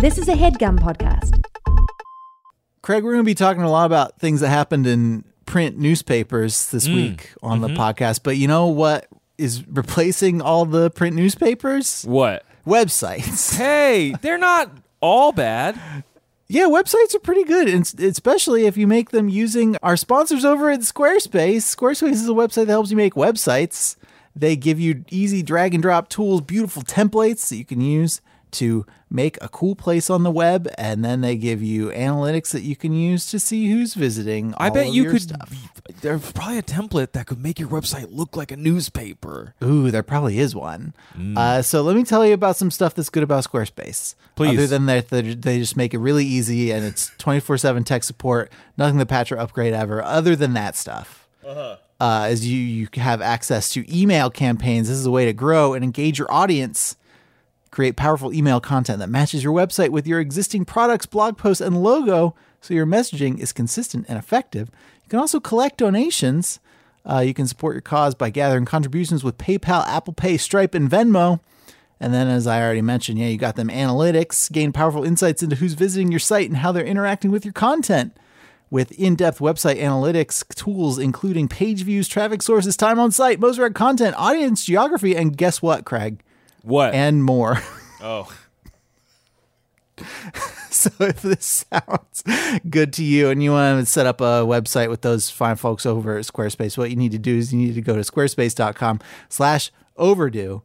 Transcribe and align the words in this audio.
This 0.00 0.16
is 0.16 0.28
a 0.28 0.32
headgum 0.32 0.78
podcast. 0.78 1.42
Craig, 2.80 3.04
we're 3.04 3.12
going 3.12 3.22
to 3.22 3.28
be 3.28 3.34
talking 3.34 3.60
a 3.60 3.70
lot 3.70 3.84
about 3.84 4.18
things 4.18 4.40
that 4.40 4.48
happened 4.48 4.86
in 4.86 5.24
print 5.44 5.76
newspapers 5.76 6.70
this 6.70 6.88
mm. 6.88 6.94
week 6.94 7.34
on 7.42 7.60
the 7.60 7.68
mm-hmm. 7.68 7.76
podcast. 7.76 8.20
But 8.22 8.38
you 8.38 8.48
know 8.48 8.66
what 8.66 9.08
is 9.36 9.68
replacing 9.68 10.40
all 10.40 10.64
the 10.64 10.90
print 10.90 11.16
newspapers? 11.16 12.04
What? 12.04 12.46
Websites. 12.66 13.54
Hey, 13.58 14.14
they're 14.22 14.38
not 14.38 14.74
all 15.02 15.32
bad. 15.32 15.78
Yeah, 16.48 16.64
websites 16.64 17.14
are 17.14 17.20
pretty 17.20 17.44
good, 17.44 17.68
and 17.68 17.82
especially 17.98 18.64
if 18.64 18.78
you 18.78 18.86
make 18.86 19.10
them 19.10 19.28
using 19.28 19.76
our 19.82 19.98
sponsors 19.98 20.46
over 20.46 20.70
at 20.70 20.80
Squarespace. 20.80 21.76
Squarespace 21.76 22.12
is 22.12 22.26
a 22.26 22.32
website 22.32 22.66
that 22.66 22.68
helps 22.68 22.90
you 22.90 22.96
make 22.96 23.12
websites. 23.12 23.96
They 24.34 24.56
give 24.56 24.80
you 24.80 25.04
easy 25.10 25.42
drag 25.42 25.74
and 25.74 25.82
drop 25.82 26.08
tools, 26.08 26.40
beautiful 26.40 26.80
templates 26.80 27.50
that 27.50 27.56
you 27.56 27.66
can 27.66 27.82
use 27.82 28.22
to 28.52 28.86
make 29.10 29.36
a 29.42 29.48
cool 29.48 29.74
place 29.74 30.08
on 30.08 30.22
the 30.22 30.30
web, 30.30 30.68
and 30.78 31.04
then 31.04 31.20
they 31.20 31.36
give 31.36 31.62
you 31.62 31.88
analytics 31.90 32.50
that 32.52 32.62
you 32.62 32.76
can 32.76 32.92
use 32.92 33.26
to 33.30 33.38
see 33.38 33.70
who's 33.70 33.94
visiting. 33.94 34.54
I 34.56 34.70
bet 34.70 34.92
you 34.92 35.10
could. 35.10 35.22
Stuff. 35.22 35.52
There's 36.00 36.32
probably 36.32 36.58
a 36.58 36.62
template 36.62 37.12
that 37.12 37.26
could 37.26 37.42
make 37.42 37.58
your 37.58 37.68
website 37.68 38.06
look 38.10 38.36
like 38.36 38.52
a 38.52 38.56
newspaper. 38.56 39.54
Ooh, 39.62 39.90
there 39.90 40.02
probably 40.02 40.38
is 40.38 40.54
one. 40.54 40.94
Uh, 41.36 41.62
so 41.62 41.82
let 41.82 41.96
me 41.96 42.04
tell 42.04 42.24
you 42.24 42.32
about 42.32 42.56
some 42.56 42.70
stuff 42.70 42.94
that's 42.94 43.10
good 43.10 43.22
about 43.22 43.44
Squarespace. 43.44 44.14
Please. 44.36 44.56
Other 44.56 44.66
than 44.66 44.86
that, 44.86 45.08
they 45.08 45.22
they 45.34 45.58
just 45.58 45.76
make 45.76 45.92
it 45.92 45.98
really 45.98 46.24
easy 46.24 46.70
and 46.70 46.84
it's 46.84 47.10
24 47.18 47.58
7 47.58 47.84
tech 47.84 48.04
support, 48.04 48.52
nothing 48.76 48.98
to 48.98 49.06
patch 49.06 49.32
or 49.32 49.38
upgrade 49.38 49.74
ever. 49.74 50.02
Other 50.02 50.36
than 50.36 50.54
that 50.54 50.76
stuff, 50.76 51.28
uh 52.00 52.26
as 52.30 52.46
you, 52.46 52.56
you 52.58 52.88
have 52.94 53.20
access 53.20 53.70
to 53.72 53.84
email 53.94 54.30
campaigns, 54.30 54.88
this 54.88 54.96
is 54.96 55.06
a 55.06 55.10
way 55.10 55.26
to 55.26 55.32
grow 55.32 55.74
and 55.74 55.84
engage 55.84 56.18
your 56.18 56.32
audience. 56.32 56.96
Create 57.70 57.96
powerful 57.96 58.32
email 58.32 58.60
content 58.60 58.98
that 58.98 59.08
matches 59.08 59.44
your 59.44 59.52
website 59.52 59.90
with 59.90 60.06
your 60.06 60.18
existing 60.18 60.64
products, 60.64 61.06
blog 61.06 61.38
posts, 61.38 61.60
and 61.60 61.82
logo 61.82 62.34
so 62.60 62.74
your 62.74 62.86
messaging 62.86 63.38
is 63.38 63.52
consistent 63.52 64.06
and 64.08 64.18
effective. 64.18 64.70
You 65.04 65.08
can 65.08 65.18
also 65.18 65.40
collect 65.40 65.78
donations. 65.78 66.60
Uh, 67.08 67.20
you 67.20 67.32
can 67.32 67.46
support 67.46 67.74
your 67.74 67.80
cause 67.80 68.14
by 68.14 68.30
gathering 68.30 68.64
contributions 68.64 69.24
with 69.24 69.38
PayPal, 69.38 69.86
Apple 69.86 70.12
Pay, 70.12 70.36
Stripe, 70.36 70.74
and 70.74 70.90
Venmo. 70.90 71.40
And 71.98 72.14
then, 72.14 72.28
as 72.28 72.46
I 72.46 72.62
already 72.62 72.82
mentioned, 72.82 73.18
yeah, 73.18 73.28
you 73.28 73.36
got 73.36 73.56
them 73.56 73.68
analytics, 73.68 74.50
gain 74.50 74.72
powerful 74.72 75.04
insights 75.04 75.42
into 75.42 75.56
who's 75.56 75.74
visiting 75.74 76.10
your 76.10 76.18
site 76.18 76.48
and 76.48 76.58
how 76.58 76.72
they're 76.72 76.84
interacting 76.84 77.30
with 77.30 77.44
your 77.44 77.52
content. 77.52 78.16
With 78.70 78.92
in 78.92 79.16
depth 79.16 79.40
website 79.40 79.80
analytics 79.80 80.46
tools, 80.54 80.98
including 80.98 81.48
page 81.48 81.82
views, 81.82 82.08
traffic 82.08 82.40
sources, 82.40 82.76
time 82.76 82.98
on 83.00 83.10
site, 83.10 83.40
most 83.40 83.58
read 83.58 83.74
content, 83.74 84.14
audience 84.16 84.64
geography, 84.64 85.16
and 85.16 85.36
guess 85.36 85.60
what, 85.60 85.84
Craig? 85.84 86.22
What? 86.62 86.94
And 86.94 87.24
more. 87.24 87.58
oh, 88.02 88.32
So 90.70 90.90
if 91.00 91.22
this 91.22 91.66
sounds 91.70 92.22
good 92.68 92.92
to 92.94 93.04
you 93.04 93.28
and 93.28 93.42
you 93.42 93.50
want 93.50 93.80
to 93.80 93.86
set 93.86 94.06
up 94.06 94.20
a 94.20 94.44
website 94.46 94.88
with 94.88 95.02
those 95.02 95.28
fine 95.28 95.56
folks 95.56 95.84
over 95.84 96.16
at 96.16 96.24
Squarespace, 96.24 96.78
what 96.78 96.90
you 96.90 96.96
need 96.96 97.12
to 97.12 97.18
do 97.18 97.36
is 97.36 97.52
you 97.52 97.58
need 97.58 97.74
to 97.74 97.82
go 97.82 97.94
to 97.94 98.00
squarespace.com 98.00 99.00
slash 99.28 99.72
overdue. 99.96 100.62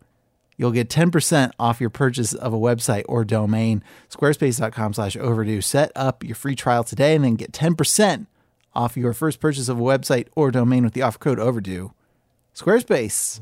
You'll 0.58 0.72
get 0.72 0.90
10% 0.90 1.52
off 1.60 1.82
your 1.82 1.90
purchase 1.90 2.34
of 2.34 2.54
a 2.54 2.58
website 2.58 3.04
or 3.10 3.26
domain. 3.26 3.84
Squarespace.com 4.10 4.94
slash 4.94 5.18
overdue. 5.18 5.60
Set 5.60 5.92
up 5.96 6.24
your 6.24 6.36
free 6.36 6.56
trial 6.56 6.84
today 6.86 7.16
and 7.16 7.26
then 7.26 7.36
get 7.36 7.52
10% 7.52 8.28
off 8.74 8.96
your 8.96 9.12
first 9.12 9.42
purchase 9.42 9.68
of 9.68 9.80
a 9.80 9.84
website 9.84 10.28
or 10.36 10.52
domain 10.52 10.86
with 10.86 10.94
the 10.94 11.02
offer 11.02 11.20
code 11.20 11.40
overdue. 11.40 11.92
Squarespace. 12.56 13.42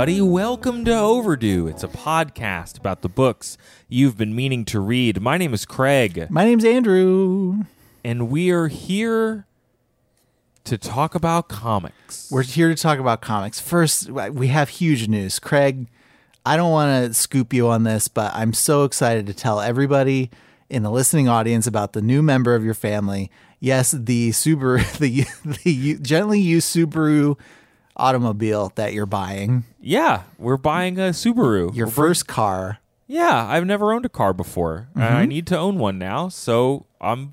Everybody! 0.00 0.22
Welcome 0.22 0.86
to 0.86 0.94
Overdue. 0.94 1.66
It's 1.66 1.84
a 1.84 1.88
podcast 1.88 2.78
about 2.78 3.02
the 3.02 3.08
books 3.10 3.58
you've 3.86 4.16
been 4.16 4.34
meaning 4.34 4.64
to 4.64 4.80
read. 4.80 5.20
My 5.20 5.36
name 5.36 5.52
is 5.52 5.66
Craig, 5.66 6.26
My 6.30 6.42
name's 6.42 6.64
Andrew. 6.64 7.64
and 8.02 8.30
we 8.30 8.50
are 8.50 8.68
here 8.68 9.44
to 10.64 10.78
talk 10.78 11.14
about 11.14 11.50
comics. 11.50 12.30
We're 12.30 12.44
here 12.44 12.70
to 12.70 12.74
talk 12.74 12.98
about 12.98 13.20
comics. 13.20 13.60
First, 13.60 14.08
we 14.08 14.46
have 14.46 14.70
huge 14.70 15.06
news. 15.06 15.38
Craig, 15.38 15.86
I 16.46 16.56
don't 16.56 16.70
want 16.70 17.04
to 17.04 17.12
scoop 17.12 17.52
you 17.52 17.68
on 17.68 17.82
this, 17.82 18.08
but 18.08 18.32
I'm 18.34 18.54
so 18.54 18.84
excited 18.84 19.26
to 19.26 19.34
tell 19.34 19.60
everybody 19.60 20.30
in 20.70 20.82
the 20.82 20.90
listening 20.90 21.28
audience 21.28 21.66
about 21.66 21.92
the 21.92 22.00
new 22.00 22.22
member 22.22 22.54
of 22.54 22.64
your 22.64 22.72
family. 22.72 23.30
Yes, 23.58 23.90
the 23.90 24.30
Subaru, 24.30 24.80
the, 24.98 25.26
the 25.62 25.98
gently 26.00 26.40
used 26.40 26.74
Subaru 26.74 27.36
automobile 28.00 28.72
that 28.74 28.92
you're 28.92 29.06
buying, 29.06 29.64
Yeah, 29.80 30.22
we're 30.38 30.56
buying 30.56 30.98
a 30.98 31.10
Subaru. 31.10 31.74
your 31.74 31.86
first 31.86 32.26
car. 32.26 32.78
Yeah, 33.06 33.46
I've 33.48 33.66
never 33.66 33.92
owned 33.92 34.06
a 34.06 34.08
car 34.08 34.32
before. 34.32 34.88
and 34.94 35.04
I 35.04 35.08
mm-hmm. 35.22 35.28
need 35.28 35.46
to 35.48 35.58
own 35.58 35.78
one 35.78 35.98
now, 35.98 36.28
so 36.28 36.86
I'm 37.00 37.32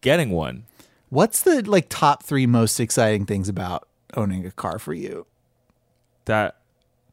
getting 0.00 0.30
one. 0.30 0.64
What's 1.10 1.42
the 1.42 1.62
like 1.62 1.86
top 1.88 2.22
three 2.22 2.46
most 2.46 2.80
exciting 2.80 3.26
things 3.26 3.48
about 3.48 3.86
owning 4.14 4.46
a 4.46 4.50
car 4.50 4.78
for 4.78 4.94
you? 4.94 5.26
That 6.24 6.56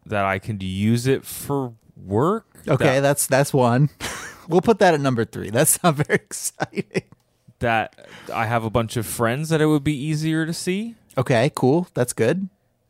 that 0.06 0.26
I 0.26 0.40
can 0.40 0.60
use 0.62 1.08
it 1.08 1.26
for 1.26 1.74
work. 1.98 2.46
Okay, 2.68 2.96
That, 2.96 3.02
that's 3.02 3.28
that's 3.28 3.54
one. 3.54 3.90
we'll 4.48 4.62
put 4.62 4.80
that 4.80 4.94
at 4.94 5.02
number 5.02 5.26
three. 5.26 5.50
That's 5.50 5.82
not 5.84 5.96
very 5.96 6.16
exciting. 6.24 7.04
that 7.60 8.08
I 8.34 8.46
have 8.46 8.64
a 8.64 8.70
bunch 8.70 8.96
of 8.96 9.06
friends 9.06 9.50
that 9.50 9.60
it 9.60 9.66
would 9.66 9.84
be 9.84 9.96
easier 9.98 10.46
to 10.46 10.54
see. 10.54 10.96
Okay, 11.18 11.52
cool. 11.56 11.88
That's 11.94 12.14
good. 12.14 12.48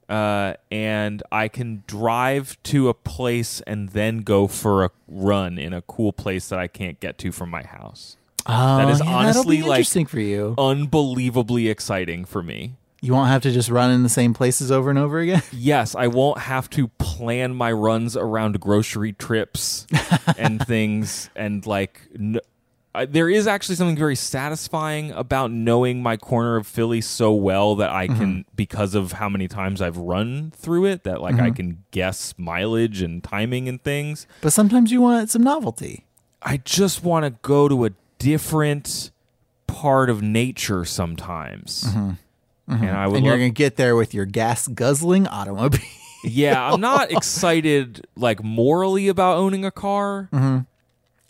Uh, 0.09 0.55
and 0.71 1.21
I 1.31 1.47
can 1.47 1.83
drive 1.85 2.57
to 2.63 2.89
a 2.89 2.93
place 2.95 3.61
and 3.67 3.89
then 3.89 4.19
go 4.19 4.47
for 4.47 4.83
a 4.83 4.89
run 5.07 5.59
in 5.59 5.71
a 5.71 5.83
cool 5.83 6.11
place 6.11 6.49
that 6.49 6.57
I 6.57 6.67
can't 6.67 6.99
get 6.99 7.17
to 7.19 7.31
from 7.31 7.49
my 7.51 7.61
house. 7.63 8.17
Oh, 8.47 8.77
That 8.77 8.89
is 8.89 8.99
yeah, 9.03 9.15
honestly, 9.15 9.61
like- 9.61 9.77
interesting 9.79 10.07
for 10.07 10.19
you. 10.19 10.55
Unbelievably 10.57 11.67
exciting 11.69 12.25
for 12.25 12.41
me. 12.41 12.73
You 13.01 13.13
won't 13.13 13.29
have 13.29 13.43
to 13.43 13.51
just 13.51 13.69
run 13.69 13.91
in 13.91 14.03
the 14.03 14.09
same 14.09 14.33
places 14.33 14.71
over 14.71 14.89
and 14.89 14.99
over 14.99 15.19
again. 15.19 15.41
Yes, 15.53 15.95
I 15.95 16.07
won't 16.07 16.39
have 16.39 16.69
to 16.71 16.87
plan 16.97 17.55
my 17.55 17.71
runs 17.71 18.17
around 18.17 18.59
grocery 18.59 19.13
trips 19.13 19.87
and 20.37 20.65
things 20.65 21.29
and 21.35 21.65
like 21.65 22.01
n- 22.13 22.39
I, 22.93 23.05
there 23.05 23.29
is 23.29 23.45
actually 23.45 23.75
something 23.75 23.95
very 23.95 24.15
satisfying 24.15 25.11
about 25.11 25.51
knowing 25.51 26.01
my 26.01 26.17
corner 26.17 26.55
of 26.55 26.65
Philly 26.65 27.01
so 27.01 27.33
well 27.33 27.75
that 27.75 27.91
I 27.91 28.07
can 28.07 28.15
mm-hmm. 28.15 28.41
because 28.55 28.95
of 28.95 29.11
how 29.11 29.29
many 29.29 29.47
times 29.47 29.79
I've 29.81 29.97
run 29.97 30.51
through 30.55 30.85
it 30.85 31.03
that 31.03 31.21
like 31.21 31.35
I 31.35 31.47
mm-hmm. 31.47 31.53
can 31.53 31.83
guess 31.91 32.33
mileage 32.37 33.01
and 33.01 33.23
timing 33.23 33.69
and 33.69 33.81
things. 33.83 34.25
But 34.41 34.53
sometimes 34.53 34.91
you 34.91 35.01
want 35.01 35.29
some 35.29 35.43
novelty. 35.43 36.05
I 36.41 36.57
just 36.57 37.03
want 37.03 37.25
to 37.25 37.31
go 37.41 37.67
to 37.67 37.85
a 37.85 37.91
different 38.17 39.11
part 39.67 40.09
of 40.09 40.23
nature 40.23 40.83
sometimes. 40.83 41.83
Mm-hmm. 41.83 42.11
And 42.83 42.89
I 42.89 43.07
would 43.07 43.17
and 43.17 43.25
you're 43.25 43.33
love 43.33 43.39
going 43.39 43.51
to 43.51 43.57
get 43.57 43.75
there 43.75 43.95
with 43.95 44.13
your 44.13 44.25
gas 44.25 44.67
guzzling 44.67 45.27
automobile. 45.27 45.81
Yeah, 46.23 46.73
I'm 46.73 46.81
not 46.81 47.11
excited 47.13 48.05
like 48.15 48.43
morally 48.43 49.07
about 49.07 49.37
owning 49.37 49.63
a 49.63 49.71
car, 49.71 50.29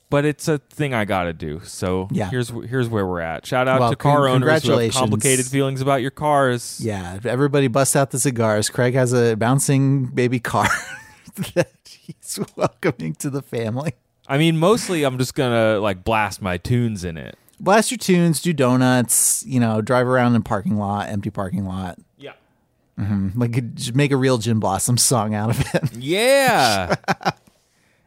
but 0.09 0.25
it's 0.25 0.47
a 0.47 0.57
thing 0.57 0.93
I 0.93 1.05
got 1.05 1.23
to 1.25 1.33
do. 1.33 1.61
So. 1.63 2.07
Yeah. 2.11 2.29
here's 2.29 2.49
here's 2.49 2.87
where 2.89 3.05
we're 3.05 3.21
at. 3.21 3.45
Shout 3.45 3.67
out 3.67 3.79
Well, 3.79 3.89
to 3.91 3.95
car 3.95 4.25
con- 4.27 4.43
owners 4.43 4.63
who 4.63 4.77
have 4.77 4.91
complicated 4.93 5.45
feelings 5.45 5.81
about 5.81 6.01
your 6.01 6.11
cars. 6.11 6.79
yeah, 6.83 7.19
everybody 7.23 7.67
bust 7.67 7.95
out 7.95 8.11
the 8.11 8.19
cigars. 8.19 8.69
Craig 8.69 8.93
has 8.95 9.13
a 9.13 9.35
bouncing 9.35 10.05
baby 10.05 10.39
car 10.39 10.67
that 11.53 11.71
he's 11.87 12.39
welcoming 12.55 13.13
to 13.15 13.29
the 13.29 13.41
family. 13.41 13.93
I 14.27 14.37
mean, 14.37 14.57
mostly 14.57 15.03
I'm 15.03 15.17
just 15.17 15.33
gonna 15.35 15.79
like 15.79 16.03
blast 16.03 16.41
my 16.41 16.57
tunes 16.57 17.03
in 17.03 17.17
it. 17.17 17.37
Blast 17.59 17.91
your 17.91 17.97
tunes, 17.97 18.41
do 18.41 18.53
donuts, 18.53 19.43
you 19.45 19.59
know, 19.59 19.81
drive 19.81 20.07
around 20.07 20.33
in 20.35 20.43
parking 20.43 20.77
lot, 20.77 21.09
empty 21.09 21.29
parking 21.29 21.65
lot. 21.65 21.97
Yeah. 22.17 22.31
Mm-hmm. 22.97 23.39
Like 23.39 23.95
make 23.95 24.11
a 24.11 24.17
real 24.17 24.37
Jim 24.37 24.59
Blossom 24.59 24.97
song 24.97 25.33
out 25.35 25.49
of 25.49 25.59
it. 25.75 25.93
Yeah. 25.97 26.95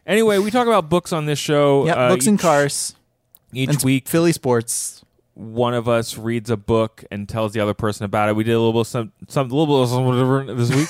Anyway, 0.07 0.39
we 0.39 0.51
talk 0.51 0.67
about 0.67 0.89
books 0.89 1.13
on 1.13 1.27
this 1.27 1.39
show. 1.39 1.87
Yep, 1.87 1.97
Uh, 1.97 2.09
books 2.09 2.27
and 2.27 2.35
each- 2.39 2.43
cars. 2.43 2.95
Each 3.55 3.69
And 3.71 3.83
week, 3.83 4.09
Philly 4.09 4.33
sports. 4.33 5.05
one 5.35 5.75
of 5.75 5.89
us 5.89 6.17
reads 6.19 6.49
a 6.51 6.57
book 6.57 7.05
and 7.11 7.29
tells 7.29 7.53
the 7.53 7.61
other 7.61 7.75
person 7.75 8.05
about 8.05 8.29
it. 8.29 8.37
We 8.37 8.45
did 8.45 8.53
a 8.53 8.59
little 8.59 8.73
bit 8.73 8.81
of 8.81 8.87
some 8.87 9.13
some 9.29 9.51
a 9.51 9.55
little 9.55 9.67
bit 9.77 9.83
of 9.85 9.89
some 9.91 10.05
whatever 10.07 10.55
this 10.55 10.71
week. 10.75 10.89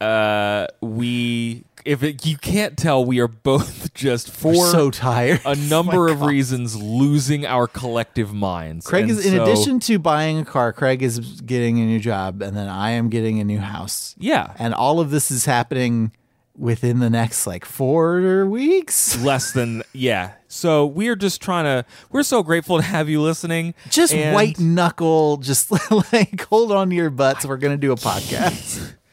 uh, 0.00 0.66
we 0.80 1.64
if 1.84 2.02
it, 2.02 2.24
you 2.24 2.38
can't 2.38 2.78
tell, 2.78 3.04
we 3.04 3.20
are 3.20 3.28
both 3.28 3.92
just 3.94 4.30
for 4.30 4.52
We're 4.52 4.70
so 4.70 4.90
tired. 4.90 5.40
a 5.44 5.48
Oh 5.50 5.54
number 5.54 6.08
of 6.08 6.22
reasons 6.22 6.80
losing 6.80 7.44
our 7.44 7.66
collective 7.66 8.32
minds. 8.32 8.86
Craig 8.86 9.02
And 9.02 9.10
is, 9.10 9.26
in 9.26 9.36
so- 9.36 9.42
addition 9.42 9.80
to 9.80 9.98
buying 9.98 10.38
a 10.38 10.44
car, 10.46 10.72
Craig 10.72 11.02
is 11.02 11.18
getting 11.42 11.78
a 11.80 11.84
new 11.84 12.00
job, 12.00 12.40
and 12.40 12.56
then 12.56 12.68
I 12.68 12.90
am 12.92 13.10
getting 13.10 13.38
a 13.40 13.44
new 13.44 13.58
house. 13.58 14.14
yeah, 14.18 14.54
And 14.58 14.72
all 14.72 14.98
of 15.00 15.10
this 15.10 15.30
is 15.30 15.44
happening 15.44 16.12
within 16.56 17.00
the 17.00 17.10
next 17.10 17.46
like 17.46 17.64
four 17.64 18.46
weeks. 18.46 19.16
less 19.22 19.52
than 19.52 19.82
yeah. 19.92 20.32
So 20.48 20.86
we're 20.86 21.16
just 21.16 21.40
trying 21.40 21.64
to. 21.64 21.84
We're 22.10 22.22
so 22.22 22.42
grateful 22.42 22.76
to 22.76 22.82
have 22.82 23.08
you 23.08 23.20
listening. 23.20 23.74
Just 23.90 24.14
And 24.14 24.34
white 24.34 24.58
knuckle, 24.58 25.38
just 25.38 25.70
like 26.12 26.42
hold 26.46 26.72
on 26.72 26.90
to 26.90 26.96
your 26.96 27.10
butts. 27.10 27.44
We're 27.44 27.56
gonna 27.56 27.76
do 27.76 27.92
a 27.92 27.96
podcast. 27.96 28.94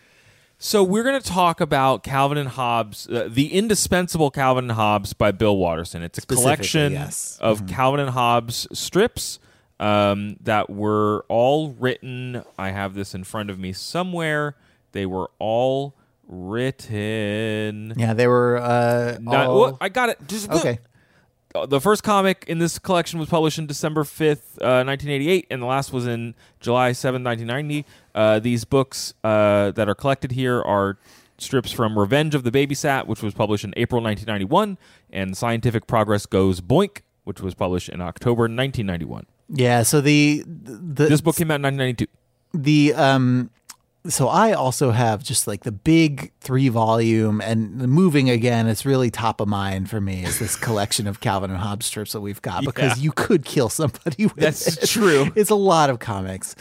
So 0.63 0.83
we're 0.83 1.01
going 1.01 1.19
to 1.19 1.27
talk 1.27 1.59
about 1.59 2.03
Calvin 2.03 2.37
and 2.37 2.47
Hobbes, 2.47 3.09
uh, 3.09 3.27
the 3.27 3.51
indispensable 3.51 4.29
Calvin 4.29 4.65
and 4.65 4.73
Hobbes 4.73 5.11
by 5.11 5.31
Bill 5.31 5.57
Watterson. 5.57 6.03
It's 6.03 6.19
a 6.19 6.21
collection 6.21 6.91
yes. 6.91 7.39
of 7.41 7.65
Calvin 7.65 7.99
and 7.99 8.11
Hobbes 8.11 8.67
strips 8.71 9.39
um, 9.79 10.37
that 10.39 10.69
were 10.69 11.25
all 11.29 11.71
written. 11.71 12.43
I 12.59 12.69
have 12.69 12.93
this 12.93 13.15
in 13.15 13.23
front 13.23 13.49
of 13.49 13.57
me 13.57 13.73
somewhere. 13.73 14.55
They 14.91 15.07
were 15.07 15.31
all 15.39 15.95
written. 16.27 17.93
yeah, 17.97 18.13
they 18.13 18.27
were. 18.27 18.57
Uh, 18.57 19.17
Not- 19.21 19.47
all- 19.47 19.59
what? 19.59 19.77
I 19.81 19.89
got 19.89 20.09
it. 20.09 20.19
Just 20.27 20.49
okay. 20.49 20.79
uh, 21.55 21.65
the 21.65 21.81
first 21.81 22.03
comic 22.03 22.45
in 22.47 22.59
this 22.59 22.79
collection 22.79 23.19
was 23.19 23.29
published 23.29 23.57
in 23.59 23.67
December 23.67 24.03
5th, 24.03 24.57
uh, 24.61 24.83
1988, 24.85 25.47
and 25.51 25.61
the 25.61 25.65
last 25.65 25.91
was 25.93 26.07
in 26.07 26.35
July 26.59 26.91
7th, 26.91 27.23
1990. 27.23 27.85
Uh, 28.15 28.39
these 28.39 28.65
books 28.65 29.13
uh, 29.23 29.71
that 29.71 29.87
are 29.89 29.95
collected 29.95 30.31
here 30.31 30.61
are 30.61 30.97
strips 31.37 31.71
from 31.71 31.97
Revenge 31.97 32.35
of 32.35 32.43
the 32.43 32.51
Babysat, 32.51 33.07
which 33.07 33.23
was 33.23 33.33
published 33.33 33.63
in 33.63 33.73
April 33.75 34.01
1991, 34.01 34.77
and 35.11 35.35
Scientific 35.35 35.87
Progress 35.87 36.25
Goes 36.25 36.61
Boink, 36.61 37.01
which 37.23 37.41
was 37.41 37.53
published 37.55 37.89
in 37.89 37.99
October 38.01 38.43
1991. 38.43 39.25
Yeah. 39.53 39.83
So 39.83 39.99
the 40.01 40.43
the 40.47 41.07
This 41.07 41.19
book 41.21 41.35
came 41.35 41.51
out 41.51 41.55
in 41.55 41.63
1992. 41.63 42.07
the 42.53 42.93
um 42.93 43.49
so 44.07 44.27
I 44.27 44.53
also 44.53 44.91
have 44.91 45.23
just 45.23 45.45
like 45.47 45.63
the 45.63 45.71
big 45.71 46.31
three 46.39 46.69
volume 46.69 47.39
and 47.41 47.79
the 47.79 47.87
moving 47.87 48.29
again. 48.29 48.67
It's 48.67 48.85
really 48.85 49.11
top 49.11 49.39
of 49.41 49.47
mind 49.47 49.89
for 49.89 50.01
me 50.01 50.23
is 50.23 50.39
this 50.39 50.55
collection 50.55 51.05
of 51.07 51.19
Calvin 51.19 51.51
and 51.51 51.59
Hobbes 51.59 51.85
strips 51.85 52.13
that 52.13 52.21
we've 52.21 52.41
got 52.41 52.63
because 52.65 52.97
Yeah. 52.97 53.03
you 53.03 53.11
could 53.11 53.45
kill 53.45 53.69
somebody 53.69 54.25
with 54.25 54.35
That's 54.35 54.67
it. 54.83 54.87
true. 54.89 55.31
It's 55.35 55.49
a 55.51 55.55
lot 55.55 55.89
of 55.89 55.99
comics, 55.99 56.55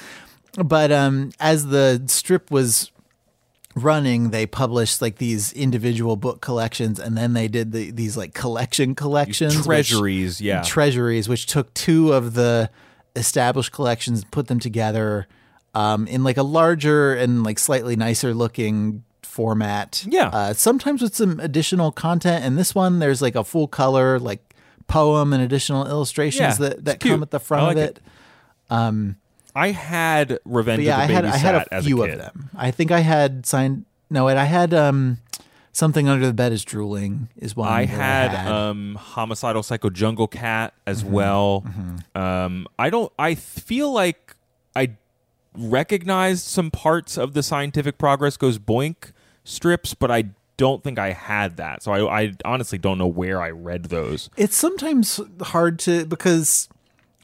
but 0.63 0.93
um, 0.93 1.31
as 1.41 1.67
the 1.67 2.03
strip 2.07 2.51
was 2.51 2.91
running, 3.77 4.31
they 4.31 4.47
published 4.47 5.01
like 5.01 5.17
these 5.17 5.53
individual 5.53 6.17
book 6.17 6.41
collections, 6.41 6.99
and 6.99 7.17
then 7.17 7.33
they 7.35 7.49
did 7.49 7.73
the, 7.73 7.91
these 7.91 8.17
like 8.17 8.35
collection 8.35 8.95
collections, 8.95 9.57
which- 9.57 9.65
Treasuries, 9.89 10.41
yeah. 10.41 10.63
treasuries, 10.63 11.29
which 11.29 11.47
took 11.47 11.73
two 11.75 12.13
of 12.13 12.35
the 12.35 12.69
established 13.17 13.73
collections, 13.73 14.25
put 14.31 14.49
them 14.49 14.59
together 14.61 15.27
um, 15.75 16.07
in 16.07 16.25
like 16.25 16.37
a 16.37 16.43
larger 16.43 17.15
and 17.15 17.43
like 17.45 17.59
slightly 17.59 17.97
nicer 17.97 18.35
looking 18.35 19.05
format. 19.23 20.05
Yeah. 20.09 20.29
Uh, 20.29 20.53
sometimes 20.53 21.03
with 21.03 21.15
some 21.15 21.39
additional 21.41 21.93
content. 21.93 22.45
And 22.45 22.59
this 22.59 22.75
one, 22.75 22.99
there's 22.99 23.23
like 23.23 23.37
a 23.37 23.45
full 23.45 23.69
color 23.69 24.19
like 24.19 24.55
poem 24.89 25.33
and 25.33 25.43
additional 25.43 25.87
illustrations 25.87 26.59
Yeah, 26.59 26.69
that, 26.71 26.85
that 26.87 27.01
come 27.01 27.23
at 27.23 27.31
the 27.31 27.39
front 27.39 27.63
I 27.63 27.67
like 27.69 27.77
of 27.77 27.83
it. 27.85 28.01
it. 28.71 29.15
I 29.55 29.69
had 29.73 30.39
Revenge 30.45 30.83
yeah, 30.83 30.99
I 30.99 31.03
of 31.03 31.09
the 31.09 31.15
had 31.15 31.25
Babysat 31.25 31.33
I 31.33 31.37
had 31.39 31.69
a 31.73 31.83
few 31.83 32.03
a 32.03 32.09
of 32.09 32.19
them. 32.19 32.51
I 32.57 32.71
think 32.71 32.91
I 32.91 33.01
had 33.01 33.47
signed. 33.47 33.85
No, 34.09 34.25
wait, 34.27 34.37
I 34.37 34.45
had 34.45 34.73
um 34.75 35.19
something 35.73 36.09
under 36.09 36.27
the 36.27 36.33
bed 36.33 36.53
is 36.53 36.65
drooling 36.65 37.29
is 37.37 37.57
one. 37.57 37.69
I 37.69 37.85
that 37.87 38.31
had, 38.31 38.53
um, 38.53 38.97
homicidal 38.97 39.63
psycho 39.63 39.91
jungle 39.91 40.29
cat 40.29 40.75
as 40.87 41.03
Mm-hmm. 41.03 41.13
well. 41.13 41.65
Um, 42.15 42.67
I 42.79 42.91
don't. 42.91 43.13
I 43.19 43.35
feel 43.35 43.93
like 43.93 44.37
I 44.77 44.91
recognized 45.55 46.45
some 46.47 46.71
parts 46.71 47.17
of 47.19 47.35
the 47.35 47.43
scientific 47.43 47.99
progress 47.99 48.37
goes 48.37 48.59
boink 48.59 49.13
strips, 49.45 49.95
but 49.95 50.11
I 50.11 50.31
don't 50.57 50.85
think 50.85 50.99
I 50.99 51.13
had 51.13 51.57
that. 51.57 51.83
So 51.83 51.93
I, 51.93 52.23
I 52.23 52.33
honestly 52.45 52.79
don't 52.79 52.99
know 52.99 53.07
where 53.07 53.41
I 53.41 53.51
read 53.51 53.85
those. 53.87 54.29
it's 54.37 54.57
sometimes 54.57 55.21
hard 55.41 55.79
to 55.81 56.05
because 56.05 56.69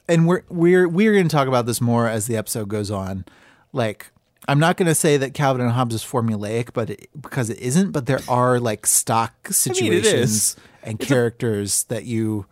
and 0.09 0.27
we're 0.27 0.43
we're 0.49 0.89
we're 0.89 1.13
going 1.13 1.29
to 1.29 1.35
talk 1.35 1.49
about 1.49 1.67
this 1.67 1.81
more 1.81 2.09
as 2.09 2.27
the 2.27 2.37
episode 2.37 2.69
goes 2.69 2.91
on 2.91 3.25
like 3.73 4.11
i'm 4.49 4.59
not 4.59 4.77
going 4.77 4.87
to 4.87 4.95
say 4.95 5.17
that 5.17 5.35
calvin 5.35 5.61
and 5.61 5.73
hobbes 5.73 5.95
is 5.95 6.05
formulaic 6.05 6.71
but 6.73 6.91
it, 6.91 7.09
because 7.21 7.51
it 7.51 7.59
isn't 7.59 7.93
but 7.93 8.07
there 8.07 8.21
are 8.29 8.61
like 8.61 8.87
stock 8.87 9.33
mean, 9.45 9.51
it 9.51 9.55
situations 9.55 10.31
is. 10.31 10.57
and 10.83 10.99
characters 11.01 11.85
that 11.85 12.05
you 12.05 12.47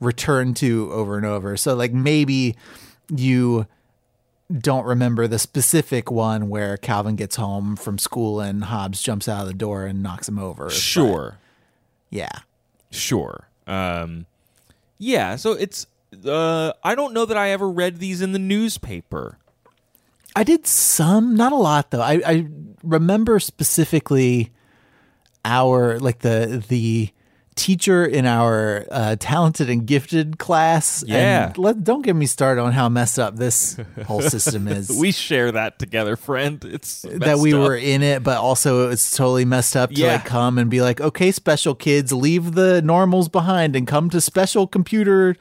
return 0.00 0.54
to 0.54 0.90
over 0.92 1.16
and 1.16 1.26
over 1.26 1.56
so 1.56 1.74
like 1.74 1.92
maybe 1.92 2.56
you 3.14 3.66
don't 4.52 4.84
remember 4.84 5.26
the 5.26 5.38
specific 5.38 6.10
one 6.10 6.48
where 6.48 6.76
calvin 6.76 7.16
gets 7.16 7.36
home 7.36 7.76
from 7.76 7.98
school 7.98 8.40
and 8.40 8.64
Hobbes 8.64 9.02
jumps 9.02 9.28
out 9.28 9.42
of 9.42 9.48
the 9.48 9.54
door 9.54 9.86
and 9.86 10.02
knocks 10.02 10.28
him 10.28 10.38
over 10.38 10.70
Sure, 10.70 11.38
yeah 12.10 12.40
sure. 12.90 13.48
Um, 13.66 14.26
yeah. 14.98 15.36
So 15.36 15.52
it's. 15.52 15.86
Uh, 16.24 16.72
I 16.82 16.94
don't 16.94 17.12
know 17.12 17.26
that 17.26 17.36
I 17.36 17.50
ever 17.50 17.68
read 17.68 17.98
these 17.98 18.22
in 18.22 18.32
the 18.32 18.38
newspaper. 18.38 19.38
I 20.34 20.44
did 20.44 20.66
some, 20.66 21.34
not 21.34 21.52
a 21.52 21.56
lot 21.56 21.90
though. 21.90 22.00
I, 22.00 22.20
I 22.24 22.46
remember 22.82 23.38
specifically 23.40 24.52
our 25.44 25.98
like 25.98 26.20
the 26.20 26.62
the 26.68 27.10
teacher 27.56 28.04
in 28.04 28.26
our 28.26 28.86
uh, 28.90 29.16
talented 29.18 29.68
and 29.70 29.86
gifted 29.86 30.38
class. 30.38 31.02
Yeah. 31.06 31.46
and 31.48 31.58
let, 31.58 31.82
don't 31.82 32.02
get 32.02 32.14
me 32.14 32.26
started 32.26 32.60
on 32.60 32.72
how 32.72 32.88
messed 32.88 33.18
up 33.18 33.36
this 33.36 33.78
whole 34.06 34.20
system 34.36 34.68
is. 34.68 34.90
We 34.90 35.10
share 35.10 35.50
that 35.52 35.78
together, 35.78 36.16
friend. 36.16 36.62
It's 36.64 37.02
that 37.02 37.38
we 37.38 37.54
up. 37.54 37.60
were 37.60 37.74
in 37.76 38.02
it, 38.02 38.22
but 38.22 38.36
also 38.38 38.90
it's 38.90 39.16
totally 39.16 39.44
messed 39.46 39.74
up 39.74 39.90
to 39.90 40.00
Yeah. 40.00 40.12
like 40.12 40.26
come 40.26 40.58
and 40.58 40.70
be 40.70 40.82
like, 40.82 41.00
okay, 41.00 41.32
special 41.32 41.74
kids, 41.74 42.12
leave 42.12 42.52
the 42.52 42.82
normals 42.82 43.28
behind 43.28 43.74
and 43.74 43.86
come 43.86 44.10
to 44.10 44.20
special 44.20 44.66
computer 44.66 45.34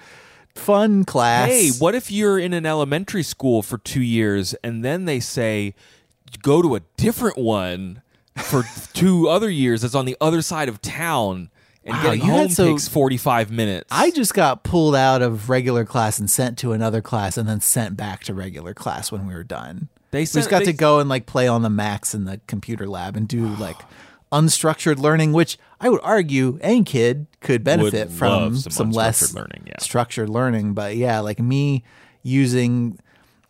fun 0.55 1.03
class. 1.03 1.49
Hey, 1.49 1.69
what 1.79 1.95
if 1.95 2.09
you're 2.09 2.39
in 2.39 2.53
an 2.53 2.65
elementary 2.65 3.23
school 3.23 3.61
for 3.61 3.77
two 3.77 4.01
years 4.01 4.53
and 4.63 4.85
then 4.85 5.03
they 5.03 5.19
say 5.19 5.75
go 6.41 6.61
to 6.61 6.75
a 6.75 6.79
different 6.95 7.37
one 7.37 8.01
for 8.37 8.63
two 8.93 9.27
other 9.27 9.49
years 9.49 9.81
that's 9.81 9.95
on 9.95 10.05
the 10.05 10.15
other 10.21 10.41
side 10.41 10.69
of 10.69 10.81
town 10.81 11.49
and 11.85 11.95
Wow, 11.95 12.03
getting 12.03 12.21
you 12.21 12.31
had 12.31 12.39
home 12.39 12.49
so- 12.49 12.65
takes 12.71 12.87
45 12.87 13.51
minutes? 13.51 13.87
I 13.91 14.11
just 14.11 14.33
got 14.33 14.63
pulled 14.63 14.95
out 14.95 15.21
of 15.21 15.49
regular 15.49 15.85
class 15.85 16.19
and 16.19 16.29
sent 16.29 16.57
to 16.59 16.71
another 16.71 17.01
class 17.01 17.37
and 17.37 17.47
then 17.47 17.61
sent 17.61 17.95
back 17.95 18.23
to 18.25 18.33
regular 18.33 18.73
class 18.73 19.11
when 19.11 19.27
we 19.27 19.33
were 19.33 19.43
done. 19.43 19.89
They 20.11 20.21
we 20.21 20.25
just 20.25 20.49
got 20.49 20.59
they- 20.59 20.65
to 20.65 20.73
go 20.73 20.99
and 20.99 21.09
like 21.09 21.25
play 21.25 21.47
on 21.47 21.61
the 21.61 21.69
Macs 21.69 22.13
in 22.15 22.25
the 22.25 22.39
computer 22.47 22.87
lab 22.87 23.15
and 23.15 23.27
do 23.27 23.47
like 23.47 23.77
unstructured 24.31 24.97
learning, 24.97 25.31
which 25.33 25.57
I 25.79 25.89
would 25.89 26.01
argue 26.03 26.57
any 26.61 26.83
kid 26.83 27.27
could 27.41 27.63
benefit 27.63 28.09
from 28.09 28.55
some 28.57 28.71
some, 28.71 28.91
less 28.91 29.33
learning, 29.33 29.63
yeah. 29.67 29.79
structured 29.79 30.29
learning. 30.29 30.73
But 30.73 30.95
yeah, 30.95 31.19
like 31.19 31.39
me 31.39 31.83
using 32.23 32.97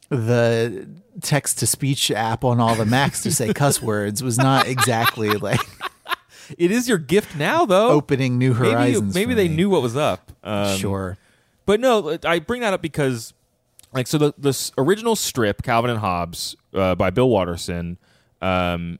the 0.10 0.88
text 1.22 1.60
to 1.60 1.68
speech 1.68 2.12
app 2.12 2.44
on 2.44 2.60
all 2.60 2.76
the 2.76 2.86
Macs 2.86 3.22
to 3.24 3.32
say 3.32 3.54
cuss 3.56 3.82
words 3.82 4.22
was 4.22 4.38
not 4.38 4.68
exactly 4.68 5.30
like 5.30 5.62
it 6.58 6.72
is 6.72 6.88
your 6.88 6.98
gift 6.98 7.36
now, 7.36 7.66
though. 7.66 7.90
opening 7.90 8.38
new 8.38 8.54
maybe 8.54 8.70
horizons. 8.72 9.14
maybe 9.16 9.32
for 9.32 9.36
they 9.36 9.48
me. 9.50 9.56
knew 9.56 9.70
what 9.70 9.82
was 9.82 9.96
up. 9.96 10.32
Um, 10.44 10.78
sure. 10.78 11.18
But 11.66 11.80
no, 11.80 12.18
I 12.24 12.40
bring 12.40 12.62
that 12.62 12.74
up 12.74 12.82
because, 12.82 13.34
like, 13.94 14.06
so 14.08 14.18
the 14.20 14.34
the 14.38 14.72
original 14.78 15.16
strip, 15.16 15.64
Calvin 15.64 15.90
and 15.90 16.00
Hobbes, 16.00 16.56
uh, 16.74 16.94
by 16.94 17.10
Bill 17.10 17.28
Watterson, 17.30 17.98
um, 18.42 19.00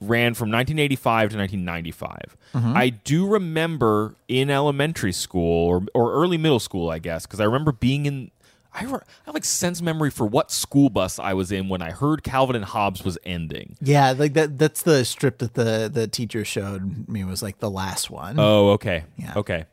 ran 0.00 0.34
from 0.34 0.50
1985 0.50 1.30
to 1.30 1.36
1995. 1.38 2.36
Mm-hmm. 2.54 2.76
I 2.76 2.88
do 2.90 3.28
remember 3.28 4.16
in 4.26 4.50
elementary 4.50 5.12
school 5.12 5.68
or 5.68 5.84
or 5.94 6.12
early 6.12 6.38
middle 6.38 6.58
school, 6.58 6.90
I 6.90 6.98
guess, 6.98 7.24
because 7.24 7.38
I 7.40 7.44
remember 7.44 7.70
being 7.70 8.06
in. 8.06 8.30
I, 8.74 8.84
re- 8.84 8.94
I 8.94 9.26
have 9.26 9.34
like 9.34 9.44
sense 9.44 9.82
memory 9.82 10.10
for 10.10 10.26
what 10.26 10.50
school 10.50 10.88
bus 10.88 11.18
I 11.18 11.34
was 11.34 11.52
in 11.52 11.68
when 11.68 11.82
I 11.82 11.90
heard 11.90 12.22
Calvin 12.22 12.56
and 12.56 12.64
Hobbes 12.64 13.04
was 13.04 13.18
ending. 13.24 13.76
Yeah, 13.80 14.14
like 14.16 14.32
that 14.34 14.58
that's 14.58 14.82
the 14.82 15.04
strip 15.04 15.38
that 15.38 15.54
the 15.54 15.90
the 15.92 16.06
teacher 16.06 16.44
showed 16.44 17.08
me 17.08 17.24
was 17.24 17.42
like 17.42 17.58
the 17.58 17.70
last 17.70 18.10
one. 18.10 18.36
Oh, 18.38 18.70
okay. 18.70 19.04
Yeah. 19.16 19.34
Okay. 19.36 19.64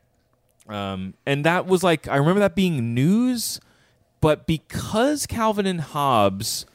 Um, 0.68 1.14
and 1.26 1.44
that 1.44 1.66
was 1.66 1.82
like 1.82 2.08
I 2.08 2.16
remember 2.16 2.40
that 2.40 2.54
being 2.54 2.94
news, 2.94 3.60
but 4.20 4.46
because 4.46 5.26
Calvin 5.26 5.66
and 5.66 5.80
Hobbes 5.80 6.66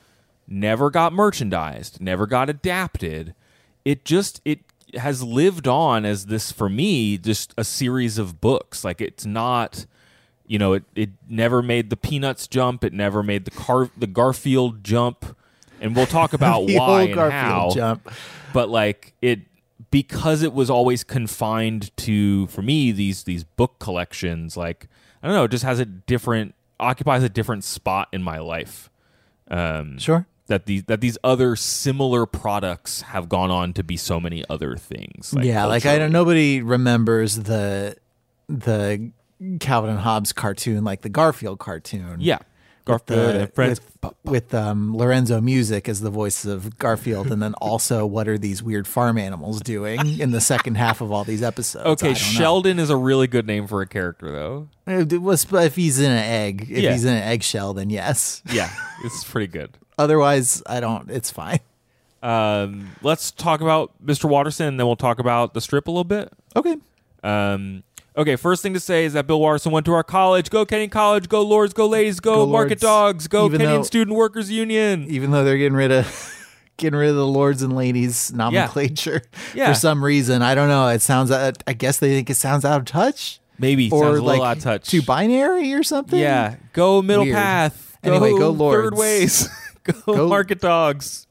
never 0.48 0.89
got 0.89 1.13
merchandised, 1.13 2.01
never 2.01 2.25
got 2.25 2.50
adapted, 2.50 3.36
it 3.84 4.03
just 4.03 4.41
it 4.46 4.60
has 4.96 5.22
lived 5.24 5.67
on 5.67 6.05
as 6.05 6.27
this 6.27 6.51
for 6.51 6.70
me 6.70 7.17
just 7.17 7.53
a 7.58 7.63
series 7.63 8.17
of 8.17 8.41
books. 8.41 8.84
Like 8.84 9.00
it's 9.00 9.25
not 9.25 9.86
you 10.47 10.59
know, 10.59 10.73
it, 10.73 10.83
it 10.95 11.09
never 11.27 11.61
made 11.61 11.89
the 11.89 11.97
Peanuts 11.97 12.47
jump, 12.47 12.83
it 12.83 12.93
never 12.93 13.23
made 13.23 13.45
the 13.45 13.51
car 13.51 13.89
the 13.97 14.07
Garfield 14.07 14.83
jump. 14.83 15.35
And 15.81 15.95
we'll 15.95 16.05
talk 16.05 16.33
about 16.39 16.61
why 16.69 17.03
and 17.03 17.13
Garfield 17.13 17.31
how 17.33 17.69
jump. 17.73 18.11
but 18.53 18.69
like 18.69 19.13
it 19.21 19.41
because 19.91 20.41
it 20.41 20.53
was 20.53 20.69
always 20.69 21.03
confined 21.03 21.95
to 21.97 22.47
for 22.47 22.61
me 22.61 22.91
these 22.91 23.23
these 23.23 23.43
book 23.43 23.77
collections 23.79 24.55
like 24.57 24.87
i 25.21 25.27
don't 25.27 25.35
know 25.35 25.43
it 25.43 25.51
just 25.51 25.63
has 25.65 25.79
a 25.79 25.85
different 25.85 26.55
occupies 26.79 27.23
a 27.23 27.29
different 27.29 27.63
spot 27.63 28.07
in 28.13 28.23
my 28.23 28.39
life 28.39 28.89
um 29.51 29.97
Sure. 29.99 30.25
that 30.47 30.65
these 30.65 30.83
that 30.85 31.01
these 31.01 31.17
other 31.23 31.55
similar 31.55 32.25
products 32.25 33.01
have 33.03 33.29
gone 33.29 33.51
on 33.51 33.73
to 33.73 33.83
be 33.83 33.95
so 33.97 34.19
many 34.19 34.43
other 34.49 34.75
things 34.77 35.33
yeah, 35.41 35.65
like 35.65 35.85
I 35.85 35.97
don't 35.99 36.11
nobody 36.11 36.61
remembers 36.61 37.35
the 37.43 37.95
the 38.47 39.11
Calvin 39.59 39.89
and 39.91 39.99
Hobbes 39.99 40.33
cartoon 40.33 40.83
like 40.83 41.01
the 41.01 41.09
Garfield 41.09 41.59
cartoon. 41.59 42.17
yeah 42.19 42.37
With, 42.87 43.05
Garfield 43.05 43.51
the- 43.55 43.61
with, 44.01 44.13
with 44.23 44.53
um, 44.53 44.95
Lorenzo 44.95 45.41
Music 45.41 45.89
as 45.89 46.01
the 46.01 46.09
voice 46.11 46.45
of 46.45 46.77
Garfield, 46.77 47.31
and 47.31 47.41
then 47.41 47.53
also 47.61 48.05
what 48.05 48.27
are 48.27 48.37
these 48.37 48.61
weird 48.61 48.87
farm 48.87 49.17
animals 49.17 49.59
doing 49.61 50.19
in 50.19 50.31
the 50.31 50.41
second 50.41 50.75
half 50.75 51.01
of 51.01 51.11
all 51.11 51.23
these 51.23 51.41
episodes? 51.41 51.85
Okay 51.85 52.07
don't 52.13 52.13
know. 52.13 52.39
sheldon 52.39 52.79
is 52.79 52.89
a 52.89 52.97
really 52.97 53.27
good 53.27 53.47
name 53.47 53.65
for 53.67 53.81
a 53.81 53.87
character 53.87 54.31
though 54.31 54.69
It 54.87 55.21
was 55.21 55.45
if 55.51 55.75
he's 55.75 55.99
in 55.99 56.11
an 56.11 56.17
egg. 56.17 56.63
If 56.69 56.83
Yeah. 56.83 56.91
he's 56.91 57.05
in 57.05 57.13
an 57.13 57.23
eggshell, 57.23 57.73
then 57.73 57.89
yes. 57.89 58.41
yeah 58.51 58.69
it's 59.03 59.23
pretty 59.23 59.47
good 59.47 59.77
Otherwise, 59.97 60.61
I 60.67 60.81
don't. 60.81 61.09
It's 61.09 61.31
fine. 61.31 61.59
um 62.21 62.89
let's 63.01 63.31
talk 63.31 63.61
about 63.61 63.91
mr 64.05 64.25
watterson 64.29 64.67
and 64.67 64.79
then 64.79 64.85
we'll 64.87 64.95
talk 64.95 65.19
about 65.19 65.53
the 65.53 65.61
strip 65.61 65.87
a 65.87 65.91
little 65.91 66.03
bit 66.03 66.31
Okay. 66.55 66.75
Um, 67.23 67.83
okay, 68.17 68.36
first 68.36 68.62
thing 68.63 68.74
to 68.74 68.79
say 68.79 69.05
is 69.05 69.13
that 69.13 69.27
Bill 69.27 69.39
Watterson 69.39 69.72
went 69.72 69.86
to 69.88 69.93
our 69.93 70.03
college. 70.03 70.50
Go 70.50 70.65
Kenyon 70.65 70.89
College. 70.89 71.29
Go 71.29 71.41
Lords. 71.41 71.74
Go 71.74 71.88
Ladies. 71.88 72.19
Go, 72.19 72.45
Go 72.45 72.51
Market 72.51 72.81
Lords. 72.81 72.81
Dogs. 72.81 73.27
Go 73.27 73.45
Even 73.45 73.60
Kenyon 73.60 73.77
though- 73.77 73.84
Student 73.84 74.15
Workers 74.17 74.50
Union. 74.51 75.05
Even 75.10 75.31
though 75.31 75.43
they're 75.43 75.57
getting 75.57 75.75
rid 75.77 75.91
of 75.91 76.31
getting 76.77 77.00
rid 77.00 77.10
of 77.10 77.15
the 77.15 77.25
lords 77.25 77.62
and 77.62 77.74
ladies 77.75 78.34
nomenclature 78.34 79.22
Yeah. 79.55 79.69
for 79.72 79.79
some 79.79 80.03
reason, 80.03 80.41
I 80.41 80.55
don't 80.55 80.67
know. 80.67 80.88
It 80.89 81.01
sounds. 81.01 81.31
Uh, 81.31 81.51
I 81.67 81.74
guess 81.74 82.00
they 82.00 82.10
think 82.10 82.29
it 82.29 82.36
sounds 82.36 82.65
out 82.65 82.79
of 82.79 82.86
touch. 82.86 83.39
Maybe 83.57 83.89
or 83.89 84.03
sounds 84.03 84.19
a 84.19 84.24
like 84.24 84.41
out 84.41 84.57
of 84.57 84.63
touch. 84.63 84.89
too 84.89 85.01
binary 85.01 85.74
or 85.74 85.84
something. 85.84 86.19
Yeah. 86.19 86.55
Go 86.74 87.01
Middle 87.01 87.24
Weird. 87.24 87.36
Path. 87.36 87.98
Anyway, 88.03 88.31
go 88.31 88.50
Lords. 88.51 88.84
Third 88.84 88.98
Ways. 88.98 89.50
go, 89.84 89.93
Go- 90.13 90.27
Market 90.27 90.60
Dogs. 90.60 91.25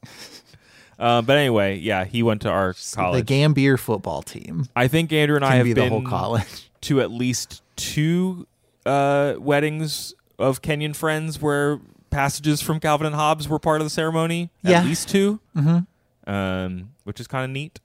Um, 0.97 1.25
but 1.25 1.37
anyway, 1.37 1.77
yeah, 1.77 2.05
he 2.05 2.23
went 2.23 2.41
to 2.43 2.49
our 2.49 2.73
college. 2.93 3.19
the. 3.19 3.23
Gambier 3.25 3.75
football 3.77 4.21
team 4.21 4.67
I 4.77 4.87
think 4.87 5.11
Andrew 5.11 5.35
and 5.35 5.43
I 5.43 5.55
have 5.57 5.65
be 5.65 5.73
been 5.73 5.83
the 5.85 5.89
whole 5.89 6.01
college. 6.03 6.64
To 6.85 7.01
at 7.01 7.11
least 7.11 7.61
two 7.75 8.47
uh, 8.85 9.35
weddings 9.37 10.13
of 10.37 10.61
Kenyon 10.61 10.93
friends 10.93 11.41
where 11.41 11.79
passages 12.09 12.61
from 12.61 12.79
Calvin 12.79 13.07
and 13.07 13.15
Hobbes 13.15 13.49
were 13.49 13.59
part 13.59 13.81
of 13.81 13.85
the 13.85 13.89
ceremony. 13.89 14.49
Yeah. 14.63 14.79
At 14.79 14.85
least 14.85 15.09
2 15.09 15.39
mm-hmm. 15.55 16.31
um, 16.31 16.91
which 17.03 17.19
is 17.19 17.27
kind 17.27 17.43
of 17.43 17.51
neat. 17.51 17.79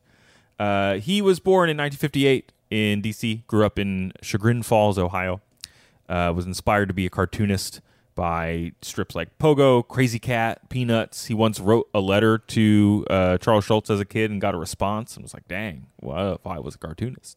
Uh, 0.59 0.95
he 0.99 1.21
was 1.21 1.41
born 1.41 1.69
in 1.69 1.77
1958 1.77 2.53
in 2.71 3.01
D.C., 3.01 3.43
grew 3.49 3.65
up 3.67 3.79
in 3.79 4.13
Chagrin 4.23 4.63
Falls, 4.63 4.99
Ohio. 4.99 5.41
Uh, 6.09 6.33
was 6.35 6.47
inspired 6.47 6.87
to 6.87 6.95
be 6.95 7.07
a 7.07 7.11
cartoonist 7.11 7.81
by 8.15 8.73
strips 8.83 9.15
like 9.15 9.37
Pogo, 9.39 9.85
Krazy 9.85 10.21
Kat, 10.21 10.69
Peanuts. 10.69 11.27
He 11.27 11.35
once 11.35 11.59
wrote 11.59 11.89
a 11.95 12.01
letter 12.01 12.39
to 12.39 13.07
uh, 13.09 13.39
Charles 13.39 13.65
Schulz 13.65 13.91
as 13.91 14.01
a 14.01 14.05
kid 14.05 14.31
and 14.31 14.41
got 14.41 14.55
a 14.55 14.59
response 14.59 15.17
and 15.17 15.23
was 15.23 15.35
like, 15.35 15.49
dang, 15.49 15.87
what 15.97 16.35
if 16.35 16.47
I 16.47 16.59
was 16.59 16.75
a 16.75 16.79
cartoonist? 16.79 17.37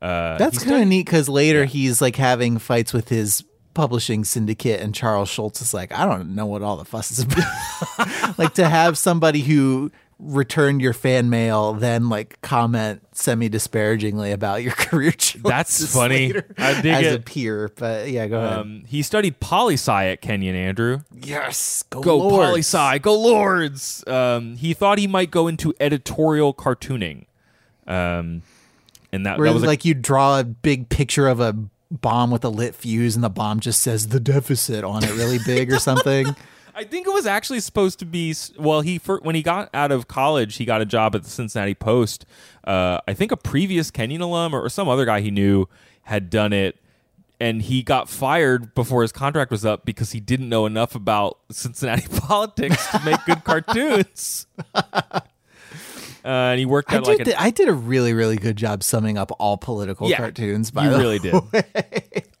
Uh, 0.00 0.38
That's 0.38 0.64
kind 0.64 0.82
of 0.82 0.88
neat 0.88 1.06
because 1.06 1.28
later 1.28 1.64
he's 1.66 2.00
like 2.00 2.16
having 2.16 2.58
fights 2.58 2.92
with 2.92 3.08
his 3.08 3.44
publishing 3.74 4.24
syndicate, 4.24 4.80
and 4.80 4.94
Charles 4.94 5.28
Schulz 5.28 5.60
is 5.60 5.74
like, 5.74 5.92
I 5.92 6.04
don't 6.06 6.34
know 6.34 6.46
what 6.46 6.62
all 6.62 6.76
the 6.76 6.84
fuss 6.84 7.10
is 7.10 7.20
about. 7.20 8.38
like 8.38 8.54
to 8.54 8.68
have 8.68 8.96
somebody 8.98 9.40
who 9.40 9.90
returned 10.22 10.82
your 10.82 10.92
fan 10.92 11.30
mail 11.30 11.72
then 11.72 12.10
like 12.10 12.38
comment 12.42 13.00
semi 13.12 13.48
disparagingly 13.48 14.32
about 14.32 14.62
your 14.62 14.72
career 14.76 15.12
That's 15.38 15.94
funny. 15.94 16.26
later 16.34 16.54
I 16.58 16.80
dig 16.82 16.92
as 16.92 17.14
a 17.14 17.20
peer. 17.20 17.70
But 17.74 18.10
yeah, 18.10 18.26
go 18.26 18.38
ahead. 18.38 18.58
Um, 18.58 18.84
he 18.86 19.02
studied 19.02 19.40
poli 19.40 19.74
sci 19.74 20.06
at 20.08 20.20
Kenyon, 20.20 20.54
Andrew. 20.56 21.00
yes, 21.14 21.84
go, 21.88 22.02
Go 22.02 22.18
poli 22.28 22.60
sci, 22.60 22.98
go 22.98 23.18
Lords. 23.18 24.04
Um, 24.06 24.56
he 24.56 24.74
thought 24.74 24.98
he 24.98 25.06
might 25.06 25.30
go 25.30 25.46
into 25.48 25.72
editorial 25.80 26.52
cartooning. 26.52 27.24
Um, 27.86 28.42
and 29.12 29.26
that, 29.26 29.38
Where 29.38 29.48
that 29.48 29.54
was 29.54 29.62
a- 29.62 29.66
like 29.66 29.84
you 29.84 29.94
draw 29.94 30.38
a 30.40 30.44
big 30.44 30.88
picture 30.88 31.26
of 31.28 31.40
a 31.40 31.56
bomb 31.90 32.30
with 32.30 32.44
a 32.44 32.48
lit 32.48 32.74
fuse, 32.74 33.14
and 33.14 33.24
the 33.24 33.28
bomb 33.30 33.60
just 33.60 33.80
says 33.80 34.08
the 34.08 34.20
deficit 34.20 34.84
on 34.84 35.02
it 35.04 35.10
really 35.14 35.38
big 35.44 35.72
or 35.72 35.78
something. 35.78 36.34
I 36.74 36.84
think 36.84 37.06
it 37.06 37.12
was 37.12 37.26
actually 37.26 37.60
supposed 37.60 37.98
to 37.98 38.06
be. 38.06 38.34
Well, 38.58 38.80
he 38.80 38.98
fir- 38.98 39.18
when 39.20 39.34
he 39.34 39.42
got 39.42 39.68
out 39.74 39.90
of 39.92 40.06
college, 40.08 40.56
he 40.56 40.64
got 40.64 40.80
a 40.80 40.86
job 40.86 41.14
at 41.16 41.24
the 41.24 41.28
Cincinnati 41.30 41.74
Post. 41.74 42.24
Uh, 42.64 43.00
I 43.08 43.12
think 43.12 43.32
a 43.32 43.36
previous 43.36 43.90
Kenyon 43.90 44.20
alum 44.22 44.54
or, 44.54 44.62
or 44.62 44.68
some 44.68 44.88
other 44.88 45.04
guy 45.04 45.20
he 45.20 45.30
knew 45.32 45.66
had 46.04 46.30
done 46.30 46.52
it, 46.52 46.78
and 47.40 47.60
he 47.60 47.82
got 47.82 48.08
fired 48.08 48.72
before 48.74 49.02
his 49.02 49.10
contract 49.12 49.50
was 49.50 49.64
up 49.64 49.84
because 49.84 50.12
he 50.12 50.20
didn't 50.20 50.48
know 50.48 50.64
enough 50.64 50.94
about 50.94 51.38
Cincinnati 51.50 52.06
politics 52.20 52.86
to 52.92 53.00
make 53.04 53.18
good 53.26 53.42
cartoons. 53.44 54.46
Uh, 56.24 56.28
and 56.28 56.58
he 56.58 56.66
worked 56.66 56.92
I 56.92 56.96
at 56.96 57.04
did. 57.04 57.18
like 57.26 57.28
a, 57.28 57.40
I 57.40 57.50
did 57.50 57.68
a 57.68 57.72
really, 57.72 58.12
really 58.12 58.36
good 58.36 58.56
job 58.56 58.82
summing 58.82 59.16
up 59.18 59.30
all 59.38 59.56
political 59.56 60.08
Yeah, 60.08 60.18
cartoons. 60.18 60.70
By 60.70 60.84
you 60.84 60.96
really 60.96 61.18
did. 61.18 61.34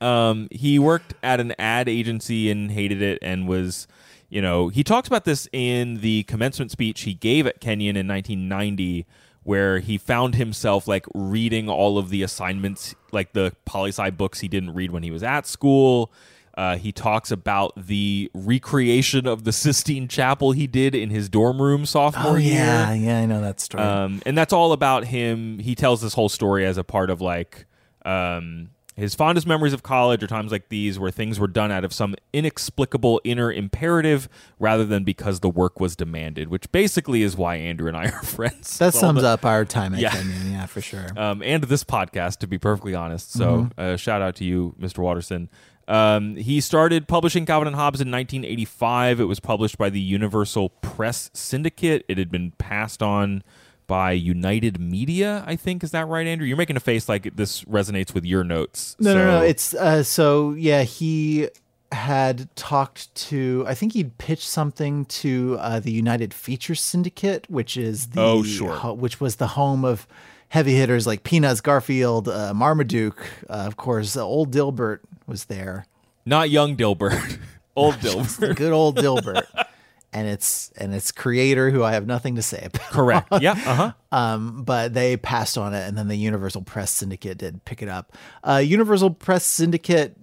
um, 0.00 0.48
he 0.50 0.78
worked 0.78 1.14
at 1.22 1.40
an 1.40 1.54
ad 1.58 1.88
agency 1.88 2.50
and 2.50 2.70
hated 2.70 3.02
it, 3.02 3.18
and 3.22 3.48
was, 3.48 3.86
you 4.28 4.42
know, 4.42 4.68
he 4.68 4.84
talks 4.84 5.08
about 5.08 5.24
this 5.24 5.48
in 5.52 6.00
the 6.00 6.24
commencement 6.24 6.70
speech 6.70 7.02
he 7.02 7.14
gave 7.14 7.46
at 7.46 7.60
Kenyon 7.60 7.96
in 7.96 8.06
1990, 8.06 9.06
where 9.42 9.78
he 9.78 9.96
found 9.96 10.34
himself 10.34 10.86
like 10.86 11.06
reading 11.14 11.68
all 11.68 11.96
of 11.96 12.10
the 12.10 12.22
assignments, 12.22 12.94
like 13.12 13.32
the 13.32 13.52
poli 13.64 13.90
sci 13.90 14.10
books 14.10 14.40
he 14.40 14.48
didn't 14.48 14.74
read 14.74 14.90
when 14.90 15.02
he 15.02 15.10
was 15.10 15.22
at 15.22 15.46
school. 15.46 16.12
Uh, 16.56 16.76
he 16.76 16.92
talks 16.92 17.30
about 17.30 17.72
the 17.76 18.30
recreation 18.34 19.26
of 19.26 19.44
the 19.44 19.52
Sistine 19.52 20.08
Chapel 20.08 20.52
he 20.52 20.66
did 20.66 20.94
in 20.94 21.08
his 21.10 21.28
dorm 21.28 21.62
room 21.62 21.86
sophomore 21.86 22.32
Oh 22.32 22.36
year. 22.36 22.54
yeah, 22.54 22.92
yeah, 22.92 23.18
I 23.20 23.26
know 23.26 23.40
that 23.40 23.60
story. 23.60 23.82
Um, 23.84 24.20
and 24.26 24.36
that's 24.36 24.52
all 24.52 24.72
about 24.72 25.04
him. 25.04 25.58
He 25.60 25.74
tells 25.74 26.02
this 26.02 26.14
whole 26.14 26.28
story 26.28 26.66
as 26.66 26.76
a 26.76 26.84
part 26.84 27.08
of 27.08 27.20
like 27.20 27.66
um, 28.04 28.70
his 28.96 29.14
fondest 29.14 29.46
memories 29.46 29.72
of 29.72 29.82
college 29.82 30.22
are 30.22 30.26
times 30.26 30.50
like 30.52 30.68
these 30.68 30.98
where 30.98 31.10
things 31.10 31.38
were 31.40 31.46
done 31.46 31.70
out 31.70 31.84
of 31.84 31.92
some 31.92 32.14
inexplicable 32.32 33.20
inner 33.24 33.50
imperative 33.52 34.28
rather 34.58 34.84
than 34.84 35.04
because 35.04 35.40
the 35.40 35.48
work 35.48 35.80
was 35.80 35.96
demanded, 35.96 36.48
which 36.48 36.70
basically 36.72 37.22
is 37.22 37.36
why 37.36 37.56
Andrew 37.56 37.88
and 37.88 37.96
I 37.96 38.06
are 38.06 38.22
friends. 38.24 38.76
that 38.78 38.92
Well, 38.92 39.00
sums 39.00 39.22
the- 39.22 39.28
up 39.28 39.44
our 39.46 39.64
time 39.66 39.94
at 39.94 40.00
Yeah. 40.00 40.10
Kenyon. 40.10 40.52
Yeah, 40.52 40.66
for 40.66 40.80
sure. 40.80 41.06
um, 41.16 41.42
and 41.42 41.64
this 41.64 41.84
podcast, 41.84 42.38
to 42.38 42.46
be 42.46 42.58
perfectly 42.58 42.94
honest. 42.94 43.32
So, 43.32 43.70
uh, 43.78 43.96
shout 43.96 44.20
out 44.20 44.34
to 44.36 44.44
you, 44.44 44.74
Mr. 44.80 44.98
Watterson. 44.98 45.48
Um, 45.90 46.36
he 46.36 46.60
started 46.60 47.08
publishing 47.08 47.44
Calvin 47.46 47.66
and 47.66 47.76
Hobbes 47.76 48.00
in 48.00 48.10
1985. 48.10 49.20
It 49.20 49.24
was 49.24 49.40
published 49.40 49.76
by 49.76 49.90
the 49.90 50.00
Universal 50.00 50.70
Press 50.70 51.30
Syndicate. 51.34 52.04
It 52.08 52.16
had 52.16 52.30
been 52.30 52.52
passed 52.52 53.02
on 53.02 53.42
by 53.86 54.12
United 54.12 54.78
Media, 54.80 55.42
I 55.48 55.56
think. 55.56 55.82
Is 55.82 55.90
that 55.90 56.06
right, 56.06 56.26
Andrew? 56.26 56.46
You're 56.46 56.56
making 56.56 56.76
a 56.76 56.80
face 56.80 57.08
like 57.08 57.34
this 57.34 57.64
resonates 57.64 58.14
with 58.14 58.24
your 58.24 58.44
notes. 58.44 58.94
No, 59.00 59.14
no, 59.14 59.40
no. 59.40 59.42
It's 59.44 59.74
uh, 59.74 60.04
so 60.04 60.52
yeah. 60.52 60.82
He 60.84 61.48
had 61.90 62.54
talked 62.54 63.12
to. 63.16 63.64
I 63.66 63.74
think 63.74 63.94
he'd 63.94 64.16
pitched 64.16 64.46
something 64.46 65.06
to 65.06 65.56
uh, 65.58 65.80
the 65.80 65.90
United 65.90 66.32
Features 66.32 66.80
Syndicate, 66.80 67.50
which 67.50 67.76
is 67.76 68.08
the 68.10 68.20
Oh, 68.20 68.44
sure. 68.44 68.74
ho- 68.76 68.92
which 68.94 69.20
was 69.20 69.36
the 69.36 69.48
home 69.48 69.84
of 69.84 70.06
heavy 70.50 70.74
hitters 70.76 71.04
like 71.04 71.24
Peanuts, 71.24 71.60
Garfield, 71.60 72.28
uh, 72.28 72.52
Marmaduke. 72.54 73.20
Uh, 73.48 73.64
of 73.66 73.76
course, 73.76 74.16
uh, 74.16 74.24
old 74.24 74.52
Dilbert 74.52 75.00
was 75.30 75.46
there. 75.46 75.86
not 76.26 76.50
young 76.50 76.76
Dilbert, 76.76 77.38
old 77.76 77.94
Dilbert. 78.04 78.56
Good 78.56 78.72
old 78.72 78.96
Dilbert. 78.98 79.46
And 80.12 80.26
its 80.26 80.72
and 80.76 80.92
its 80.92 81.12
creator, 81.12 81.70
who 81.70 81.84
I 81.84 81.92
have 81.92 82.04
nothing 82.04 82.34
to 82.34 82.42
say 82.42 82.62
about. 82.64 82.90
Correct. 82.90 83.28
Yeah. 83.40 83.52
Uh 83.52 83.74
huh. 83.76 83.92
Um, 84.10 84.64
but 84.64 84.92
they 84.92 85.16
passed 85.16 85.56
on 85.56 85.72
it, 85.72 85.86
and 85.86 85.96
then 85.96 86.08
the 86.08 86.16
Universal 86.16 86.62
Press 86.62 86.90
Syndicate 86.90 87.38
did 87.38 87.64
pick 87.64 87.80
it 87.80 87.88
up. 87.88 88.12
Uh, 88.42 88.56
Universal 88.56 89.10
Press 89.10 89.46
Syndicate 89.46 90.16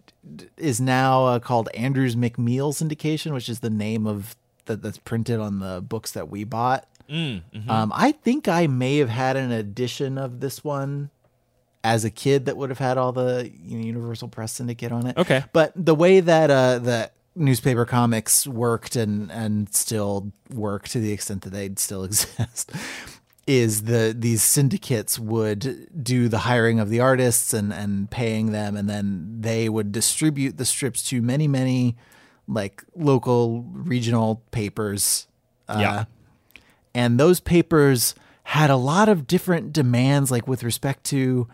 is 0.57 0.81
now 0.81 1.27
uh, 1.27 1.39
called 1.39 1.69
Andrews 1.73 2.17
McMeel 2.17 2.73
Syndication, 2.75 3.31
which 3.33 3.47
is 3.47 3.61
the 3.61 3.69
name 3.69 4.05
of 4.05 4.35
that 4.65 4.81
that's 4.81 4.97
printed 4.97 5.39
on 5.39 5.59
the 5.59 5.79
books 5.81 6.11
that 6.11 6.27
we 6.27 6.43
bought. 6.43 6.85
Um, 7.09 7.41
I 7.95 8.11
think 8.11 8.49
I 8.49 8.67
may 8.67 8.97
have 8.97 9.07
had 9.07 9.37
an 9.37 9.53
edition 9.53 10.17
of 10.17 10.41
this 10.41 10.65
one 10.65 11.11
as 11.83 12.03
a 12.05 12.09
kid 12.09 12.45
that 12.45 12.57
would 12.57 12.69
have 12.69 12.79
had 12.79 12.97
all 12.97 13.11
the 13.11 13.51
you 13.63 13.77
know, 13.77 13.85
Universal 13.85 14.27
Press 14.29 14.51
Syndicate 14.53 14.91
on 14.91 15.07
it. 15.07 15.17
Okay. 15.17 15.43
but 15.53 15.71
the 15.75 15.95
way 15.95 16.19
that 16.19 16.49
uh, 16.51 16.79
the 16.79 17.11
newspaper 17.35 17.85
comics 17.85 18.47
worked 18.47 18.95
and 18.95 19.31
and 19.31 19.73
still 19.73 20.31
work 20.51 20.87
to 20.87 20.99
the 20.99 21.11
extent 21.11 21.43
that 21.43 21.51
they 21.51 21.69
still 21.77 22.03
exist 22.09 22.71
is 23.45 23.83
the 23.83 24.13
these 24.17 24.41
syndicates 24.41 25.19
would 25.19 25.87
do 26.03 26.27
the 26.27 26.39
hiring 26.39 26.79
of 26.79 26.89
the 26.89 26.99
artists 26.99 27.53
and 27.53 27.71
and 27.71 28.09
paying 28.09 28.51
them 28.51 28.75
and 28.75 28.89
then 28.89 29.37
they 29.39 29.69
would 29.69 29.91
distribute 29.91 30.57
the 30.57 30.65
strips 30.65 31.03
to 31.07 31.21
many 31.21 31.47
many 31.47 31.95
like 32.47 32.83
local 32.95 33.61
regional 33.71 34.41
papers 34.51 35.27
uh, 35.69 35.77
Yeah. 35.79 36.05
and 36.95 37.19
those 37.19 37.39
papers 37.39 38.15
had 38.43 38.69
a 38.69 38.77
lot 38.77 39.09
of 39.09 39.27
different 39.27 39.73
demands, 39.73 40.31
like 40.31 40.47
with 40.47 40.63
respect 40.63 41.03
to 41.03 41.47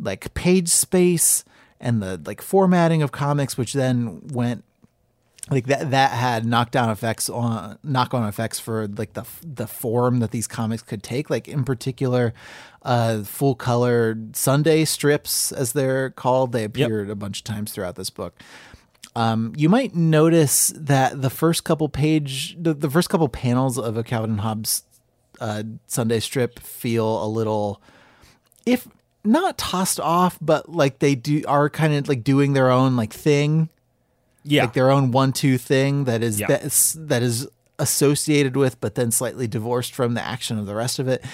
like 0.00 0.32
page 0.34 0.68
space 0.68 1.44
and 1.80 2.02
the 2.02 2.20
like 2.24 2.42
formatting 2.42 3.02
of 3.02 3.12
comics, 3.12 3.56
which 3.56 3.72
then 3.72 4.20
went 4.28 4.64
like 5.50 5.66
that 5.66 5.90
that 5.90 6.10
had 6.10 6.44
knockdown 6.44 6.90
effects 6.90 7.30
on 7.30 7.78
knock 7.82 8.12
on 8.12 8.28
effects 8.28 8.60
for 8.60 8.86
like 8.86 9.14
the 9.14 9.24
the 9.42 9.66
form 9.66 10.20
that 10.20 10.30
these 10.30 10.46
comics 10.46 10.82
could 10.82 11.02
take. 11.02 11.30
Like 11.30 11.48
in 11.48 11.64
particular 11.64 12.34
uh 12.82 13.22
full 13.22 13.54
color 13.54 14.16
sunday 14.32 14.84
strips 14.84 15.52
as 15.52 15.72
they're 15.72 16.10
called. 16.10 16.52
They 16.52 16.64
appeared 16.64 17.10
a 17.10 17.16
bunch 17.16 17.40
of 17.40 17.44
times 17.44 17.72
throughout 17.72 17.96
this 17.96 18.10
book. 18.10 18.40
Um, 19.16 19.52
you 19.56 19.68
might 19.68 19.96
notice 19.96 20.72
that 20.76 21.22
the 21.22 21.30
first 21.30 21.64
couple 21.64 21.88
page 21.88 22.56
the, 22.60 22.74
the 22.74 22.90
first 22.90 23.08
couple 23.08 23.28
panels 23.28 23.78
of 23.78 23.96
a 23.96 24.04
calvin 24.04 24.38
hobbes 24.38 24.84
uh, 25.40 25.62
sunday 25.86 26.20
strip 26.20 26.58
feel 26.58 27.24
a 27.24 27.26
little 27.26 27.80
if 28.66 28.86
not 29.28 29.58
tossed 29.58 30.00
off 30.00 30.38
but 30.40 30.68
like 30.68 30.98
they 31.00 31.14
do 31.14 31.42
are 31.46 31.68
kind 31.70 31.94
of 31.94 32.08
like 32.08 32.24
doing 32.24 32.52
their 32.54 32.70
own 32.70 32.96
like 32.96 33.12
thing 33.12 33.68
Yeah. 34.44 34.62
like 34.62 34.72
their 34.72 34.90
own 34.90 35.10
one-two 35.10 35.58
thing 35.58 36.04
that 36.04 36.22
is 36.22 36.40
Yeah. 36.40 36.46
that 36.48 36.64
is 36.64 36.96
that 36.98 37.22
is 37.22 37.46
associated 37.80 38.56
with, 38.56 38.80
but 38.80 38.96
then 38.96 39.12
slightly 39.12 39.46
divorced 39.46 39.94
from 39.94 40.14
the 40.14 40.20
action 40.20 40.58
of 40.58 40.66
the 40.66 40.74
rest 40.74 40.98
of 40.98 41.06
it. 41.06 41.24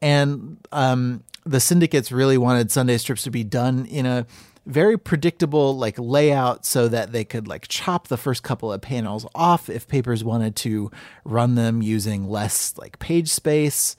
And 0.00 0.56
um, 0.72 1.22
the 1.46 1.60
syndicates 1.60 2.10
really 2.10 2.36
wanted 2.36 2.72
Sunday 2.72 2.98
strips 2.98 3.22
to 3.22 3.30
be 3.30 3.44
done 3.44 3.86
in 3.86 4.04
a 4.04 4.26
very 4.66 4.98
predictable 4.98 5.76
like 5.78 5.96
layout 6.00 6.66
so 6.66 6.88
that 6.88 7.12
they 7.12 7.24
could 7.24 7.46
like 7.46 7.68
chop 7.68 8.08
the 8.08 8.16
first 8.16 8.42
couple 8.42 8.72
of 8.72 8.80
panels 8.80 9.24
off 9.34 9.68
if 9.70 9.86
papers 9.86 10.24
wanted 10.24 10.56
to 10.56 10.90
run 11.24 11.54
them 11.54 11.82
using 11.82 12.28
less 12.28 12.74
like 12.76 12.98
page 12.98 13.28
space 13.28 13.94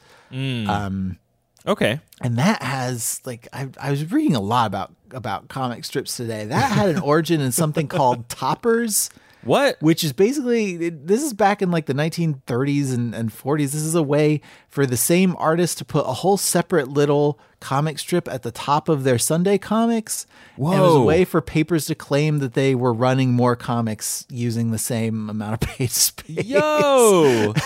okay. 1.68 2.00
and 2.22 2.38
that 2.38 2.62
has 2.64 3.22
like 3.26 3.48
I, 3.54 3.70
I 3.80 3.90
was 3.92 4.12
reading 4.12 4.36
a 4.36 4.42
lot 4.42 4.68
about 4.68 4.94
about 5.12 5.48
comic 5.48 5.86
strips 5.86 6.18
today 6.18 6.46
that 6.46 6.72
had 6.72 6.90
an 6.90 7.00
origin 7.00 7.40
in 7.42 7.52
something 7.52 7.88
called 7.88 8.28
toppers 8.30 9.10
What? 9.44 9.78
which 9.82 10.04
is 10.04 10.12
basically 10.14 10.74
it- 10.88 11.08
this 11.08 11.22
is 11.22 11.34
back 11.34 11.62
in 11.62 11.70
like 11.70 11.86
the 11.86 11.94
1930s 11.94 12.94
and, 12.94 13.14
and 13.14 13.30
40s 13.30 13.72
this 13.72 13.76
is 13.76 13.94
a 13.96 14.02
way 14.04 14.42
for 14.70 14.86
the 14.86 14.98
same 14.98 15.36
artist 15.38 15.78
to 15.80 15.86
put 15.86 16.06
a 16.08 16.14
whole 16.14 16.38
separate 16.38 16.88
little 16.88 17.40
comic 17.60 18.00
strip 18.00 18.28
at 18.28 18.42
the 18.42 18.52
top 18.52 18.90
of 18.90 19.04
their 19.04 19.18
sunday 19.20 19.58
comics 19.58 20.26
and 20.58 20.66
it 20.74 20.80
was 20.82 20.96
a 20.96 21.02
way 21.02 21.24
for 21.26 21.42
papers 21.42 21.86
to 21.86 21.96
claim 21.96 22.40
that 22.40 22.54
they 22.56 22.74
were 22.76 22.92
running 22.94 23.32
more 23.34 23.56
comics 23.56 24.26
using 24.30 24.72
the 24.72 24.78
same 24.80 25.30
amount 25.30 25.54
of 25.54 25.60
page 25.70 25.92
space 25.92 26.44
Yo. 26.46 27.54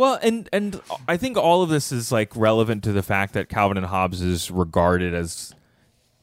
well, 0.00 0.18
and 0.22 0.48
and 0.50 0.80
I 1.06 1.18
think 1.18 1.36
all 1.36 1.62
of 1.62 1.68
this 1.68 1.92
is 1.92 2.10
like 2.10 2.34
relevant 2.34 2.82
to 2.84 2.92
the 2.92 3.02
fact 3.02 3.34
that 3.34 3.50
Calvin 3.50 3.76
and 3.76 3.84
Hobbes 3.84 4.22
is 4.22 4.50
regarded 4.50 5.12
as 5.12 5.54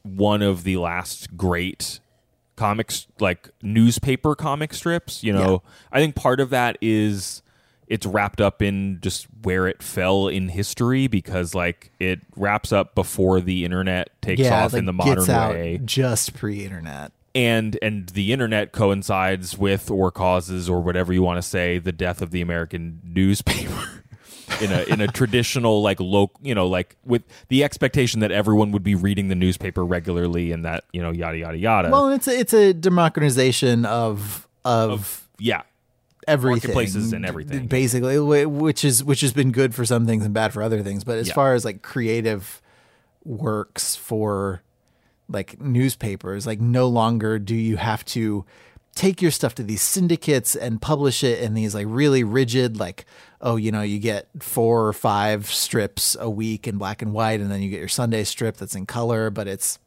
one 0.02 0.42
of 0.42 0.64
the 0.64 0.78
last 0.78 1.36
great 1.36 2.00
comics 2.56 3.06
like 3.20 3.50
newspaper 3.62 4.34
comic 4.34 4.74
strips, 4.74 5.22
you 5.22 5.32
know. 5.32 5.62
I 5.92 6.00
think 6.00 6.16
part 6.16 6.40
of 6.40 6.50
that 6.50 6.76
is 6.80 7.42
it's 7.86 8.04
wrapped 8.04 8.40
up 8.40 8.62
in 8.62 8.98
just 9.00 9.28
where 9.42 9.68
it 9.68 9.80
fell 9.80 10.26
in 10.26 10.48
history 10.48 11.06
because 11.06 11.54
like 11.54 11.92
it 12.00 12.18
wraps 12.34 12.72
up 12.72 12.96
before 12.96 13.40
the 13.40 13.64
internet 13.64 14.10
takes 14.20 14.40
yeah 14.40 14.64
off 14.64 14.72
like, 14.72 14.80
in 14.80 14.86
the 14.86 14.92
modern 14.92 15.24
way. 15.24 15.80
just 15.84 16.34
pre-internet 16.34 17.12
and 17.38 17.78
and 17.80 18.08
the 18.10 18.32
internet 18.32 18.72
coincides 18.72 19.56
with 19.56 19.90
or 19.90 20.10
causes 20.10 20.68
or 20.68 20.80
whatever 20.80 21.12
you 21.12 21.22
want 21.22 21.38
to 21.38 21.42
say 21.42 21.78
the 21.78 21.92
death 21.92 22.20
of 22.20 22.30
the 22.32 22.40
American 22.40 23.00
newspaper 23.04 24.02
in 24.60 24.72
a 24.72 24.82
in 24.84 25.00
a 25.00 25.06
traditional 25.06 25.82
like 25.82 26.00
local 26.00 26.40
you 26.42 26.54
know 26.54 26.66
like 26.66 26.96
with 27.04 27.22
the 27.48 27.62
expectation 27.62 28.20
that 28.20 28.32
everyone 28.32 28.72
would 28.72 28.82
be 28.82 28.94
reading 28.94 29.28
the 29.28 29.34
newspaper 29.34 29.84
regularly 29.84 30.50
and 30.52 30.64
that 30.64 30.84
you 30.92 31.00
know 31.02 31.10
yada 31.12 31.38
yada 31.38 31.56
yada 31.58 31.90
Well, 31.90 32.08
it's 32.08 32.26
a, 32.26 32.38
it's 32.38 32.52
a 32.54 32.72
democratization 32.74 33.84
of 33.84 34.48
of, 34.64 35.28
yeah 35.38 35.62
everything, 36.26 36.70
marketplaces 36.70 37.12
and 37.12 37.24
everything. 37.24 37.66
basically, 37.68 38.18
which 38.46 38.84
is 38.84 39.04
which 39.04 39.20
has 39.20 39.32
been 39.32 39.52
good 39.52 39.74
for 39.74 39.84
some 39.84 40.06
things 40.06 40.24
and 40.24 40.34
bad 40.34 40.52
for 40.52 40.62
other 40.62 40.82
things. 40.82 41.04
But 41.04 41.18
as 41.18 41.28
Yeah. 41.28 41.34
far 41.34 41.54
as 41.54 41.64
like 41.64 41.80
creative 41.82 42.60
works 43.24 43.96
for 43.96 44.62
like 45.28 45.60
newspapers, 45.60 46.46
like 46.46 46.60
no 46.60 46.88
longer 46.88 47.38
do 47.38 47.54
you 47.54 47.76
have 47.76 48.04
to 48.06 48.44
take 48.94 49.22
your 49.22 49.30
stuff 49.30 49.54
to 49.54 49.62
these 49.62 49.82
syndicates 49.82 50.56
and 50.56 50.82
publish 50.82 51.22
it 51.22 51.40
in 51.40 51.54
these 51.54 51.72
like 51.72 51.86
really 51.88 52.24
rigid 52.24 52.80
like 52.80 53.06
oh 53.40 53.54
you 53.54 53.70
know 53.70 53.82
you 53.82 54.00
get 54.00 54.26
four 54.40 54.88
or 54.88 54.92
five 54.92 55.46
strips 55.46 56.16
a 56.18 56.28
week 56.28 56.66
in 56.66 56.78
black 56.78 57.00
and 57.00 57.12
white 57.12 57.38
and 57.38 57.48
then 57.48 57.62
you 57.62 57.70
get 57.70 57.78
your 57.78 57.86
sunday 57.86 58.24
strip 58.24 58.56
that's 58.56 58.74
in 58.74 58.84
color 58.86 59.30
but 59.30 59.46
it's 59.46 59.78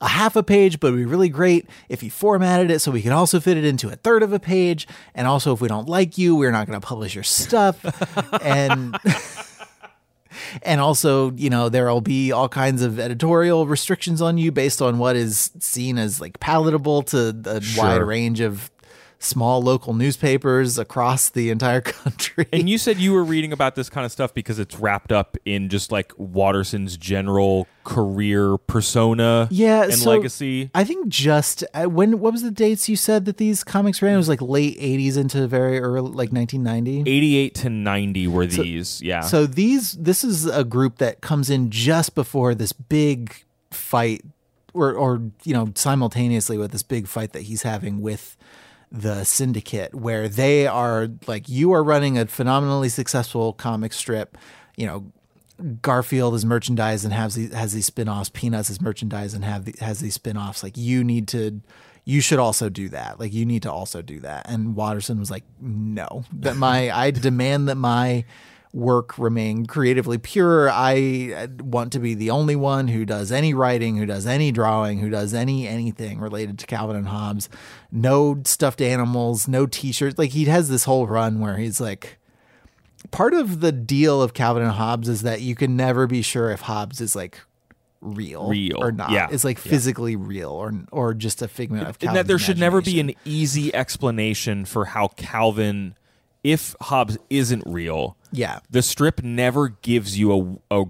a 0.00 0.08
half 0.08 0.36
a 0.36 0.42
page, 0.42 0.80
but 0.80 0.88
it'd 0.88 0.98
be 0.98 1.04
really 1.04 1.28
great 1.28 1.68
if 1.88 2.02
you 2.02 2.10
formatted 2.10 2.70
it 2.70 2.80
so 2.80 2.90
we 2.90 3.02
can 3.02 3.12
also 3.12 3.40
fit 3.40 3.56
it 3.56 3.64
into 3.64 3.88
a 3.88 3.96
third 3.96 4.22
of 4.22 4.32
a 4.32 4.38
page. 4.38 4.86
And 5.14 5.26
also, 5.26 5.52
if 5.52 5.60
we 5.60 5.68
don't 5.68 5.88
like 5.88 6.18
you, 6.18 6.36
we're 6.36 6.52
not 6.52 6.66
going 6.66 6.80
to 6.80 6.86
publish 6.86 7.14
your 7.14 7.24
stuff. 7.24 7.84
and 8.42 8.96
and 10.62 10.80
also, 10.80 11.32
you 11.32 11.50
know, 11.50 11.68
there'll 11.68 12.00
be 12.00 12.32
all 12.32 12.48
kinds 12.48 12.82
of 12.82 12.98
editorial 12.98 13.66
restrictions 13.66 14.20
on 14.20 14.38
you 14.38 14.52
based 14.52 14.82
on 14.82 14.98
what 14.98 15.16
is 15.16 15.50
seen 15.60 15.98
as 15.98 16.20
like 16.20 16.40
palatable 16.40 17.02
to 17.02 17.36
a 17.46 17.60
wide 17.76 18.02
range 18.02 18.40
of 18.40 18.70
small 19.24 19.62
local 19.62 19.94
newspapers 19.94 20.78
across 20.78 21.30
the 21.30 21.50
entire 21.50 21.80
country. 21.80 22.46
and 22.52 22.68
you 22.68 22.78
said 22.78 22.98
you 22.98 23.12
were 23.12 23.24
reading 23.24 23.52
about 23.52 23.74
this 23.74 23.88
kind 23.88 24.04
of 24.04 24.12
stuff 24.12 24.34
because 24.34 24.58
it's 24.58 24.78
wrapped 24.78 25.12
up 25.12 25.36
in 25.44 25.68
just 25.68 25.90
like 25.90 26.12
Watterson's 26.18 26.96
general 26.96 27.66
career 27.84 28.56
persona 28.56 29.46
yeah, 29.50 29.84
and 29.84 29.94
so 29.94 30.10
legacy 30.10 30.70
I 30.74 30.84
think 30.84 31.08
just 31.08 31.64
uh, 31.74 31.84
when 31.84 32.18
what 32.18 32.32
was 32.32 32.42
the 32.42 32.50
dates 32.50 32.88
you 32.88 32.96
said 32.96 33.24
that 33.26 33.36
these 33.36 33.62
comics 33.64 34.00
ran? 34.00 34.14
It 34.14 34.16
was 34.16 34.28
like 34.28 34.40
late 34.40 34.78
'80s 34.78 35.16
into 35.18 35.46
very 35.46 35.78
early, 35.80 36.10
like 36.10 36.32
1990. 36.32 37.10
88 37.10 37.54
to 37.56 37.70
90 37.70 38.26
were 38.28 38.46
these 38.46 39.02
yeah 39.02 39.20
So 39.20 39.46
these 39.46 39.92
this 39.92 40.24
is 40.24 40.46
a 40.46 40.64
group 40.64 40.98
that 40.98 41.20
comes 41.20 41.50
in 41.50 41.70
just 41.70 42.14
before 42.14 42.54
this 42.54 42.72
big 42.72 43.44
fight 43.70 44.22
or 44.72 44.92
or 44.92 45.22
you 45.44 45.54
know 45.54 45.72
simultaneously 45.74 46.58
with 46.58 46.72
this 46.72 46.82
big 46.82 47.06
fight 47.06 47.32
that 47.32 47.42
he's 47.42 47.62
having 47.62 48.00
with 48.00 48.36
the 48.94 49.24
syndicate 49.24 49.92
where 49.92 50.28
they 50.28 50.68
are 50.68 51.08
like 51.26 51.48
you 51.48 51.72
are 51.72 51.82
running 51.82 52.16
a 52.16 52.26
phenomenally 52.26 52.88
successful 52.88 53.52
comic 53.52 53.92
strip, 53.92 54.38
you 54.76 54.86
know, 54.86 55.12
Garfield 55.82 56.34
is 56.34 56.44
merchandise 56.44 57.04
and 57.04 57.12
has 57.12 57.34
these 57.34 57.52
has 57.52 57.72
these 57.72 57.86
spin-offs, 57.86 58.28
Peanuts 58.28 58.70
is 58.70 58.80
merchandise 58.80 59.34
and 59.34 59.44
have 59.44 59.64
the, 59.64 59.74
has 59.80 59.98
these 59.98 60.14
spin-offs. 60.14 60.62
Like 60.62 60.76
you 60.76 61.02
need 61.02 61.26
to 61.28 61.60
you 62.04 62.20
should 62.20 62.38
also 62.38 62.68
do 62.68 62.88
that. 62.90 63.18
Like 63.18 63.32
you 63.32 63.44
need 63.44 63.62
to 63.62 63.72
also 63.72 64.00
do 64.00 64.20
that. 64.20 64.48
And 64.48 64.76
Watterson 64.76 65.18
was 65.18 65.30
like, 65.30 65.42
"No. 65.60 66.24
That 66.32 66.56
my 66.56 66.96
I 66.96 67.10
demand 67.10 67.68
that 67.68 67.76
my 67.76 68.24
work 68.74 69.16
remain 69.16 69.64
creatively 69.66 70.18
pure. 70.18 70.68
I 70.68 71.32
uh, 71.34 71.46
want 71.62 71.92
to 71.92 72.00
be 72.00 72.14
the 72.14 72.30
only 72.30 72.56
one 72.56 72.88
who 72.88 73.04
does 73.04 73.30
any 73.30 73.54
writing, 73.54 73.96
who 73.96 74.04
does 74.04 74.26
any 74.26 74.50
drawing, 74.50 74.98
who 74.98 75.08
does 75.08 75.32
any 75.32 75.68
anything 75.68 76.18
related 76.18 76.58
to 76.58 76.66
Calvin 76.66 76.96
and 76.96 77.06
Hobbes. 77.08 77.48
No 77.92 78.42
stuffed 78.44 78.80
animals, 78.82 79.46
no 79.46 79.66
t-shirts. 79.66 80.18
Like 80.18 80.30
he 80.32 80.46
has 80.46 80.68
this 80.68 80.84
whole 80.84 81.06
run 81.06 81.38
where 81.38 81.56
he's 81.56 81.80
like 81.80 82.18
part 83.12 83.32
of 83.32 83.60
the 83.60 83.70
deal 83.70 84.20
of 84.20 84.34
Calvin 84.34 84.64
and 84.64 84.72
Hobbes 84.72 85.08
is 85.08 85.22
that 85.22 85.40
you 85.40 85.54
can 85.54 85.76
never 85.76 86.08
be 86.08 86.20
sure 86.20 86.50
if 86.50 86.62
Hobbes 86.62 87.00
is 87.00 87.14
like 87.14 87.38
real, 88.00 88.48
Real, 88.48 88.82
or 88.82 88.90
not. 88.92 89.12
yeah, 89.12 89.28
It's 89.30 89.44
like 89.44 89.64
yeah. 89.64 89.70
physically 89.70 90.16
real 90.16 90.50
or 90.50 90.72
or 90.90 91.14
just 91.14 91.42
a 91.42 91.48
figment 91.48 91.82
of 91.82 91.88
and 91.90 91.98
Calvin's 92.00 92.16
that 92.16 92.26
there 92.26 92.38
should 92.40 92.58
never 92.58 92.82
be 92.82 92.98
an 92.98 93.12
easy 93.24 93.72
explanation 93.74 94.64
for 94.64 94.86
how 94.86 95.08
Calvin, 95.16 95.94
if 96.42 96.74
Hobbes 96.80 97.16
isn't 97.30 97.62
real, 97.66 98.16
yeah. 98.34 98.58
the 98.70 98.82
strip 98.82 99.22
never 99.22 99.68
gives 99.68 100.18
you 100.18 100.60
a, 100.70 100.80
a 100.82 100.84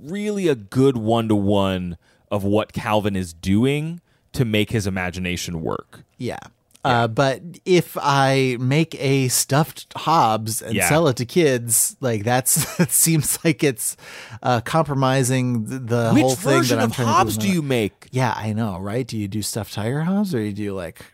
really 0.00 0.48
a 0.48 0.54
good 0.54 0.96
one 0.96 1.28
to 1.28 1.34
one 1.34 1.96
of 2.30 2.44
what 2.44 2.72
Calvin 2.72 3.16
is 3.16 3.32
doing 3.32 4.00
to 4.32 4.44
make 4.44 4.70
his 4.70 4.86
imagination 4.86 5.60
work. 5.62 6.04
Yeah. 6.18 6.38
Uh, 6.84 7.08
but 7.08 7.42
if 7.64 7.96
I 8.00 8.56
make 8.60 8.94
a 9.00 9.28
stuffed 9.28 9.92
Hobbes 9.96 10.62
and 10.62 10.74
Yeah. 10.76 10.88
sell 10.88 11.08
it 11.08 11.16
to 11.16 11.26
kids, 11.26 11.96
like 12.00 12.22
that's 12.22 12.76
that 12.76 12.92
seems 12.92 13.38
like 13.44 13.64
it's 13.64 13.96
uh, 14.42 14.60
compromising 14.60 15.64
the, 15.86 16.12
Which 16.12 16.22
whole 16.22 16.34
thing 16.36 16.58
Which 16.58 16.68
version 16.68 16.78
that 16.78 16.98
I'm 17.00 17.26
of 17.26 17.32
to 17.34 17.38
do 17.40 17.46
do. 17.48 17.52
you 17.52 17.62
make? 17.62 18.06
Yeah, 18.12 18.32
I 18.36 18.52
know, 18.52 18.78
right? 18.78 19.06
Do 19.06 19.18
you 19.18 19.26
do 19.26 19.42
stuffed 19.42 19.74
tiger 19.74 20.02
Hobbes 20.02 20.34
or 20.34 20.38
do 20.38 20.44
you 20.44 20.52
do 20.52 20.74
like 20.74 21.04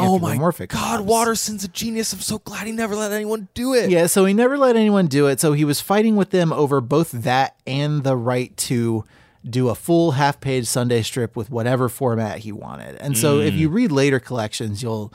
Oh 0.00 0.18
my 0.18 0.32
anthropomorphic 0.32 0.70
God, 0.70 0.98
Hobbes? 0.98 1.04
Watterson's 1.08 1.64
a 1.64 1.68
genius. 1.68 2.12
I'm 2.12 2.20
so 2.20 2.38
glad 2.38 2.66
he 2.66 2.72
never 2.72 2.96
let 2.96 3.12
anyone 3.12 3.48
do 3.54 3.74
it. 3.74 3.90
Yeah, 3.90 4.06
so 4.06 4.24
he 4.24 4.34
never 4.34 4.58
let 4.58 4.76
anyone 4.76 5.06
do 5.06 5.26
it. 5.26 5.40
So 5.40 5.52
he 5.52 5.64
was 5.64 5.80
fighting 5.80 6.16
with 6.16 6.30
them 6.30 6.52
over 6.52 6.80
both 6.80 7.10
that 7.12 7.56
and 7.66 8.04
the 8.04 8.16
right 8.16 8.56
to 8.58 9.04
do 9.48 9.68
a 9.68 9.74
full 9.74 10.12
half 10.12 10.40
page 10.40 10.66
Sunday 10.66 11.02
strip 11.02 11.36
with 11.36 11.50
whatever 11.50 11.88
format 11.88 12.38
he 12.38 12.52
wanted. 12.52 12.96
And 12.96 13.16
so 13.16 13.40
if 13.40 13.54
you 13.54 13.70
mm. 13.70 13.74
read 13.74 13.92
later 13.92 14.20
collections, 14.20 14.82
you'll 14.82 15.12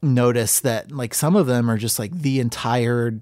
notice 0.00 0.60
that 0.60 0.92
like 0.92 1.14
some 1.14 1.34
of 1.34 1.46
them 1.46 1.70
are 1.70 1.76
just 1.76 1.98
like 1.98 2.12
the 2.12 2.38
entire 2.40 3.20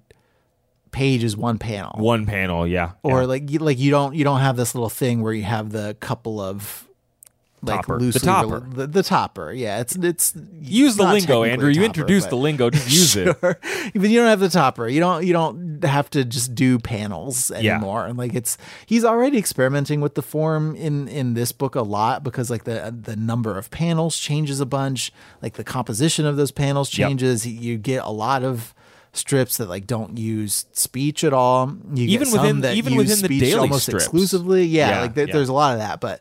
page 0.90 1.24
is 1.24 1.36
one 1.36 1.58
panel. 1.58 1.92
One 1.98 2.26
panel, 2.26 2.66
yeah. 2.66 2.92
or 3.02 3.20
yeah. 3.20 3.26
like 3.26 3.50
you, 3.50 3.58
like 3.60 3.78
you 3.78 3.90
don't 3.90 4.14
you 4.14 4.24
don't 4.24 4.40
have 4.40 4.56
this 4.56 4.74
little 4.74 4.90
thing 4.90 5.22
where 5.22 5.32
you 5.32 5.42
have 5.44 5.70
the 5.70 5.96
couple 6.00 6.40
of 6.40 6.85
like 7.62 7.80
Topper. 7.86 7.98
The 7.98 8.18
topper. 8.20 8.48
rel- 8.48 8.60
the, 8.60 8.86
the 8.86 9.02
topper 9.02 9.50
yeah 9.52 9.80
it's 9.80 9.96
it's 9.96 10.34
use 10.60 10.96
the 10.96 11.04
lingo, 11.04 11.42
Andrew. 11.42 11.68
a 11.68 11.72
You 11.72 11.76
topper, 11.80 11.86
introduced 11.86 12.28
the 12.30 12.36
lingo. 12.36 12.68
Just 12.70 12.90
use 12.90 13.16
it. 13.16 13.40
But 13.40 13.64
you 13.94 14.18
don't 14.18 14.28
have 14.28 14.40
the 14.40 14.50
topper 14.50 14.86
you 14.88 15.00
don't 15.00 15.24
you 15.26 15.32
don't 15.32 15.82
have 15.82 16.10
to 16.10 16.24
just 16.24 16.54
do 16.54 16.78
panels 16.78 17.50
Yeah. 17.58 17.72
anymore 17.76 18.06
and 18.06 18.18
like 18.18 18.34
it's 18.34 18.58
he's 18.84 19.04
already 19.04 19.38
experimenting 19.38 20.00
with 20.00 20.14
the 20.16 20.22
form 20.22 20.76
in 20.76 21.08
in 21.08 21.34
this 21.34 21.50
book 21.52 21.74
a 21.74 21.82
lot 21.82 22.22
because 22.22 22.50
like 22.50 22.64
the 22.64 22.94
the 23.02 23.16
number 23.16 23.56
of 23.56 23.70
panels 23.70 24.18
changes 24.18 24.60
a 24.60 24.66
bunch 24.66 25.10
like 25.42 25.54
the 25.54 25.64
composition 25.64 26.26
of 26.26 26.36
those 26.36 26.50
panels 26.50 26.96
Yep. 26.96 27.08
changes 27.08 27.46
you 27.46 27.78
get 27.78 28.04
a 28.04 28.10
lot 28.10 28.44
of 28.44 28.74
strips 29.12 29.56
that 29.56 29.68
like 29.70 29.86
don't 29.86 30.18
use 30.18 30.66
speech 30.72 31.24
at 31.24 31.32
all 31.32 31.72
you 31.94 32.04
Even 32.04 32.18
get 32.26 32.28
some 32.28 32.42
within- 32.42 32.60
that 32.60 32.76
even 32.76 32.96
within 32.96 33.20
the 33.26 33.40
daily 33.40 33.58
almost 33.60 33.84
strips. 33.86 34.04
exclusively 34.04 34.64
yeah, 34.64 34.90
Yeah, 34.90 35.00
like 35.00 35.14
there, 35.14 35.26
yeah. 35.26 35.32
there's 35.32 35.48
a 35.48 35.54
lot 35.54 35.72
of 35.72 35.78
that 35.78 36.00
but 36.00 36.20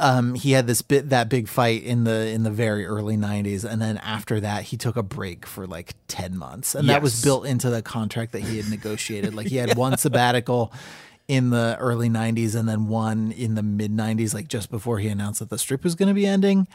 um 0.00 0.34
he 0.34 0.52
had 0.52 0.66
this 0.66 0.80
bit 0.80 1.10
that 1.10 1.28
big 1.28 1.46
fight 1.46 1.82
in 1.82 2.04
the 2.04 2.28
in 2.28 2.42
the 2.42 2.50
very 2.50 2.86
early 2.86 3.16
90s 3.16 3.70
and 3.70 3.82
then 3.82 3.98
after 3.98 4.40
that 4.40 4.64
he 4.64 4.76
took 4.76 4.96
a 4.96 5.02
break 5.02 5.44
for 5.44 5.66
like 5.66 5.94
10 6.08 6.36
months. 6.36 6.74
And 6.74 6.88
that 6.88 7.02
was 7.02 7.22
built 7.22 7.44
into 7.46 7.70
the 7.70 7.82
contract 7.82 8.32
that 8.32 8.40
he 8.40 8.56
had 8.56 8.70
negotiated. 8.70 9.34
Like 9.34 9.48
he 9.48 9.56
had 9.56 9.76
one 9.76 9.98
sabbatical 9.98 10.72
in 11.26 11.50
the 11.50 11.76
early 11.80 12.08
90s 12.08 12.54
and 12.54 12.68
then 12.68 12.86
one 12.88 13.32
in 13.32 13.54
the 13.54 13.62
mid 13.62 13.90
90s 13.90 14.34
like 14.34 14.48
just 14.48 14.70
before 14.70 14.98
he 14.98 15.08
announced 15.08 15.40
that 15.40 15.50
the 15.50 15.58
strip 15.58 15.84
was 15.84 15.94
going 15.94 16.08
to 16.08 16.14
be 16.14 16.26
ending. 16.26 16.68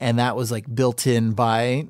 And 0.00 0.18
that 0.18 0.36
was 0.36 0.50
like 0.50 0.72
built 0.72 1.06
in 1.06 1.32
by 1.32 1.88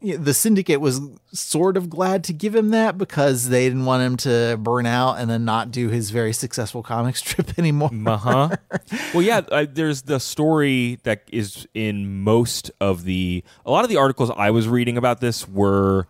the 0.00 0.34
syndicate 0.34 0.80
was 0.80 1.00
sort 1.32 1.76
of 1.76 1.88
glad 1.88 2.22
to 2.24 2.32
give 2.32 2.54
him 2.54 2.68
that 2.70 2.98
because 2.98 3.48
they 3.48 3.66
didn't 3.66 3.86
want 3.86 4.02
him 4.02 4.16
to 4.18 4.58
burn 4.58 4.84
out 4.84 5.14
and 5.14 5.30
then 5.30 5.44
not 5.44 5.70
do 5.70 5.88
his 5.88 6.10
very 6.10 6.32
successful 6.32 6.82
comic 6.82 7.16
strip 7.16 7.58
anymore. 7.58 7.90
Uh 8.06 8.16
huh. 8.16 8.48
well, 9.14 9.22
yeah. 9.22 9.38
Uh, 9.50 9.66
there's 9.70 10.02
the 10.02 10.20
story 10.20 10.98
that 11.04 11.22
is 11.32 11.66
in 11.74 12.22
most 12.22 12.70
of 12.80 13.04
the. 13.04 13.42
A 13.64 13.70
lot 13.70 13.84
of 13.84 13.90
the 13.90 13.96
articles 13.96 14.30
I 14.36 14.50
was 14.50 14.68
reading 14.68 14.98
about 14.98 15.20
this 15.20 15.48
were 15.48 16.06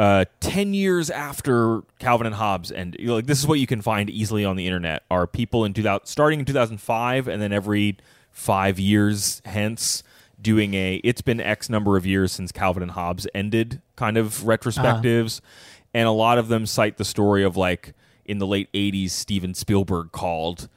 uh, 0.00 0.24
ten 0.40 0.74
years 0.74 1.08
after 1.08 1.82
Calvin 2.00 2.26
and 2.26 2.34
Hobbes, 2.34 2.72
and 2.72 2.96
you 2.98 3.06
know, 3.06 3.14
like 3.14 3.26
this 3.26 3.38
is 3.38 3.46
what 3.46 3.60
you 3.60 3.66
can 3.66 3.80
find 3.80 4.10
easily 4.10 4.44
on 4.44 4.56
the 4.56 4.66
internet. 4.66 5.04
Are 5.08 5.28
people 5.28 5.64
in 5.64 5.72
2000 5.72 6.06
starting 6.06 6.40
in 6.40 6.46
2005, 6.46 7.28
and 7.28 7.40
then 7.40 7.52
every 7.52 7.96
five 8.32 8.78
years 8.80 9.40
hence 9.44 10.02
doing 10.40 10.74
a 10.74 10.96
it's 11.04 11.20
been 11.20 11.40
x 11.40 11.68
number 11.68 11.96
of 11.96 12.06
years 12.06 12.32
since 12.32 12.52
calvin 12.52 12.82
and 12.82 12.92
hobbes 12.92 13.26
ended 13.34 13.82
kind 13.96 14.16
of 14.16 14.38
retrospectives. 14.38 15.40
Uh-huh. 15.40 15.86
And 15.92 16.06
a 16.06 16.12
lot 16.12 16.38
of 16.38 16.48
them 16.48 16.66
cite 16.66 16.98
the 16.98 17.04
story 17.04 17.42
of 17.42 17.56
like 17.56 17.94
in 18.24 18.38
the 18.38 18.46
late 18.46 18.72
80s 18.72 19.10
steven 19.10 19.54
spielberg 19.54 20.12
called 20.12 20.68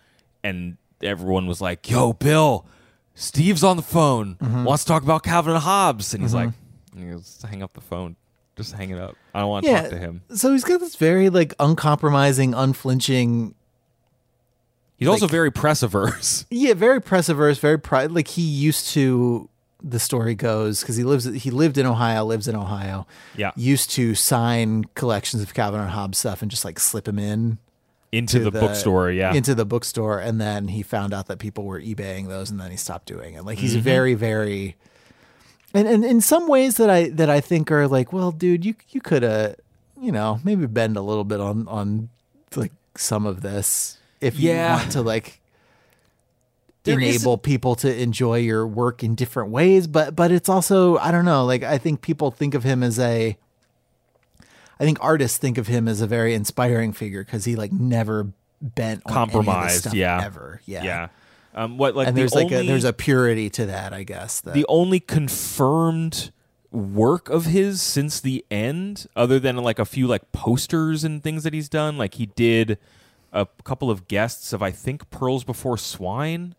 and 0.44 0.78
everyone 1.02 1.48
was 1.48 1.62
like 1.62 1.90
yo 1.90 2.14
bill 2.14 2.66
steve's 3.16 3.64
on 3.64 3.78
the 3.78 3.84
phone. 3.84 4.36
Mm-hmm. 4.36 4.64
Wants 4.64 4.84
to 4.84 4.88
talk 4.88 5.04
about 5.04 5.24
calvin 5.24 5.54
and 5.54 5.64
hobbes. 5.64 6.14
And 6.14 6.24
he's 6.24 6.34
mm-hmm. 6.34 6.48
like 6.48 7.06
he 7.06 7.12
goes, 7.12 7.44
hang 7.50 7.64
up 7.64 7.74
the 7.74 7.82
phone. 7.82 8.16
Just 8.56 8.74
hang 8.74 8.92
it 8.92 9.00
up. 9.00 9.16
I 9.34 9.40
don't 9.40 9.50
want 9.50 9.66
to 9.66 9.72
talk 9.72 9.90
to 9.90 9.98
him. 9.98 10.22
So 10.36 10.52
he's 10.52 10.64
got 10.64 10.80
this 10.80 10.96
very 10.96 11.30
like 11.30 11.56
uncompromising, 11.60 12.54
unflinching, 12.54 13.56
he's 14.98 15.08
also 15.08 15.28
very 15.28 15.52
press 15.52 15.84
averse 15.84 16.46
yeah, 16.50 16.74
very 16.74 17.02
press 17.02 17.30
averse, 17.30 17.58
very 17.58 17.80
pride. 17.80 18.12
Like 18.12 18.28
he 18.28 18.44
used 18.44 18.90
to. 18.90 19.50
The 19.84 20.00
story 20.00 20.34
goes 20.36 20.80
because 20.82 20.96
he 20.96 21.04
lives. 21.04 21.26
He 21.26 21.52
lived 21.52 21.78
in 21.78 21.86
Ohio, 21.86 22.24
lives 22.24 22.48
in 22.48 22.56
Ohio. 22.56 23.06
Yeah. 23.36 23.52
used 23.56 23.90
to 23.92 24.16
sign 24.16 24.86
collections 24.96 25.44
of 25.44 25.54
Calvin 25.54 25.82
and 25.82 25.90
Hobbes 25.90 26.18
stuff 26.18 26.42
and 26.42 26.50
just 26.50 26.64
like 26.64 26.80
slip 26.80 27.04
them 27.06 27.20
in 27.20 27.58
into 28.14 28.38
to 28.38 28.44
the, 28.52 28.52
bookstore 28.52 29.10
yeah 29.10 29.34
into 29.34 29.56
the 29.56 29.66
bookstore 29.66 30.20
and 30.20 30.40
then 30.40 30.68
he 30.68 30.84
found 30.84 31.14
out 31.16 31.26
that 31.26 31.40
people 31.40 31.64
were 31.66 31.82
ebaying 31.82 32.28
those 32.28 32.52
and 32.52 32.60
then 32.60 32.70
he 32.70 32.78
stopped 32.78 33.08
doing 33.08 33.34
it 33.34 33.44
like 33.44 33.58
Mm-hmm. 33.58 33.66
he's 33.66 33.76
very 33.76 34.14
very 34.14 34.76
and, 35.74 35.88
and 35.88 36.06
in 36.06 36.22
some 36.22 36.48
ways 36.48 36.78
that 36.78 36.92
i 36.92 37.10
that 37.10 37.28
i 37.32 37.42
think 37.42 37.72
are 37.72 37.88
like 37.88 38.14
well 38.14 38.32
dude 38.32 38.64
you 38.68 38.76
you 38.92 39.02
could 39.02 39.24
have 39.24 39.56
you 40.00 40.12
know 40.12 40.40
maybe 40.44 40.68
bend 40.68 40.96
a 40.96 41.02
little 41.02 41.24
bit 41.24 41.40
on 41.40 41.68
on 41.68 42.10
like 42.56 42.72
some 42.96 43.26
of 43.26 43.42
this 43.42 43.98
if 44.22 44.40
you 44.40 44.52
want 44.78 44.92
to 44.92 45.02
like 45.02 45.40
There 46.84 47.00
is- 47.00 47.16
enable 47.16 47.38
people 47.38 47.76
to 47.76 48.02
enjoy 48.02 48.40
your 48.40 48.68
work 48.68 49.04
in 49.04 49.16
different 49.16 49.50
ways 49.52 49.88
but 49.88 50.16
but 50.16 50.32
it's 50.32 50.50
also 50.50 50.98
i 50.98 51.12
don't 51.12 51.26
know 51.26 51.46
like 51.46 51.64
i 51.64 51.78
think 51.78 52.02
people 52.02 52.32
think 52.32 52.54
of 52.54 52.64
him 52.64 52.84
as 52.84 53.00
a 53.00 53.38
i 54.80 54.84
think 54.84 54.98
artists 55.02 55.38
think 55.38 55.58
of 55.58 55.68
him 55.68 55.88
as 55.88 56.02
a 56.02 56.08
very 56.08 56.34
inspiring 56.34 56.92
figure 56.94 57.24
because 57.24 57.46
he 57.46 57.56
like 57.56 57.72
never 57.72 58.28
bent 58.62 59.02
on 59.06 59.12
any 59.14 59.22
of 59.24 59.28
this 59.28 59.34
Compromised, 59.34 59.80
stuff 59.80 59.94
yeah. 59.94 60.22
ever 60.24 60.62
yeah. 60.66 60.84
Yeah. 60.84 61.08
Um 61.56 61.78
what 61.78 61.96
like 61.96 62.08
and 62.08 62.18
the 62.18 62.22
there's 62.22 62.34
like 62.34 62.52
a 62.52 62.66
there's 62.66 62.84
a 62.84 62.94
purity 62.94 63.50
to 63.52 63.66
that 63.68 63.94
i 63.94 64.04
guess 64.04 64.42
that 64.42 64.54
the 64.54 64.66
only 64.68 65.00
confirmed 65.00 66.32
work 66.72 67.30
of 67.30 67.46
his 67.46 67.82
since 67.82 68.20
the 68.20 68.44
end 68.50 69.06
other 69.16 69.40
than 69.40 69.56
like 69.58 69.78
a 69.80 69.86
few 69.86 70.08
like 70.08 70.32
posters 70.32 71.04
and 71.04 71.22
things 71.22 71.44
that 71.44 71.54
he's 71.54 71.70
done 71.70 71.98
like 71.98 72.16
he 72.16 72.26
did 72.26 72.80
a 73.32 73.48
couple 73.64 73.92
of 73.92 74.08
guests 74.08 74.52
of 74.54 74.62
i 74.64 74.72
think 74.72 75.08
pearls 75.12 75.44
before 75.44 75.78
swine 75.78 76.56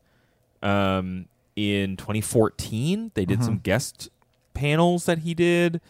um 0.64 1.26
in 1.56 1.96
2014 1.96 3.12
they 3.14 3.24
did 3.24 3.44
some 3.44 3.58
guest 3.58 4.08
panels 4.54 5.04
that 5.06 5.18
he 5.18 5.34
did 5.34 5.80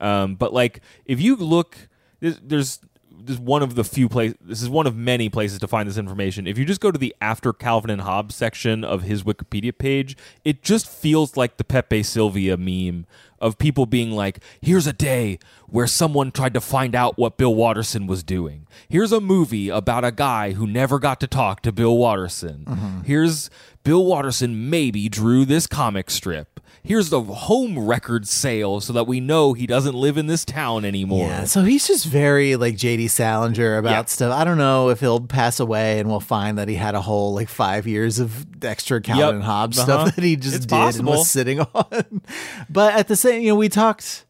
um 0.00 0.34
but 0.36 0.52
like 0.52 0.80
if 1.06 1.20
you 1.20 1.34
look 1.36 1.88
there's, 2.20 2.38
there's 2.40 2.78
this 3.20 3.34
is 3.34 3.40
one 3.40 3.62
of 3.64 3.74
the 3.74 3.82
few 3.82 4.08
places. 4.08 4.36
This 4.40 4.62
is 4.62 4.68
one 4.68 4.86
of 4.86 4.94
many 4.94 5.28
places 5.28 5.58
to 5.58 5.66
find 5.66 5.88
this 5.88 5.98
information. 5.98 6.46
If 6.46 6.56
you 6.56 6.64
just 6.64 6.80
go 6.80 6.92
to 6.92 6.98
the 6.98 7.14
after 7.20 7.52
Calvin 7.52 7.90
and 7.90 8.02
Hobbes 8.02 8.36
section 8.36 8.84
of 8.84 9.02
his 9.02 9.24
Wikipedia 9.24 9.76
page, 9.76 10.16
it 10.44 10.62
just 10.62 10.86
feels 10.86 11.36
like 11.36 11.56
the 11.56 11.64
Pepe 11.64 12.04
Silvia 12.04 12.56
meme 12.56 13.06
of 13.40 13.58
people 13.58 13.86
being 13.86 14.12
like, 14.12 14.38
"Here's 14.62 14.86
a 14.86 14.92
day 14.92 15.40
where 15.66 15.88
someone 15.88 16.30
tried 16.30 16.54
to 16.54 16.60
find 16.60 16.94
out 16.94 17.18
what 17.18 17.36
Bill 17.36 17.54
Watterson 17.54 18.06
was 18.06 18.22
doing. 18.22 18.66
Here's 18.88 19.10
a 19.12 19.20
movie 19.20 19.68
about 19.68 20.04
a 20.04 20.12
guy 20.12 20.52
who 20.52 20.64
never 20.66 21.00
got 21.00 21.18
to 21.20 21.26
talk 21.26 21.60
to 21.62 21.72
Bill 21.72 21.96
Watterson. 21.98 23.02
Here's 23.04 23.50
Bill 23.88 24.04
Watterson 24.04 24.68
maybe 24.68 25.08
drew 25.08 25.44
this 25.46 25.66
comic 25.66 26.10
strip." 26.10 26.60
Here's 26.82 27.08
the 27.10 27.20
home 27.22 27.78
record 27.78 28.28
sale 28.28 28.80
so 28.80 28.92
that 28.92 29.06
we 29.06 29.18
know 29.20 29.52
he 29.54 29.66
doesn't 29.66 29.94
live 29.94 30.16
in 30.18 30.26
this 30.26 30.44
town 30.44 30.84
anymore. 30.84 31.26
yeah 31.28 31.44
so 31.44 31.62
he's 31.62 31.86
just 31.86 32.06
very 32.06 32.56
like 32.56 32.76
jd 32.76 33.10
salinger 33.10 33.76
about 33.76 33.90
Yeah. 33.90 34.04
stuff 34.04 34.32
i 34.34 34.44
don't 34.44 34.56
know 34.58 34.88
if 34.88 35.00
he'll 35.00 35.20
pass 35.20 35.58
away 35.60 35.98
and 35.98 36.08
we'll 36.08 36.20
find 36.20 36.56
that 36.56 36.68
he 36.68 36.76
had 36.76 36.94
a 36.94 37.00
whole 37.02 37.34
like 37.34 37.48
five 37.50 37.86
years 37.86 38.18
of 38.18 38.46
extra 38.64 39.00
calvin 39.02 39.24
Yep. 39.26 39.34
and 39.34 39.42
hobbes 39.44 39.78
Uh-huh. 39.78 39.84
stuff 40.06 40.14
that 40.16 40.24
he 40.24 40.36
just 40.36 40.56
It's 40.56 40.66
did 40.66 40.96
and 40.96 41.06
was 41.06 41.28
sitting 41.28 41.60
on 41.74 42.22
but 42.70 42.94
at 42.94 43.08
the 43.08 43.16
same 43.16 43.42
you 43.42 43.48
know 43.48 43.56
we 43.56 43.68
talked 43.68 44.24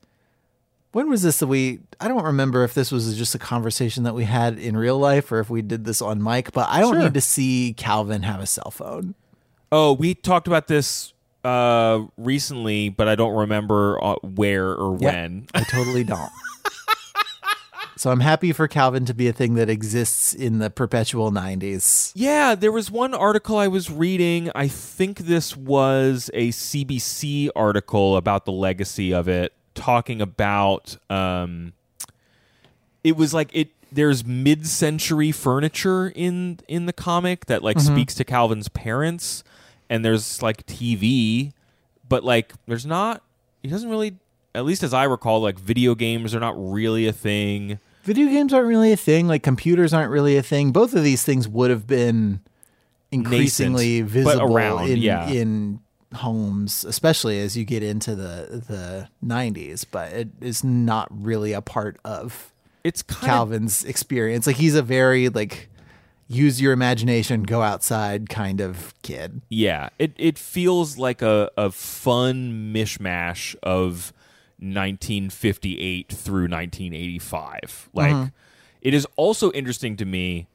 when 0.92 1.08
was 1.08 1.22
this 1.22 1.38
that 1.38 1.46
we 1.48 1.80
i 2.00 2.08
don't 2.08 2.24
remember 2.24 2.64
if 2.64 2.74
this 2.74 2.90
was 2.90 3.16
just 3.16 3.34
a 3.34 3.38
conversation 3.38 4.02
that 4.04 4.14
we 4.14 4.24
had 4.24 4.58
in 4.58 4.76
real 4.76 4.98
life 4.98 5.30
or 5.30 5.38
if 5.38 5.48
we 5.50 5.62
did 5.62 5.84
this 5.84 6.00
on 6.02 6.20
mic 6.22 6.50
but 6.52 6.66
i 6.70 6.80
don't 6.80 6.94
Sure. 6.94 7.02
need 7.04 7.14
to 7.14 7.20
see 7.20 7.74
calvin 7.76 8.22
have 8.22 8.40
a 8.40 8.46
cell 8.46 8.70
phone 8.72 9.14
Oh, 9.70 9.92
we 9.92 10.14
talked 10.14 10.46
about 10.46 10.66
this 10.68 11.12
uh 11.44 12.00
recently, 12.16 12.88
but 12.88 13.06
I 13.08 13.14
don't 13.14 13.34
remember 13.36 14.02
uh, 14.02 14.16
where 14.22 14.70
or 14.72 14.94
Yep. 15.00 15.00
when. 15.14 15.46
I 15.54 15.62
totally 15.62 16.04
don't. 16.14 16.30
so 17.96 18.10
I'm 18.10 18.20
happy 18.20 18.52
for 18.52 18.66
Calvin 18.66 19.04
to 19.06 19.14
be 19.14 19.28
a 19.28 19.32
thing 19.32 19.54
that 19.54 19.68
exists 19.70 20.34
in 20.34 20.58
the 20.58 20.68
perpetual 20.70 21.30
90s. 21.30 22.12
Yeah, 22.14 22.54
there 22.54 22.72
was 22.72 22.90
one 22.90 23.14
article 23.14 23.56
I 23.56 23.68
was 23.68 23.90
reading. 23.90 24.50
I 24.54 24.68
think 24.68 25.18
this 25.20 25.56
was 25.56 26.30
a 26.34 26.48
CBC 26.48 27.50
article 27.54 28.16
about 28.16 28.44
the 28.44 28.52
legacy 28.52 29.12
of 29.14 29.28
it, 29.28 29.52
talking 29.74 30.20
about 30.20 30.96
um 31.10 31.72
it 33.04 33.16
was 33.16 33.32
like 33.32 33.50
it 33.52 33.68
there's 33.92 34.24
mid-century 34.24 35.30
furniture 35.32 36.08
in 36.14 36.58
in 36.68 36.86
the 36.86 36.92
comic 36.92 37.46
that 37.46 37.62
like 37.62 37.78
speaks 37.80 38.14
to 38.16 38.24
Calvin's 38.24 38.68
parents 38.68 39.44
and 39.90 40.04
there's 40.04 40.42
like 40.42 40.66
TV, 40.66 41.52
but 42.08 42.24
like 42.24 42.52
there's 42.66 42.86
not 42.86 43.22
he 43.62 43.68
doesn't 43.68 43.88
really 43.88 44.16
at 44.54 44.64
least 44.64 44.82
as 44.82 44.94
I 44.94 45.04
recall 45.04 45.40
like 45.40 45.58
video 45.58 45.94
games 45.94 46.34
are 46.34 46.40
not 46.40 46.54
really 46.56 47.06
a 47.06 47.12
thing. 47.12 47.78
Video 48.02 48.26
games 48.26 48.52
aren't 48.54 48.66
really 48.66 48.92
a 48.92 48.96
thing, 48.96 49.28
like 49.28 49.42
computers 49.42 49.92
aren't 49.92 50.10
really 50.10 50.36
a 50.36 50.42
thing. 50.42 50.72
Both 50.72 50.94
of 50.94 51.04
these 51.04 51.22
things 51.22 51.46
would 51.46 51.70
have 51.70 51.86
been 51.86 52.40
increasingly 53.10 54.02
Nascent, 54.02 54.10
visible 54.10 54.56
around, 54.56 54.88
in 54.90 54.98
yeah. 54.98 55.28
in 55.28 55.80
homes, 56.14 56.84
especially 56.84 57.38
as 57.40 57.56
you 57.56 57.64
get 57.64 57.82
into 57.82 58.14
the 58.14 58.62
the 58.66 59.08
90s, 59.24 59.84
but 59.90 60.12
it 60.12 60.28
is 60.40 60.64
not 60.64 61.08
really 61.10 61.52
a 61.52 61.60
part 61.60 61.98
of 62.04 62.52
It's 62.84 63.02
kind 63.02 63.24
of 63.24 63.28
Calvin's 63.28 63.84
experience. 63.84 64.46
Like 64.46 64.56
he's 64.56 64.74
a 64.74 64.82
very 64.82 65.28
like 65.28 65.68
use 66.28 66.60
your 66.60 66.72
imagination, 66.72 67.42
go 67.42 67.62
outside 67.62 68.28
kind 68.28 68.60
of 68.60 68.94
kid. 69.02 69.40
Yeah, 69.48 69.88
it 69.98 70.12
it 70.16 70.38
feels 70.38 70.98
like 70.98 71.22
a 71.22 71.50
a 71.56 71.70
fun 71.70 72.72
mishmash 72.72 73.56
of 73.62 74.12
1958 74.60 76.12
through 76.12 76.48
1985. 76.48 77.88
Like 77.92 78.32
it 78.80 78.94
is 78.94 79.06
also 79.16 79.50
interesting 79.52 79.96
to 79.96 80.04
me 80.04 80.46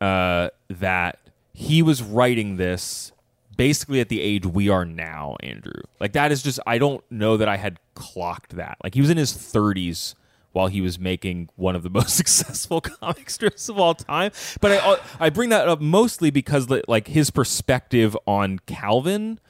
uh, 0.00 0.50
that 0.68 1.18
he 1.52 1.82
was 1.82 2.02
writing 2.02 2.56
this 2.56 3.12
basically 3.56 4.00
at 4.00 4.08
the 4.08 4.20
age 4.20 4.46
we 4.46 4.68
are 4.68 4.84
now, 4.84 5.36
Andrew. 5.40 5.82
Like 5.98 6.12
that 6.12 6.30
is 6.30 6.42
just 6.42 6.60
I 6.66 6.78
don't 6.78 7.02
know 7.10 7.36
that 7.36 7.48
I 7.48 7.56
had 7.56 7.78
clocked 7.94 8.56
that. 8.56 8.78
Like 8.84 8.94
he 8.94 9.00
was 9.00 9.10
in 9.10 9.16
his 9.16 9.32
30s 9.32 10.14
while 10.52 10.68
he 10.68 10.80
was 10.80 10.98
making 10.98 11.48
one 11.56 11.76
of 11.76 11.82
the 11.82 11.90
most 11.98 12.16
successful 12.16 12.80
comic 13.00 13.30
strips 13.30 13.68
of 13.68 13.78
all 13.78 13.94
time. 13.94 14.32
But 14.60 14.72
I 14.72 14.98
I 15.20 15.30
bring 15.30 15.50
that 15.50 15.68
up 15.68 15.80
mostly 15.80 16.30
because 16.30 16.68
like 16.88 17.08
his 17.08 17.30
perspective 17.30 18.16
on 18.26 18.60
Calvin 18.60 19.40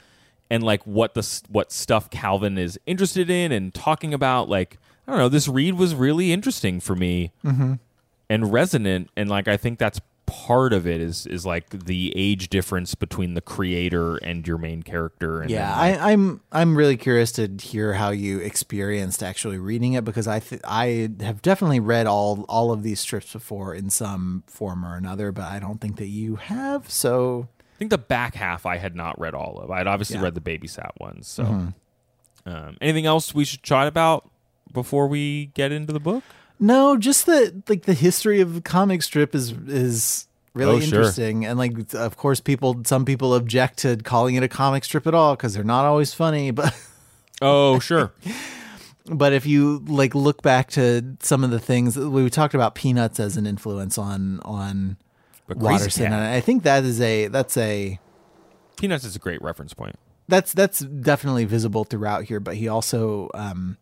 and 0.50 0.62
like 0.62 0.87
what 0.87 1.14
the 1.14 1.42
what 1.48 1.72
stuff 1.72 2.11
Calvin 2.11 2.58
is 2.58 2.78
interested 2.87 3.30
in 3.30 3.52
and 3.52 3.72
talking 3.74 4.14
about 4.14 4.48
like 4.48 4.78
I 5.06 5.12
don't 5.12 5.20
know 5.20 5.28
this 5.28 5.48
read 5.48 5.74
was 5.74 5.94
really 5.94 6.32
interesting 6.32 6.80
for 6.80 6.94
me 6.94 7.32
mm-hmm. 7.44 7.74
and 8.28 8.52
resonant 8.52 9.11
and 9.16 9.28
like 9.28 9.48
I 9.48 9.56
think 9.56 9.78
that's 9.78 10.00
part 10.28 10.72
of 10.72 10.86
it 10.86 11.00
is 11.00 11.26
is 11.26 11.44
like 11.44 11.70
the 11.70 12.12
age 12.14 12.48
difference 12.48 12.94
between 12.94 13.34
the 13.34 13.40
creator 13.40 14.16
and 14.18 14.46
your 14.46 14.58
main 14.58 14.82
character. 14.82 15.40
And 15.42 15.50
yeah, 15.50 15.74
like, 15.76 15.98
I, 16.00 16.12
I'm 16.12 16.40
I'm 16.52 16.76
really 16.76 16.96
curious 16.96 17.32
to 17.32 17.48
hear 17.60 17.94
how 17.94 18.10
you 18.10 18.38
experienced 18.38 19.22
actually 19.22 19.58
reading 19.58 19.94
it 19.94 20.04
because 20.04 20.28
I 20.28 20.40
th- 20.40 20.60
I 20.64 21.10
have 21.20 21.42
definitely 21.42 21.80
read 21.80 22.06
all 22.06 22.44
all 22.48 22.70
of 22.72 22.82
these 22.82 23.00
strips 23.00 23.32
before 23.32 23.74
in 23.74 23.90
some 23.90 24.44
form 24.46 24.84
or 24.84 24.96
another, 24.96 25.32
but 25.32 25.44
I 25.44 25.58
don't 25.58 25.80
think 25.80 25.96
that 25.96 26.08
you 26.08 26.36
have. 26.36 26.90
So 26.90 27.48
I 27.74 27.78
think 27.78 27.90
the 27.90 27.98
back 27.98 28.34
half 28.34 28.66
I 28.66 28.76
had 28.76 28.94
not 28.94 29.18
read 29.20 29.34
all 29.34 29.58
of. 29.60 29.70
I'd 29.70 29.86
obviously 29.86 30.16
Yeah. 30.16 30.22
read 30.24 30.34
the 30.34 30.40
babysat 30.40 30.98
ones. 31.00 31.26
So, 31.28 31.44
Mhm. 31.44 31.74
um, 32.46 32.76
anything 32.80 33.06
else 33.06 33.34
we 33.34 33.44
should 33.44 33.62
chat 33.62 33.86
about 33.86 34.28
before 34.72 35.06
we 35.08 35.46
get 35.54 35.72
into 35.72 35.92
the 35.92 36.00
book? 36.00 36.24
No, 36.60 36.96
just 36.96 37.26
the 37.26 37.62
like 37.68 37.82
the 37.84 37.94
history 37.94 38.40
of 38.40 38.54
the 38.54 38.60
comic 38.60 39.02
strip 39.02 39.34
is 39.34 39.52
is 39.52 40.26
really 40.54 40.76
Oh, 40.76 40.80
sure. 40.80 40.98
interesting, 41.00 41.44
and 41.46 41.58
like 41.58 41.94
of 41.94 42.16
course 42.16 42.40
people 42.40 42.82
some 42.84 43.04
people 43.04 43.34
object 43.34 43.78
to 43.80 43.96
calling 43.98 44.34
it 44.34 44.42
a 44.42 44.48
comic 44.48 44.84
strip 44.84 45.06
at 45.06 45.14
all 45.14 45.36
because 45.36 45.54
they're 45.54 45.62
not 45.64 45.84
always 45.84 46.12
funny, 46.14 46.50
but 46.52 46.74
Oh, 47.40 47.78
sure. 47.78 48.12
but 49.06 49.32
if 49.32 49.46
you 49.46 49.78
like 49.86 50.14
look 50.14 50.42
back 50.42 50.68
to 50.70 51.16
some 51.20 51.44
of 51.44 51.50
the 51.50 51.60
things 51.60 51.96
we 51.96 52.28
talked 52.28 52.54
about 52.54 52.74
Peanuts 52.74 53.20
as 53.20 53.36
an 53.36 53.46
influence 53.46 53.96
on 53.96 54.40
on 54.40 54.96
But 55.46 55.58
Watterson, 55.58 56.06
and 56.06 56.14
I 56.14 56.40
think 56.40 56.64
that 56.64 56.82
is 56.84 57.00
a 57.00 57.28
that's 57.28 57.56
a 57.56 58.00
Peanuts 58.76 59.04
is 59.04 59.14
a 59.16 59.18
great 59.20 59.40
reference 59.42 59.74
point. 59.74 59.96
that's 60.28 60.52
that's 60.52 60.80
definitely 60.80 61.44
visible 61.44 61.84
throughout 61.84 62.24
here. 62.24 62.40
But 62.40 62.56
he 62.56 62.66
also 62.68 63.30
um, 63.34 63.76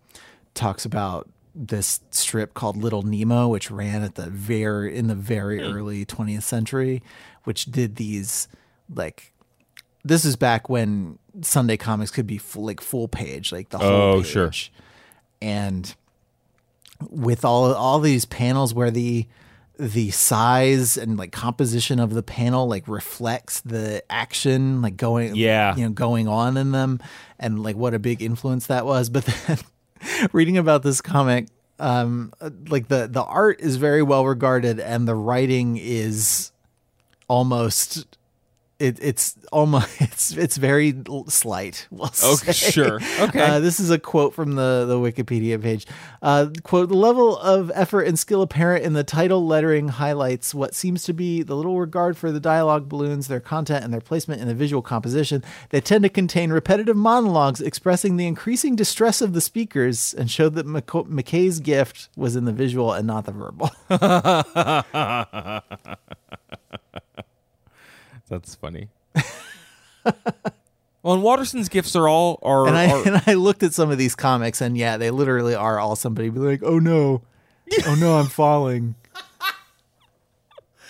talks 0.54 0.84
about 0.84 1.28
this 1.59 2.01
strip 2.11 2.53
called 2.55 2.77
Little 2.77 3.03
Nemo, 3.03 3.49
which 3.49 3.71
ran 3.71 4.03
at 4.03 4.14
the 4.16 4.29
very 4.29 4.95
in 4.97 5.07
the 5.07 5.14
very 5.14 5.59
hmm. 5.59 5.75
early 5.75 6.05
20th 6.05 6.42
century, 6.42 7.03
which 7.45 7.64
did 7.66 7.97
these 7.97 8.47
like 8.95 9.33
this 10.05 10.25
is 10.25 10.37
back 10.37 10.69
when 10.69 11.19
Sunday 11.40 11.77
comics 11.77 12.11
could 12.11 12.27
be 12.27 12.38
full, 12.38 12.64
like 12.66 12.81
full 12.81 13.09
page, 13.09 13.51
like 13.53 13.71
the 13.71 13.79
whole 13.79 13.90
Oh, 13.90 14.16
page. 14.23 14.27
sure. 14.27 14.51
and 15.40 15.95
with 17.11 17.45
all 17.45 17.73
all 17.75 17.99
these 18.01 18.25
panels 18.25 18.73
where 18.73 18.90
the 18.90 19.27
the 19.79 20.11
size 20.11 20.97
and 20.97 21.19
like 21.19 21.33
composition 21.33 22.01
of 22.01 22.14
the 22.14 22.23
panel 22.23 22.66
like 22.66 22.88
reflects 22.88 23.61
the 23.61 24.03
action 24.09 24.81
like 24.81 24.97
going 24.97 25.35
Yeah. 25.37 25.77
you 25.77 25.85
know 25.85 25.90
going 25.90 26.29
on 26.29 26.57
in 26.57 26.73
them 26.73 26.99
and 27.38 27.62
like 27.62 27.77
what 27.77 27.92
a 27.92 27.99
big 27.99 28.23
influence 28.23 28.69
that 28.69 28.87
was 28.87 29.11
but 29.16 29.27
then 29.27 29.59
reading 30.32 30.59
about 30.59 30.82
this 30.82 31.00
comic 31.00 31.46
um 31.78 32.32
like 32.68 32.88
the 32.88 33.06
the 33.06 33.22
art 33.22 33.61
is 33.61 33.76
very 33.76 34.02
well 34.02 34.24
regarded 34.24 34.80
and 34.80 35.06
the 35.06 35.14
writing 35.14 35.76
is 35.76 36.52
almost 37.28 38.16
it, 38.78 38.98
it's 39.00 39.36
almost 39.52 39.88
it's 40.00 40.36
it's 40.36 40.56
very 40.56 40.94
slight. 41.28 41.86
We'll 41.90 42.06
Okay, 42.06 42.52
say. 42.52 42.70
sure. 42.70 43.00
Okay. 43.20 43.40
Uh, 43.40 43.60
this 43.60 43.80
is 43.80 43.90
a 43.90 43.98
quote 43.98 44.34
from 44.34 44.54
the 44.54 44.84
the 44.86 44.96
Wikipedia 44.96 45.60
page. 45.60 45.86
Uh, 46.22 46.48
quote: 46.62 46.88
The 46.88 46.96
level 46.96 47.36
of 47.38 47.70
effort 47.74 48.02
and 48.02 48.18
skill 48.18 48.42
apparent 48.42 48.84
in 48.84 48.92
the 48.92 49.04
title 49.04 49.46
lettering 49.46 49.88
highlights 49.88 50.54
what 50.54 50.74
seems 50.74 51.04
to 51.04 51.12
be 51.12 51.42
the 51.42 51.56
little 51.56 51.78
regard 51.80 52.16
for 52.16 52.30
the 52.30 52.40
dialogue 52.40 52.88
balloons, 52.88 53.28
their 53.28 53.40
content, 53.40 53.84
and 53.84 53.92
their 53.92 54.00
placement 54.00 54.40
in 54.42 54.48
the 54.48 54.54
visual 54.54 54.82
composition. 54.82 55.42
They 55.70 55.80
tend 55.80 56.02
to 56.04 56.08
contain 56.10 56.52
repetitive 56.52 56.96
monologues 56.96 57.60
expressing 57.60 58.16
the 58.16 58.26
increasing 58.26 58.76
distress 58.76 59.20
of 59.20 59.32
the 59.32 59.40
speakers, 59.40 60.14
and 60.14 60.30
show 60.30 60.48
that 60.50 60.66
McC- 60.66 61.08
McCay's 61.08 61.60
gift 61.60 62.08
was 62.16 62.36
in 62.36 62.44
the 62.44 62.52
visual 62.52 62.92
and 62.92 63.06
not 63.06 63.24
the 63.24 63.32
verbal. 63.32 63.70
That's 68.28 68.54
funny. 68.54 68.88
well, 70.04 71.14
and 71.14 71.22
Watterson's 71.22 71.68
gifts 71.68 71.94
are 71.96 72.08
all 72.08 72.38
are, 72.42 72.66
and 72.66 72.76
I 72.76 72.90
are 72.90 73.02
and 73.06 73.22
I 73.26 73.34
looked 73.34 73.62
at 73.62 73.72
some 73.74 73.90
of 73.90 73.98
these 73.98 74.14
comics, 74.14 74.60
and 74.60 74.76
yeah, 74.76 74.96
they 74.96 75.10
literally 75.10 75.54
are 75.54 75.78
all 75.78 75.96
somebody 75.96 76.28
be 76.30 76.40
like, 76.40 76.62
"Oh 76.62 76.78
no, 76.78 77.22
oh 77.86 77.94
no, 77.98 78.18
I'm 78.18 78.26
falling." 78.26 78.94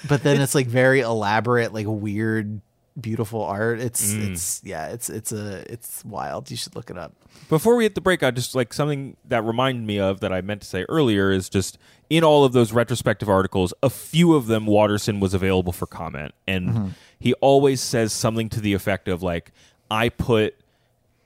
but 0.08 0.22
then 0.22 0.40
it's 0.40 0.54
like 0.54 0.66
very 0.66 1.00
elaborate, 1.00 1.72
like 1.72 1.86
weird, 1.88 2.60
beautiful 3.00 3.42
art. 3.42 3.80
It's 3.80 4.12
Mm. 4.12 4.32
it's 4.32 4.60
yeah, 4.64 4.88
it's 4.88 5.10
it's 5.10 5.32
a 5.32 5.70
it's 5.72 6.04
wild. 6.04 6.50
You 6.50 6.56
should 6.56 6.76
look 6.76 6.90
it 6.90 6.98
up. 6.98 7.12
Before 7.48 7.76
we 7.76 7.84
hit 7.84 7.94
the 7.94 8.00
break, 8.00 8.22
I 8.22 8.30
just 8.30 8.54
like 8.54 8.72
something 8.72 9.16
that 9.26 9.44
reminded 9.44 9.86
me 9.86 9.98
of 10.00 10.20
that 10.20 10.32
I 10.32 10.40
meant 10.40 10.62
to 10.62 10.66
say 10.66 10.84
earlier 10.88 11.30
is 11.30 11.48
just 11.48 11.78
in 12.08 12.24
all 12.24 12.44
of 12.44 12.52
those 12.52 12.72
retrospective 12.72 13.28
articles, 13.28 13.74
a 13.82 13.90
few 13.90 14.34
of 14.34 14.46
them 14.46 14.64
Watterson 14.66 15.20
was 15.20 15.34
available 15.34 15.72
for 15.72 15.86
comment, 15.86 16.34
and 16.46 16.94
he 17.18 17.34
always 17.34 17.80
says 17.80 18.12
something 18.12 18.48
to 18.50 18.60
the 18.60 18.74
effect 18.74 19.08
of 19.08 19.22
like, 19.22 19.52
"I 19.90 20.08
put." 20.08 20.54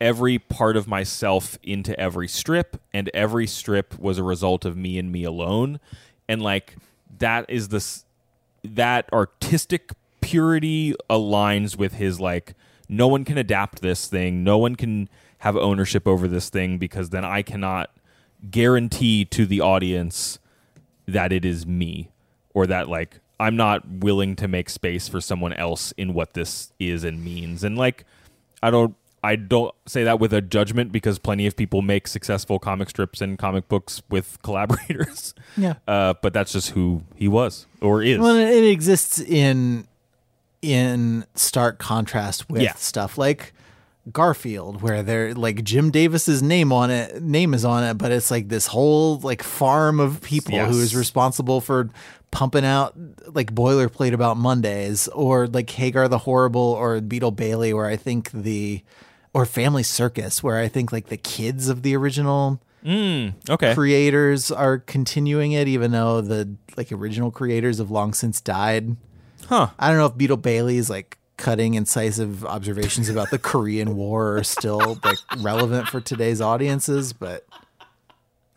Every 0.02 0.38
part 0.38 0.78
of 0.78 0.88
myself 0.88 1.58
into 1.62 1.98
every 2.00 2.26
strip, 2.26 2.80
and 2.90 3.10
every 3.12 3.46
strip 3.46 3.98
was 3.98 4.16
a 4.16 4.22
result 4.22 4.64
of 4.64 4.74
me 4.74 4.98
and 4.98 5.12
me 5.12 5.24
alone. 5.24 5.78
And 6.26 6.40
like 6.40 6.76
that 7.18 7.44
is 7.50 7.68
this 7.68 8.06
that 8.64 9.12
artistic 9.12 9.92
purity 10.20 10.94
aligns 11.08 11.76
with 11.76 11.94
his 11.94 12.20
like 12.20 12.54
no 12.88 13.08
one 13.08 13.24
can 13.24 13.38
adapt 13.38 13.80
this 13.80 14.06
thing 14.06 14.44
no 14.44 14.58
one 14.58 14.76
can 14.76 15.08
have 15.38 15.56
ownership 15.56 16.06
over 16.06 16.28
this 16.28 16.50
thing 16.50 16.78
because 16.78 17.10
then 17.10 17.24
i 17.24 17.42
cannot 17.42 17.90
guarantee 18.50 19.24
to 19.24 19.46
the 19.46 19.60
audience 19.60 20.38
that 21.06 21.32
it 21.32 21.44
is 21.44 21.66
me 21.66 22.10
or 22.54 22.66
that 22.66 22.88
like 22.88 23.20
i'm 23.40 23.56
not 23.56 23.82
willing 23.88 24.36
to 24.36 24.46
make 24.46 24.70
space 24.70 25.08
for 25.08 25.20
someone 25.20 25.52
else 25.54 25.92
in 25.96 26.14
what 26.14 26.34
this 26.34 26.72
is 26.78 27.02
and 27.02 27.24
means 27.24 27.64
and 27.64 27.76
like 27.76 28.04
i 28.62 28.70
don't 28.70 28.94
i 29.24 29.34
don't 29.36 29.74
say 29.86 30.04
that 30.04 30.20
with 30.20 30.32
a 30.32 30.40
judgment 30.40 30.92
because 30.92 31.18
plenty 31.18 31.46
of 31.46 31.56
people 31.56 31.82
make 31.82 32.06
successful 32.06 32.58
comic 32.58 32.88
strips 32.88 33.20
and 33.20 33.38
comic 33.38 33.66
books 33.68 34.02
with 34.10 34.38
collaborators 34.44 35.34
Yeah. 35.56 35.74
uh, 35.88 36.14
but 36.22 36.32
that's 36.32 36.52
just 36.52 36.70
who 36.70 37.02
he 37.16 37.26
was 37.28 37.66
or 37.80 38.02
is. 38.02 38.18
Well, 38.18 38.36
it 38.36 38.64
exists 38.70 39.18
in 39.18 39.86
in 40.62 41.24
stark 41.34 41.78
contrast 41.78 42.48
with 42.50 42.62
Yeah. 42.62 42.74
stuff 42.74 43.16
like 43.18 43.52
Garfield, 44.12 44.80
where 44.82 45.02
they're 45.02 45.34
like 45.34 45.62
Jim 45.64 45.90
Davis's 45.90 46.42
name 46.42 46.72
on 46.72 46.90
it, 46.90 47.22
name 47.22 47.52
is 47.54 47.64
on 47.64 47.84
it, 47.84 47.94
but 47.94 48.10
it's 48.10 48.30
like 48.30 48.48
this 48.48 48.66
whole 48.66 49.18
like 49.20 49.42
farm 49.42 50.00
of 50.00 50.20
people 50.22 50.58
who 50.58 50.80
is 50.80 50.94
responsible 50.96 51.60
for 51.60 51.90
pumping 52.30 52.64
out 52.64 52.94
like 53.34 53.54
boilerplate 53.54 54.12
about 54.12 54.36
Mondays, 54.36 55.08
or 55.08 55.46
like 55.46 55.68
Hagar 55.70 56.08
the 56.08 56.18
Horrible, 56.18 56.60
or 56.60 57.00
Beetle 57.00 57.32
Bailey, 57.32 57.72
where 57.74 57.86
I 57.86 57.96
think 57.96 58.30
the 58.32 58.82
or 59.32 59.46
Family 59.46 59.82
Circus, 59.82 60.42
where 60.42 60.58
I 60.58 60.68
think 60.68 60.92
like 60.92 61.06
the 61.06 61.16
kids 61.16 61.68
of 61.68 61.82
the 61.82 61.94
original 61.96 62.60
Mm, 62.84 63.34
okay. 63.50 63.74
creators 63.74 64.50
are 64.50 64.78
continuing 64.78 65.52
it, 65.52 65.68
even 65.68 65.90
though 65.92 66.22
the 66.22 66.48
like 66.78 66.90
original 66.90 67.30
creators 67.30 67.76
have 67.76 67.90
long 67.90 68.14
since 68.14 68.40
died. 68.40 68.96
Huh. 69.48 69.68
I 69.78 69.88
don't 69.88 69.98
know 69.98 70.06
if 70.06 70.16
Beetle 70.16 70.38
Bailey's 70.38 70.88
like 70.88 71.18
cutting 71.36 71.74
incisive 71.74 72.44
observations 72.44 73.08
about 73.10 73.30
the 73.30 73.38
Korean 73.38 73.96
War 73.96 74.38
are 74.38 74.44
still 74.44 74.98
like 75.04 75.18
relevant 75.40 75.88
for 75.88 76.00
today's 76.00 76.40
audiences, 76.40 77.12
but 77.12 77.44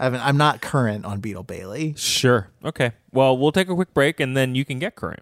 I 0.04 0.08
haven't, 0.08 0.26
I'm 0.26 0.36
not 0.36 0.60
current 0.60 1.06
on 1.06 1.22
Beetle 1.22 1.44
Bailey. 1.44 1.94
Sure. 1.96 2.50
Okay. 2.66 2.92
Well, 3.14 3.38
we'll 3.38 3.54
take 3.54 3.70
a 3.70 3.74
quick 3.74 3.94
break 3.94 4.20
and 4.20 4.36
then 4.36 4.54
you 4.54 4.66
can 4.66 4.78
get 4.78 4.98
current. 4.98 5.22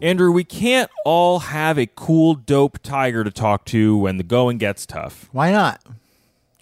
Andrew, 0.00 0.30
we 0.30 0.44
can't 0.44 0.92
all 1.04 1.40
have 1.40 1.76
a 1.76 1.86
cool, 1.86 2.36
dope 2.36 2.78
tiger 2.84 3.24
to 3.24 3.32
talk 3.32 3.64
to 3.64 3.96
when 3.96 4.16
the 4.16 4.22
going 4.22 4.58
gets 4.58 4.86
tough. 4.86 5.28
Why 5.32 5.50
not? 5.50 5.82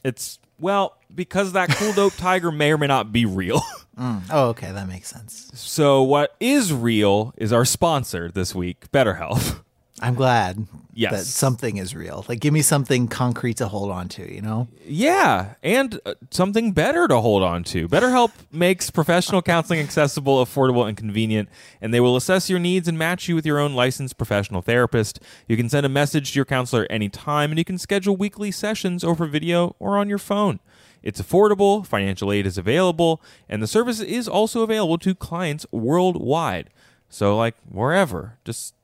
It's, 0.03 0.39
well, 0.59 0.97
because 1.15 1.53
that 1.53 1.69
cool 1.71 1.93
dope 1.93 2.13
tiger 2.17 2.51
may 2.53 2.73
or 2.73 2.79
may 2.79 2.87
not 2.87 3.13
be 3.13 3.25
real. 3.27 3.61
Oh, 4.01 4.51
okay, 4.51 4.71
that 4.71 4.87
makes 4.87 5.09
sense. 5.09 5.51
so 5.55 6.05
what 6.05 6.37
is 6.39 6.73
real 6.73 7.35
is 7.37 7.53
our 7.53 7.65
sponsor 7.65 8.31
this 8.31 8.55
week, 8.55 8.89
BetterHelp. 8.93 9.63
I'm 10.01 10.15
glad 10.15 10.69
Yes. 10.95 11.11
that 11.11 11.25
something 11.27 11.79
is 11.79 11.97
real. 11.97 12.25
Like, 12.29 12.39
give 12.39 12.53
me 12.55 12.63
something 12.63 13.09
concrete 13.09 13.57
to 13.57 13.67
hold 13.67 13.91
on 13.91 14.07
to. 14.11 14.33
You 14.33 14.41
know? 14.41 14.69
Yeah, 14.87 15.55
and 15.65 15.99
uh, 16.07 16.15
something 16.31 16.71
better 16.71 17.09
to 17.09 17.21
hold 17.21 17.43
on 17.43 17.65
to. 17.65 17.89
BetterHelp 17.89 18.31
makes 18.53 18.89
professional 18.91 19.43
counseling 19.43 19.81
accessible, 19.81 20.45
affordable, 20.45 20.87
and 20.87 20.97
convenient, 20.97 21.49
and 21.81 21.93
they 21.93 21.99
will 21.99 22.15
assess 22.15 22.49
your 22.49 22.61
needs 22.61 22.87
and 22.87 22.97
match 22.97 23.27
you 23.29 23.35
with 23.35 23.45
your 23.47 23.59
own 23.59 23.75
licensed 23.75 24.17
professional 24.17 24.63
therapist. 24.63 25.19
You 25.49 25.57
can 25.57 25.69
send 25.69 25.85
a 25.85 25.89
message 25.89 26.31
to 26.33 26.37
your 26.37 26.45
counselor 26.45 26.87
anytime, 26.89 27.51
and 27.51 27.59
you 27.59 27.65
can 27.65 27.79
schedule 27.79 28.17
weekly 28.17 28.53
sessions 28.53 29.03
over 29.03 29.27
video 29.27 29.75
or 29.81 29.99
on 29.99 30.09
your 30.09 30.19
phone. 30.19 30.61
It's 31.03 31.21
affordable, 31.21 31.87
financial 31.87 32.33
aid 32.33 32.47
is 32.47 32.59
available, 32.59 33.23
and 33.49 33.63
the 33.63 33.67
service 33.67 34.01
is 34.01 34.29
also 34.29 34.63
available 34.63 34.99
to 34.99 35.15
clients 35.15 35.67
worldwide. 35.71 36.71
So, 37.09 37.37
like, 37.37 37.55
wherever, 37.69 38.39
just 38.45 38.75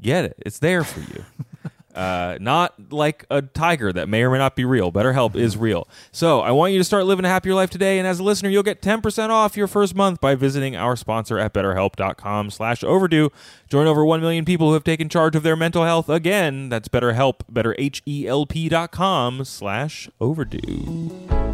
get 0.00 0.24
it. 0.24 0.42
It's 0.44 0.58
there 0.58 0.84
for 0.84 1.00
you. 1.00 1.24
Uh, 1.96 2.36
not 2.42 2.74
like 2.92 3.24
a 3.30 3.40
tiger 3.40 3.90
that 3.90 4.06
may 4.06 4.22
or 4.22 4.30
may 4.30 4.36
not 4.36 4.54
be 4.54 4.66
real. 4.66 4.92
BetterHelp 4.92 5.34
is 5.34 5.56
real. 5.56 5.88
So 6.12 6.40
I 6.40 6.50
want 6.50 6.74
you 6.74 6.78
to 6.78 6.84
start 6.84 7.06
living 7.06 7.24
a 7.24 7.28
happier 7.28 7.54
life 7.54 7.70
today. 7.70 7.98
And 7.98 8.06
as 8.06 8.18
a 8.18 8.22
listener, 8.22 8.50
you'll 8.50 8.62
get 8.62 8.82
10% 8.82 9.30
off 9.30 9.56
your 9.56 9.66
first 9.66 9.94
month 9.94 10.20
by 10.20 10.34
visiting 10.34 10.76
our 10.76 10.94
sponsor 10.94 11.38
at 11.38 11.54
betterhelp.com 11.54 12.50
slash 12.50 12.84
overdue. 12.84 13.30
Join 13.70 13.86
over 13.86 14.04
1 14.04 14.20
million 14.20 14.44
people 14.44 14.68
who 14.68 14.74
have 14.74 14.84
taken 14.84 15.08
charge 15.08 15.34
of 15.34 15.42
their 15.42 15.56
mental 15.56 15.84
health. 15.84 16.10
Again, 16.10 16.68
that's 16.68 16.88
BetterHelp, 16.88 17.40
better 17.48 17.74
H-E-L-P 17.78 18.68
dot 18.68 18.92
com 18.92 19.44
slash 19.44 20.10
overdue. 20.20 21.45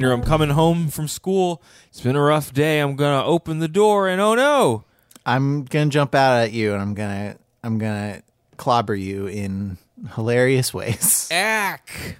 Andrew, 0.00 0.14
I'm 0.14 0.22
coming 0.22 0.48
home 0.48 0.88
from 0.88 1.08
school. 1.08 1.62
It's 1.88 2.00
been 2.00 2.16
a 2.16 2.22
rough 2.22 2.54
day. 2.54 2.80
I'm 2.80 2.96
gonna 2.96 3.22
open 3.22 3.58
the 3.58 3.68
door, 3.68 4.08
and 4.08 4.18
oh 4.18 4.34
no, 4.34 4.84
I'm 5.26 5.64
gonna 5.66 5.90
jump 5.90 6.14
out 6.14 6.40
at 6.42 6.52
you, 6.52 6.72
and 6.72 6.80
I'm 6.80 6.94
gonna 6.94 7.36
I'm 7.62 7.76
gonna 7.76 8.22
clobber 8.56 8.94
you 8.94 9.26
in 9.26 9.76
hilarious 10.14 10.72
ways. 10.74 11.28
ack! 11.30 12.16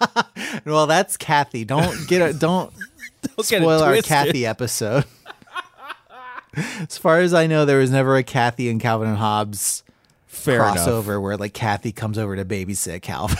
well, 0.64 0.86
that's 0.86 1.16
Kathy. 1.16 1.64
Don't 1.64 2.06
get 2.06 2.22
it. 2.30 2.38
Don't 2.38 2.72
Don't 3.36 3.44
spoil 3.44 3.82
our. 3.82 4.00
Kathy 4.02 4.46
episode. 4.46 5.04
as 6.54 6.96
far 6.96 7.18
as 7.18 7.34
I 7.34 7.48
know, 7.48 7.64
there 7.64 7.78
was 7.78 7.90
never 7.90 8.14
a 8.14 8.22
Kathy 8.22 8.70
and 8.70 8.80
Calvin 8.80 9.08
and 9.08 9.18
Hobbes 9.18 9.82
Fair 10.46 10.62
enough. 10.62 10.78
crossover 10.78 11.20
where 11.20 11.36
like 11.36 11.52
Kathy 11.52 11.92
comes 11.92 12.18
over 12.18 12.36
to 12.36 12.44
babysit 12.44 13.02
Calvin, 13.02 13.36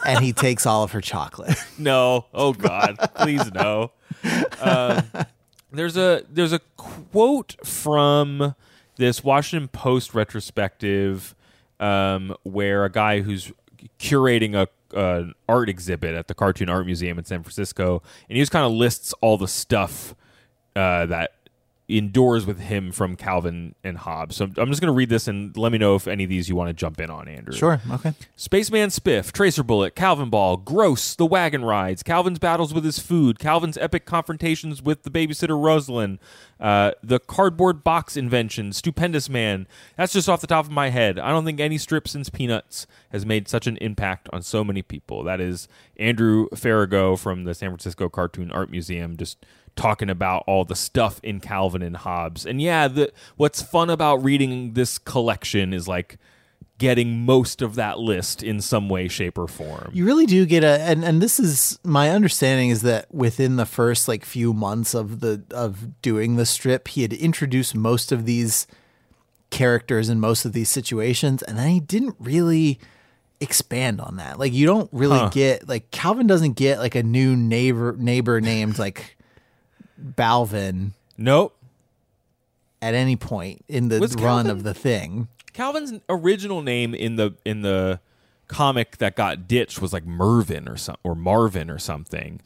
and 0.06 0.24
he 0.24 0.32
takes 0.32 0.66
all 0.66 0.82
of 0.82 0.92
her 0.92 1.00
chocolate. 1.00 1.56
No, 1.78 2.26
oh 2.32 2.52
God, 2.52 2.96
please 3.14 3.52
no. 3.52 3.90
Um, 4.60 5.02
there's 5.72 5.96
a 5.96 6.24
there's 6.30 6.52
a 6.52 6.60
quote 6.76 7.56
from 7.64 8.54
this 8.96 9.24
Washington 9.24 9.68
Post 9.68 10.14
retrospective 10.14 11.34
um, 11.80 12.36
where 12.44 12.84
a 12.84 12.90
guy 12.90 13.20
who's 13.20 13.52
curating 13.98 14.54
a 14.54 14.68
an 14.96 15.34
art 15.48 15.68
exhibit 15.68 16.14
at 16.14 16.28
the 16.28 16.34
Cartoon 16.34 16.68
Art 16.68 16.86
Museum 16.86 17.18
in 17.18 17.24
San 17.24 17.42
Francisco, 17.42 18.02
and 18.28 18.36
he 18.36 18.42
just 18.42 18.52
kind 18.52 18.66
of 18.66 18.72
lists 18.72 19.12
all 19.20 19.38
the 19.38 19.48
stuff 19.48 20.14
uh, 20.76 21.06
that 21.06 21.32
endures 21.98 22.46
with 22.46 22.60
him 22.60 22.92
from 22.92 23.16
Calvin 23.16 23.74
and 23.84 23.98
Hobbes. 23.98 24.36
So 24.36 24.44
I'm 24.44 24.68
just 24.68 24.80
going 24.80 24.88
to 24.88 24.92
read 24.92 25.08
this 25.08 25.28
and 25.28 25.56
let 25.56 25.72
me 25.72 25.78
know 25.78 25.94
if 25.94 26.06
any 26.06 26.24
of 26.24 26.30
these 26.30 26.48
you 26.48 26.56
want 26.56 26.68
to 26.68 26.74
jump 26.74 27.00
in 27.00 27.10
on, 27.10 27.28
Andrew. 27.28 27.54
Sure. 27.54 27.80
Okay. 27.90 28.14
Spaceman 28.36 28.88
Spiff, 28.88 29.32
Tracer 29.32 29.62
Bullet, 29.62 29.94
Calvin 29.94 30.30
Ball, 30.30 30.56
Gross, 30.56 31.14
The 31.14 31.26
Wagon 31.26 31.64
Rides, 31.64 32.02
Calvin's 32.02 32.38
battles 32.38 32.72
with 32.72 32.84
his 32.84 32.98
food, 32.98 33.38
Calvin's 33.38 33.76
epic 33.78 34.04
confrontations 34.04 34.82
with 34.82 35.02
the 35.02 35.10
babysitter 35.10 35.60
Rosalind, 35.60 36.18
uh, 36.60 36.92
the 37.02 37.18
cardboard 37.18 37.82
box 37.82 38.16
invention, 38.16 38.72
Stupendous 38.72 39.28
Man. 39.28 39.66
That's 39.96 40.12
just 40.12 40.28
off 40.28 40.40
the 40.40 40.46
top 40.46 40.64
of 40.64 40.70
my 40.70 40.90
head. 40.90 41.18
I 41.18 41.30
don't 41.30 41.44
think 41.44 41.60
any 41.60 41.78
strip 41.78 42.06
since 42.06 42.28
Peanuts 42.28 42.86
has 43.10 43.26
made 43.26 43.48
such 43.48 43.66
an 43.66 43.76
impact 43.78 44.28
on 44.32 44.42
so 44.42 44.62
many 44.62 44.82
people. 44.82 45.24
That 45.24 45.40
is 45.40 45.68
Andrew 45.96 46.48
Farago 46.54 47.18
from 47.18 47.44
the 47.44 47.54
San 47.54 47.70
Francisco 47.70 48.08
Cartoon 48.08 48.50
Art 48.50 48.70
Museum 48.70 49.16
just 49.16 49.44
talking 49.76 50.10
about 50.10 50.44
all 50.46 50.64
the 50.64 50.76
stuff 50.76 51.18
in 51.22 51.40
Calvin 51.40 51.82
and 51.82 51.96
Hobbes. 51.96 52.44
And 52.46 52.60
yeah, 52.60 52.88
the 52.88 53.12
what's 53.36 53.62
fun 53.62 53.90
about 53.90 54.16
reading 54.22 54.74
this 54.74 54.98
collection 54.98 55.72
is 55.72 55.88
like 55.88 56.18
getting 56.78 57.20
most 57.24 57.62
of 57.62 57.76
that 57.76 57.98
list 58.00 58.42
in 58.42 58.60
some 58.60 58.88
way, 58.88 59.06
shape, 59.06 59.38
or 59.38 59.46
form. 59.46 59.90
You 59.94 60.04
really 60.04 60.26
do 60.26 60.44
get 60.46 60.64
a 60.64 60.80
and 60.82 61.04
and 61.04 61.22
this 61.22 61.38
is 61.38 61.78
my 61.84 62.10
understanding 62.10 62.70
is 62.70 62.82
that 62.82 63.12
within 63.14 63.56
the 63.56 63.66
first 63.66 64.08
like 64.08 64.24
few 64.24 64.52
months 64.52 64.92
of 64.94 65.20
the 65.20 65.42
of 65.52 66.00
doing 66.02 66.36
the 66.36 66.46
strip, 66.46 66.88
he 66.88 67.02
had 67.02 67.12
introduced 67.12 67.74
most 67.74 68.10
of 68.12 68.24
these 68.26 68.66
characters 69.50 70.08
in 70.08 70.18
most 70.18 70.44
of 70.44 70.52
these 70.52 70.68
situations, 70.70 71.42
and 71.42 71.58
then 71.58 71.68
he 71.68 71.80
didn't 71.80 72.16
really 72.18 72.78
expand 73.40 74.00
on 74.00 74.16
that. 74.16 74.38
Like 74.38 74.52
you 74.52 74.66
don't 74.66 74.88
really 74.92 75.18
Huh. 75.18 75.28
get 75.30 75.68
like 75.68 75.90
Calvin 75.90 76.26
doesn't 76.26 76.52
get 76.52 76.78
like 76.78 76.94
a 76.94 77.02
new 77.02 77.36
neighbor 77.36 77.94
neighbor 77.98 78.40
named 78.40 78.78
like 78.78 79.16
Balvin 80.02 80.92
Nope. 81.16 81.56
at 82.80 82.94
any 82.94 83.16
point 83.16 83.64
in 83.68 83.88
the 83.88 84.00
Was 84.00 84.14
run 84.14 84.22
Calvin- 84.46 84.50
of 84.50 84.62
the 84.62 84.74
thing. 84.74 85.28
Calvin's 85.52 85.92
original 86.08 86.62
name 86.62 86.94
in 86.94 87.16
the 87.16 87.34
in 87.44 87.62
the 87.62 88.00
comic 88.48 88.98
that 88.98 89.16
got 89.16 89.46
ditched 89.48 89.80
was 89.80 89.92
like 89.92 90.04
Mervin 90.04 90.68
or 90.68 90.76
some 90.76 90.96
or 91.04 91.14
Marvin 91.14 91.70
or 91.70 91.78
something. 91.78 92.40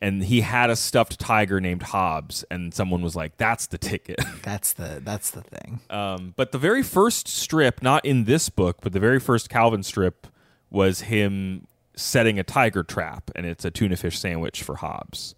And 0.00 0.22
he 0.22 0.42
had 0.42 0.70
a 0.70 0.76
stuffed 0.76 1.18
tiger 1.18 1.60
named 1.60 1.82
Hobbes, 1.82 2.44
and 2.52 2.72
someone 2.72 3.02
was 3.02 3.16
like, 3.16 3.36
"That's 3.36 3.66
the 3.66 3.78
ticket." 3.78 4.20
That's 4.42 4.72
the 4.72 5.00
that's 5.04 5.30
the 5.32 5.40
thing. 5.42 5.80
Um, 5.90 6.34
but 6.36 6.52
the 6.52 6.58
very 6.58 6.84
first 6.84 7.26
strip, 7.26 7.82
not 7.82 8.04
in 8.04 8.22
this 8.22 8.48
book, 8.48 8.76
but 8.80 8.92
the 8.92 9.00
very 9.00 9.18
first 9.18 9.50
Calvin 9.50 9.82
strip 9.82 10.28
was 10.70 11.00
him 11.00 11.66
setting 11.96 12.38
a 12.38 12.44
tiger 12.44 12.84
trap, 12.84 13.32
and 13.34 13.44
it's 13.44 13.64
a 13.64 13.72
tuna 13.72 13.96
fish 13.96 14.16
sandwich 14.20 14.62
for 14.62 14.76
Hobbes. 14.76 15.34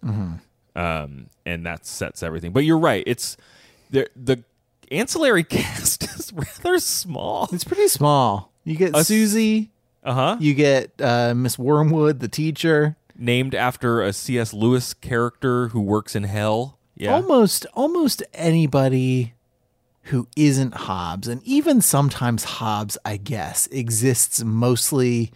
Um, 0.75 1.27
and 1.45 1.65
that 1.65 1.85
sets 1.85 2.23
everything. 2.23 2.51
But 2.53 2.63
you're 2.65 2.79
right; 2.79 3.03
it's 3.05 3.37
the 3.89 4.07
the 4.15 4.43
ancillary 4.91 5.43
cast 5.45 6.03
is 6.03 6.31
rather 6.33 6.79
small. 6.79 7.49
It's 7.51 7.63
pretty 7.63 7.87
small. 7.87 8.51
You 8.63 8.75
get 8.77 8.95
Us- 8.95 9.07
Susie, 9.07 9.71
Uh 10.03 10.13
huh. 10.13 10.37
you 10.39 10.53
get 10.53 10.91
uh, 11.01 11.33
Miss 11.35 11.57
Wormwood, 11.59 12.19
the 12.19 12.27
teacher. 12.27 12.95
Named 13.17 13.53
after 13.53 14.01
a 14.01 14.13
C.S. 14.13 14.51
Lewis 14.53 14.93
character 14.95 15.67
who 15.67 15.81
works 15.81 16.15
in 16.15 16.23
hell. 16.23 16.79
Yeah. 16.95 17.13
Almost 17.13 17.65
almost 17.73 18.23
anybody 18.33 19.33
who 20.05 20.27
isn't 20.35 20.73
Hobbes, 20.73 21.27
and 21.27 21.43
even 21.43 21.81
sometimes 21.81 22.43
Hobbes, 22.43 22.97
I 23.05 23.17
guess, 23.17 23.67
exists 23.67 24.43
mostly 24.43 25.31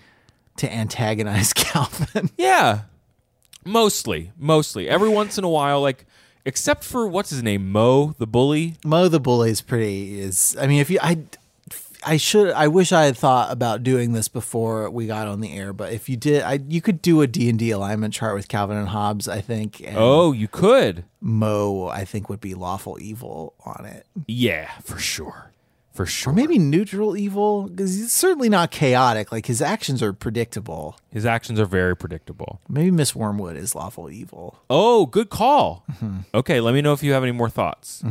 to 0.58 0.72
antagonize 0.74 1.54
Calvin. 1.54 2.30
Yeah. 2.38 2.82
Mostly. 3.66 4.32
Mostly. 4.38 4.88
Every 4.88 5.10
once 5.10 5.38
in 5.38 5.44
a 5.44 5.50
while, 5.50 5.82
like, 5.82 6.06
except 6.46 6.84
for 6.84 7.08
what's 7.08 7.32
his 7.32 7.44
name? 7.44 7.72
Moe, 7.72 8.14
the 8.20 8.28
bully. 8.28 8.76
Moe 8.86 9.08
the 9.08 9.20
bully 9.20 9.50
is 9.50 9.62
pretty 9.62 10.20
is 10.22 10.56
I 10.60 10.68
mean 10.68 10.80
if 10.80 10.90
you 10.90 11.00
I 11.02 11.18
I 12.08 12.18
should 12.18 12.52
I 12.52 12.68
wish 12.68 12.92
I 12.92 13.06
had 13.06 13.18
thought 13.18 13.52
about 13.52 13.82
doing 13.82 14.14
this 14.14 14.28
before 14.28 14.90
we 14.92 15.08
got 15.08 15.28
on 15.28 15.42
the 15.42 15.58
air, 15.58 15.74
but 15.74 15.92
if 15.92 16.08
you 16.08 16.16
did 16.18 16.44
I 16.44 16.60
you 16.68 16.82
could 16.82 17.02
do 17.02 17.22
a 17.22 17.28
D&D 17.28 17.72
alignment 17.72 18.14
chart 18.14 18.36
with 18.36 18.48
Calvin 18.48 18.78
and 18.78 18.90
Hobbes, 18.90 19.28
I 19.28 19.42
think. 19.42 19.82
And 19.82 19.98
Oh, 19.98 20.32
you 20.32 20.48
could. 20.48 21.04
Moe 21.20 21.88
I 21.88 22.06
think 22.06 22.30
would 22.30 22.42
be 22.42 22.54
lawful 22.54 23.00
evil 23.02 23.56
on 23.66 23.86
it. 23.86 24.06
Yeah, 24.28 24.70
for 24.84 25.00
sure. 25.00 25.52
For 25.96 26.06
sure. 26.06 26.34
Or 26.34 26.36
maybe 26.36 26.60
neutral 26.60 27.16
evil 27.16 27.70
because 27.70 27.96
he's 27.96 28.12
certainly 28.12 28.50
not 28.50 28.70
chaotic. 28.70 29.32
Like 29.32 29.46
his 29.46 29.62
actions 29.62 30.04
are 30.04 30.12
predictable. 30.12 30.98
His 31.10 31.26
actions 31.26 31.58
are 31.58 31.66
very 31.66 31.96
predictable. 31.96 32.60
Maybe 32.68 32.92
Miss 32.92 33.16
Wormwood 33.16 33.56
is 33.56 33.74
lawful 33.76 34.12
evil. 34.12 34.60
Oh, 34.70 35.06
good 35.06 35.30
call. 35.30 35.86
Mm-hmm. 35.94 36.18
Okay, 36.34 36.60
let 36.60 36.74
me 36.74 36.82
know 36.82 36.92
if 36.92 37.02
you 37.02 37.14
have 37.14 37.24
any 37.24 37.32
more 37.32 37.50
thoughts. 37.50 38.04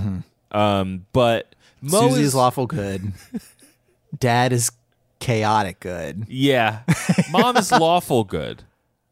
Um, 0.51 1.05
but 1.13 1.55
Moe 1.83 2.09
Susie's 2.09 2.29
is 2.29 2.35
lawful 2.35 2.67
good. 2.67 3.13
Dad 4.19 4.55
is 4.55 4.73
chaotic 5.21 5.81
good. 5.81 6.25
Yeah. 6.29 6.81
Mom 7.31 7.57
is 7.59 7.71
lawful 7.71 8.25
good. 8.25 8.63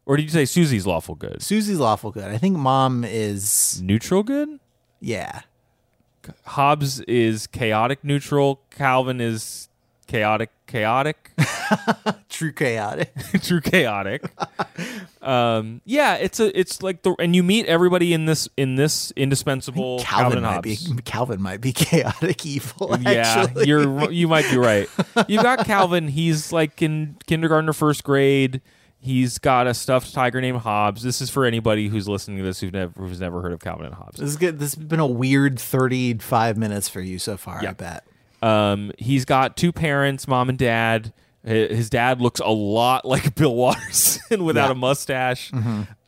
Or 0.07 0.17
did 0.17 0.23
you 0.25 0.31
say 0.31 0.47
Susie's 0.47 0.87
lawful 0.87 1.15
good? 1.15 1.43
Susie's 1.43 1.79
lawful 1.79 2.11
good. 2.11 2.25
I 2.25 2.39
think 2.39 2.57
mom 2.57 3.05
is 3.05 3.81
Neutral 3.85 4.23
good? 4.25 4.59
yeah. 5.01 5.43
Hobbes 6.45 7.01
is 7.01 7.47
chaotic 7.47 8.05
neutral. 8.05 8.61
Calvin 8.71 9.21
is 9.21 9.69
chaotic 10.07 10.51
chaotic. 10.67 11.31
True 12.29 12.53
chaotic. 12.53 13.13
True 13.43 13.61
chaotic. 13.61 14.25
Um, 15.21 15.83
yeah, 15.85 16.15
it's 16.15 16.41
a 16.41 16.59
it's 16.59 16.83
like 16.83 17.03
the 17.03 17.15
and 17.19 17.37
you 17.37 17.43
meet 17.43 17.67
everybody 17.67 18.13
in 18.13 18.27
this 18.27 18.49
in 18.57 18.75
this 18.77 19.13
indispensable 19.17 20.01
Calvin, 20.01 20.43
Calvin, 20.43 20.43
might 20.43 20.63
be 20.63 20.77
Calvin 21.05 21.43
might 21.43 21.61
be 21.61 21.73
chaotic 21.75 22.45
evil. 22.47 22.97
Yeah, 23.01 23.11
actually. 23.11 23.69
you're 23.69 24.11
you 24.11 24.29
might 24.29 24.51
be 24.51 24.57
right. 24.57 24.89
You've 25.29 25.43
got 25.43 25.67
Calvin. 25.67 26.09
He's 26.09 26.53
like 26.53 26.81
in 26.83 27.17
kindergarten 27.27 27.69
or 27.69 27.75
first 27.75 28.03
grade. 28.03 28.61
He's 29.05 29.39
got 29.39 29.67
a 29.67 29.75
stuffed 29.75 30.15
tiger 30.15 30.41
named 30.41 30.59
Hobbes. 30.61 31.03
This 31.03 31.21
is 31.21 31.29
for 31.29 31.45
anybody 31.45 31.89
who's 31.89 32.09
listening 32.09 32.39
to 32.39 32.45
this 32.45 32.61
who's 32.61 32.73
never 32.73 32.93
who's 32.97 33.21
never 33.21 33.43
heard 33.43 33.53
of 33.53 33.59
Calvin 33.61 33.87
and 33.87 33.95
Hobbes. 33.95 34.19
This 34.21 34.31
is 34.31 34.37
good. 34.37 34.59
This 34.61 34.75
has 34.77 34.85
been 34.85 35.01
a 35.01 35.07
weird 35.07 35.59
thirty-five 35.59 36.57
minutes 36.57 36.89
for 36.89 37.01
you 37.01 37.19
so 37.19 37.37
far. 37.37 37.59
I 37.59 37.63
Yeah. 37.63 37.73
bet. 37.73 38.07
Um, 38.43 38.93
he's 38.99 39.25
got 39.25 39.57
two 39.57 39.73
parents, 39.73 40.27
mom 40.29 40.49
and 40.49 40.57
dad. 40.59 41.13
His 41.45 41.91
dad 41.91 42.21
looks 42.21 42.39
a 42.41 42.51
lot 42.51 43.05
like 43.05 43.35
Bill 43.35 43.55
Watterson 43.57 44.45
without 44.45 44.67
Yeah. 44.67 44.73
a 44.73 44.77
mustache. 44.77 45.51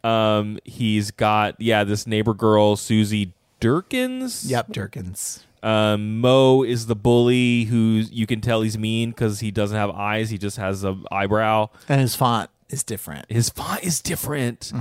Um, 0.05 0.59
he's 0.65 1.11
got 1.11 1.61
yeah, 1.61 1.83
this 1.83 2.07
neighbor 2.07 2.35
girl, 2.35 2.77
Susie 2.77 3.33
Derkins. 3.61 4.49
Yep, 4.49 4.69
Derkins. 4.69 5.43
Um, 5.63 6.21
Moe 6.21 6.63
is 6.63 6.87
the 6.87 6.95
bully 6.95 7.65
who 7.65 8.03
you 8.11 8.27
can 8.27 8.41
tell 8.43 8.61
he's 8.61 8.77
mean 8.77 9.11
because 9.11 9.41
he 9.41 9.51
doesn't 9.51 9.77
have 9.77 9.91
eyes; 9.91 10.29
he 10.31 10.37
just 10.39 10.59
has 10.59 10.85
a 10.85 10.97
eyebrow. 11.11 11.71
And 11.89 12.01
his 12.03 12.15
font 12.15 12.51
is 12.71 12.83
different. 12.83 13.31
His 13.31 13.49
font 13.51 13.83
is 13.83 14.01
different. 14.01 14.73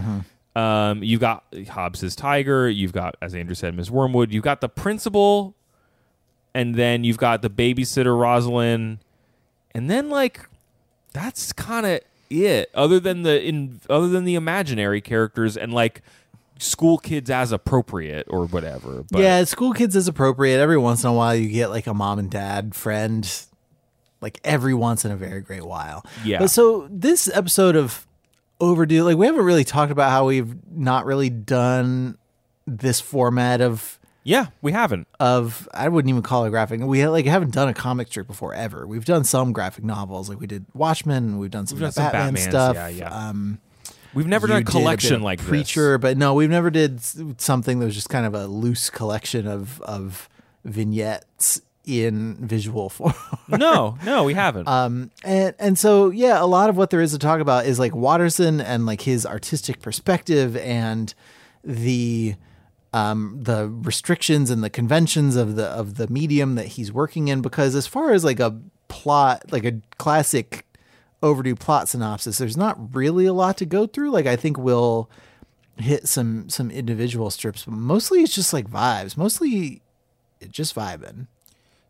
Um, 0.55 1.03
you 1.03 1.17
got 1.17 1.43
Hobbes's 1.69 2.15
tiger. 2.15 2.69
You've 2.69 2.93
got, 2.93 3.15
as 3.21 3.33
Andrew 3.33 3.55
said, 3.55 3.75
Miss 3.75 3.89
Wormwood. 3.89 4.31
You've 4.31 4.43
got 4.43 4.61
the 4.61 4.69
principal, 4.69 5.55
and 6.53 6.75
then 6.75 7.03
you've 7.03 7.17
got 7.17 7.41
the 7.41 7.49
babysitter 7.49 8.17
Rosalind, 8.17 8.99
and 9.73 9.89
then 9.89 10.09
like 10.09 10.47
that's 11.13 11.53
kind 11.53 11.85
of 11.85 12.01
it. 12.29 12.69
Other 12.75 12.99
than 12.99 13.23
the 13.23 13.43
in 13.43 13.81
other 13.89 14.07
than 14.07 14.25
the 14.25 14.35
imaginary 14.35 15.01
characters 15.01 15.57
and 15.57 15.73
like 15.73 16.01
school 16.59 16.97
kids 16.99 17.29
as 17.31 17.51
appropriate 17.51 18.27
or 18.29 18.45
whatever. 18.45 19.03
But 19.11 19.21
yeah, 19.21 19.43
school 19.45 19.73
kids 19.73 19.95
is 19.95 20.07
appropriate. 20.07 20.59
Every 20.59 20.77
once 20.77 21.03
in 21.03 21.09
a 21.09 21.13
while, 21.13 21.35
you 21.35 21.49
get 21.49 21.69
like 21.69 21.87
a 21.87 21.93
mom 21.93 22.19
and 22.19 22.29
dad 22.29 22.75
friend, 22.75 23.27
like 24.23 24.39
every 24.43 24.73
once 24.73 25.05
in 25.05 25.11
a 25.11 25.15
very 25.15 25.41
great 25.41 25.63
while. 25.65 26.03
Yeah. 26.25 26.39
But 26.39 26.49
so 26.49 26.87
this 26.89 27.29
episode 27.31 27.75
of 27.75 28.07
Overdue, 28.59 29.03
like 29.03 29.17
we 29.17 29.25
haven't 29.27 29.43
really 29.45 29.63
talked 29.65 29.91
about 29.91 30.09
how 30.09 30.25
we've 30.25 30.55
not 30.71 31.05
really 31.05 31.29
done 31.29 32.17
this 32.65 32.99
format 32.99 33.61
of 33.61 33.99
yeah, 34.23 34.47
we 34.61 34.71
haven't. 34.71 35.07
of 35.19 35.67
I 35.73 35.89
wouldn't 35.89 36.09
even 36.09 36.21
call 36.21 36.45
it 36.45 36.49
graphic. 36.49 36.79
We 36.79 37.05
like 37.07 37.25
haven't 37.25 37.51
done 37.53 37.67
a 37.67 37.73
comic 37.73 38.07
strip 38.07 38.25
before 38.25 38.53
ever. 38.53 38.87
We've 38.87 39.03
done 39.03 39.25
some 39.25 39.51
graphic 39.51 39.83
novels, 39.83 40.29
like 40.29 40.39
we 40.39 40.47
did 40.47 40.65
Watchmen. 40.73 41.37
We've 41.39 41.51
done 41.51 41.67
some, 41.67 41.75
We've 41.77 41.83
done 41.83 41.91
some 41.91 42.11
Batman 42.11 42.35
Batmans, 42.35 42.49
stuff. 42.49 42.75
yeah, 42.75 42.87
yeah. 42.87 43.09
Um, 43.29 43.59
We've 44.13 44.27
never 44.27 44.47
done 44.47 44.61
a 44.61 44.63
collection 44.63 45.15
of 45.15 45.21
like 45.23 45.39
this. 45.39 45.49
Preacher, 45.49 45.97
but 45.97 46.17
no, 46.17 46.35
we've 46.35 46.49
never 46.49 46.69
did 46.69 47.01
something 47.41 47.79
that 47.79 47.85
was 47.85 47.95
just 47.95 48.09
kind 48.09 48.25
of 48.25 48.33
a 48.33 48.47
loose 48.47 48.89
collection 48.89 49.47
of 49.47 49.81
of 49.81 50.29
vignettes 50.63 51.61
in 51.85 52.35
visual 52.45 52.89
form. 52.89 53.13
No, 53.49 53.97
no, 54.05 54.23
we 54.23 54.33
haven't. 54.33 54.67
um, 54.67 55.11
and 55.23 55.53
and 55.59 55.77
so 55.77 56.09
yeah, 56.09 56.41
a 56.41 56.47
lot 56.47 56.69
of 56.69 56.77
what 56.77 56.89
there 56.89 57.01
is 57.01 57.11
to 57.11 57.19
talk 57.19 57.39
about 57.41 57.65
is 57.65 57.77
like 57.77 57.93
Watterson 57.93 58.61
and 58.61 58.85
like 58.85 59.01
his 59.01 59.25
artistic 59.25 59.81
perspective 59.81 60.55
and 60.57 61.13
the 61.63 62.35
um 62.93 63.37
the 63.43 63.67
restrictions 63.69 64.49
and 64.49 64.63
the 64.63 64.69
conventions 64.69 65.35
of 65.35 65.55
the 65.55 65.65
of 65.65 65.95
the 65.95 66.07
medium 66.07 66.55
that 66.55 66.67
he's 66.67 66.91
working 66.91 67.27
in 67.27 67.41
because 67.41 67.75
as 67.75 67.85
far 67.85 68.11
as 68.11 68.23
like 68.23 68.39
a 68.39 68.59
plot 68.87 69.43
like 69.51 69.65
a 69.65 69.81
classic 69.97 70.65
overdue 71.21 71.55
plot 71.55 71.89
synopsis 71.89 72.37
there's 72.37 72.57
not 72.57 72.95
really 72.95 73.25
a 73.25 73.33
lot 73.33 73.57
to 73.57 73.65
go 73.65 73.87
through 73.87 74.11
like 74.11 74.25
i 74.25 74.35
think 74.35 74.57
we'll 74.57 75.09
hit 75.77 76.07
some 76.07 76.47
some 76.49 76.69
individual 76.69 77.29
strips 77.31 77.65
but 77.65 77.73
mostly 77.73 78.21
it's 78.21 78.35
just 78.35 78.53
like 78.53 78.69
vibes 78.69 79.17
mostly 79.17 79.81
just 80.51 80.75
vibing 80.75 81.27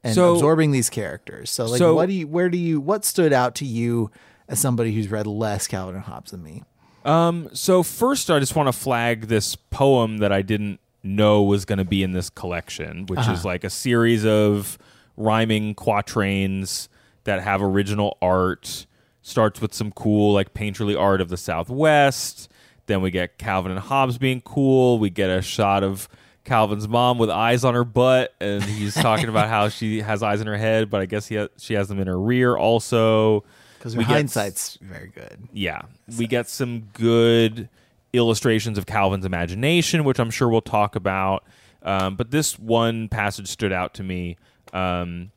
and 0.04 0.14
So- 0.16 0.34
absorbing 0.36 0.72
these 0.72 0.90
characters 0.90 1.50
so 1.50 1.66
like 1.66 1.78
So- 1.80 1.96
what 1.96 2.08
do 2.08 2.14
you 2.14 2.28
where 2.28 2.50
do 2.50 2.58
you 2.58 2.80
what 2.80 3.06
stood 3.06 3.32
out 3.34 3.56
to 3.56 3.66
you 3.66 4.12
as 4.50 4.60
somebody 4.60 4.94
who's 4.94 5.08
read 5.10 5.26
less 5.28 5.68
calvin 5.68 5.96
and 5.96 6.04
hobbes 6.04 6.32
than 6.32 6.44
me 6.44 6.64
Um, 7.06 7.50
so 7.52 7.84
first, 7.84 8.32
I 8.32 8.40
just 8.40 8.56
want 8.56 8.68
to 8.68 8.74
flag 8.74 9.28
this 9.28 9.56
poem 9.58 10.20
that 10.20 10.32
I 10.32 10.42
didn't 10.42 10.80
know 11.04 11.44
was 11.44 11.66
going 11.66 11.80
to 11.80 11.84
be 11.84 12.02
in 12.02 12.14
this 12.14 12.30
collection, 12.30 13.06
which 13.08 13.28
is 13.28 13.44
like 13.44 13.66
a 13.66 13.70
series 13.70 14.26
of 14.26 14.78
rhyming 15.18 15.76
quatrains 15.76 16.88
that 17.26 17.42
have 17.44 17.62
original 17.62 18.18
art. 18.22 18.86
Starts 19.22 19.60
with 19.60 19.74
some 19.74 19.92
cool, 19.92 20.34
like 20.34 20.54
painterly 20.54 20.98
art 20.98 21.20
of 21.20 21.28
the 21.28 21.36
Southwest. 21.36 22.50
Then 22.86 23.02
we 23.02 23.12
get 23.12 23.38
Calvin 23.38 23.72
and 23.74 23.82
Hobbes 23.82 24.18
being 24.18 24.40
cool. 24.40 24.98
We 24.98 25.10
get 25.10 25.30
a 25.30 25.42
shot 25.42 25.84
of 25.84 26.08
Calvin's 26.46 26.88
mom 26.88 27.18
with 27.18 27.30
eyes 27.30 27.64
on 27.64 27.74
her 27.74 27.84
butt, 27.86 28.34
and 28.42 28.62
he's 28.64 28.94
talking 28.94 29.30
about 29.30 29.48
how 29.50 29.70
she 29.70 30.02
has 30.02 30.22
eyes 30.24 30.42
in 30.42 30.48
her 30.48 30.58
head, 30.58 30.90
but 30.90 31.02
I 31.02 31.06
guess 31.06 31.28
he 31.28 31.36
ha- 31.36 31.48
she 31.58 31.74
has 31.76 31.88
them 31.88 32.00
in 32.00 32.08
her 32.08 32.20
rear 32.20 32.56
also. 32.58 33.44
because 33.78 33.96
We 33.96 34.04
get- 34.04 34.12
hindsight's 34.14 34.78
very 34.82 35.08
good 35.10 35.48
yeah, 35.54 35.82
we 36.18 36.26
get 36.28 36.50
some 36.50 36.82
good 36.94 37.70
illustrations 38.14 38.78
of 38.78 38.86
Calvin's 38.86 39.26
imagination, 39.26 40.04
which 40.04 40.20
I'm 40.20 40.32
sure 40.32 40.48
we'll 40.50 40.62
talk 40.62 40.96
about. 40.96 41.44
Um, 41.82 42.16
but 42.16 42.32
this 42.32 42.58
one 42.58 43.10
passage 43.10 43.48
stood 43.50 43.74
out 43.74 43.94
to 43.96 44.04
me. 44.04 44.38
Um, 44.72 45.32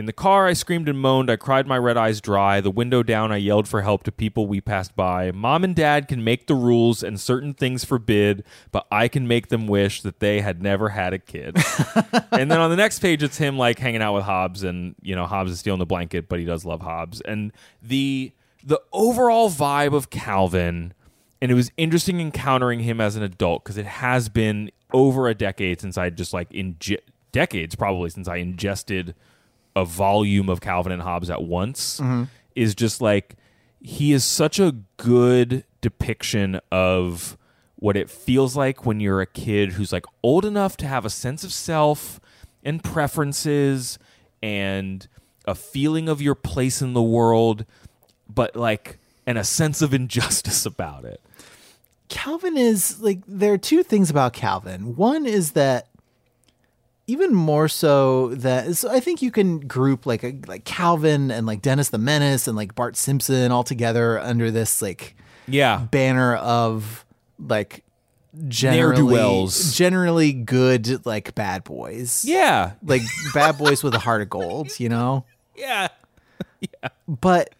in 0.00 0.06
the 0.06 0.12
car, 0.14 0.46
I 0.46 0.54
screamed 0.54 0.88
and 0.88 0.98
moaned. 0.98 1.30
I 1.30 1.36
cried 1.36 1.66
my 1.66 1.76
red 1.76 1.98
eyes 1.98 2.22
dry. 2.22 2.62
The 2.62 2.70
window 2.70 3.02
down, 3.02 3.30
I 3.30 3.36
yelled 3.36 3.68
for 3.68 3.82
help 3.82 4.02
to 4.04 4.10
people 4.10 4.46
we 4.46 4.60
passed 4.60 4.96
by. 4.96 5.30
Mom 5.30 5.62
and 5.62 5.76
dad 5.76 6.08
can 6.08 6.24
make 6.24 6.46
the 6.46 6.54
rules 6.54 7.02
and 7.02 7.20
certain 7.20 7.52
things 7.52 7.84
forbid, 7.84 8.42
but 8.72 8.86
I 8.90 9.08
can 9.08 9.28
make 9.28 9.48
them 9.48 9.66
wish 9.66 10.00
that 10.00 10.18
they 10.18 10.40
had 10.40 10.62
never 10.62 10.88
had 10.88 11.12
a 11.12 11.18
kid. 11.18 11.58
and 12.32 12.50
then 12.50 12.60
on 12.60 12.70
the 12.70 12.76
next 12.76 13.00
page, 13.00 13.22
it's 13.22 13.36
him 13.36 13.58
like 13.58 13.78
hanging 13.78 14.00
out 14.00 14.14
with 14.14 14.24
Hobbes, 14.24 14.64
and 14.64 14.94
you 15.02 15.14
know 15.14 15.26
Hobbes 15.26 15.52
is 15.52 15.60
stealing 15.60 15.78
the 15.78 15.86
blanket, 15.86 16.30
but 16.30 16.38
he 16.38 16.46
does 16.46 16.64
love 16.64 16.80
Hobbes. 16.80 17.20
And 17.20 17.52
the 17.82 18.32
the 18.64 18.80
overall 18.94 19.50
vibe 19.50 19.94
of 19.94 20.08
Calvin, 20.08 20.94
and 21.42 21.50
it 21.50 21.54
was 21.54 21.70
interesting 21.76 22.20
encountering 22.20 22.80
him 22.80 23.02
as 23.02 23.16
an 23.16 23.22
adult 23.22 23.64
because 23.64 23.76
it 23.76 23.86
has 23.86 24.30
been 24.30 24.70
over 24.94 25.28
a 25.28 25.34
decade 25.34 25.78
since 25.78 25.98
I 25.98 26.08
just 26.08 26.32
like 26.32 26.48
inge- 26.54 26.96
decades 27.32 27.74
probably 27.74 28.08
since 28.08 28.28
I 28.28 28.36
ingested 28.36 29.14
a 29.76 29.84
volume 29.84 30.48
of 30.48 30.60
Calvin 30.60 30.92
and 30.92 31.02
Hobbes 31.02 31.30
at 31.30 31.42
once. 31.42 32.00
Mm-hmm. 32.00 32.24
Is 32.54 32.74
just 32.74 33.00
like 33.00 33.36
he 33.80 34.12
is 34.12 34.24
such 34.24 34.58
a 34.58 34.76
good 34.96 35.64
depiction 35.80 36.60
of 36.70 37.38
what 37.76 37.96
it 37.96 38.10
feels 38.10 38.54
like 38.54 38.84
when 38.84 39.00
you're 39.00 39.20
a 39.22 39.26
kid 39.26 39.72
who's 39.72 39.92
like 39.92 40.04
old 40.22 40.44
enough 40.44 40.76
to 40.76 40.86
have 40.86 41.04
a 41.04 41.10
sense 41.10 41.42
of 41.44 41.52
self 41.52 42.20
and 42.62 42.84
preferences 42.84 43.98
and 44.42 45.08
a 45.46 45.54
feeling 45.54 46.08
of 46.08 46.20
your 46.20 46.34
place 46.34 46.82
in 46.82 46.92
the 46.92 47.02
world, 47.02 47.64
but 48.28 48.54
like, 48.54 48.98
and 49.26 49.38
a 49.38 49.44
sense 49.44 49.80
of 49.80 49.94
injustice 49.94 50.66
about 50.66 51.04
it. 51.04 51.20
Calvin 52.08 52.56
is 52.56 53.00
like 53.00 53.20
there 53.26 53.52
are 53.52 53.58
two 53.58 53.82
things 53.82 54.10
about 54.10 54.32
Calvin. 54.32 54.96
One 54.96 55.24
is 55.24 55.52
that 55.52 55.86
even 57.10 57.34
more 57.34 57.66
so 57.68 58.28
that 58.36 58.76
so 58.76 58.88
I 58.90 59.00
think 59.00 59.20
you 59.22 59.30
can 59.30 59.58
group 59.60 60.06
like 60.06 60.22
a, 60.22 60.38
like 60.46 60.64
Calvin 60.64 61.30
and 61.30 61.44
like 61.46 61.60
Dennis 61.60 61.88
the 61.88 61.98
Menace 61.98 62.46
and 62.46 62.56
like 62.56 62.74
Bart 62.74 62.96
Simpson 62.96 63.50
all 63.50 63.64
together 63.64 64.18
under 64.20 64.50
this 64.50 64.80
like 64.80 65.16
Yeah. 65.48 65.78
banner 65.90 66.36
of 66.36 67.04
like 67.38 67.82
generally 68.46 69.48
generally 69.72 70.32
good 70.32 71.04
like 71.04 71.34
bad 71.34 71.64
boys. 71.64 72.24
Yeah. 72.24 72.72
Like 72.84 73.02
bad 73.34 73.58
boys 73.58 73.82
with 73.82 73.94
a 73.94 73.98
heart 73.98 74.22
of 74.22 74.30
gold, 74.30 74.78
you 74.78 74.88
know? 74.88 75.24
yeah 75.56 75.88
Yeah. 76.60 76.88
but 77.08 77.54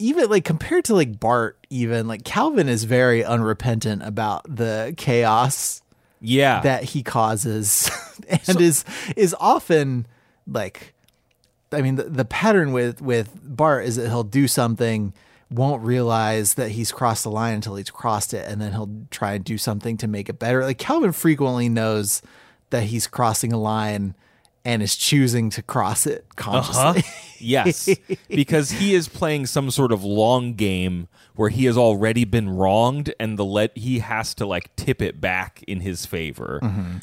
even 0.00 0.28
like 0.28 0.44
compared 0.44 0.84
to 0.86 0.94
like 0.94 1.20
Bart, 1.20 1.56
even 1.70 2.08
like 2.08 2.24
Calvin 2.24 2.68
is 2.68 2.84
very 2.84 3.24
unrepentant 3.24 4.02
about 4.02 4.44
the 4.54 4.94
chaos 4.96 5.80
Yeah. 6.20 6.60
that 6.60 6.84
he 6.84 7.02
causes 7.02 7.90
and 8.28 8.60
is 8.60 8.84
is 9.16 9.34
often 9.38 10.06
like 10.46 10.94
I 11.72 11.82
mean 11.82 11.96
the, 11.96 12.04
the 12.04 12.24
pattern 12.24 12.72
with 12.72 13.00
with 13.02 13.38
Bart 13.42 13.84
is 13.84 13.96
that 13.96 14.08
he'll 14.08 14.24
do 14.24 14.48
something 14.48 15.12
won't 15.50 15.82
realize 15.82 16.54
that 16.54 16.70
he's 16.70 16.90
crossed 16.90 17.24
the 17.24 17.30
line 17.30 17.54
until 17.54 17.76
he's 17.76 17.90
crossed 17.90 18.34
it 18.34 18.48
and 18.48 18.60
then 18.60 18.72
he'll 18.72 18.90
try 19.10 19.34
and 19.34 19.44
do 19.44 19.56
something 19.56 19.96
to 19.96 20.08
make 20.08 20.28
it 20.28 20.38
better. 20.38 20.64
Like 20.64 20.78
Calvin 20.78 21.12
frequently 21.12 21.68
knows 21.68 22.20
that 22.70 22.84
he's 22.84 23.06
crossing 23.06 23.52
a 23.52 23.58
line 23.58 24.14
and 24.66 24.82
is 24.82 24.96
choosing 24.96 25.48
to 25.48 25.62
cross 25.62 26.06
it 26.06 26.26
uh-huh. 26.36 26.62
consciously. 26.62 27.02
Huh? 27.02 27.16
yes. 27.38 27.88
because 28.28 28.72
he 28.72 28.94
is 28.94 29.08
playing 29.08 29.46
some 29.46 29.70
sort 29.70 29.92
of 29.92 30.02
long 30.02 30.54
game 30.54 31.06
where 31.36 31.50
he 31.50 31.66
has 31.66 31.78
already 31.78 32.24
been 32.24 32.50
wronged 32.50 33.14
and 33.20 33.38
the 33.38 33.44
let 33.44 33.76
he 33.78 34.00
has 34.00 34.34
to 34.34 34.44
like 34.44 34.74
tip 34.74 35.00
it 35.00 35.20
back 35.20 35.62
in 35.68 35.80
his 35.80 36.04
favor. 36.04 36.58
Mm-hmm. 36.62 36.96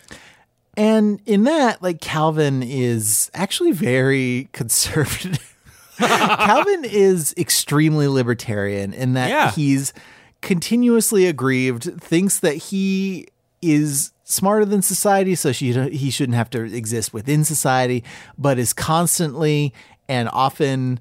And 0.75 1.21
in 1.25 1.43
that, 1.45 1.81
like 1.81 2.01
Calvin 2.01 2.63
is 2.63 3.31
actually 3.33 3.71
very 3.71 4.49
conservative. 4.53 5.55
Calvin 5.97 6.83
is 6.83 7.33
extremely 7.37 8.07
libertarian 8.07 8.93
in 8.93 9.13
that 9.13 9.29
Yeah. 9.29 9.51
he's 9.51 9.93
continuously 10.41 11.27
aggrieved, 11.27 12.01
thinks 12.01 12.39
that 12.39 12.55
he 12.55 13.27
is 13.61 14.11
smarter 14.23 14.65
than 14.65 14.81
society, 14.81 15.35
so 15.35 15.51
she, 15.51 15.73
he 15.89 16.09
shouldn't 16.09 16.35
have 16.35 16.49
to 16.51 16.63
exist 16.63 17.13
within 17.13 17.43
society, 17.43 18.03
but 18.37 18.57
is 18.59 18.73
constantly 18.73 19.73
and 20.07 20.29
often, 20.31 20.99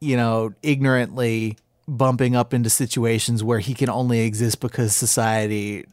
you 0.00 0.16
know, 0.16 0.52
ignorantly 0.62 1.56
bumping 1.86 2.36
up 2.36 2.52
into 2.52 2.68
situations 2.68 3.42
where 3.42 3.58
he 3.60 3.74
can 3.74 3.88
only 3.88 4.20
exist 4.20 4.60
because 4.60 4.94
society 4.94 5.86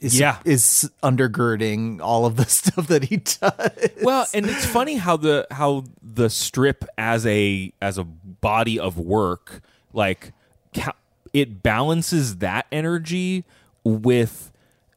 is 0.00 0.18
Yeah. 0.18 0.38
is 0.44 0.90
undergirding 1.02 2.00
all 2.00 2.26
of 2.26 2.36
the 2.36 2.44
stuff 2.48 2.86
that 2.88 3.04
he 3.04 3.16
does. 3.18 3.70
Well, 4.02 4.26
and 4.34 4.46
it's 4.46 4.64
funny 4.66 4.96
how 4.96 5.16
the 5.16 5.46
how 5.50 5.84
the 6.02 6.28
strip 6.30 6.84
as 6.98 7.26
a 7.26 7.72
as 7.82 7.98
a 7.98 8.04
body 8.04 8.78
of 8.78 8.98
work, 8.98 9.60
like 9.92 10.32
it 11.32 11.62
balances 11.62 12.36
that 12.38 12.66
energy 12.70 13.44
with 13.84 14.51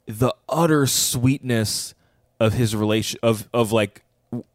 the 0.05 0.33
utter 0.47 0.85
sweetness 0.87 1.93
of 2.39 2.53
his 2.53 2.75
relation 2.75 3.19
of 3.23 3.47
of 3.53 3.71
like 3.71 4.03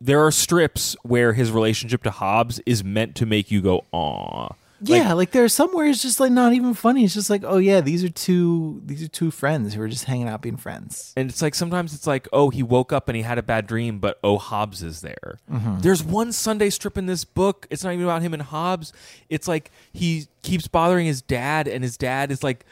there 0.00 0.24
are 0.24 0.30
strips 0.30 0.96
where 1.02 1.32
his 1.32 1.50
relationship 1.50 2.02
to 2.02 2.10
Hobbes 2.10 2.60
is 2.66 2.84
meant 2.84 3.14
to 3.16 3.26
make 3.26 3.50
you 3.50 3.62
go 3.62 3.84
aw. 3.92 4.50
Yeah, 4.82 5.12
like, 5.12 5.30
there 5.32 5.42
there's 5.42 5.54
somewhere 5.54 5.86
it's 5.86 6.00
just 6.00 6.20
like 6.20 6.32
not 6.32 6.54
even 6.54 6.72
funny. 6.74 7.04
It's 7.04 7.12
just 7.12 7.28
like, 7.28 7.42
oh 7.44 7.58
yeah, 7.58 7.80
these 7.80 8.02
are 8.02 8.08
two 8.08 8.80
these 8.84 9.02
are 9.02 9.08
two 9.08 9.30
friends 9.30 9.74
who 9.74 9.82
are 9.82 9.88
just 9.88 10.04
hanging 10.04 10.28
out 10.28 10.40
being 10.40 10.56
friends. 10.56 11.12
And 11.16 11.28
it's 11.28 11.42
like 11.42 11.54
sometimes 11.54 11.92
it's 11.94 12.06
like, 12.06 12.28
oh, 12.32 12.50
he 12.50 12.62
woke 12.62 12.92
up 12.92 13.08
and 13.08 13.16
he 13.16 13.22
had 13.22 13.38
a 13.38 13.42
bad 13.42 13.66
dream, 13.66 13.98
but 13.98 14.18
oh, 14.24 14.38
Hobbes 14.38 14.82
is 14.82 15.02
there. 15.02 15.38
Mm-hmm. 15.50 15.80
There's 15.80 16.02
one 16.02 16.32
Sunday 16.32 16.70
strip 16.70 16.96
in 16.96 17.06
this 17.06 17.24
book. 17.24 17.66
It's 17.70 17.84
not 17.84 17.92
even 17.92 18.04
about 18.04 18.22
him 18.22 18.32
and 18.32 18.42
Hobbes. 18.42 18.92
It's 19.28 19.46
like 19.46 19.70
he 19.92 20.28
keeps 20.42 20.66
bothering 20.66 21.06
his 21.06 21.20
dad, 21.20 21.68
and 21.68 21.84
his 21.84 21.96
dad 21.96 22.30
is 22.30 22.42
like 22.42 22.64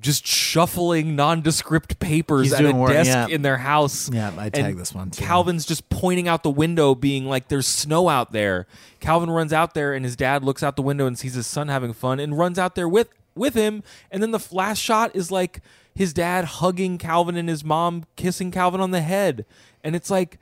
just 0.00 0.26
shuffling 0.26 1.16
nondescript 1.16 1.98
papers 1.98 2.44
He's 2.48 2.52
at 2.52 2.64
a 2.66 2.72
work, 2.74 2.90
desk 2.90 3.08
yeah. 3.08 3.26
in 3.28 3.42
their 3.42 3.56
house. 3.56 4.10
Yeah, 4.12 4.32
I 4.36 4.50
tag 4.50 4.76
this 4.76 4.92
one, 4.94 5.10
too. 5.10 5.24
Calvin's 5.24 5.64
just 5.64 5.88
pointing 5.88 6.28
out 6.28 6.42
the 6.42 6.50
window, 6.50 6.94
being 6.94 7.24
like, 7.26 7.48
"There's 7.48 7.66
snow 7.66 8.08
out 8.08 8.32
there." 8.32 8.66
Calvin 9.00 9.30
runs 9.30 9.52
out 9.52 9.72
there, 9.74 9.94
and 9.94 10.04
his 10.04 10.14
dad 10.16 10.44
looks 10.44 10.62
out 10.62 10.76
the 10.76 10.82
window 10.82 11.06
and 11.06 11.18
sees 11.18 11.34
his 11.34 11.46
son 11.46 11.68
having 11.68 11.92
fun, 11.94 12.20
and 12.20 12.36
runs 12.36 12.58
out 12.58 12.74
there 12.74 12.88
with 12.88 13.08
with 13.34 13.54
him. 13.54 13.82
And 14.10 14.22
then 14.22 14.30
the 14.32 14.38
flash 14.38 14.78
shot 14.80 15.14
is 15.14 15.30
like 15.30 15.60
his 15.94 16.12
dad 16.12 16.44
hugging 16.44 16.98
Calvin 16.98 17.36
and 17.36 17.48
his 17.48 17.64
mom 17.64 18.04
kissing 18.16 18.50
Calvin 18.50 18.80
on 18.80 18.90
the 18.90 19.00
head, 19.00 19.46
and 19.82 19.96
it's 19.96 20.10
like 20.10 20.38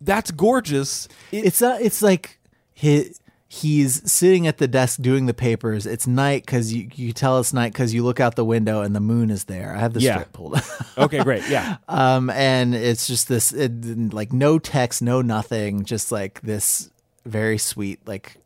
that's 0.00 0.30
gorgeous. 0.30 1.08
It- 1.32 1.46
It's 1.46 1.60
not. 1.60 1.80
It's 1.82 2.00
like 2.02 2.38
he 2.72 3.12
he's 3.50 4.10
sitting 4.10 4.46
at 4.46 4.58
the 4.58 4.68
desk 4.68 5.00
doing 5.00 5.24
the 5.26 5.32
papers. 5.34 5.86
It's 5.86 6.06
night 6.06 6.44
because 6.44 6.72
you 6.72 6.88
you 6.94 7.12
tell 7.12 7.38
it's 7.40 7.52
night 7.54 7.72
because 7.72 7.94
you 7.94 8.04
look 8.04 8.20
out 8.20 8.36
the 8.36 8.44
window 8.44 8.82
and 8.82 8.94
the 8.94 9.00
moon 9.00 9.30
is 9.30 9.44
there. 9.44 9.74
I 9.74 9.80
have 9.80 9.94
the 9.94 10.00
Yeah. 10.00 10.14
strip 10.16 10.32
pulled. 10.32 10.54
up. 10.56 10.64
okay, 10.98 11.22
great, 11.22 11.48
yeah. 11.48 11.78
um, 11.88 12.28
and 12.30 12.74
it's 12.74 13.06
just 13.06 13.28
this 13.28 13.52
it, 13.52 14.12
like 14.12 14.32
no 14.32 14.58
text, 14.58 15.00
no 15.02 15.22
nothing, 15.22 15.84
just 15.84 16.12
like 16.12 16.40
this 16.42 16.90
very 17.24 17.58
sweet 17.58 18.06
like 18.06 18.36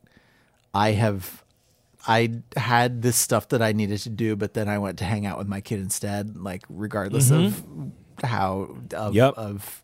I 0.74 0.92
have. 0.92 1.42
I 2.06 2.40
had 2.56 3.00
this 3.02 3.16
stuff 3.16 3.48
that 3.50 3.62
I 3.62 3.70
needed 3.70 3.98
to 4.00 4.10
do, 4.10 4.34
but 4.34 4.54
then 4.54 4.68
I 4.68 4.78
went 4.78 4.98
to 4.98 5.04
hang 5.04 5.24
out 5.24 5.38
with 5.38 5.46
my 5.46 5.60
kid 5.60 5.78
instead. 5.78 6.36
Like 6.36 6.64
regardless 6.68 7.30
of 7.30 7.62
how 8.24 8.76
of, 8.94 9.14
Yep. 9.14 9.34
of 9.34 9.81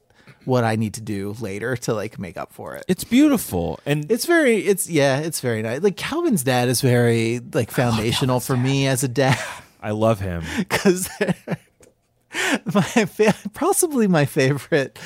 what 0.49 0.65
I 0.65 0.75
need 0.77 0.95
to 0.95 1.01
do 1.01 1.37
later 1.41 1.77
to 1.77 1.95
like 1.95 2.19
make 2.19 2.37
up 2.37 2.53
for 2.53 2.75
it. 2.75 2.85
It's 2.89 3.05
beautiful, 3.05 3.79
and 3.87 4.11
It's 4.11 4.25
very, 4.27 4.57
it's 4.59 4.89
yeah, 4.89 5.19
it's 5.19 5.41
very 5.41 5.63
nice. 5.63 5.83
Like 5.83 5.97
Calvin's 5.97 6.43
dad 6.43 6.69
is 6.69 6.81
very 6.81 7.41
like 7.53 7.71
foundational 7.71 8.41
for 8.41 8.57
me 8.57 8.87
as 8.89 9.05
a 9.05 9.09
dad 9.09 9.39
I 9.81 9.93
love 9.93 10.21
him. 10.21 10.43
because 10.59 11.09
my 12.75 13.09
possibly 13.55 14.07
my 14.07 14.25
favorite 14.25 14.99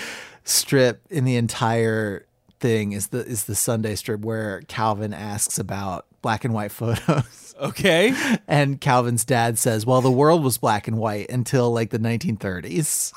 strip 0.44 1.02
in 1.10 1.24
the 1.24 1.36
entire 1.36 2.26
thing 2.60 2.92
is 2.92 3.08
the 3.08 3.24
is 3.26 3.44
the 3.44 3.54
Sunday 3.54 3.94
strip 3.96 4.20
where 4.20 4.62
Calvin 4.68 5.12
asks 5.12 5.58
about 5.58 6.06
black 6.22 6.44
and 6.44 6.54
white 6.54 6.72
photos. 6.72 7.54
Okay, 7.60 8.14
And 8.48 8.80
Calvin's 8.80 9.24
dad 9.24 9.58
says, 9.58 9.84
"Well, 9.84 10.00
the 10.00 10.10
world 10.10 10.42
was 10.42 10.58
black 10.58 10.88
and 10.88 10.98
white 10.98 11.30
until 11.30 11.70
like 11.72 11.90
the 11.90 11.98
1930s." 11.98 13.12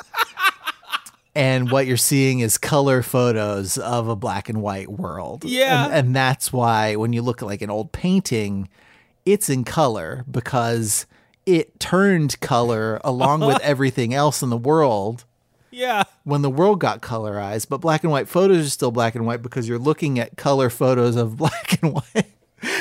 And 1.36 1.70
what 1.70 1.86
you're 1.86 1.98
seeing 1.98 2.40
is 2.40 2.58
color 2.58 3.02
photos 3.04 3.78
of 3.78 4.08
a 4.08 4.16
black 4.16 4.48
and 4.48 4.62
white 4.62 4.90
world. 4.90 5.44
Yeah. 5.44 5.86
And, 5.86 5.94
and 5.94 6.16
that's 6.16 6.54
why 6.54 6.96
when 6.96 7.12
you 7.12 7.22
look 7.22 7.42
at 7.42 7.46
like 7.46 7.62
an 7.62 7.70
old 7.70 7.92
painting, 7.92 8.70
it's 9.26 9.50
in 9.50 9.66
color 9.66 10.24
because 10.32 11.06
it 11.46 11.80
turned 11.80 12.40
color 12.40 13.02
along 13.04 13.42
with 13.42 13.60
everything 13.64 14.14
else 14.14 14.42
in 14.42 14.50
the 14.50 14.58
world 14.58 15.26
yeah. 15.72 16.04
when 16.24 16.42
the 16.42 16.50
world 16.50 16.80
got 16.80 17.02
colorized, 17.02 17.68
but 17.68 17.78
black 17.80 18.04
and 18.04 18.12
white 18.12 18.30
photos 18.30 18.68
are 18.68 18.70
still 18.70 18.92
black 18.92 19.14
and 19.14 19.26
white 19.26 19.42
because 19.42 19.68
you're 19.68 19.78
looking 19.78 20.20
at 20.20 20.38
color 20.38 20.70
photos 20.70 21.18
of 21.18 21.36
black 21.38 21.84
and 21.84 21.94
white. 21.94 22.32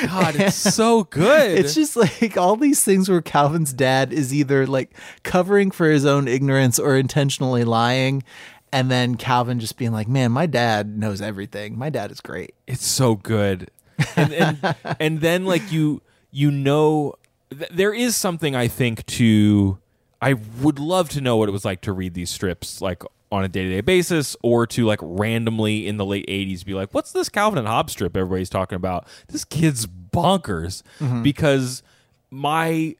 God, 0.07 0.35
it's 0.35 0.55
so 0.55 1.03
good. 1.03 1.57
It's 1.57 1.75
just 1.75 1.95
like 1.95 2.37
all 2.37 2.55
these 2.55 2.83
things 2.83 3.09
where 3.09 3.21
Calvin's 3.21 3.73
dad 3.73 4.13
is 4.13 4.33
either 4.33 4.65
like 4.67 4.95
covering 5.23 5.71
for 5.71 5.89
his 5.89 6.05
own 6.05 6.27
ignorance 6.27 6.79
or 6.79 6.97
intentionally 6.97 7.63
lying. 7.63 8.23
And 8.71 8.91
then 8.91 9.15
Calvin 9.15 9.59
just 9.59 9.77
being 9.77 9.91
like, 9.91 10.07
man, 10.07 10.31
my 10.31 10.45
dad 10.47 10.97
knows 10.97 11.21
everything. 11.21 11.77
My 11.77 11.89
dad 11.89 12.11
is 12.11 12.19
great. 12.21 12.55
it's 12.67 12.85
so 12.85 13.15
good 13.15 13.69
and 14.15 14.33
and, 14.33 14.75
and 14.99 15.21
then 15.21 15.45
like 15.45 15.71
you 15.71 16.01
you 16.31 16.51
know 16.51 17.15
th- 17.49 17.69
there 17.71 17.93
is 17.93 18.15
something 18.15 18.55
i 18.55 18.67
think 18.67 19.05
to 19.05 19.77
i 20.21 20.33
would 20.33 20.79
love 20.79 21.09
to 21.09 21.21
know 21.21 21.37
what 21.37 21.49
it 21.49 21.51
was 21.51 21.65
like 21.65 21.81
to 21.81 21.93
read 21.93 22.13
these 22.13 22.29
strips 22.29 22.81
like 22.81 23.03
on 23.35 23.43
a 23.43 23.47
day-to-day 23.47 23.81
basis 23.81 24.35
or 24.41 24.65
to 24.67 24.85
like 24.85 24.99
randomly 25.01 25.87
in 25.87 25.97
the 25.97 26.05
late 26.05 26.25
80s 26.27 26.65
be 26.65 26.73
like 26.73 26.93
what's 26.93 27.11
this 27.11 27.29
calvin 27.29 27.59
and 27.59 27.67
hobbes 27.67 27.93
strip 27.93 28.15
everybody's 28.15 28.49
talking 28.49 28.75
about? 28.75 29.07
This 29.27 29.43
kid's 29.43 29.85
bonkers. 29.85 30.81
Mm-hmm. 30.99 31.21
Because 31.21 31.83
my 32.31 32.95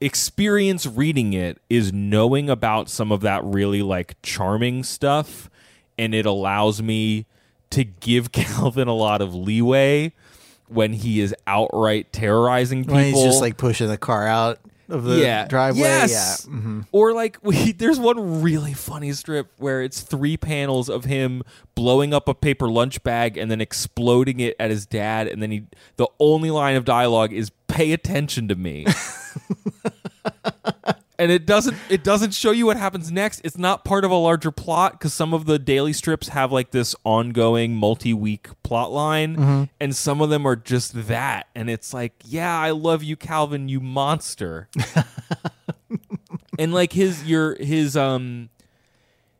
experience 0.00 0.86
reading 0.86 1.32
it 1.32 1.58
is 1.68 1.92
knowing 1.92 2.48
about 2.48 2.88
some 2.88 3.12
of 3.12 3.20
that 3.20 3.44
really 3.44 3.82
like 3.82 4.16
charming 4.22 4.82
stuff 4.82 5.50
and 5.98 6.14
it 6.14 6.24
allows 6.24 6.80
me 6.80 7.26
to 7.68 7.84
give 7.84 8.32
Calvin 8.32 8.88
a 8.88 8.94
lot 8.94 9.20
of 9.20 9.34
leeway 9.34 10.12
when 10.68 10.92
he 10.92 11.20
is 11.20 11.34
outright 11.46 12.12
terrorizing 12.12 12.84
people 12.84 12.94
When 12.94 13.12
he's 13.12 13.22
just 13.22 13.40
like 13.40 13.56
pushing 13.56 13.88
the 13.88 13.98
car 13.98 14.26
out 14.26 14.60
of 14.90 15.04
the 15.04 15.18
yeah. 15.18 15.46
driveway. 15.46 15.80
Yes. 15.80 16.46
Yeah. 16.48 16.56
Mhm. 16.56 16.86
Or 16.92 17.12
like 17.12 17.38
we 17.42 17.72
there's 17.72 17.98
one 17.98 18.42
really 18.42 18.72
funny 18.74 19.12
strip 19.12 19.52
where 19.58 19.82
it's 19.82 20.00
three 20.00 20.36
panels 20.36 20.88
of 20.88 21.04
him 21.04 21.42
blowing 21.74 22.12
up 22.12 22.28
a 22.28 22.34
paper 22.34 22.68
lunch 22.68 23.02
bag 23.02 23.36
and 23.36 23.50
then 23.50 23.60
exploding 23.60 24.40
it 24.40 24.56
at 24.58 24.70
his 24.70 24.86
dad 24.86 25.26
and 25.26 25.42
then 25.42 25.50
he 25.50 25.64
the 25.96 26.08
only 26.18 26.50
line 26.50 26.76
of 26.76 26.84
dialogue 26.84 27.32
is 27.32 27.50
pay 27.68 27.92
attention 27.92 28.48
to 28.48 28.54
me. 28.54 28.86
and 31.20 31.30
it 31.30 31.44
doesn't 31.44 31.76
it 31.90 32.02
doesn't 32.02 32.32
show 32.32 32.50
you 32.50 32.64
what 32.64 32.78
happens 32.78 33.12
next. 33.12 33.42
It's 33.44 33.58
not 33.58 33.84
part 33.84 34.04
of 34.06 34.10
a 34.10 34.16
larger 34.16 34.50
plot 34.50 34.92
because 34.92 35.12
some 35.12 35.34
of 35.34 35.44
the 35.44 35.58
daily 35.58 35.92
strips 35.92 36.28
have 36.28 36.50
like 36.50 36.70
this 36.70 36.96
ongoing 37.04 37.74
multi-week 37.76 38.48
plot 38.62 38.90
line, 38.90 39.68
and 39.78 39.94
some 39.94 40.22
of 40.22 40.30
them 40.30 40.46
are 40.46 40.56
just 40.56 41.08
that. 41.08 41.48
And 41.54 41.68
it's 41.68 41.92
like, 41.92 42.14
yeah, 42.24 42.58
I 42.58 42.70
love 42.70 43.02
you, 43.02 43.16
Calvin, 43.16 43.68
you 43.68 43.80
monster. 43.80 44.68
and 46.58 46.72
like 46.72 46.94
his 46.94 47.24
your 47.24 47.54
his 47.62 47.96
um. 47.96 48.48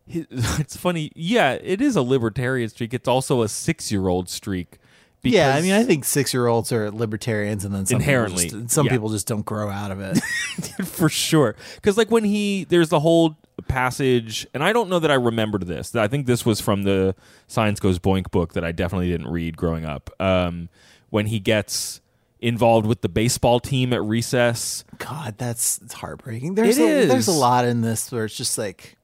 His, 0.07 0.27
it's 0.31 0.77
funny, 0.77 1.13
yeah. 1.15 1.53
It 1.53 1.81
is 1.81 1.97
a 1.97 2.03
libertarian 2.03 2.69
streak. 2.69 2.93
It's 2.93 3.09
also 3.09 3.43
a 3.43 3.49
six-year-old 3.49 4.29
streak. 4.29 4.80
Yeah, 5.23 5.55
I 5.55 5.61
mean, 5.61 5.73
I 5.73 5.85
think 5.85 6.05
six-year-olds 6.05 6.73
are 6.73 6.91
libertarians, 6.91 7.65
and 7.65 7.75
then 7.75 7.87
some 7.87 7.97
Inherently, 7.97 8.45
people 8.45 8.61
just, 8.61 8.75
some 8.75 8.87
yeah. 8.87 8.93
people 8.93 9.09
just 9.11 9.27
don't 9.27 9.45
grow 9.45 9.69
out 9.69 9.91
of 9.91 10.01
it. 10.01 10.19
for 10.85 11.09
sure. 11.09 11.57
Because 11.75 11.99
like 11.99 12.11
when 12.11 12.25
he 12.25 12.65
there's 12.65 12.89
the 12.89 13.01
whole 13.01 13.37
passage, 13.69 14.47
and 14.55 14.65
I 14.65 14.73
don't 14.73 14.89
know 14.89 14.99
that 14.99 15.11
I 15.11 15.15
remembered 15.15 15.67
this. 15.67 15.95
I 15.95 16.09
think 16.09 16.27
this 16.27 16.47
was 16.47 16.61
from 16.61 16.85
the 16.85 17.15
Science 17.47 17.81
Goes 17.81 17.99
Boink 17.99 18.31
book 18.31 18.55
that 18.55 18.65
I 18.65 18.73
definitely 18.73 19.11
didn't 19.11 19.29
read 19.29 19.57
growing 19.57 19.85
up. 19.85 20.11
Um, 20.19 20.69
when 21.11 21.27
he 21.27 21.41
gets 21.41 22.01
involved 22.41 22.87
with 22.87 23.03
the 23.03 23.09
baseball 23.09 23.61
team 23.61 23.93
at 23.93 24.03
recess. 24.03 24.85
God, 24.99 25.37
that's 25.37 25.79
it's 25.79 25.95
heartbreaking. 25.95 26.55
There's 26.55 26.79
It 26.79 27.05
a, 27.05 27.07
there's 27.07 27.29
a 27.29 27.33
lot 27.33 27.65
in 27.65 27.83
this 27.83 28.11
where 28.11 28.25
it's 28.25 28.37
just 28.37 28.57
like 28.57 28.97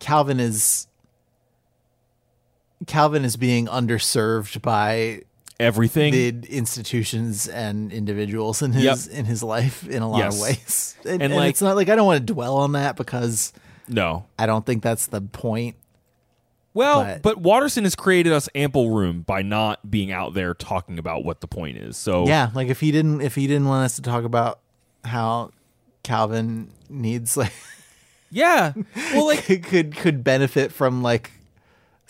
Calvin 0.00 0.40
is 0.40 0.88
Calvin 2.86 3.24
is 3.24 3.36
being 3.36 3.66
underserved 3.66 4.62
by 4.62 5.22
Everything. 5.60 6.12
the 6.12 6.28
institutions 6.48 7.46
and 7.48 7.92
individuals 7.92 8.62
in 8.62 8.72
his 8.72 9.06
in 9.06 9.24
his 9.26 9.42
life 9.42 9.86
in 9.88 10.02
a 10.02 10.08
lot 10.10 10.18
Yes. 10.18 10.34
of 10.36 10.40
ways. 10.42 10.96
And, 11.04 11.12
And, 11.14 11.22
and 11.24 11.34
like- 11.36 11.50
it's 11.50 11.62
not 11.62 11.76
like 11.76 11.88
I 11.88 11.96
don't 11.96 12.06
want 12.06 12.26
to 12.26 12.32
dwell 12.32 12.56
on 12.58 12.72
that 12.72 12.96
because 12.96 13.52
no. 13.88 14.24
I 14.38 14.46
don't 14.46 14.64
think 14.64 14.82
that's 14.82 15.06
the 15.08 15.20
point. 15.20 15.76
Well, 16.74 17.04
But- 17.04 17.22
but, 17.22 17.38
Watterson 17.38 17.84
has 17.84 17.94
created 17.94 18.32
us 18.32 18.48
ample 18.54 18.90
room 18.90 19.22
by 19.22 19.42
not 19.42 19.90
being 19.90 20.10
out 20.10 20.32
there 20.34 20.54
talking 20.54 20.98
about 20.98 21.24
what 21.24 21.40
the 21.40 21.46
point 21.48 21.76
is. 21.76 21.96
So 21.96 22.26
Yeah, 22.26 22.50
like 22.54 22.68
if 22.68 22.80
he 22.80 22.90
didn't 22.92 23.20
if 23.20 23.34
he 23.34 23.46
didn't 23.46 23.66
want 23.66 23.84
us 23.84 23.96
to 23.96 24.02
talk 24.02 24.24
about 24.24 24.60
how 25.04 25.50
Calvin 26.02 26.70
needs 26.88 27.36
like 27.36 27.52
Yeah. 28.30 28.72
Well, 29.12 29.26
like 29.28 29.44
could, 29.64 29.94
could 29.96 30.24
benefit 30.24 30.72
from 30.72 31.02
like 31.02 31.30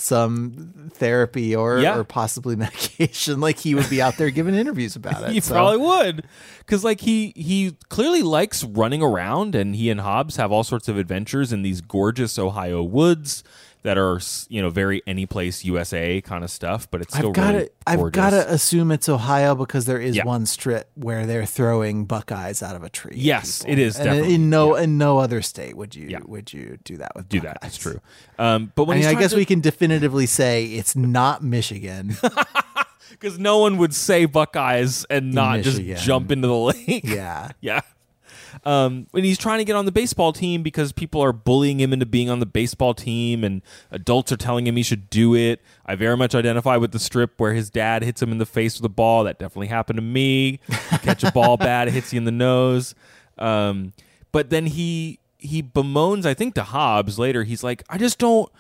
some 0.03 0.91
therapy 0.95 1.55
or 1.55 1.79
Yeah. 1.79 1.97
or 1.99 2.05
possibly 2.05 2.57
medication. 2.67 3.41
Like 3.41 3.59
he 3.59 3.75
would 3.75 3.89
be 3.89 4.03
out 4.03 4.17
there 4.17 4.31
giving 4.31 4.55
interviews 4.55 4.97
about 4.97 5.23
it. 5.29 5.33
he 5.33 5.41
So- 5.41 5.55
probably 5.55 5.79
would 5.79 6.25
because 6.59 6.85
like 6.85 7.01
he 7.01 7.33
he 7.37 7.77
clearly 7.89 8.23
likes 8.23 8.65
running 8.65 9.03
around 9.03 9.55
and 9.55 9.75
he 9.77 9.91
and 9.91 10.01
hobbes 10.01 10.37
have 10.37 10.51
all 10.53 10.65
sorts 10.65 10.89
of 10.89 10.99
adventures 10.99 11.53
in 11.53 11.63
these 11.63 11.81
gorgeous 11.81 12.39
ohio 12.39 12.83
woods 12.83 13.45
that 13.85 13.99
are 13.99 14.21
you 14.49 14.63
know 14.63 14.71
very 14.71 15.03
any 15.07 15.27
place 15.27 15.65
usa 15.65 16.21
kind 16.21 16.45
of 16.45 16.51
stuff 16.51 16.89
but 16.91 17.01
it's 17.03 17.13
still 17.15 17.29
I've 17.31 17.35
got 17.35 17.55
really 17.55 17.69
I've 17.87 18.13
got 18.13 18.31
to 18.31 18.53
assume 18.53 18.93
it's 18.93 19.09
Ohio 19.09 19.55
because 19.55 19.87
there 19.87 20.01
is 20.01 20.17
Yeah. 20.17 20.25
one 20.25 20.47
strip 20.47 20.91
where 20.95 21.27
they're 21.27 21.47
throwing 21.47 22.05
buckeyes 22.05 22.63
out 22.63 22.77
of 22.77 22.85
a 22.85 22.89
tree. 22.89 23.15
Yes, 23.17 23.65
it 23.67 23.79
is 23.81 23.97
And 23.97 24.05
definitely, 24.05 24.35
in 24.35 24.51
no 24.51 24.77
in 24.77 24.99
no 24.99 25.19
other 25.19 25.43
state 25.43 25.77
would 25.77 25.95
you 25.97 26.07
Yeah. 26.09 26.21
would 26.25 26.53
you 26.53 26.79
do 26.85 26.97
that 26.99 27.13
with 27.17 27.29
do 27.29 27.41
that 27.41 27.55
buckeyes. 27.55 27.69
it's 27.75 27.79
true 27.79 28.01
um 28.39 28.73
but 28.77 28.85
I 28.85 28.87
when 28.87 28.99
mean, 29.01 29.09
I 29.09 29.15
guess 29.15 29.31
to- 29.33 29.37
we 29.37 29.45
can 29.45 29.61
definitively 29.61 30.27
say 30.27 30.67
it's 30.67 30.95
not 30.95 31.43
Michigan. 31.43 32.17
because 33.11 33.39
no 33.39 33.59
one 33.59 33.77
would 33.79 33.95
say 33.95 34.25
Buckeyes 34.25 35.05
and 35.11 35.33
not 35.35 35.61
just 35.61 35.81
jump 36.05 36.31
into 36.33 36.49
the 36.49 36.57
lake. 36.57 37.03
yeah. 37.05 37.51
yeah. 37.61 37.81
Um, 38.65 39.07
when 39.11 39.25
he's 39.25 39.39
trying 39.39 39.59
to 39.59 39.65
get 39.65 39.77
on 39.77 39.85
the 39.85 39.93
baseball 39.93 40.33
team 40.33 40.63
because 40.63 40.93
people 40.93 41.21
are 41.23 41.33
bullying 41.33 41.81
him 41.81 41.93
into 41.93 42.07
being 42.07 42.31
on 42.31 42.41
the 42.41 42.47
baseball 42.47 42.95
team 42.95 43.45
and 43.45 43.63
adults 43.91 44.33
are 44.33 44.37
telling 44.37 44.67
him 44.67 44.77
he 44.77 44.83
should 44.83 45.11
do 45.11 45.35
it. 45.35 45.61
I 45.87 45.95
very 45.95 46.17
much 46.17 46.35
identify 46.35 46.77
with 46.77 46.93
the 46.93 46.99
strip 46.99 47.39
where 47.39 47.55
his 47.55 47.71
dad 47.71 48.03
hits 48.03 48.23
him 48.23 48.33
in 48.33 48.39
the 48.39 48.47
face 48.47 48.77
with 48.79 48.85
a 48.85 48.93
ball. 48.93 49.25
That 49.25 49.39
definitely 49.39 49.69
happened 49.69 49.97
to 49.97 50.03
me. 50.03 50.61
Catch 51.03 51.25
a 51.25 51.33
ball 51.33 51.57
bad, 51.57 51.89
it 51.89 51.93
hits 51.93 52.13
you 52.13 52.19
in 52.19 52.25
the 52.25 52.31
nose. 52.31 52.95
Um, 53.39 53.93
but 54.31 54.51
then 54.51 54.67
he 54.67 55.19
he 55.43 55.63
bemoans, 55.63 56.25
I 56.25 56.35
think, 56.35 56.55
to 56.55 56.63
Hobbes 56.63 57.19
later. 57.19 57.43
He's 57.43 57.65
like, 57.65 57.83
I 57.89 57.99
just 57.99 58.19
don't. 58.19 58.51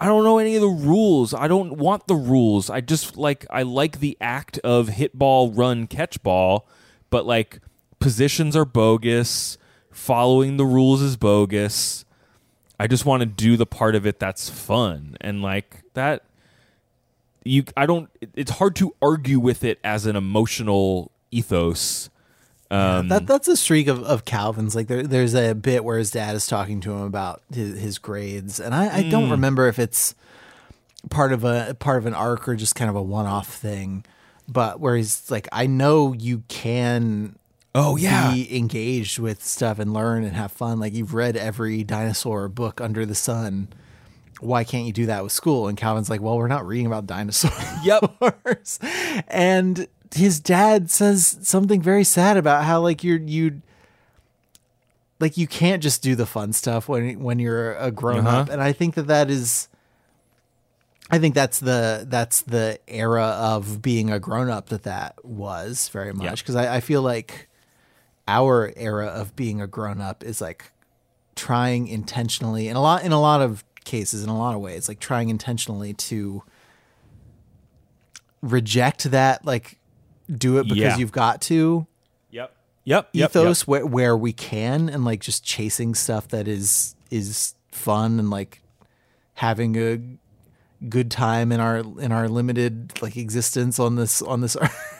I 0.00 0.06
don't 0.06 0.22
know 0.22 0.38
any 0.38 0.54
of 0.54 0.60
the 0.60 0.68
rules. 0.68 1.34
I 1.34 1.48
don't 1.48 1.72
want 1.76 2.06
the 2.06 2.14
rules. 2.14 2.70
I 2.70 2.80
just 2.80 3.16
like 3.16 3.44
I 3.50 3.62
like 3.62 3.98
the 3.98 4.16
act 4.20 4.58
of 4.58 4.88
hit 4.88 5.18
ball, 5.18 5.50
run, 5.50 5.88
catch 5.88 6.22
ball, 6.22 6.68
but 7.10 7.26
like 7.26 7.60
positions 7.98 8.54
are 8.56 8.64
bogus. 8.64 9.58
Following 9.90 10.56
the 10.56 10.64
rules 10.64 11.02
is 11.02 11.16
bogus. 11.16 12.04
I 12.78 12.86
just 12.86 13.04
want 13.04 13.20
to 13.20 13.26
do 13.26 13.56
the 13.56 13.66
part 13.66 13.94
of 13.96 14.06
it 14.06 14.20
that's 14.20 14.48
fun 14.48 15.16
and 15.20 15.42
like 15.42 15.82
that 15.94 16.22
you 17.44 17.64
I 17.76 17.86
don't 17.86 18.08
it's 18.34 18.52
hard 18.52 18.76
to 18.76 18.94
argue 19.02 19.40
with 19.40 19.64
it 19.64 19.80
as 19.82 20.06
an 20.06 20.14
emotional 20.14 21.10
ethos. 21.32 22.10
Um 22.70 23.08
that 23.08 23.26
that's 23.26 23.48
a 23.48 23.56
streak 23.56 23.88
of, 23.88 24.02
of 24.04 24.24
Calvin's. 24.24 24.76
Like 24.76 24.86
there, 24.86 25.02
there's 25.02 25.34
a 25.34 25.54
bit 25.54 25.84
where 25.84 25.98
his 25.98 26.10
dad 26.12 26.36
is 26.36 26.46
talking 26.46 26.80
to 26.82 26.92
him 26.92 27.00
about 27.00 27.42
his, 27.52 27.78
his 27.80 27.98
grades, 27.98 28.60
and 28.60 28.74
I, 28.74 28.98
I 28.98 29.02
Mm. 29.04 29.10
don't 29.10 29.30
remember 29.30 29.66
if 29.68 29.78
it's 29.80 30.14
part 31.10 31.32
of 31.32 31.42
a 31.44 31.74
part 31.80 31.98
of 31.98 32.06
an 32.06 32.14
arc 32.14 32.46
or 32.48 32.54
just 32.54 32.74
kind 32.76 32.90
of 32.90 32.94
a 32.96 33.02
one 33.02 33.26
off 33.26 33.48
thing. 33.52 34.04
But 34.46 34.78
where 34.80 34.96
he's 34.96 35.30
like, 35.30 35.48
I 35.50 35.66
know 35.66 36.12
you 36.12 36.42
can 36.48 37.36
Oh 37.78 37.96
yeah. 37.96 38.32
be 38.32 38.56
engaged 38.56 39.18
with 39.18 39.44
stuff 39.44 39.78
and 39.78 39.92
learn 39.92 40.24
and 40.24 40.34
have 40.34 40.50
fun. 40.50 40.80
Like 40.80 40.94
you've 40.94 41.14
read 41.14 41.36
every 41.36 41.84
dinosaur 41.84 42.48
book 42.48 42.80
under 42.80 43.06
the 43.06 43.14
sun. 43.14 43.68
Why 44.40 44.64
can't 44.64 44.84
you 44.84 44.92
do 44.92 45.06
that 45.06 45.22
with 45.22 45.32
school? 45.32 45.68
And 45.68 45.78
Calvin's 45.78 46.10
like, 46.10 46.20
well, 46.20 46.36
we're 46.36 46.48
not 46.48 46.66
reading 46.66 46.86
about 46.86 47.06
dinosaurs. 47.06 47.54
Yep. 47.84 48.20
and 49.28 49.86
his 50.14 50.40
dad 50.40 50.90
says 50.90 51.38
something 51.42 51.80
very 51.80 52.04
sad 52.04 52.36
about 52.36 52.64
how 52.64 52.80
like 52.80 53.04
you're 53.04 53.20
you 53.20 53.62
like 55.20 55.36
you 55.36 55.46
can't 55.46 55.82
just 55.82 56.02
do 56.02 56.14
the 56.16 56.26
fun 56.26 56.52
stuff 56.52 56.88
when 56.88 57.20
when 57.20 57.38
you're 57.38 57.74
a 57.74 57.92
grown 57.92 58.26
up. 58.26 58.46
Uh-huh. 58.46 58.52
And 58.52 58.62
I 58.62 58.72
think 58.72 58.94
that 58.96 59.06
that 59.06 59.30
is 59.30 59.68
I 61.10 61.18
think 61.18 61.34
that's 61.34 61.60
the 61.60 62.06
that's 62.08 62.42
the 62.42 62.80
era 62.88 63.24
of 63.24 63.80
being 63.80 64.10
a 64.10 64.18
grown 64.18 64.50
up 64.50 64.68
that 64.70 64.82
that 64.82 65.24
was 65.24 65.88
very 65.90 66.12
much 66.12 66.42
because 66.42 66.56
I, 66.56 66.76
I 66.76 66.80
feel 66.80 67.02
like 67.02 67.47
our 68.28 68.72
era 68.76 69.06
of 69.06 69.34
being 69.34 69.60
a 69.60 69.66
grown 69.66 70.00
up 70.00 70.22
is 70.22 70.40
like 70.40 70.70
trying 71.34 71.88
intentionally 71.88 72.68
in 72.68 72.76
a 72.76 72.80
lot 72.80 73.02
in 73.02 73.10
a 73.10 73.20
lot 73.20 73.40
of 73.40 73.64
cases 73.84 74.22
in 74.22 74.28
a 74.28 74.36
lot 74.38 74.54
of 74.54 74.60
ways 74.60 74.86
like 74.88 75.00
trying 75.00 75.30
intentionally 75.30 75.94
to 75.94 76.42
reject 78.42 79.04
that 79.10 79.44
like 79.44 79.78
do 80.30 80.58
it 80.58 80.64
because 80.64 80.76
Yeah. 80.78 80.96
you've 80.98 81.12
got 81.12 81.40
to 81.42 81.86
Yep. 82.30 82.54
Yep. 82.84 83.08
Yep. 83.12 83.30
ethos 83.30 83.66
Where, 83.66 83.86
where 83.86 84.16
we 84.16 84.32
can 84.32 84.88
and 84.88 85.04
like 85.04 85.20
just 85.20 85.42
chasing 85.44 85.94
stuff 85.94 86.28
that 86.28 86.46
is 86.46 86.94
is 87.10 87.54
fun 87.72 88.18
and 88.18 88.28
like 88.30 88.62
having 89.34 89.76
a 89.76 90.00
good 90.88 91.10
time 91.10 91.50
in 91.50 91.60
our 91.60 91.78
in 91.78 92.12
our 92.12 92.28
limited 92.28 93.00
like 93.02 93.16
existence 93.16 93.78
on 93.78 93.96
this 93.96 94.20
on 94.22 94.40
this 94.42 94.56
earth. 94.60 94.97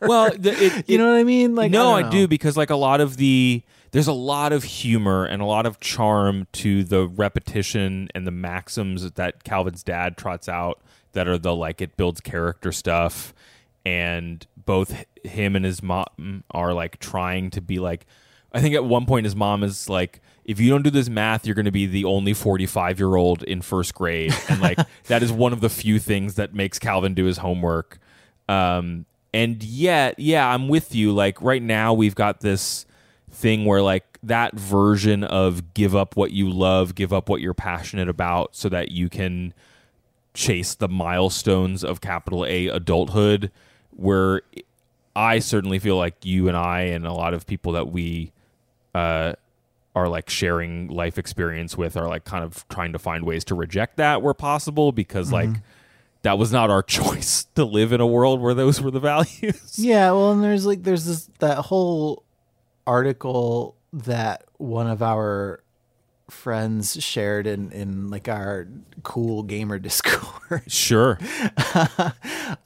Well, 0.00 0.30
the, 0.36 0.52
it, 0.52 0.84
you 0.88 0.98
know 0.98 1.10
what 1.10 1.18
I 1.18 1.24
mean? 1.24 1.54
Like 1.54 1.70
no, 1.70 1.92
I, 1.92 2.06
I, 2.06 2.10
do 2.10 2.28
because 2.28 2.56
like 2.56 2.70
a 2.70 2.76
lot 2.76 3.00
of 3.00 3.16
the 3.16 3.62
there's 3.92 4.08
a 4.08 4.12
lot 4.12 4.52
of 4.52 4.64
humor 4.64 5.24
and 5.24 5.40
a 5.40 5.44
lot 5.44 5.66
of 5.66 5.78
charm 5.78 6.46
to 6.52 6.82
the 6.82 7.06
repetition 7.06 8.08
and 8.14 8.26
the 8.26 8.30
maxims 8.30 9.10
that 9.12 9.44
Calvin's 9.44 9.82
dad 9.82 10.16
trots 10.16 10.48
out 10.48 10.80
that 11.12 11.28
are 11.28 11.38
the 11.38 11.54
like 11.54 11.80
it 11.80 11.96
builds 11.96 12.20
character 12.20 12.72
stuff. 12.72 13.32
And 13.84 14.46
both 14.56 15.04
him 15.24 15.56
and 15.56 15.64
his 15.64 15.82
mom 15.82 16.44
are 16.50 16.72
like 16.72 16.98
trying 17.00 17.50
to 17.50 17.60
be 17.60 17.78
like 17.78 18.06
I 18.52 18.60
think 18.60 18.74
at 18.74 18.84
one 18.84 19.06
point 19.06 19.24
his 19.24 19.36
mom 19.36 19.62
is 19.62 19.88
like 19.88 20.20
if 20.44 20.58
you 20.58 20.70
don't 20.70 20.82
do 20.82 20.90
this 20.90 21.08
math 21.08 21.46
you're 21.46 21.54
going 21.54 21.66
to 21.66 21.70
be 21.70 21.86
the 21.86 22.04
only 22.04 22.32
45 22.32 22.98
year 22.98 23.14
old 23.16 23.42
in 23.42 23.60
first 23.60 23.94
grade. 23.94 24.34
And 24.48 24.60
like 24.60 24.78
that 25.04 25.22
is 25.22 25.30
one 25.30 25.52
of 25.52 25.60
the 25.60 25.68
few 25.68 25.98
things 25.98 26.36
that 26.36 26.54
makes 26.54 26.78
Calvin 26.78 27.12
do 27.12 27.26
his 27.26 27.38
homework. 27.38 27.98
Um 28.48 29.04
and 29.32 29.62
yet 29.62 30.18
yeah 30.18 30.48
I'm 30.48 30.68
with 30.68 30.94
you. 30.94 31.12
Like 31.12 31.40
right 31.40 31.62
now 31.62 31.92
we've 31.94 32.14
got 32.14 32.40
this 32.40 32.86
thing 33.30 33.64
where 33.64 33.82
like 33.82 34.18
that 34.22 34.54
version 34.54 35.24
of 35.24 35.74
give 35.74 35.96
up 35.96 36.16
what 36.16 36.30
you 36.32 36.50
love 36.50 36.94
give 36.94 37.12
up 37.12 37.28
what 37.28 37.40
you're 37.40 37.54
passionate 37.54 38.08
about 38.08 38.54
so 38.54 38.68
that 38.68 38.90
you 38.92 39.08
can 39.08 39.52
chase 40.34 40.74
the 40.74 40.88
milestones 40.88 41.82
of 41.82 42.00
capital 42.00 42.44
A 42.46 42.68
adulthood 42.68 43.50
where 43.96 44.42
I 45.14 45.40
certainly 45.40 45.78
feel 45.78 45.96
like 45.96 46.24
you 46.24 46.48
and 46.48 46.56
I 46.56 46.82
and 46.82 47.06
a 47.06 47.12
lot 47.12 47.34
of 47.34 47.46
people 47.46 47.72
that 47.72 47.88
we 47.88 48.32
uh, 48.94 49.34
are 49.94 50.08
like 50.08 50.30
sharing 50.30 50.88
life 50.88 51.18
experience 51.18 51.76
with 51.76 51.96
are 51.96 52.08
like 52.08 52.24
kind 52.24 52.44
of 52.44 52.66
trying 52.68 52.92
to 52.92 52.98
find 52.98 53.24
ways 53.24 53.44
to 53.44 53.54
reject 53.54 53.96
that 53.98 54.22
where 54.22 54.34
possible 54.34 54.92
because 54.92 55.30
like 55.32 55.50
that 56.22 56.38
was 56.38 56.52
not 56.52 56.70
our 56.70 56.82
choice 56.98 57.44
to 57.54 57.64
live 57.64 57.92
in 57.92 58.00
a 58.00 58.06
world 58.06 58.40
where 58.40 58.54
those 58.54 58.80
were 58.80 58.90
the 58.90 59.00
values. 59.00 59.74
Yeah, 59.78 60.10
well, 60.12 60.32
and 60.32 60.42
there's 60.42 60.66
like 60.66 60.82
there's 60.82 61.04
this 61.04 61.28
that 61.40 61.58
whole 61.58 62.24
article 62.86 63.76
that 63.92 64.44
one 64.58 64.86
of 64.86 65.02
our 65.02 65.62
friends 66.30 67.02
shared 67.02 67.46
in 67.46 67.70
in 67.72 68.08
like 68.08 68.28
our 68.28 68.66
cool 69.02 69.42
gamer 69.42 69.78
discord 69.88 70.62
Sure. 70.66 71.18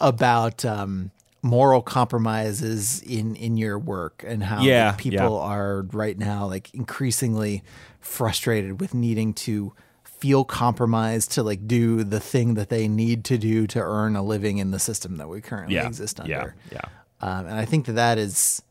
about 0.00 0.64
um 0.64 1.10
moral 1.42 1.82
compromises 1.82 3.00
in 3.02 3.36
in 3.36 3.56
your 3.56 3.78
work 3.78 4.24
and 4.26 4.42
how 4.42 4.56
like, 4.58 4.66
Yeah, 4.66 4.92
people 4.92 5.14
yeah. 5.18 5.28
are 5.28 5.82
right 5.92 6.18
now 6.18 6.46
like 6.46 6.72
increasingly 6.74 7.62
frustrated 8.00 8.80
with 8.80 8.94
needing 8.94 9.32
to 9.34 9.72
feel 10.18 10.44
compromised 10.44 11.30
to 11.32 11.42
like 11.42 11.66
do 11.66 12.02
the 12.04 12.20
thing 12.20 12.54
that 12.54 12.68
they 12.68 12.88
need 12.88 13.24
to 13.24 13.36
do 13.38 13.66
to 13.66 13.78
earn 13.80 14.16
a 14.16 14.22
living 14.22 14.58
in 14.58 14.70
the 14.70 14.78
system 14.78 15.16
that 15.18 15.28
we 15.28 15.40
currently 15.40 15.74
Yeah. 15.74 15.86
exist 15.86 16.20
Yeah. 16.24 16.38
under 16.38 16.54
Yeah. 16.72 16.80
um, 17.20 17.46
and 17.46 17.54
I 17.54 17.64
think 17.64 17.86
that 17.86 17.92
that 17.94 18.18
is 18.18 18.62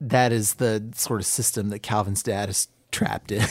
that 0.00 0.32
is 0.32 0.54
the 0.54 0.82
sort 0.94 1.20
of 1.20 1.26
system 1.26 1.68
that 1.70 1.78
Calvin's 1.80 2.22
dad 2.22 2.48
is 2.48 2.68
trapped 2.90 3.30
in. 3.32 3.44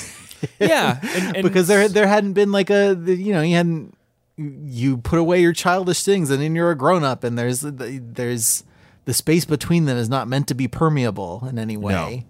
Yeah. 0.60 1.00
And, 1.16 1.36
and 1.38 1.44
because 1.44 1.68
there 1.68 1.88
there 1.88 2.08
hadn't 2.08 2.34
been 2.34 2.52
like 2.52 2.70
a 2.70 2.94
the- 2.96 3.16
you 3.16 3.34
know 3.34 3.42
you 3.42 3.56
hadn't 3.56 3.96
you 4.38 4.98
put 4.98 5.20
away 5.20 5.42
your 5.42 5.54
childish 5.54 6.04
things 6.04 6.30
and 6.30 6.42
then 6.42 6.56
you're 6.56 6.72
a 6.72 6.76
grown 6.78 7.04
up 7.04 7.24
and 7.24 7.38
there's 7.38 7.62
there's 7.62 8.64
the 9.06 9.14
space 9.14 9.46
between 9.46 9.86
them 9.86 9.98
is 9.98 10.10
not 10.10 10.28
meant 10.28 10.48
to 10.48 10.54
be 10.56 10.68
permeable 10.68 11.46
in 11.50 11.60
any 11.60 11.78
way. 11.78 12.26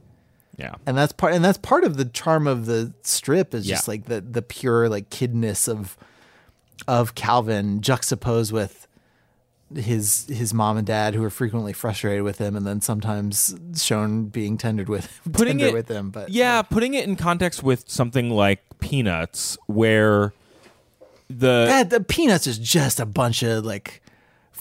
Yeah. 0.58 0.76
And 0.86 0.98
that's 0.98 1.12
part 1.14 1.34
and 1.34 1.44
that's 1.44 1.58
part 1.58 1.84
of 1.84 1.98
the 1.98 2.06
charm 2.06 2.46
of 2.48 2.66
the 2.68 2.94
strip 3.02 3.54
is 3.54 3.66
just 3.66 3.88
Yeah. 3.88 3.92
like 3.92 4.06
the 4.06 4.22
the 4.22 4.42
pure 4.42 4.88
like 4.90 5.10
kidness 5.10 5.68
of 5.68 5.98
of 6.88 7.16
Calvin 7.16 7.82
juxtaposed 7.82 8.52
with 8.52 8.88
his 9.76 10.28
his 10.28 10.54
mom 10.54 10.78
and 10.78 10.86
dad 10.86 11.16
who 11.16 11.24
are 11.24 11.32
frequently 11.32 11.74
frustrated 11.74 12.22
with 12.22 12.38
him 12.38 12.56
and 12.56 12.68
then 12.68 12.80
sometimes 12.82 13.56
shown 13.76 14.26
being 14.26 14.56
tendered 14.56 14.88
with 14.88 15.20
putting 15.34 15.58
tender 15.58 15.68
it 15.70 15.74
with 15.74 15.88
him 15.90 16.12
but 16.12 16.30
yeah 16.30 16.62
putting 16.62 16.94
it 16.94 17.06
in 17.06 17.16
context 17.16 17.64
with 17.64 17.90
something 17.90 18.30
like 18.30 18.62
peanuts 18.80 19.58
where 19.66 20.32
the 21.28 21.66
that, 21.66 21.90
the 21.90 22.02
peanuts 22.02 22.46
is 22.46 22.60
just 22.60 23.00
a 23.00 23.06
bunch 23.08 23.42
of 23.42 23.66
like 23.66 24.03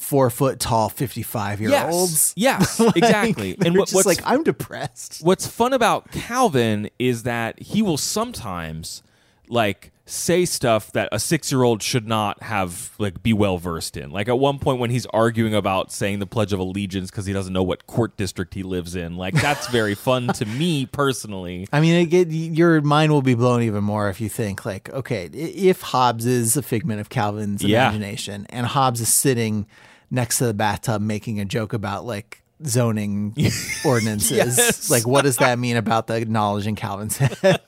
four 0.03 0.29
foot 0.31 0.59
tall, 0.61 0.89
55 0.89 1.61
year 1.61 1.71
yes, 1.71 1.93
olds. 1.95 2.33
yes, 2.37 2.81
exactly. 2.97 3.57
And 3.65 3.77
what, 3.77 3.85
just 3.89 3.95
what's 3.95 4.07
like, 4.07 4.21
I'm 4.25 4.43
depressed. 4.43 5.21
what's 5.23 5.47
fun 5.47 5.73
about 5.73 6.11
Calvin 6.13 6.91
is 6.99 7.23
that 7.23 7.61
he 7.63 7.81
will 7.83 7.97
sometimes 7.99 9.03
like 9.49 9.91
say 10.05 10.45
stuff 10.45 10.91
that 10.93 11.09
a 11.13 11.19
six 11.19 11.53
year 11.53 11.63
old 11.63 11.83
should 11.83 12.09
not 12.09 12.43
have 12.43 12.91
like 12.99 13.23
be 13.23 13.33
well 13.33 13.57
versed 13.59 13.97
in. 13.97 14.11
Like 14.11 14.29
at 14.29 14.39
one 14.39 14.59
point 14.59 14.81
when 14.81 14.91
he's 14.91 15.07
arguing 15.07 15.55
about 15.55 15.93
saying 15.93 16.19
the 16.19 16.27
Pledge 16.27 16.53
of 16.53 16.59
Allegiance 16.59 17.11
because 17.11 17.25
he 17.27 17.33
doesn't 17.33 17.53
know 17.53 17.63
what 17.63 17.87
court 17.87 18.17
district 18.17 18.55
he 18.55 18.63
lives 18.65 18.97
in. 18.97 19.17
Like 19.17 19.35
that's 19.35 19.69
very 19.69 19.95
fun 19.95 20.29
to 20.29 20.45
me 20.45 20.87
personally. 20.93 21.69
I 21.73 21.81
mean, 21.81 22.09
get, 22.09 22.29
your 22.31 22.81
mind 22.81 23.13
will 23.13 23.23
be 23.23 23.35
blown 23.35 23.63
even 23.63 23.85
more 23.85 24.09
if 24.09 24.21
you 24.21 24.29
think 24.29 24.67
like, 24.67 24.91
okay, 24.91 25.27
if 25.27 25.81
Hobbes 25.81 26.27
is 26.27 26.57
a 26.57 26.63
figment 26.63 27.01
of 27.01 27.09
Calvin's 27.09 27.63
Yeah. 27.63 27.85
imagination, 27.89 28.47
and 28.51 28.67
Hobbes 28.67 29.01
is 29.01 29.09
sitting 29.09 29.67
next 30.13 30.39
to 30.39 30.47
the 30.47 30.55
bathtub 30.55 31.03
making 31.03 31.41
a 31.41 31.45
joke 31.45 31.73
about 31.73 32.05
like 32.07 32.43
zoning 32.65 33.35
ordinances, 33.85 34.31
Yes. 34.31 34.89
like 34.91 35.05
what 35.07 35.23
does 35.23 35.39
that 35.39 35.59
mean 35.59 35.77
about 35.77 36.07
the 36.07 36.25
knowledge 36.25 36.69
in 36.69 36.77
Calvin's 36.77 37.17
head? 37.19 37.61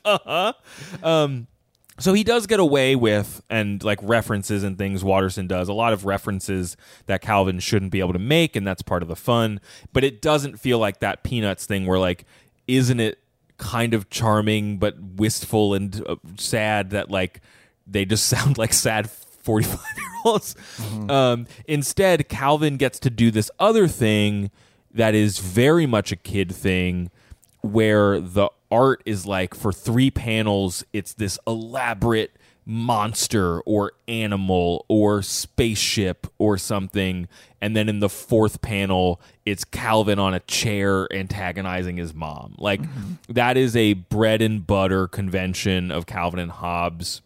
So 2.00 2.12
he 2.12 2.24
does 2.24 2.46
get 2.48 2.58
away 2.58 2.96
with 2.96 3.40
and 3.48 3.82
like 3.84 4.00
references 4.02 4.64
and 4.64 4.76
things 4.76 5.04
Watterson 5.04 5.46
does 5.46 5.68
a 5.68 5.72
lot 5.72 5.92
of 5.92 6.04
references 6.04 6.76
that 7.06 7.20
Calvin 7.20 7.60
shouldn't 7.60 7.92
be 7.92 8.00
able 8.00 8.12
to 8.14 8.18
make 8.18 8.56
and 8.56 8.66
that's 8.66 8.82
part 8.82 9.02
of 9.02 9.08
the 9.08 9.14
fun 9.16 9.60
but 9.92 10.02
it 10.02 10.20
doesn't 10.20 10.58
feel 10.58 10.78
like 10.80 10.98
that 11.00 11.22
peanuts 11.22 11.66
thing 11.66 11.86
where 11.86 11.98
like 12.00 12.24
isn't 12.66 12.98
it 12.98 13.20
kind 13.58 13.94
of 13.94 14.10
charming 14.10 14.78
but 14.78 14.96
wistful 15.00 15.72
and 15.74 16.04
uh, 16.08 16.16
sad 16.36 16.90
that 16.90 17.12
like 17.12 17.40
they 17.86 18.04
just 18.04 18.26
sound 18.28 18.58
like 18.58 18.72
sad 18.72 19.08
45 19.44 19.80
year 19.96 20.06
olds 20.24 20.56
um, 21.08 21.46
instead 21.66 22.28
Calvin 22.28 22.76
gets 22.76 22.98
to 23.00 23.10
do 23.10 23.30
this 23.30 23.50
other 23.58 23.86
thing 23.86 24.50
that 24.92 25.14
is 25.14 25.38
very 25.38 25.86
much 25.86 26.12
a 26.12 26.16
kid 26.16 26.54
thing 26.54 27.10
where 27.60 28.20
the 28.20 28.48
art 28.70 29.02
is 29.06 29.26
like 29.26 29.54
for 29.54 29.72
three 29.72 30.10
panels 30.10 30.84
it's 30.92 31.14
this 31.14 31.38
elaborate 31.46 32.32
monster 32.66 33.60
or 33.60 33.92
animal 34.08 34.84
or 34.88 35.22
spaceship 35.22 36.26
or 36.38 36.56
something. 36.56 37.28
And 37.60 37.76
then 37.76 37.88
in 37.88 38.00
the 38.00 38.08
fourth 38.08 38.60
panel 38.62 39.20
it's 39.44 39.64
calvin 39.64 40.18
on 40.18 40.34
a 40.34 40.40
chair 40.40 41.12
antagonizing 41.12 41.96
his 41.96 42.14
mom. 42.14 42.54
Like 42.58 42.80
that 43.28 43.56
is 43.56 43.76
a 43.76 43.94
bread 43.94 44.40
and 44.42 44.66
butter 44.66 45.06
convention 45.08 45.90
of 45.90 46.06
calvin 46.06 46.40
and 46.40 46.50
hobbes 46.50 47.20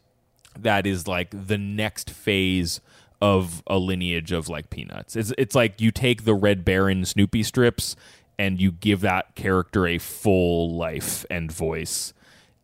that 0.62 0.86
is 0.86 1.06
like 1.06 1.46
the 1.46 1.58
next 1.58 2.10
phase 2.10 2.80
of 3.20 3.62
a 3.66 3.78
lineage 3.78 4.32
of 4.32 4.48
like 4.48 4.70
peanuts. 4.70 5.16
It's 5.16 5.32
it's 5.38 5.54
like 5.54 5.80
you 5.80 5.90
take 5.90 6.24
the 6.24 6.34
Red 6.34 6.64
Baron 6.64 7.04
Snoopy 7.04 7.42
strips 7.42 7.96
and 8.38 8.60
you 8.60 8.70
give 8.70 9.00
that 9.00 9.34
character 9.34 9.86
a 9.86 9.98
full 9.98 10.76
life 10.76 11.24
and 11.30 11.50
voice. 11.50 12.12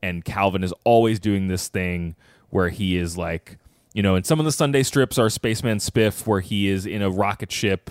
And 0.03 0.25
Calvin 0.25 0.63
is 0.63 0.73
always 0.85 1.19
doing 1.19 1.49
this 1.49 1.69
thing 1.69 2.15
where 2.51 2.69
he 2.69 2.97
is 2.97 3.17
like, 3.17 3.59
you 3.93 4.03
know, 4.03 4.15
and 4.15 4.25
some 4.25 4.39
of 4.39 4.45
the 4.45 4.53
Sunday 4.53 4.83
strips 4.83 5.19
are 5.19 5.29
Spaceman 5.29 5.79
Spiff 5.79 6.27
where 6.27 6.41
he 6.41 6.69
is 6.69 6.87
in 6.87 7.03
a 7.03 7.11
rocket 7.11 7.51
ship 7.51 7.91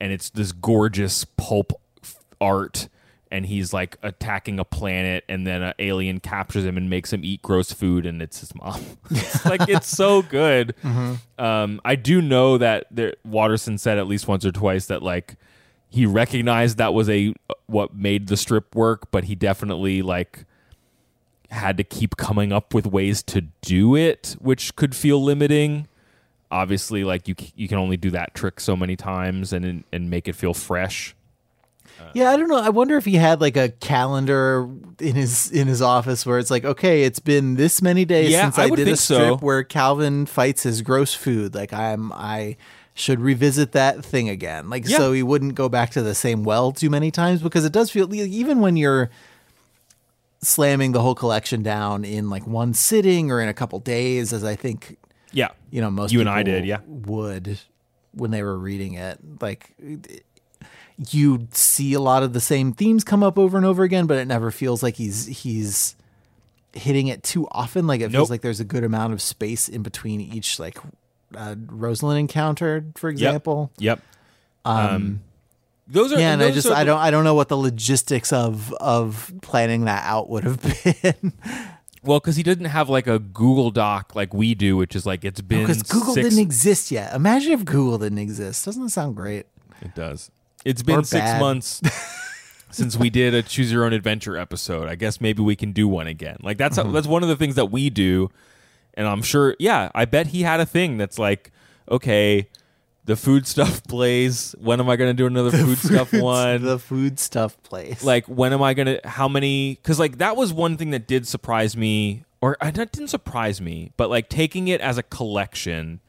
and 0.00 0.12
it's 0.12 0.30
this 0.30 0.52
gorgeous 0.52 1.24
pulp 1.24 1.72
art 2.40 2.88
and 3.30 3.46
he's 3.46 3.72
like 3.72 3.96
attacking 4.02 4.58
a 4.58 4.64
planet 4.64 5.24
and 5.28 5.46
then 5.46 5.62
an 5.62 5.74
alien 5.78 6.20
captures 6.20 6.64
him 6.64 6.76
and 6.76 6.88
makes 6.88 7.12
him 7.12 7.24
eat 7.24 7.42
gross 7.42 7.72
food 7.72 8.06
and 8.06 8.22
it's 8.22 8.40
his 8.40 8.54
mom. 8.54 8.80
It's 9.10 9.44
like 9.44 9.68
it's 9.68 9.88
so 9.88 10.22
good. 10.22 10.74
Um, 11.38 11.82
i 11.84 11.96
do 11.96 12.22
know 12.22 12.56
that 12.56 12.86
there, 12.90 13.12
watterson 13.22 13.76
said 13.76 13.98
at 13.98 14.06
least 14.06 14.26
once 14.26 14.46
or 14.46 14.52
twice 14.52 14.86
that 14.86 15.02
like 15.02 15.36
he 15.90 16.06
recognized 16.06 16.78
that 16.78 16.94
was 16.94 17.10
a 17.10 17.34
what 17.66 17.94
made 17.94 18.28
the 18.28 18.38
strip 18.38 18.74
work 18.74 19.10
but 19.10 19.24
he 19.24 19.34
definitely 19.34 20.00
like 20.00 20.46
had 21.50 21.76
to 21.76 21.84
keep 21.84 22.16
coming 22.16 22.52
up 22.52 22.72
with 22.72 22.86
ways 22.86 23.22
to 23.24 23.42
do 23.60 23.94
it 23.94 24.36
which 24.40 24.76
could 24.76 24.94
feel 24.96 25.22
limiting. 25.22 25.88
Obviously 26.50 27.04
like 27.04 27.28
you 27.28 27.34
you 27.54 27.68
can 27.68 27.78
only 27.78 27.96
do 27.96 28.10
that 28.10 28.34
trick 28.34 28.60
so 28.60 28.76
many 28.76 28.96
times 28.96 29.52
and 29.52 29.84
and 29.92 30.08
make 30.08 30.28
it 30.28 30.34
feel 30.34 30.54
fresh 30.54 31.14
Yeah, 32.14 32.30
I 32.30 32.36
don't 32.36 32.48
know. 32.48 32.58
I 32.58 32.68
wonder 32.70 32.96
if 32.96 33.04
he 33.04 33.14
had 33.14 33.40
like 33.40 33.56
a 33.56 33.68
calendar 33.70 34.68
in 35.00 35.14
his 35.16 35.50
in 35.50 35.66
his 35.68 35.82
office 35.82 36.24
where 36.26 36.38
it's 36.38 36.50
like, 36.50 36.64
okay, 36.64 37.02
it's 37.04 37.18
been 37.18 37.56
this 37.56 37.80
many 37.82 38.04
days 38.04 38.30
Yeah, 38.30 38.42
since 38.44 38.58
I 38.58 38.64
I, 38.64 38.68
did 38.70 38.80
a 38.80 38.84
think 38.84 38.96
so. 38.98 39.14
strip 39.14 39.42
where 39.42 39.62
Calvin 39.64 40.26
fights 40.26 40.62
his 40.62 40.82
gross 40.82 41.14
food. 41.14 41.54
Like 41.54 41.72
I'm 41.72 42.12
I 42.12 42.56
should 42.94 43.20
revisit 43.20 43.72
that 43.72 44.04
thing 44.04 44.28
again. 44.28 44.70
Like 44.70 44.88
Yeah. 44.88 44.96
so 44.96 45.12
he 45.12 45.22
wouldn't 45.22 45.54
go 45.54 45.68
back 45.68 45.90
to 45.90 46.02
the 46.02 46.14
same 46.14 46.44
well 46.44 46.72
too 46.72 46.88
many 46.90 47.10
times 47.10 47.42
because 47.42 47.64
it 47.64 47.72
does 47.72 47.90
feel 47.90 48.12
even 48.14 48.60
when 48.60 48.76
you're 48.76 49.10
slamming 50.40 50.92
the 50.92 51.00
whole 51.00 51.14
collection 51.14 51.62
down 51.62 52.04
in 52.04 52.30
like 52.30 52.46
one 52.46 52.72
sitting 52.74 53.30
or 53.30 53.40
in 53.40 53.48
a 53.48 53.54
couple 53.54 53.78
days 53.80 54.32
as 54.32 54.44
I 54.44 54.54
think 54.54 54.96
yeah 55.32 55.48
you 55.70 55.80
know 55.80 55.90
most 55.90 56.12
You 56.12 56.20
and 56.20 56.28
I 56.28 56.42
did, 56.42 56.64
yeah. 56.64 56.78
would 56.86 57.58
when 58.12 58.30
they 58.30 58.42
were 58.42 58.56
reading 58.58 58.94
it 58.94 59.18
like 59.40 59.74
you 61.10 61.46
see 61.52 61.92
a 61.92 62.00
lot 62.00 62.22
of 62.22 62.32
the 62.32 62.40
same 62.40 62.72
themes 62.72 63.04
come 63.04 63.22
up 63.22 63.38
over 63.38 63.56
and 63.56 63.66
over 63.66 63.82
again 63.82 64.06
but 64.06 64.16
it 64.16 64.24
never 64.26 64.50
feels 64.50 64.82
like 64.82 64.96
he's 64.96 65.26
he's 65.26 65.94
hitting 66.72 67.08
it 67.08 67.22
too 67.22 67.46
often. 67.50 67.86
Like 67.86 68.00
it 68.00 68.04
Nope. 68.04 68.12
feels 68.12 68.30
like 68.30 68.42
there's 68.42 68.60
a 68.60 68.64
good 68.64 68.84
amount 68.84 69.12
of 69.12 69.22
space 69.22 69.68
in 69.68 69.82
between 69.82 70.20
each 70.20 70.58
like 70.58 70.78
uh, 71.34 71.54
Rosalind 71.66 72.18
encounter 72.18 72.84
for 72.96 73.08
example. 73.08 73.70
Yep. 73.78 74.00
Um, 74.64 75.20
those 75.88 76.12
are 76.12 76.18
yeah 76.18 76.32
and 76.32 76.42
I 76.42 76.50
just 76.50 76.68
I 76.68 76.84
don't 76.84 76.98
I 76.98 77.10
don't 77.10 77.24
know 77.24 77.34
what 77.34 77.48
the 77.48 77.56
logistics 77.56 78.32
of 78.32 78.72
of 78.74 79.32
planning 79.42 79.84
that 79.84 80.04
out 80.04 80.28
would 80.28 80.44
have 80.44 80.60
been. 81.02 81.32
Well 82.02 82.20
because 82.20 82.36
he 82.36 82.42
didn't 82.42 82.66
have 82.66 82.88
like 82.88 83.06
a 83.06 83.18
Google 83.18 83.70
Doc 83.70 84.14
like 84.14 84.34
we 84.34 84.54
do, 84.54 84.76
which 84.76 84.94
is 84.96 85.06
like 85.06 85.24
it's 85.24 85.40
been 85.40 85.62
because 85.62 85.82
Google 85.82 86.14
six, 86.14 86.28
didn't 86.28 86.40
exist 86.42 86.90
yet. 86.90 87.14
Imagine 87.14 87.52
if 87.52 87.64
Google 87.64 87.98
didn't 87.98 88.18
exist. 88.18 88.64
Doesn't 88.64 88.82
that 88.82 88.90
sound 88.90 89.16
great? 89.16 89.46
It 89.82 89.94
does. 89.94 90.30
It's 90.66 90.82
been 90.82 91.04
six 91.04 91.24
bad. 91.24 91.40
months 91.40 91.80
since 92.70 92.96
we 92.96 93.08
did 93.08 93.34
a 93.34 93.42
choose 93.42 93.70
your 93.70 93.84
own 93.84 93.92
adventure 93.92 94.36
episode. 94.36 94.88
I 94.88 94.96
guess 94.96 95.20
maybe 95.20 95.42
we 95.42 95.54
can 95.56 95.72
do 95.72 95.86
one 95.86 96.06
again. 96.08 96.38
Like 96.42 96.58
that's 96.58 96.76
Mm-hmm. 96.78 96.92
that's 96.92 97.06
one 97.06 97.22
of 97.22 97.28
the 97.28 97.36
things 97.36 97.54
that 97.54 97.66
we 97.66 97.88
do, 97.88 98.30
and 98.94 99.06
I'm 99.06 99.22
sure. 99.22 99.54
Yeah, 99.58 99.90
I 99.94 100.04
bet 100.04 100.28
he 100.28 100.42
had 100.42 100.58
a 100.60 100.66
thing 100.66 100.96
that's 100.98 101.18
like, 101.18 101.52
okay, 101.88 102.48
the 103.04 103.14
food 103.14 103.46
stuff 103.46 103.82
plays. 103.88 104.54
When 104.58 104.80
am 104.80 104.88
I 104.90 104.96
going 104.96 105.08
to 105.10 105.14
do 105.14 105.26
another 105.26 105.52
food 105.52 105.78
stuff 105.78 106.12
one? 106.12 106.62
the 106.62 106.78
food 106.80 107.20
stuff 107.20 107.62
place 107.62 108.02
like 108.02 108.26
when 108.26 108.52
am 108.52 108.62
i 108.62 108.74
gonna 108.74 108.98
how 109.04 109.28
many 109.28 109.74
because 109.76 109.98
like 110.00 110.18
that 110.18 110.36
was 110.36 110.52
one 110.52 110.76
thing 110.76 110.90
that 110.90 111.06
did 111.06 111.26
surprise 111.28 111.76
me 111.76 112.24
or 112.40 112.56
uh, 112.60 112.70
that 112.72 112.90
didn't 112.92 113.08
surprise 113.08 113.60
me 113.60 113.92
but 113.96 114.10
like 114.10 114.28
taking 114.28 114.66
it 114.68 114.80
as 114.80 114.98
a 114.98 115.02
collection 115.04 116.00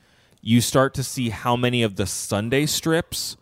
you 0.41 0.59
start 0.61 0.93
to 0.95 1.03
see 1.03 1.29
how 1.29 1.55
many 1.55 1.83
of 1.83 1.95
the 1.97 2.05
sunday 2.07 2.65
strips 2.65 3.37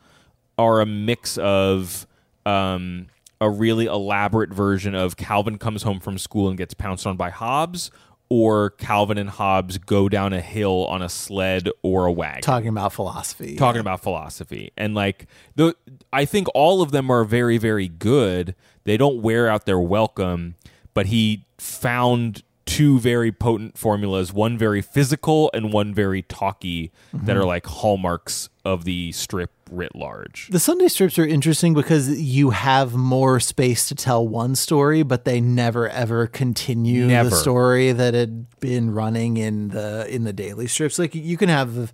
are 0.57 0.81
a 0.81 0.85
mix 0.85 1.37
of 1.37 2.07
um, 2.45 3.07
a 3.41 3.49
really 3.49 3.85
elaborate 3.85 4.53
version 4.53 4.95
of 4.95 5.17
calvin 5.17 5.57
comes 5.57 5.83
home 5.83 5.99
from 5.99 6.17
school 6.17 6.47
and 6.47 6.57
gets 6.57 6.73
pounced 6.73 7.05
on 7.05 7.17
by 7.17 7.29
hobbes 7.29 7.91
or 8.29 8.71
calvin 8.71 9.17
and 9.17 9.29
hobbes 9.29 9.77
go 9.77 10.09
down 10.09 10.33
a 10.33 10.41
hill 10.41 10.85
on 10.87 11.01
a 11.01 11.09
sled 11.09 11.69
or 11.83 12.05
a 12.05 12.11
wagon. 12.11 12.41
Talking 12.41 12.69
about 12.69 12.91
philosophy. 12.91 13.55
talking 13.55 13.81
about 13.81 14.01
philosophy. 14.01 14.71
And 14.77 14.95
like 14.95 15.27
the 15.55 15.75
i 16.11 16.25
think 16.25 16.47
all 16.55 16.81
of 16.81 16.91
them 16.91 17.11
are 17.11 17.23
very 17.23 17.57
very 17.57 17.87
good. 17.87 18.55
They 18.83 18.97
don't 18.97 19.21
wear 19.21 19.47
out 19.47 19.65
their 19.65 19.79
welcome 19.79 20.55
but 20.93 21.07
he 21.07 21.45
found 21.57 22.41
two 22.65 22.97
very 22.99 23.31
potent 23.31 23.77
formulas 23.77 24.33
one 24.33 24.57
very 24.57 24.81
physical 24.81 25.51
and 25.53 25.71
one 25.71 25.93
very 25.93 26.23
talky 26.23 26.91
that 27.13 27.37
are 27.37 27.45
like 27.45 27.67
hallmarks 27.67 28.49
of 28.63 28.85
the 28.85 29.11
strip 29.11 29.51
writ 29.72 29.95
large 29.95 30.47
the 30.49 30.59
Sunday 30.59 30.88
strips 30.88 31.18
are 31.18 31.26
interesting 31.26 31.74
because 31.74 32.22
you 32.22 32.51
have 32.51 32.93
more 32.93 33.39
space 33.39 33.88
to 33.88 33.95
tell 33.95 34.28
one 34.28 34.55
story, 34.55 35.03
but 35.03 35.26
they 35.26 35.41
never 35.41 35.89
ever 35.89 36.28
continue 36.28 37.07
Never. 37.07 37.30
the 37.30 37.36
story 37.36 37.91
that 37.91 38.13
had 38.13 38.59
been 38.59 38.91
running 38.91 39.38
in 39.38 39.70
the 39.70 40.07
in 40.13 40.24
the 40.24 40.34
daily 40.34 40.68
strips. 40.68 40.99
Like 40.99 41.16
you 41.16 41.38
can 41.38 41.49
have 41.49 41.91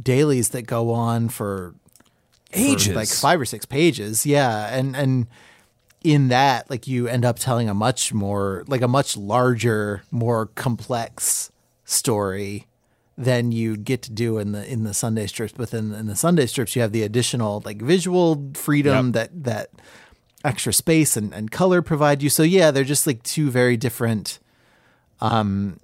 dailies 0.00 0.50
that 0.50 0.62
go 0.62 0.90
on 0.90 1.28
for 1.28 1.74
for, 2.50 2.58
ages 2.58 2.94
like 2.94 3.08
five 3.08 3.40
or 3.40 3.44
six 3.44 3.64
pages. 3.64 4.26
Yeah, 4.26 4.74
and 4.74 4.96
and 4.96 5.26
in 6.02 6.28
that, 6.28 6.68
like 6.68 6.86
you 6.86 7.06
end 7.08 7.24
up 7.24 7.38
telling 7.38 7.68
a 7.68 7.74
much 7.74 8.12
more 8.12 8.64
like 8.66 8.82
a 8.82 8.88
much 8.88 9.16
larger, 9.16 10.02
more 10.10 10.46
complex 10.46 11.50
story 11.84 12.66
than 13.16 13.52
you 13.52 13.76
get 13.76 14.02
to 14.02 14.12
do 14.12 14.38
in 14.38 14.52
the 14.52 14.66
in 14.70 14.84
the 14.84 14.94
Sunday 14.94 15.26
strips. 15.26 15.52
But 15.56 15.70
then 15.70 15.92
in 15.92 16.06
the 16.06 16.16
Sunday 16.16 16.46
strips, 16.46 16.74
you 16.74 16.82
have 16.82 16.92
the 16.92 17.02
additional 17.02 17.62
like 17.64 17.80
visual 17.80 18.50
freedom 18.54 19.06
Yep. 19.08 19.14
that 19.14 19.44
that 19.44 19.70
extra 20.44 20.72
space 20.72 21.16
and, 21.16 21.32
and 21.32 21.50
color 21.50 21.80
provide 21.82 22.22
you. 22.22 22.28
So 22.30 22.42
yeah, 22.42 22.70
they're 22.70 22.84
just 22.84 23.06
like 23.06 23.22
two 23.22 23.50
very 23.50 23.76
different 23.76 24.38
um 25.20 25.78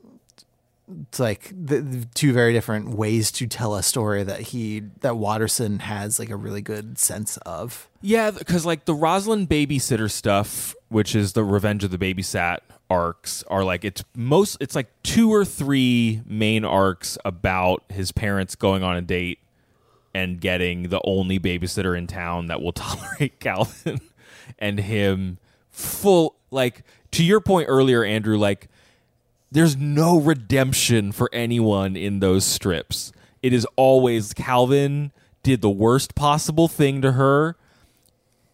it's 1.09 1.21
like 1.21 1.51
the, 1.51 1.81
the 1.81 2.05
two 2.15 2.33
very 2.33 2.53
different 2.53 2.89
ways 2.89 3.31
to 3.31 3.47
tell 3.47 3.77
a 3.77 3.83
story 3.83 4.25
that 4.25 4.41
he 4.41 4.81
that 5.03 5.17
Watterson 5.17 5.79
has 5.79 6.19
like 6.19 6.31
a 6.31 6.37
really 6.37 6.63
good 6.63 6.99
sense 6.99 7.37
of. 7.47 7.89
Yeah, 8.03 8.33
because 8.33 8.67
like 8.67 8.87
the 8.87 8.95
Rosalind 8.95 9.49
babysitter 9.49 10.11
stuff, 10.11 10.75
which 10.89 11.15
is 11.15 11.35
the 11.35 11.45
Revenge 11.45 11.85
of 11.85 11.93
the 11.93 11.99
Babysat 11.99 12.59
arcs, 12.91 13.45
are 13.49 13.65
like 13.65 13.85
it's 13.85 14.03
most 14.15 14.59
it's 14.61 14.75
like 14.75 14.89
two 15.03 15.33
or 15.33 15.45
three 15.45 16.21
main 16.27 16.65
arcs 16.65 17.17
about 17.25 17.85
his 17.89 18.13
parents 18.13 18.57
going 18.57 18.83
on 18.83 18.97
a 18.97 19.01
date 19.01 19.39
and 20.13 20.41
getting 20.41 20.89
the 20.89 21.01
only 21.05 21.39
babysitter 21.39 21.97
in 21.97 22.07
town 22.07 22.49
that 22.49 22.61
will 22.61 22.73
tolerate 22.75 23.39
Calvin 23.41 24.01
and 24.59 24.81
him 24.81 25.39
full 25.71 26.35
like 26.51 26.83
to 27.13 27.25
your 27.25 27.41
point 27.41 27.69
earlier, 27.69 28.05
Andrew, 28.05 28.37
like 28.37 28.69
there's 29.51 29.77
no 29.77 30.21
redemption 30.21 31.13
for 31.13 31.29
anyone 31.33 31.97
in 31.97 32.21
those 32.21 32.45
strips. 32.45 33.13
It 33.43 33.53
is 33.53 33.67
always 33.77 34.33
Calvin 34.33 35.13
did 35.43 35.63
the 35.63 35.71
worst 35.71 36.15
possible 36.15 36.69
thing 36.69 37.03
to 37.03 37.13
her. 37.13 37.57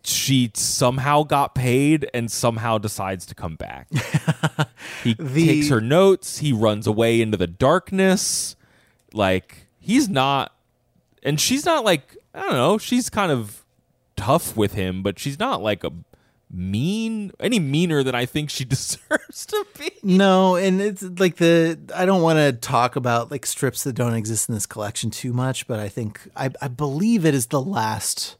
She 0.09 0.51
somehow 0.55 1.25
got 1.25 1.55
paid 1.55 2.09
and 2.15 2.31
somehow 2.31 2.79
decides 2.79 3.27
to 3.27 3.35
come 3.35 3.57
back. 3.57 3.89
he 5.03 5.15
The- 5.15 5.47
takes 5.47 5.69
her 5.69 5.81
notes, 5.81 6.39
he 6.39 6.53
runs 6.53 6.87
away 6.87 7.21
into 7.21 7.37
the 7.37 7.47
darkness. 7.49 8.55
Like, 9.13 9.67
he's 9.81 10.09
not, 10.09 10.55
and 11.23 11.41
she's 11.41 11.65
not 11.65 11.85
like, 11.85 12.17
I 12.35 12.41
don't 12.43 12.53
know, 12.53 12.79
she's 12.79 13.11
kind 13.11 13.33
of 13.33 13.65
tough 14.17 14.57
with 14.57 14.75
him, 14.75 15.03
but 15.03 15.19
she's 15.19 15.39
not 15.39 15.63
like 15.63 15.83
a 15.85 15.91
mean, 16.51 17.33
any 17.41 17.59
meaner 17.59 18.03
than 18.03 18.15
I 18.15 18.27
think 18.27 18.51
she 18.51 18.65
deserves 18.67 19.47
to 19.47 19.67
be. 19.79 19.91
No, 20.03 20.55
and 20.57 20.81
it's 20.81 21.03
like 21.03 21.37
the 21.37 21.79
I 21.95 22.07
don't 22.07 22.23
want 22.23 22.39
to 22.39 22.53
talk 22.53 22.95
about 22.97 23.31
like 23.31 23.45
strips 23.47 23.83
that 23.85 23.95
don't 23.95 24.15
exist 24.15 24.49
in 24.49 24.55
this 24.55 24.67
collection 24.67 25.11
too 25.11 25.33
much, 25.33 25.67
but 25.67 25.81
I 25.81 25.89
think 25.89 26.21
I, 26.37 26.51
I 26.63 26.69
believe 26.69 27.25
it 27.25 27.35
is 27.35 27.47
the 27.49 27.61
last 27.61 28.37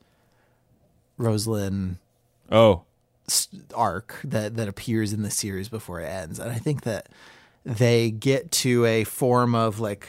Rosalind 1.19 1.99
Oh, 2.51 2.83
arc 3.75 4.21
that 4.23 4.57
that 4.57 4.69
appears 4.69 5.13
in 5.13 5.23
the 5.23 5.31
series 5.31 5.69
before 5.69 6.01
it 6.01 6.07
ends, 6.07 6.39
and 6.39 6.51
I 6.51 6.57
think 6.57 6.83
that 6.83 7.09
they 7.65 8.11
get 8.11 8.51
to 8.53 8.85
a 8.85 9.05
form 9.05 9.55
of 9.55 9.81
like 9.81 10.09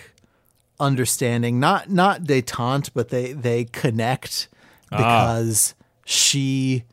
understanding, 0.79 1.59
not 1.59 1.89
not 1.89 2.23
detente, 2.23 2.91
but 2.93 3.09
they 3.09 3.33
they 3.33 3.65
connect 3.65 4.47
ah. 4.91 4.97
because 4.97 5.75
she 6.05 6.83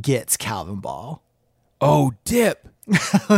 gets 0.00 0.36
Calvin 0.36 0.76
Ball. 0.76 1.22
oh, 1.80 2.14
dip. 2.24 2.68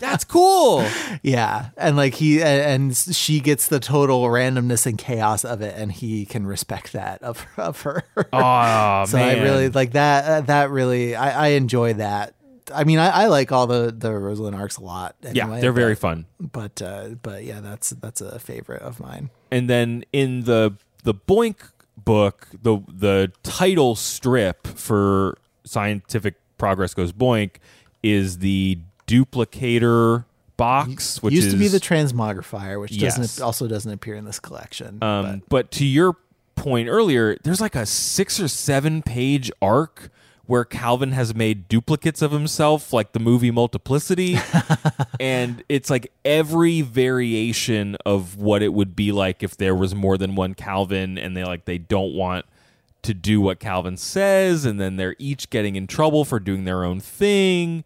That's 0.00 0.24
cool. 0.24 0.84
Yeah, 1.22 1.70
and 1.76 1.96
like 1.96 2.14
he 2.14 2.42
and 2.42 2.96
she 2.96 3.40
gets 3.40 3.68
the 3.68 3.80
total 3.80 4.24
randomness 4.24 4.86
and 4.86 4.98
chaos 4.98 5.44
of 5.44 5.62
it, 5.62 5.74
and 5.76 5.90
he 5.90 6.26
can 6.26 6.46
respect 6.46 6.92
that 6.92 7.22
of 7.22 7.46
of 7.56 7.80
her. 7.82 8.02
Oh 8.32 9.04
so 9.06 9.16
man, 9.16 9.38
I 9.38 9.42
really 9.42 9.68
like 9.68 9.92
that. 9.92 10.24
uh, 10.24 10.40
That 10.42 10.70
really, 10.70 11.14
I, 11.16 11.46
I 11.46 11.48
enjoy 11.52 11.94
that. 11.94 12.34
I 12.72 12.84
mean, 12.84 12.98
I, 12.98 13.08
I 13.08 13.26
like 13.26 13.50
all 13.52 13.66
the 13.66 13.94
the 13.96 14.12
Rosalind 14.12 14.54
arcs 14.54 14.76
a 14.76 14.82
lot. 14.84 15.16
yeah, 15.32 15.46
they're 15.60 15.72
very 15.72 15.94
fun. 15.96 16.26
But 16.38 16.80
uh, 16.82 17.10
but 17.22 17.44
yeah, 17.44 17.60
that's 17.60 17.90
that's 17.90 18.20
a 18.20 18.38
favorite 18.38 18.82
of 18.82 19.00
mine. 19.00 19.30
And 19.50 19.68
then 19.68 20.04
in 20.12 20.42
the 20.44 20.74
the 21.04 21.14
Boink 21.14 21.70
book, 21.96 22.48
the 22.62 22.78
the 22.86 23.32
title 23.42 23.96
strip 23.96 24.66
for 24.66 25.38
Scientific 25.64 26.34
Progress 26.58 26.94
Goes 26.94 27.12
Boink 27.12 27.56
is 28.02 28.38
the 28.38 28.78
duplicator 29.10 30.24
box, 30.56 31.22
which 31.22 31.34
Used 31.34 31.48
is 31.48 31.52
to 31.54 31.58
be 31.58 31.68
the 31.68 31.80
transmogrifier, 31.80 32.80
which 32.80 32.92
Yes. 32.92 33.16
doesn't 33.16 33.42
also 33.44 33.66
doesn't 33.66 33.90
appear 33.90 34.14
in 34.14 34.24
this 34.24 34.38
collection. 34.38 35.02
Um, 35.02 35.42
but 35.48 35.70
to 35.72 35.86
your 35.86 36.16
point 36.54 36.88
earlier, 36.88 37.36
there's 37.42 37.60
like 37.60 37.74
a 37.74 37.86
six 37.86 38.38
or 38.38 38.48
seven 38.48 39.02
page 39.02 39.50
arc 39.62 40.10
where 40.44 40.64
Calvin 40.64 41.12
has 41.12 41.32
made 41.32 41.68
duplicates 41.68 42.22
of 42.22 42.32
himself, 42.32 42.92
like 42.92 43.12
the 43.12 43.20
movie 43.20 43.52
Multiplicity. 43.52 44.36
and 45.20 45.62
it's 45.68 45.88
like 45.88 46.12
every 46.24 46.82
variation 46.82 47.96
of 48.04 48.36
what 48.36 48.60
it 48.62 48.72
would 48.74 48.96
be 48.96 49.12
like 49.12 49.42
if 49.44 49.56
there 49.56 49.74
was 49.76 49.94
more 49.94 50.18
than 50.18 50.34
one 50.34 50.54
Calvin 50.54 51.16
and 51.16 51.36
they 51.36 51.44
like 51.44 51.64
they 51.66 51.78
don't 51.78 52.12
want 52.14 52.44
to 53.02 53.14
do 53.14 53.40
what 53.40 53.60
Calvin 53.60 53.96
says, 53.96 54.66
and 54.66 54.78
then 54.78 54.96
they're 54.96 55.16
each 55.18 55.48
getting 55.48 55.74
in 55.76 55.86
trouble 55.86 56.24
for 56.24 56.38
doing 56.38 56.64
their 56.64 56.84
own 56.84 57.00
thing, 57.00 57.82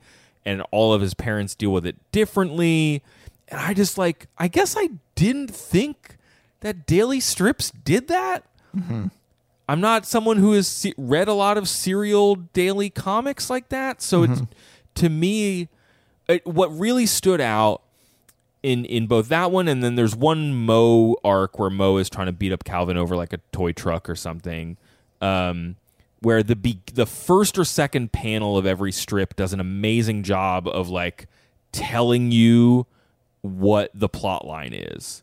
and 0.46 0.62
all 0.70 0.92
of 0.92 1.00
his 1.00 1.14
parents 1.14 1.54
deal 1.54 1.70
with 1.72 1.86
it 1.86 1.96
differently. 2.12 3.02
And 3.48 3.60
I 3.60 3.74
just 3.74 3.98
like, 3.98 4.26
I 4.38 4.48
guess 4.48 4.76
I 4.78 4.88
didn't 5.14 5.50
think 5.50 6.16
that 6.60 6.86
daily 6.86 7.20
strips 7.20 7.70
did 7.70 8.08
that. 8.08 8.44
I'm 9.68 9.80
not 9.80 10.04
someone 10.06 10.36
who 10.38 10.52
has 10.52 10.66
se- 10.68 10.94
read 10.98 11.28
a 11.28 11.32
lot 11.32 11.56
of 11.56 11.68
serial 11.68 12.34
daily 12.36 12.90
comics 12.90 13.48
like 13.48 13.68
that, 13.70 14.02
so 14.02 14.22
it's 14.24 14.42
to 14.96 15.08
me, 15.08 15.68
it, 16.28 16.44
what 16.46 16.76
really 16.76 17.06
stood 17.06 17.40
out 17.40 17.82
in 18.62 18.84
in 18.86 19.06
both 19.06 19.28
that 19.28 19.50
one 19.50 19.68
and 19.68 19.82
then 19.84 19.94
there's 19.94 20.16
one 20.16 20.54
Moe 20.54 21.16
arc 21.24 21.58
where 21.58 21.70
Moe 21.70 21.98
is 21.98 22.08
trying 22.10 22.26
to 22.26 22.32
beat 22.32 22.52
up 22.52 22.64
Calvin 22.64 22.96
over 22.96 23.14
like 23.16 23.32
a 23.32 23.38
toy 23.52 23.72
truck 23.72 24.08
or 24.08 24.16
something. 24.16 24.76
Um, 25.20 25.76
where 26.24 26.42
the 26.42 26.56
be- 26.56 26.80
the 26.92 27.06
first 27.06 27.58
or 27.58 27.64
second 27.64 28.12
panel 28.12 28.56
of 28.56 28.64
every 28.64 28.90
strip 28.90 29.36
does 29.36 29.52
an 29.52 29.60
amazing 29.60 30.22
job 30.22 30.66
of 30.66 30.88
like 30.88 31.26
telling 31.70 32.32
you 32.32 32.86
what 33.42 33.90
the 33.94 34.08
plot 34.08 34.46
line 34.46 34.72
is. 34.72 35.22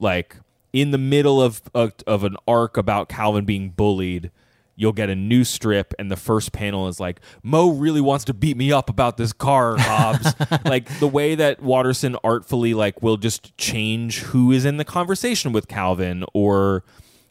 Like 0.00 0.36
in 0.72 0.90
the 0.90 0.98
middle 0.98 1.40
of 1.40 1.62
of, 1.72 1.92
of 2.06 2.24
an 2.24 2.36
arc 2.48 2.76
about 2.76 3.08
Calvin 3.08 3.44
being 3.44 3.70
bullied, 3.70 4.32
you'll 4.74 4.92
get 4.92 5.08
a 5.08 5.14
new 5.14 5.44
strip 5.44 5.94
and 6.00 6.10
the 6.10 6.16
first 6.16 6.50
panel 6.50 6.88
is 6.88 6.98
like 6.98 7.20
Moe 7.44 7.70
really 7.70 8.00
wants 8.00 8.24
to 8.24 8.34
beat 8.34 8.56
me 8.56 8.72
up 8.72 8.90
about 8.90 9.16
this 9.16 9.32
car, 9.32 9.76
Hobbes. 9.78 10.34
like 10.64 10.98
the 10.98 11.06
way 11.06 11.36
that 11.36 11.62
Watterson 11.62 12.16
artfully 12.24 12.74
like 12.74 13.00
will 13.02 13.18
just 13.18 13.56
change 13.56 14.18
who 14.20 14.50
is 14.50 14.64
in 14.64 14.78
the 14.78 14.84
conversation 14.84 15.52
with 15.52 15.68
Calvin 15.68 16.24
or 16.34 16.82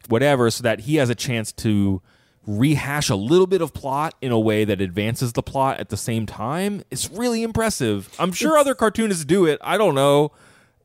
whatever 0.08 0.50
so 0.50 0.62
that 0.62 0.80
he 0.80 0.96
has 0.96 1.10
a 1.10 1.14
chance 1.14 1.52
to 1.52 2.00
rehash 2.46 3.08
a 3.08 3.16
little 3.16 3.46
bit 3.46 3.62
of 3.62 3.72
plot 3.72 4.14
in 4.20 4.30
a 4.32 4.38
way 4.38 4.64
that 4.64 4.80
advances 4.80 5.32
the 5.32 5.42
plot 5.42 5.80
at 5.80 5.88
the 5.88 5.96
same 5.96 6.26
time 6.26 6.82
it's 6.90 7.10
really 7.10 7.42
impressive 7.42 8.14
i'm 8.18 8.32
sure 8.32 8.58
other 8.58 8.74
cartoonists 8.74 9.24
do 9.24 9.46
it 9.46 9.58
i 9.62 9.78
don't 9.78 9.94
know 9.94 10.30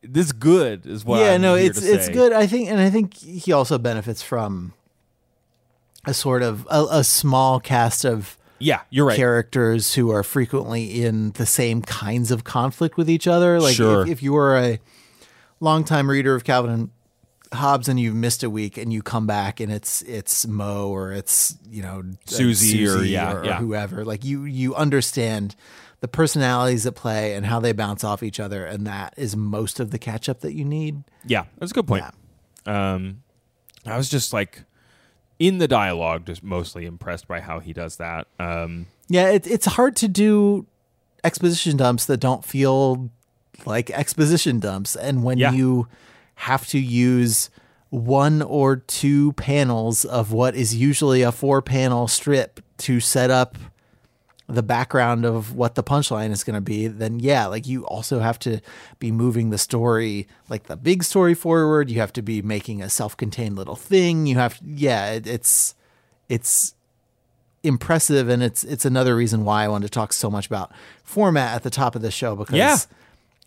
this 0.02 0.32
good 0.32 0.86
is 0.86 1.04
what 1.04 1.20
yeah, 1.20 1.32
I'm 1.32 1.42
no, 1.42 1.54
it's 1.54 1.82
it's 1.82 2.08
good. 2.08 2.32
I 2.32 2.46
think, 2.46 2.70
and 2.70 2.80
I 2.80 2.90
think 2.90 3.14
he 3.14 3.52
also 3.52 3.78
benefits 3.78 4.22
from 4.22 4.72
a 6.06 6.14
sort 6.14 6.42
of 6.42 6.66
a, 6.70 6.86
a 6.90 7.04
small 7.04 7.60
cast 7.60 8.04
of 8.04 8.38
yeah 8.58 8.80
you're 8.90 9.06
right 9.06 9.16
characters 9.16 9.94
who 9.94 10.10
are 10.10 10.22
frequently 10.22 11.02
in 11.02 11.32
the 11.32 11.46
same 11.46 11.82
kinds 11.82 12.30
of 12.30 12.44
conflict 12.44 12.96
with 12.96 13.10
each 13.10 13.26
other. 13.26 13.60
Like 13.60 13.74
Sure. 13.74 14.02
if, 14.02 14.08
if 14.08 14.22
you 14.22 14.32
were 14.32 14.56
a 14.56 14.80
longtime 15.60 16.08
reader 16.08 16.34
of 16.34 16.44
Calvin 16.44 16.70
and 16.70 16.90
Hobbes 17.52 17.88
and 17.88 17.98
you've 17.98 18.14
missed 18.14 18.42
a 18.44 18.50
week 18.50 18.76
and 18.78 18.92
you 18.92 19.02
come 19.02 19.26
back 19.26 19.58
and 19.60 19.72
it's 19.72 20.02
it's 20.02 20.46
Moe 20.46 20.88
or 20.88 21.12
it's 21.12 21.56
you 21.68 21.82
know 21.82 22.00
uh, 22.06 22.30
Susie 22.30 22.86
or- 22.86 23.02
yeah, 23.02 23.32
or, 23.32 23.44
yeah. 23.44 23.58
whoever 23.58 24.04
like 24.04 24.24
you 24.24 24.44
you 24.44 24.74
understand 24.76 25.56
the 26.00 26.06
personalities 26.08 26.86
at 26.86 26.94
play 26.94 27.34
and 27.34 27.44
how 27.44 27.58
they 27.60 27.72
bounce 27.72 28.04
off 28.04 28.22
each 28.22 28.38
other 28.40 28.64
and 28.64 28.86
that 28.86 29.12
is 29.16 29.34
most 29.36 29.80
of 29.80 29.90
the 29.90 29.98
catch 29.98 30.28
up 30.28 30.40
that 30.40 30.54
you 30.54 30.64
need. 30.64 31.02
Yeah, 31.26 31.44
that's 31.58 31.72
a 31.72 31.74
good 31.74 31.86
point. 31.88 32.04
Um, 32.66 33.22
I 33.84 33.96
was 33.96 34.08
just 34.08 34.32
like 34.32 34.62
in 35.38 35.58
the 35.58 35.66
dialogue, 35.68 36.26
just 36.26 36.42
mostly 36.42 36.86
impressed 36.86 37.26
by 37.26 37.40
how 37.40 37.58
he 37.60 37.72
does 37.72 37.96
that. 37.96 38.28
Um, 38.38 38.86
Yeah, 39.08 39.28
it, 39.30 39.46
it's 39.46 39.66
hard 39.66 39.96
to 39.96 40.08
do 40.08 40.66
exposition 41.24 41.76
dumps 41.76 42.06
that 42.06 42.18
don't 42.18 42.44
feel 42.44 43.10
like 43.66 43.90
exposition 43.90 44.60
dumps. 44.60 44.96
And 44.96 45.22
when 45.24 45.38
Yeah. 45.38 45.52
you 45.52 45.88
have 46.40 46.66
to 46.66 46.78
use 46.78 47.50
one 47.90 48.40
or 48.40 48.76
two 48.76 49.32
panels 49.34 50.04
of 50.04 50.32
what 50.32 50.54
is 50.54 50.74
usually 50.74 51.22
a 51.22 51.30
four 51.30 51.60
panel 51.60 52.08
strip 52.08 52.60
to 52.78 52.98
set 52.98 53.30
up 53.30 53.58
the 54.48 54.62
background 54.62 55.24
of 55.24 55.54
what 55.54 55.74
the 55.74 55.82
punchline 55.82 56.30
is 56.30 56.42
going 56.42 56.54
to 56.54 56.60
be, 56.60 56.86
then 56.86 57.20
yeah, 57.20 57.46
like 57.46 57.66
you 57.66 57.84
also 57.86 58.20
have 58.20 58.38
to 58.38 58.60
be 58.98 59.12
moving 59.12 59.50
the 59.50 59.58
story, 59.58 60.26
like 60.48 60.64
the 60.64 60.76
big 60.76 61.04
story 61.04 61.34
forward. 61.34 61.90
You 61.90 62.00
have 62.00 62.12
to 62.14 62.22
be 62.22 62.42
making 62.42 62.82
a 62.82 62.88
self 62.88 63.16
contained 63.16 63.56
little 63.56 63.76
thing. 63.76 64.26
You 64.26 64.36
have, 64.36 64.58
yeah, 64.64 65.12
it, 65.12 65.26
it's, 65.26 65.74
it's, 66.28 66.74
impressive 67.62 68.30
and 68.30 68.42
it's 68.42 68.64
it's 68.64 68.86
another 68.86 69.14
reason 69.14 69.44
why 69.44 69.64
I 69.64 69.68
wanted 69.68 69.88
to 69.88 69.90
talk 69.90 70.14
so 70.14 70.30
much 70.30 70.46
about 70.46 70.72
format 71.04 71.54
at 71.54 71.62
the 71.62 71.68
top 71.68 71.94
of 71.94 72.00
the 72.00 72.10
show 72.10 72.34
because 72.34 72.56
Yeah. 72.56 72.78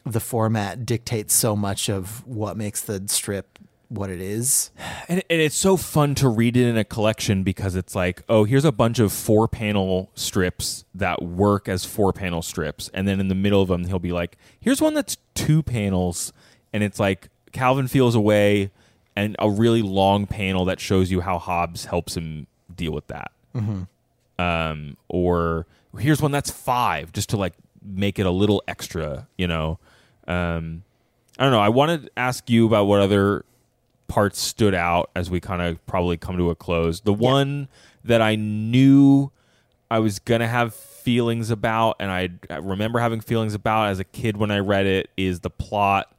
The 0.05 0.19
format 0.19 0.85
dictates 0.85 1.33
so 1.33 1.55
much 1.55 1.89
of 1.89 2.25
what 2.27 2.57
makes 2.57 2.81
the 2.81 3.03
strip 3.07 3.59
what 3.89 4.09
it 4.09 4.21
is. 4.21 4.71
and, 5.07 5.23
and 5.29 5.39
it's 5.39 5.55
so 5.55 5.77
fun 5.77 6.15
to 6.15 6.27
read 6.27 6.57
it 6.57 6.67
in 6.67 6.77
a 6.77 6.83
collection 6.83 7.43
because 7.43 7.75
it's 7.75 7.93
like, 7.95 8.23
oh, 8.27 8.43
here's 8.43 8.65
a 8.65 8.71
bunch 8.71 8.97
of 8.97 9.13
four 9.13 9.47
panel 9.47 10.09
strips 10.15 10.83
that 10.95 11.21
work 11.21 11.69
as 11.69 11.85
four 11.85 12.11
panel 12.11 12.41
strips. 12.41 12.89
And 12.93 13.07
then 13.07 13.19
in 13.19 13.27
the 13.27 13.35
middle 13.35 13.61
of 13.61 13.67
them, 13.67 13.85
he'll 13.85 13.99
be 13.99 14.11
like, 14.11 14.37
here's 14.59 14.81
one 14.81 14.95
that's 14.95 15.17
two 15.35 15.61
panels 15.61 16.33
and 16.73 16.83
it's 16.83 16.99
like 16.99 17.29
Calvin 17.51 17.87
feels 17.87 18.15
away, 18.15 18.71
and 19.15 19.35
a 19.37 19.47
really 19.49 19.83
long 19.83 20.25
panel 20.25 20.65
that 20.65 20.79
shows 20.79 21.11
you 21.11 21.21
how 21.21 21.37
Hobbes 21.37 21.85
helps 21.85 22.17
him 22.17 22.47
deal 22.75 22.91
with 22.91 23.07
that. 23.07 23.31
Um, 24.39 24.97
or 25.07 25.67
here's 25.97 26.19
one 26.19 26.31
that's 26.31 26.49
five, 26.49 27.13
just 27.13 27.29
to 27.29 27.37
like 27.37 27.53
make 27.85 28.17
it 28.17 28.25
a 28.25 28.31
little 28.31 28.63
extra, 28.67 29.27
you 29.37 29.45
know. 29.47 29.77
Um, 30.27 30.83
I 31.37 31.43
don't 31.43 31.51
know. 31.51 31.59
I 31.59 31.69
wanted 31.69 32.03
to 32.05 32.11
ask 32.17 32.49
you 32.49 32.65
about 32.65 32.85
what 32.85 33.01
other 33.01 33.43
parts 34.07 34.39
stood 34.39 34.75
out 34.75 35.09
as 35.15 35.29
we 35.29 35.39
kind 35.39 35.61
of 35.61 35.83
probably 35.87 36.17
come 36.17 36.37
to 36.37 36.49
a 36.49 36.55
close. 36.55 37.01
The 37.01 37.13
one 37.13 37.67
that 38.03 38.21
I 38.21 38.35
knew 38.35 39.31
I 39.89 39.99
was 39.99 40.19
gonna 40.19 40.47
have 40.47 40.73
feelings 40.75 41.49
about, 41.49 41.95
and 41.99 42.11
I, 42.11 42.29
I 42.49 42.57
remember 42.57 42.99
having 42.99 43.21
feelings 43.21 43.53
about 43.53 43.89
as 43.89 43.99
a 43.99 44.03
kid 44.03 44.37
when 44.37 44.51
I 44.51 44.59
read 44.59 44.85
it, 44.85 45.09
is 45.17 45.39
the 45.41 45.49
plot 45.49 46.13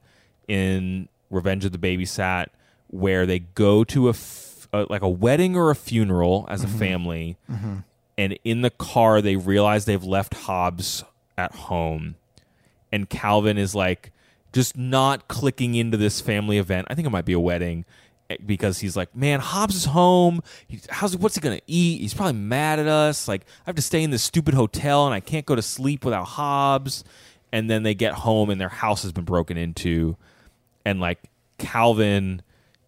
in 0.49 1.09
Revenge 1.31 1.65
of 1.65 1.73
the 1.73 1.79
Babysat, 1.79 2.47
where 2.89 3.27
they 3.27 3.41
go 3.41 3.85
to 3.85 4.09
a, 4.09 4.11
f- 4.11 4.69
a 4.73 4.87
like 4.91 5.03
a 5.03 5.09
wedding 5.09 5.57
or 5.57 5.71
a 5.71 5.75
funeral 5.77 6.47
as 6.49 6.63
a 6.65 6.69
family, 6.69 7.37
and 8.19 8.39
in 8.45 8.63
the 8.63 8.71
car 8.71 9.21
they 9.23 9.37
realize 9.37 9.85
they've 9.85 10.05
left 10.05 10.35
Hobbes 10.35 11.05
at 11.39 11.53
home, 11.55 12.15
and 12.95 13.11
Calvin 13.11 13.59
is 13.59 13.75
like 13.75 14.13
just 14.53 14.77
not 14.77 15.27
clicking 15.27 15.75
into 15.75 15.97
this 15.97 16.21
family 16.21 16.59
event. 16.59 16.87
I 16.89 16.95
think 16.95 17.07
it 17.07 17.11
might 17.11 17.25
be 17.25 17.33
a 17.33 17.41
wedding 17.41 17.85
eh, 18.31 18.37
because 18.47 18.79
he's 18.79 18.97
like, 18.97 19.15
man, 19.17 19.41
Hobbes 19.41 19.75
is 19.75 19.87
home. 19.87 20.43
How's 20.89 21.17
what's 21.17 21.35
he 21.35 21.41
gonna 21.41 21.59
eat? 21.67 22.01
He's 22.01 22.15
probably 22.15 22.35
mad 22.35 22.79
at 22.79 22.87
us. 22.87 23.27
Like 23.27 23.43
I 23.43 23.63
have 23.67 23.75
to 23.75 23.83
stay 23.83 24.05
in 24.05 24.13
this 24.13 24.23
stupid 24.23 24.55
hotel 24.55 25.07
and 25.07 25.13
I 25.13 25.19
can't 25.19 25.45
go 25.45 25.57
to 25.57 25.63
sleep 25.63 26.05
without 26.05 26.25
Hobbes. 26.25 27.03
And 27.51 27.69
then 27.69 27.83
they 27.83 27.95
get 27.95 28.15
home 28.15 28.49
and 28.49 28.61
their 28.61 28.69
house 28.69 29.03
has 29.03 29.13
been 29.13 29.25
broken 29.25 29.57
into, 29.57 30.17
and 30.85 30.99
like 30.99 31.21
Calvin 31.59 32.43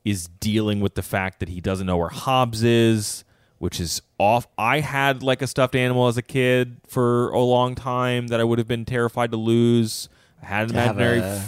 is 0.05 0.27
dealing 0.41 0.81
with 0.81 0.97
the 0.97 1.03
fact 1.03 1.39
that 1.39 1.49
he 1.49 1.61
doesn't 1.61 1.87
know 1.87 1.97
where 1.97 2.09
Hobbes 2.09 2.65
is, 2.65 3.25
which 3.59 3.81
is 3.81 4.03
off. 4.19 4.47
I 4.59 4.81
had 4.81 5.23
like 5.23 5.43
a 5.43 5.47
stuffed 5.47 5.75
animal 5.75 6.07
as 6.09 6.17
a 6.17 6.23
kid 6.23 6.77
for 6.87 7.31
a 7.31 7.41
long 7.41 7.75
time 7.75 8.29
that 8.29 8.41
I 8.41 8.45
would 8.45 8.59
have 8.59 8.69
been 8.69 8.85
terrified 8.85 9.31
to 9.33 9.37
lose. 9.37 10.09
I 10.43 10.47
had 10.47 10.71
an 10.71 10.77
imaginary. 10.77 11.19
a- 11.21 11.43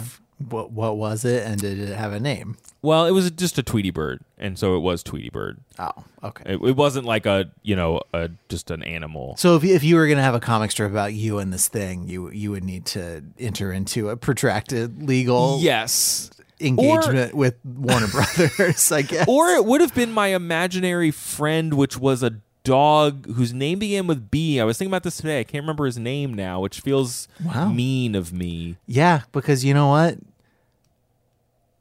what 0.47 0.71
what 0.71 0.95
was 0.95 1.25
it, 1.25 1.45
and 1.45 1.59
did 1.59 1.79
it 1.79 1.93
have 1.97 2.13
a 2.13 2.19
name? 2.19 2.55
well, 2.81 3.05
it 3.05 3.11
was 3.11 3.29
just 3.31 3.57
a 3.57 3.63
Tweety 3.63 3.91
bird, 3.91 4.21
and 4.37 4.57
so 4.57 4.77
it 4.77 4.79
was 4.79 5.03
Tweety 5.03 5.29
bird. 5.29 5.57
Oh, 5.77 5.91
okay. 6.23 6.53
It, 6.53 6.61
it 6.61 6.77
wasn't 6.77 7.05
like 7.05 7.25
a 7.25 7.51
you 7.61 7.75
know 7.75 7.99
a 8.13 8.29
just 8.47 8.71
an 8.71 8.81
animal. 8.83 9.35
So 9.37 9.57
if 9.57 9.65
you, 9.65 9.75
if 9.75 9.83
you 9.83 9.97
were 9.97 10.07
gonna 10.07 10.21
have 10.21 10.35
a 10.35 10.39
comic 10.39 10.71
strip 10.71 10.89
about 10.89 11.13
you 11.13 11.39
and 11.39 11.51
this 11.51 11.67
thing, 11.67 12.07
you 12.07 12.31
you 12.31 12.51
would 12.51 12.63
need 12.63 12.85
to 12.85 13.21
enter 13.37 13.73
into 13.73 14.07
a 14.11 14.15
protracted 14.15 15.03
legal 15.03 15.59
Yes. 15.59 16.31
Engagement 16.59 17.33
with 17.33 17.55
Warner 17.63 18.07
Brothers, 18.07 18.91
I 18.91 19.01
guess. 19.03 19.25
Or 19.27 19.49
it 19.49 19.65
would 19.65 19.81
have 19.81 19.93
been 19.95 20.11
my 20.11 20.27
imaginary 20.27 21.11
friend, 21.11 21.73
which 21.73 21.97
was 21.97 22.21
a 22.23 22.35
dog 22.63 23.25
whose 23.33 23.53
name 23.53 23.79
began 23.79 24.05
with 24.05 24.29
B. 24.29 24.59
I 24.59 24.63
was 24.65 24.77
thinking 24.77 24.91
about 24.91 25.03
this 25.03 25.17
today. 25.17 25.39
I 25.39 25.43
can't 25.43 25.63
remember 25.63 25.85
his 25.85 25.97
name 25.97 26.33
now, 26.33 26.59
which 26.59 26.81
feels 26.81 27.27
Wow. 27.43 27.69
mean 27.69 28.15
of 28.15 28.33
me. 28.33 28.75
yeah, 28.85 29.21
because 29.31 29.63
you 29.63 29.73
know 29.73 29.87
what, 29.87 30.17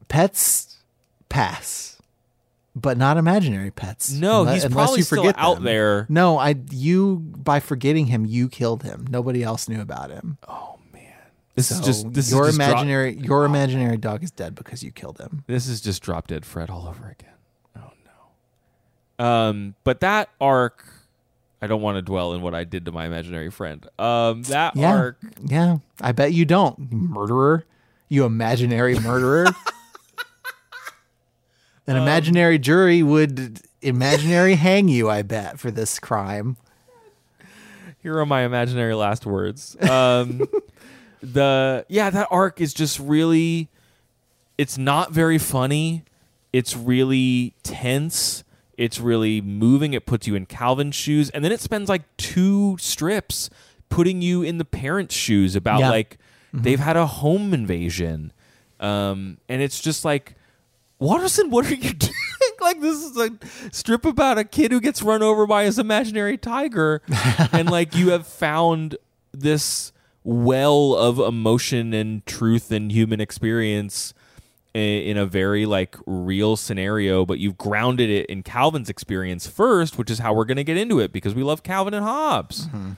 pets 0.09 0.77
pass, 1.29 2.01
but 2.75 2.97
not 2.97 3.17
imaginary 3.17 3.71
pets. 3.71 4.11
No, 4.13 4.45
Unle- 4.45 4.55
he's 4.55 4.65
unless 4.65 4.75
probably 4.77 4.99
you 4.99 5.05
still 5.05 5.33
out 5.37 5.57
them. 5.57 5.65
there. 5.65 6.07
No, 6.09 6.39
I 6.39 6.55
you 6.71 7.17
by 7.17 7.61
forgetting 7.61 8.07
him, 8.07 8.25
you 8.25 8.49
killed 8.49 8.83
him. 8.83 9.07
Nobody 9.11 9.43
else 9.43 9.69
knew 9.69 9.81
about 9.81 10.11
him. 10.11 10.39
Oh, 10.49 10.78
This 11.59 11.71
is 11.73 11.81
just 11.81 12.13
this 12.13 12.31
your 12.31 12.49
is 12.49 12.57
just 12.57 12.59
drop- 12.59 12.71
imaginary 12.71 13.17
your 13.19 13.45
imaginary 13.45 13.97
dog 13.97 14.23
is 14.23 14.31
dead 14.31 14.55
because 14.55 14.83
you 14.83 14.91
killed 14.93 15.19
him. 15.19 15.45
This 15.47 15.67
is 15.67 15.81
just 15.81 16.03
drop 16.03 16.27
dead 16.29 16.45
Fred 16.47 16.71
all 16.71 16.87
over 16.87 17.09
again. 17.09 17.35
Oh 17.77 17.91
no. 19.19 19.25
Um, 19.25 19.75
but 19.85 20.01
that 20.01 20.29
arc, 20.41 20.85
I 21.61 21.67
don't 21.67 21.83
want 21.83 21.97
to 21.97 22.03
dwell 22.03 22.35
in 22.35 22.43
what 22.43 22.55
I 22.55 22.65
did 22.65 22.85
to 22.85 22.93
my 22.93 23.07
imaginary 23.07 23.51
friend. 23.51 23.85
Um, 23.99 24.43
that 24.45 24.77
Yeah, 24.77 24.95
arc, 24.97 25.19
yeah. 25.45 25.79
I 26.01 26.13
bet 26.13 26.33
you 26.33 26.45
don't, 26.45 26.93
murderer. 26.93 27.65
You 28.09 28.25
imaginary 28.25 28.99
murderer. 28.99 29.47
An 31.87 31.97
Um, 31.97 32.03
imaginary 32.03 32.59
jury 32.59 33.03
would 33.03 33.61
imaginary 33.81 34.55
hang 34.57 34.89
you. 34.89 35.09
I 35.09 35.23
bet 35.23 35.59
for 35.59 35.71
this 35.71 35.99
crime. 35.99 36.57
here 38.03 38.19
are 38.19 38.27
my 38.27 38.43
imaginary 38.43 38.95
last 38.95 39.25
words. 39.25 39.75
Um, 39.83 40.43
the 41.23 41.85
yeah, 41.89 42.11
that 42.11 42.29
arc 42.31 42.61
is 42.61 42.73
just 42.75 42.99
really. 42.99 43.69
It's 44.57 44.77
not 44.77 45.13
very 45.13 45.39
funny. 45.39 46.05
It's 46.53 46.77
really 46.77 47.55
tense. 47.63 48.43
It's 48.77 48.99
really 49.01 49.41
moving. 49.41 49.93
It 49.93 50.05
puts 50.07 50.27
you 50.27 50.35
in 50.35 50.47
Calvin's 50.47 50.95
shoes, 50.97 51.31
and 51.31 51.45
then 51.45 51.53
it 51.53 51.61
spends 51.61 51.89
like 51.89 52.03
two 52.17 52.77
strips 52.81 53.51
putting 53.89 54.21
you 54.23 54.43
in 54.43 54.59
the 54.59 54.65
parents' 54.65 55.15
shoes 55.15 55.55
about 55.57 55.81
Yeah. 55.81 55.91
like 55.91 56.19
they've 56.53 56.79
had 56.81 56.97
a 56.97 57.07
home 57.07 57.53
invasion, 57.55 58.33
um, 58.81 59.39
and 59.49 59.63
it's 59.63 59.81
just 59.81 60.05
like, 60.05 60.35
Watterson, 60.99 61.51
what 61.51 61.67
are 61.71 61.75
you 61.75 61.93
doing? 61.95 62.13
like 62.61 62.81
this 62.81 62.97
is 63.05 63.17
a 63.17 63.31
strip 63.71 64.05
about 64.05 64.37
a 64.39 64.45
kid 64.45 64.73
who 64.73 64.81
gets 64.81 65.03
run 65.03 65.23
over 65.23 65.47
by 65.47 65.65
his 65.65 65.79
imaginary 65.79 66.37
tiger, 66.37 67.01
and 67.53 67.71
like 67.71 67.95
you 67.95 68.11
have 68.11 68.27
found 68.27 68.97
this 69.33 69.93
well 70.25 70.95
of 70.95 71.19
emotion 71.19 71.95
and 71.95 72.25
truth 72.27 72.71
and 72.71 72.93
human 72.93 73.21
experience 73.21 74.15
in 74.75 75.17
a 75.17 75.27
very 75.27 75.67
like 75.67 75.97
real 76.07 76.57
scenario, 76.57 77.25
but 77.25 77.39
you've 77.39 77.59
grounded 77.59 78.11
it 78.11 78.27
in 78.27 78.43
Calvin's 78.43 78.89
experience 78.89 79.47
first, 79.47 79.99
which 79.99 80.11
is 80.11 80.19
how 80.19 80.33
we're 80.33 80.45
going 80.45 80.57
to 80.57 80.65
get 80.65 80.77
into 80.77 81.01
it 81.01 81.13
because 81.13 81.35
we 81.35 81.43
love 81.43 81.63
Calvin 81.63 81.95
and 81.95 82.05
Hobbes. 82.05 82.67
Mm-hmm. 82.67 82.93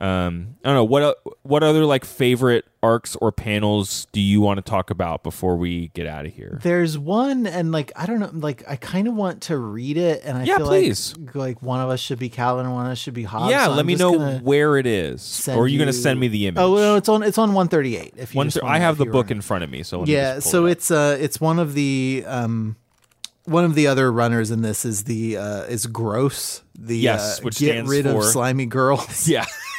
Um, 0.00 0.54
I 0.64 0.68
don't 0.68 0.74
know 0.76 0.84
what 0.84 1.18
what 1.42 1.62
other 1.64 1.84
like 1.84 2.04
favorite 2.04 2.64
arcs 2.84 3.16
or 3.16 3.32
panels 3.32 4.06
do 4.12 4.20
you 4.20 4.40
want 4.40 4.58
to 4.58 4.62
talk 4.62 4.90
about 4.90 5.24
before 5.24 5.56
we 5.56 5.88
get 5.88 6.06
out 6.06 6.24
of 6.24 6.32
here? 6.32 6.60
There's 6.62 6.96
one, 6.96 7.48
and 7.48 7.72
like 7.72 7.90
I 7.96 8.06
don't 8.06 8.20
know, 8.20 8.30
like 8.32 8.62
I 8.68 8.76
kind 8.76 9.08
of 9.08 9.14
want 9.14 9.42
to 9.42 9.56
read 9.56 9.96
it, 9.96 10.22
and 10.24 10.38
I 10.38 10.44
Yeah, 10.44 10.58
feel 10.58 10.66
please. 10.68 11.16
like 11.18 11.34
like 11.34 11.62
one 11.62 11.80
of 11.80 11.90
us 11.90 11.98
should 11.98 12.20
be 12.20 12.28
Calvin, 12.28 12.66
and 12.66 12.74
one 12.74 12.86
of 12.86 12.92
us 12.92 12.98
should 12.98 13.14
be 13.14 13.24
Hobbes. 13.24 13.50
yeah, 13.50 13.64
so 13.66 13.72
let 13.72 13.86
me 13.86 13.96
know 13.96 14.38
where 14.38 14.76
it 14.76 14.86
is, 14.86 15.48
or 15.48 15.62
are 15.64 15.66
you, 15.66 15.78
going 15.78 15.88
to 15.88 15.92
send 15.92 16.20
me 16.20 16.28
the 16.28 16.46
image? 16.46 16.60
Oh 16.62 16.76
no, 16.76 16.94
it's 16.94 17.08
on 17.08 17.24
it's 17.24 17.38
on 17.38 17.48
138. 17.52 18.14
If 18.16 18.34
you 18.34 18.38
One 18.38 18.50
wanna- 18.54 18.72
I 18.72 18.78
have 18.78 18.98
the 18.98 19.06
book 19.06 19.32
in 19.32 19.40
front 19.40 19.64
of 19.64 19.70
me, 19.70 19.82
so 19.82 20.04
yeah 20.04 20.38
so 20.38 20.66
it 20.66 20.72
it's 20.72 20.90
uh 20.92 21.16
it's 21.20 21.40
one 21.40 21.58
of 21.58 21.74
the 21.74 22.22
um 22.26 22.76
one 23.46 23.64
of 23.64 23.74
the 23.74 23.88
other 23.88 24.12
runners 24.12 24.50
in 24.52 24.62
this 24.62 24.84
is 24.84 25.04
the 25.04 25.38
uh 25.38 25.62
is 25.64 25.86
gross 25.86 26.62
the 26.78 26.96
Yes, 26.98 27.40
uh, 27.40 27.42
which 27.42 27.58
get 27.58 27.84
rid 27.86 28.04
for- 28.04 28.18
of 28.18 28.24
slimy 28.26 28.66
girls 28.66 29.26
yeah, 29.28 29.44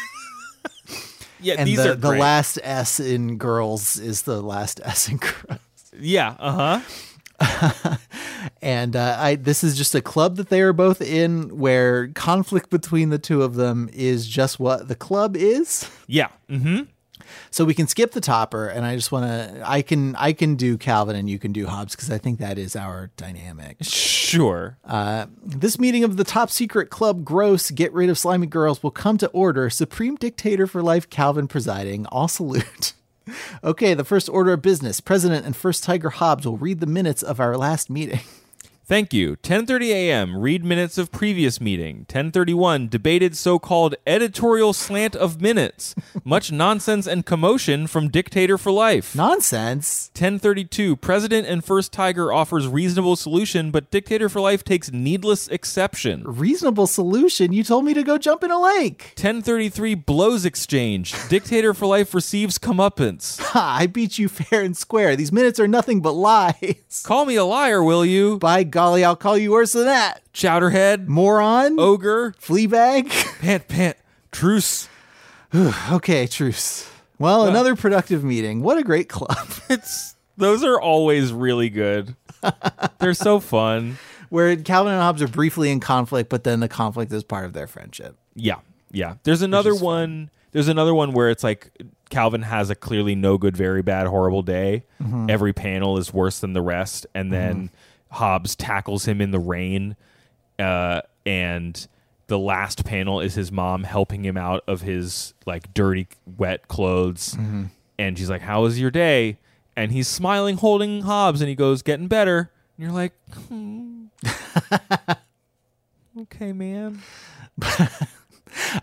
yeah. 1.42 1.56
and 1.58 1.68
these 1.68 1.78
the, 1.78 1.92
are 1.92 1.96
the 1.96 2.10
great. 2.10 2.20
last 2.20 2.60
s 2.64 3.00
in 3.00 3.38
girls 3.38 3.98
is 3.98 4.24
the 4.24 4.42
last 4.42 4.80
s 4.84 5.10
in 5.10 5.18
girls. 5.18 5.60
Yeah, 6.00 6.36
uh 6.40 6.80
huh. 6.80 6.82
and 8.62 8.96
uh, 8.96 9.16
I 9.18 9.36
this 9.36 9.64
is 9.64 9.78
just 9.78 9.96
a 9.96 10.02
club 10.02 10.36
that 10.38 10.50
they 10.50 10.62
are 10.62 10.74
both 10.74 11.02
in 11.02 11.58
where 11.58 12.10
conflict 12.10 12.70
between 12.70 13.10
the 13.10 13.20
two 13.20 13.44
of 13.44 13.56
them 13.56 13.90
is 13.94 14.28
just 14.28 14.60
what 14.60 14.88
the 14.88 14.96
club 14.96 15.38
is 15.38 15.90
Yeah. 16.08 16.30
Mm-hmm. 16.50 16.84
So 17.52 17.66
we 17.66 17.74
can 17.74 17.88
skip 17.88 18.12
the 18.12 18.22
topper 18.22 18.68
and 18.68 18.86
I 18.86 18.96
just 18.96 19.12
want 19.12 19.26
to 19.26 19.64
I 19.66 19.82
can 19.82 20.16
I 20.16 20.34
can 20.34 20.56
do 20.56 20.78
Calvin 20.78 21.16
and 21.16 21.30
you 21.30 21.40
can 21.40 21.52
do 21.52 21.68
Hobbes 21.68 21.96
because 21.96 22.12
I 22.12 22.18
think 22.18 22.40
that 22.40 22.58
is 22.58 22.76
our 22.76 23.12
dynamic. 23.18 23.78
Sure. 23.82 24.78
Uh, 24.84 25.28
this 25.44 25.80
meeting 25.80 26.04
of 26.04 26.18
the 26.18 26.24
top 26.24 26.50
secret 26.50 26.90
club 26.90 27.24
gross 27.24 27.72
get 27.72 27.92
rid 27.94 28.10
of 28.10 28.18
slimy 28.18 28.48
girls 28.48 28.84
will 28.84 28.92
come 28.92 29.18
to 29.18 29.28
order. 29.30 29.70
Supreme 29.70 30.16
dictator 30.16 30.68
for 30.68 30.82
life 30.82 31.10
calvin 31.10 31.48
presiding. 31.48 32.06
All 32.08 32.28
salute. 32.28 32.94
Okay 33.64 33.94
the 33.94 34.04
first 34.04 34.28
order 34.28 34.54
of 34.54 34.64
business. 34.64 35.00
President 35.00 35.46
and 35.46 35.56
first 35.56 35.84
tiger 35.84 36.10
hobbes 36.10 36.48
will 36.48 36.58
read 36.58 36.80
the 36.80 36.88
minutes 36.88 37.22
of 37.22 37.40
our 37.40 37.56
last 37.58 37.88
meeting 37.88 38.22
Thank 38.90 39.14
you. 39.14 39.36
10:30 39.44 39.90
a.m. 39.92 40.36
Read 40.36 40.66
minutes 40.66 40.98
of 40.98 41.12
previous 41.12 41.62
meeting. 41.62 42.08
10:31 42.10 42.90
debated 42.90 43.38
so-called 43.38 43.94
editorial 44.08 44.74
slant 44.74 45.16
of 45.16 45.40
minutes. 45.40 45.94
Much 46.24 46.52
nonsense 46.66 47.06
and 47.06 47.24
commotion 47.24 47.86
from 47.86 48.10
dictator 48.10 48.58
for 48.58 48.72
life. 48.72 49.14
nonsense 49.16 50.10
1032 50.16 50.96
President 50.96 51.46
and 51.46 51.64
First 51.64 51.94
Tiger 51.94 52.34
offers 52.34 52.68
reasonable 52.68 53.16
solution, 53.16 53.70
but 53.70 53.92
dictator 53.92 54.28
for 54.28 54.42
life 54.42 54.64
takes 54.64 54.92
needless 54.92 55.48
exception. 55.50 56.24
reasonable 56.26 56.88
solution 56.88 57.54
you 57.54 57.64
told 57.64 57.86
me 57.86 57.94
to 57.94 58.02
go 58.02 58.18
jump 58.18 58.44
in 58.44 58.50
a 58.50 58.60
lake 58.60 59.14
1033 59.18 59.94
blows 59.94 60.46
exchange. 60.46 61.14
Dictator 61.30 61.76
for 61.76 61.86
life 61.86 62.16
receives 62.16 62.58
comeuppance. 62.58 63.40
ha 63.40 63.78
i 63.82 63.86
beat 63.86 64.18
you 64.18 64.28
fair 64.28 64.64
and 64.64 64.76
square 64.76 65.16
these 65.16 65.32
minutes 65.32 65.60
are 65.60 65.68
nothing 65.68 66.02
but 66.02 66.14
lies 66.14 67.04
Call 67.06 67.26
me 67.28 67.36
a 67.36 67.46
liar, 67.46 67.84
will 67.84 68.04
you? 68.04 68.40
by 68.40 68.64
golly 68.80 69.04
i'll 69.04 69.16
call 69.16 69.38
you 69.38 69.52
worse 69.52 69.74
than 69.74 69.84
that 69.86 70.22
Chowderhead, 70.34 71.06
moron 71.08 71.78
ogre, 71.78 72.34
fleabag 72.42 73.10
pant 73.40 73.68
pant, 73.68 73.98
truce. 74.32 74.88
okay 75.92 76.26
truce 76.28 76.90
well 77.18 77.46
another 77.46 77.76
productive 77.76 78.24
meeting 78.24 78.62
what 78.62 78.78
a 78.78 78.84
great 78.84 79.10
club 79.10 79.50
It's 79.70 80.16
Those 80.38 80.64
are 80.64 80.80
always 80.80 81.34
really 81.34 81.70
good. 81.70 82.16
They're 83.00 83.14
so 83.14 83.42
fun. 83.42 83.98
Where 84.30 84.56
Calvin 84.56 84.94
and 84.94 85.02
Hobbes 85.02 85.22
are 85.22 85.28
briefly 85.28 85.70
in 85.70 85.82
conflict, 85.82 86.30
but 86.30 86.46
then 86.46 86.62
the 86.62 86.70
conflict 86.70 87.12
is 87.12 87.26
part 87.26 87.44
of 87.44 87.52
their 87.52 87.68
friendship. 87.68 88.16
Yeah, 88.36 88.60
yeah. 88.92 89.16
There's 89.24 89.42
another 89.42 89.76
one. 89.76 90.30
There's 90.54 90.70
another 90.70 90.96
one 90.96 91.12
where 91.12 91.30
it's 91.30 91.44
like 91.44 91.72
Calvin 92.10 92.44
has 92.44 92.70
a 92.70 92.76
clearly 92.76 93.16
no 93.16 93.38
good, 93.38 93.58
very 93.58 93.82
bad, 93.82 94.08
horrible 94.08 94.42
day. 94.42 94.86
Mm-hmm. 95.04 95.30
Every 95.30 95.52
panel 95.52 95.98
is 95.98 96.14
worse 96.14 96.40
than 96.40 96.54
the 96.54 96.62
rest, 96.62 97.06
and 97.14 97.34
then 97.34 97.56
mm-hmm. 97.56 97.76
Hobbes 98.12 98.56
tackles 98.56 99.06
him 99.06 99.22
in 99.22 99.32
the 99.32 99.40
rain, 99.40 99.96
uh, 100.58 101.02
and 101.26 101.88
the 102.28 102.40
last 102.40 102.86
panel 102.86 103.20
is 103.22 103.36
his 103.36 103.52
mom 103.52 103.84
helping 103.84 104.24
him 104.24 104.38
out 104.38 104.64
of 104.68 104.82
his 104.82 105.34
like 105.46 105.74
dirty, 105.74 106.08
wet 106.38 106.68
clothes, 106.68 107.38
and 107.98 108.18
she's 108.18 108.30
like, 108.30 108.42
"How 108.42 108.62
was 108.64 108.80
your 108.80 108.92
day?" 108.92 109.38
And 109.76 109.92
he's 109.92 110.08
smiling, 110.08 110.58
holding 110.58 111.04
Hobbes, 111.04 111.42
and 111.42 111.50
he 111.50 111.56
goes, 111.56 111.82
"Getting 111.82 112.08
better." 112.08 112.52
And 112.78 112.84
you're 112.86 112.94
like, 112.94 113.14
hmm. 113.48 114.06
"Okay, 116.22 116.52
man." 116.54 117.02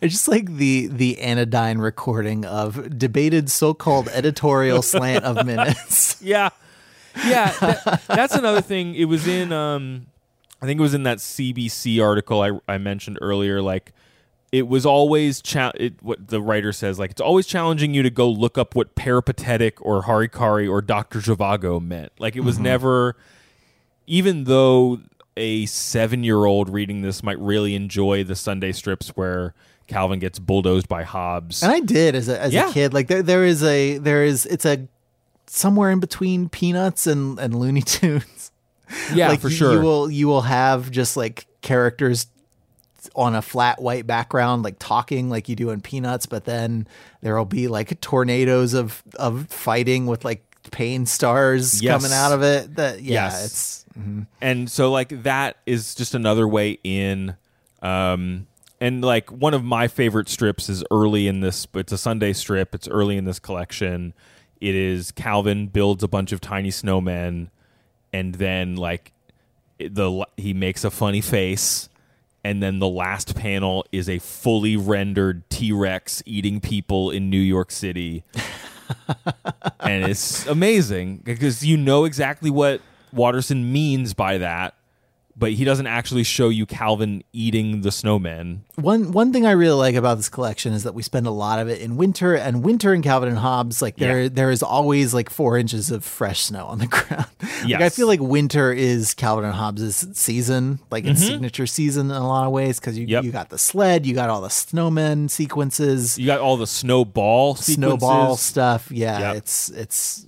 I 0.01 0.07
just 0.09 0.29
like 0.29 0.57
the 0.57 0.87
the 0.87 1.21
anodyne 1.21 1.79
recording 1.79 2.45
of 2.45 2.99
debated 2.99 3.51
so-called 3.51 4.09
editorial 4.09 4.83
slant 4.83 5.25
of 5.25 5.45
minutes. 5.45 6.17
Yeah, 6.23 6.51
yeah. 7.25 7.51
that- 7.61 8.03
that's 8.07 8.35
another 8.35 8.61
thing. 8.61 8.95
It 8.95 9.07
was 9.07 9.27
in, 9.27 9.53
um, 9.53 10.07
I 10.61 10.67
think 10.67 10.79
it 10.79 10.83
was 10.83 10.95
in 10.95 11.03
that 11.05 11.19
CBC 11.19 12.03
article 12.03 12.41
I, 12.43 12.53
I 12.69 12.79
mentioned 12.79 13.19
earlier. 13.21 13.61
Like, 13.63 13.93
it 14.53 14.69
was 14.69 14.87
always 14.87 15.43
cha- 15.43 15.73
it, 15.75 16.03
what 16.03 16.29
the 16.29 16.41
writer 16.41 16.73
says. 16.73 16.99
Like, 16.99 17.11
it's 17.11 17.21
always 17.21 17.47
challenging 17.47 17.93
you 17.95 18.03
to 18.03 18.11
go 18.11 18.29
look 18.31 18.57
up 18.57 18.75
what 18.75 18.95
peripatetic 18.95 19.85
or 19.85 20.03
harikari 20.05 20.69
or 20.71 20.81
Doctor 20.81 21.19
Zhivago 21.19 21.81
meant. 21.83 22.13
Like, 22.19 22.37
it 22.37 22.41
was 22.41 22.59
never, 22.59 23.17
even 24.07 24.45
though 24.45 25.01
a 25.37 25.67
seven-year-old 25.67 26.71
reading 26.71 27.03
this 27.03 27.23
might 27.23 27.39
really 27.39 27.75
enjoy 27.75 28.25
the 28.25 28.35
Sunday 28.37 28.73
strips 28.73 29.09
where 29.11 29.53
Calvin 29.87 30.19
gets 30.19 30.39
bulldozed 30.39 30.89
by 30.89 31.03
Hobbes. 31.03 31.63
And 31.63 31.71
I 31.71 31.81
did 31.81 32.15
as 32.15 32.29
a 32.29 32.41
as 32.41 32.55
Yeah. 32.55 32.71
a 32.71 32.73
kid. 32.73 32.95
Like 32.95 33.09
there 33.09 33.23
there 33.23 33.45
is 33.45 33.63
a 33.63 33.99
there 33.99 34.25
is 34.25 34.47
it's 34.47 34.65
a 34.65 34.89
somewhere 35.57 35.91
in 35.91 36.01
between 36.01 36.49
Peanuts 36.49 37.07
and 37.07 37.39
and 37.39 37.55
Looney 37.55 37.83
Tunes. 37.83 38.53
yeah, 39.15 39.29
like 39.29 39.41
for 39.41 39.49
you, 39.49 39.57
sure. 39.57 39.73
You 39.75 39.81
will 39.81 40.11
you 40.11 40.27
will 40.29 40.43
have 40.43 40.91
just 40.91 41.17
like 41.17 41.47
characters 41.63 42.27
on 43.15 43.35
a 43.35 43.43
flat 43.43 43.81
white 43.81 44.07
background 44.07 44.63
like 44.65 44.77
talking 44.79 45.31
like 45.31 45.49
you 45.49 45.57
do 45.57 45.71
in 45.71 45.81
Peanuts, 45.81 46.27
but 46.27 46.45
then 46.45 46.87
there 47.23 47.37
will 47.37 47.45
be 47.45 47.69
like 47.69 48.01
tornadoes 48.01 48.75
of 48.75 49.03
of 49.17 49.47
fighting 49.49 50.07
with 50.07 50.25
like 50.25 50.43
pain 50.73 51.07
stars 51.07 51.81
Yes. 51.83 52.01
coming 52.03 52.13
out 52.13 52.33
of 52.33 52.43
it. 52.43 52.77
That 52.77 53.01
yeah, 53.03 53.27
Yes. 53.27 53.45
it's 53.45 53.85
and 54.43 54.71
so 54.71 54.91
like 54.91 55.23
that 55.23 55.57
is 55.65 55.95
just 55.95 56.15
another 56.15 56.47
way 56.47 56.79
in 56.85 57.35
um 57.81 58.47
and 58.79 59.03
like 59.03 59.31
one 59.33 59.55
of 59.55 59.65
my 59.65 59.89
favorite 59.89 60.29
strips 60.29 60.69
is 60.69 60.85
early 60.91 61.29
in 61.29 61.41
this 61.41 61.67
it's 61.73 61.93
a 61.93 61.97
sunday 61.99 62.35
strip 62.35 62.75
it's 62.75 62.87
early 62.89 63.17
in 63.17 63.25
this 63.25 63.39
collection 63.39 64.13
it 64.61 64.75
is 64.75 65.11
calvin 65.11 65.67
builds 65.67 66.03
a 66.03 66.09
bunch 66.09 66.33
of 66.33 66.41
tiny 66.41 66.71
snowmen 66.71 67.49
and 68.13 68.37
then 68.37 68.77
like 68.77 69.13
the 69.79 70.27
he 70.37 70.55
makes 70.55 70.85
a 70.85 70.91
funny 70.91 71.21
face 71.21 71.89
and 72.47 72.63
then 72.63 72.79
the 72.79 72.89
last 72.89 73.35
panel 73.35 73.85
is 73.91 74.09
a 74.09 74.21
fully 74.21 74.77
rendered 74.77 75.43
T-Rex 75.51 76.23
eating 76.27 76.61
people 76.61 77.11
in 77.11 77.29
New 77.29 77.41
York 77.41 77.73
City. 77.73 78.23
and 79.81 80.05
it's 80.09 80.47
amazing 80.47 81.23
because 81.25 81.67
you 81.67 81.77
know 81.77 82.05
exactly 82.05 82.49
what 82.49 82.83
Watterson 83.13 83.73
means 83.73 84.15
by 84.15 84.39
that, 84.39 84.76
but 85.39 85.53
he 85.53 85.65
doesn't 85.65 85.87
actually 85.87 86.23
show 86.25 86.49
you 86.49 86.65
Calvin 86.67 87.23
eating 87.33 87.83
the 87.83 87.93
snowman. 87.93 88.63
One 88.77 89.13
one 89.13 89.33
thing 89.33 89.47
I 89.47 89.51
really 89.53 89.77
like 89.77 89.95
about 89.95 90.17
this 90.17 90.29
collection 90.29 90.73
is 90.73 90.83
that 90.85 90.95
we 90.95 91.03
spend 91.03 91.27
a 91.27 91.31
lot 91.31 91.59
of 91.59 91.69
it 91.69 91.81
in 91.81 91.97
winter, 91.97 92.35
and 92.35 92.63
winter 92.65 92.93
in 92.95 93.03
Calvin 93.03 93.29
and 93.29 93.39
Hobbes, 93.39 93.81
like 93.83 93.97
there 93.97 94.23
Yeah. 94.23 94.29
there 94.33 94.51
is 94.51 94.63
always 94.63 95.13
like 95.15 95.31
four 95.31 95.57
inches 95.59 95.91
of 95.91 96.05
fresh 96.05 96.41
snow 96.43 96.67
on 96.67 96.79
the 96.79 96.87
ground. 96.97 97.27
Like 97.65 97.81
I 97.83 97.89
feel 97.91 98.07
like 98.07 98.21
winter 98.21 98.73
is 98.73 99.15
Calvin 99.15 99.45
and 99.45 99.55
Hobbes' 99.55 100.07
season, 100.19 100.79
like 100.91 101.05
its 101.05 101.21
signature 101.27 101.67
season 101.67 102.11
in 102.11 102.17
a 102.17 102.27
lot 102.27 102.47
of 102.47 102.53
ways, 102.53 102.79
because 102.81 102.97
you 102.99 103.05
Mm-hmm. 103.07 103.13
Yep. 103.13 103.25
you 103.25 103.33
got 103.33 103.49
the 103.51 103.59
sled, 103.59 104.05
you 104.07 104.15
got 104.15 104.31
all 104.31 104.41
the 104.41 104.49
snowmen 104.49 105.31
sequences, 105.31 106.19
You 106.19 106.27
got 106.27 106.41
all 106.41 106.57
the 106.57 106.67
snowball 106.67 107.55
sequences. 107.55 107.75
snowball 107.77 108.37
stuff. 108.37 108.91
Yeah, 108.91 109.19
Yep. 109.21 109.37
it's 109.37 109.69
it's 109.71 110.27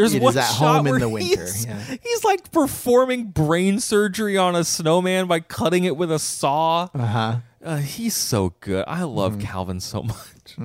There's 0.00 0.14
it 0.14 0.22
one 0.22 0.32
is 0.32 0.36
at 0.38 0.46
shot 0.50 0.76
home 0.78 0.86
in 0.88 0.98
the 1.00 1.08
winter. 1.08 1.42
He's, 1.44 1.66
Yeah. 1.66 1.78
he's 2.02 2.24
like 2.24 2.50
performing 2.52 3.26
brain 3.26 3.80
surgery 3.80 4.36
on 4.36 4.54
a 4.56 4.64
snowman 4.64 5.26
by 5.26 5.40
cutting 5.40 5.84
it 5.84 5.96
with 5.96 6.10
a 6.12 6.18
saw. 6.18 6.88
Uh-huh. 6.94 7.36
Uh, 7.62 7.76
he's 7.76 8.14
so 8.14 8.54
good. 8.60 8.84
I 8.88 9.02
love 9.02 9.38
Calvin 9.38 9.80
so 9.80 10.02
much. 10.04 10.56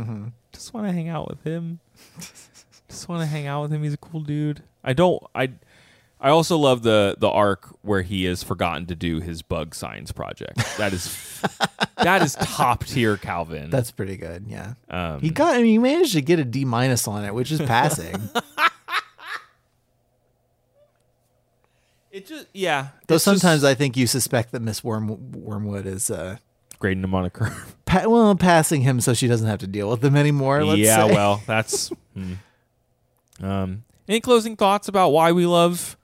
Just 0.54 0.74
want 0.74 0.88
to 0.88 0.94
hang 0.94 1.10
out 1.10 1.28
with 1.30 1.44
him. 1.44 1.80
Just 2.90 3.10
want 3.10 3.22
to 3.22 3.26
hang 3.26 3.48
out 3.48 3.64
with 3.64 3.74
him. 3.74 3.84
He's 3.84 3.94
a 3.94 3.98
cool 3.98 4.22
dude. 4.22 4.64
I 4.84 4.94
don't. 4.94 5.22
I. 5.36 5.52
I 6.18 6.30
also 6.30 6.58
love 6.58 6.82
the 6.82 7.16
the 7.20 7.28
arc 7.28 7.68
where 7.82 8.02
he 8.02 8.24
has 8.24 8.42
forgotten 8.42 8.86
to 8.88 8.96
do 8.96 9.20
his 9.20 9.42
bug 9.42 9.76
science 9.76 10.12
project. 10.14 10.58
That 10.78 10.94
is 10.94 11.42
that 11.98 12.22
is 12.24 12.36
top 12.36 12.86
tier 12.86 13.18
Calvin. 13.18 13.70
That's 13.70 13.92
pretty 13.92 14.16
good. 14.16 14.46
Yeah, 14.48 14.76
Um, 14.90 15.20
he 15.20 15.30
got. 15.30 15.54
I 15.56 15.58
mean, 15.58 15.66
he 15.66 15.78
managed 15.78 16.14
to 16.14 16.22
get 16.22 16.40
a 16.40 16.46
D 16.46 16.64
minus 16.64 17.08
on 17.08 17.26
it, 17.26 17.34
which 17.36 17.52
is 17.52 17.60
passing. 17.62 18.16
it 22.16 22.28
just 22.28 22.48
yeah. 22.54 22.88
Though 23.08 23.16
it's 23.16 23.26
just 23.26 23.42
sometimes 23.42 23.64
I 23.64 23.74
think 23.74 23.98
you 23.98 24.08
suspect 24.08 24.52
that 24.54 24.62
Miss 24.62 24.84
Worm- 24.84 25.32
Wormwood 25.34 25.86
is 25.86 26.10
uh, 26.10 26.38
grading 26.80 27.04
him 27.04 27.14
on 27.14 27.26
a 27.26 27.30
curve. 27.30 27.76
pa- 27.86 28.08
well 28.08 28.36
passing 28.36 28.82
him 28.82 29.02
so 29.02 29.14
she 29.14 29.28
doesn't 29.28 29.48
have 29.48 29.60
to 29.60 29.68
deal 29.68 29.90
with 29.90 30.04
him 30.04 30.16
anymore. 30.16 30.64
Let's 30.64 30.80
yeah, 30.80 31.08
say. 31.08 31.14
well, 31.14 31.42
that's. 31.48 31.92
hmm. 32.14 32.34
Um, 33.42 33.84
any 34.08 34.22
closing 34.22 34.56
thoughts 34.56 34.88
about 34.88 35.10
why 35.10 35.34
we 35.34 35.46
love 35.46 35.98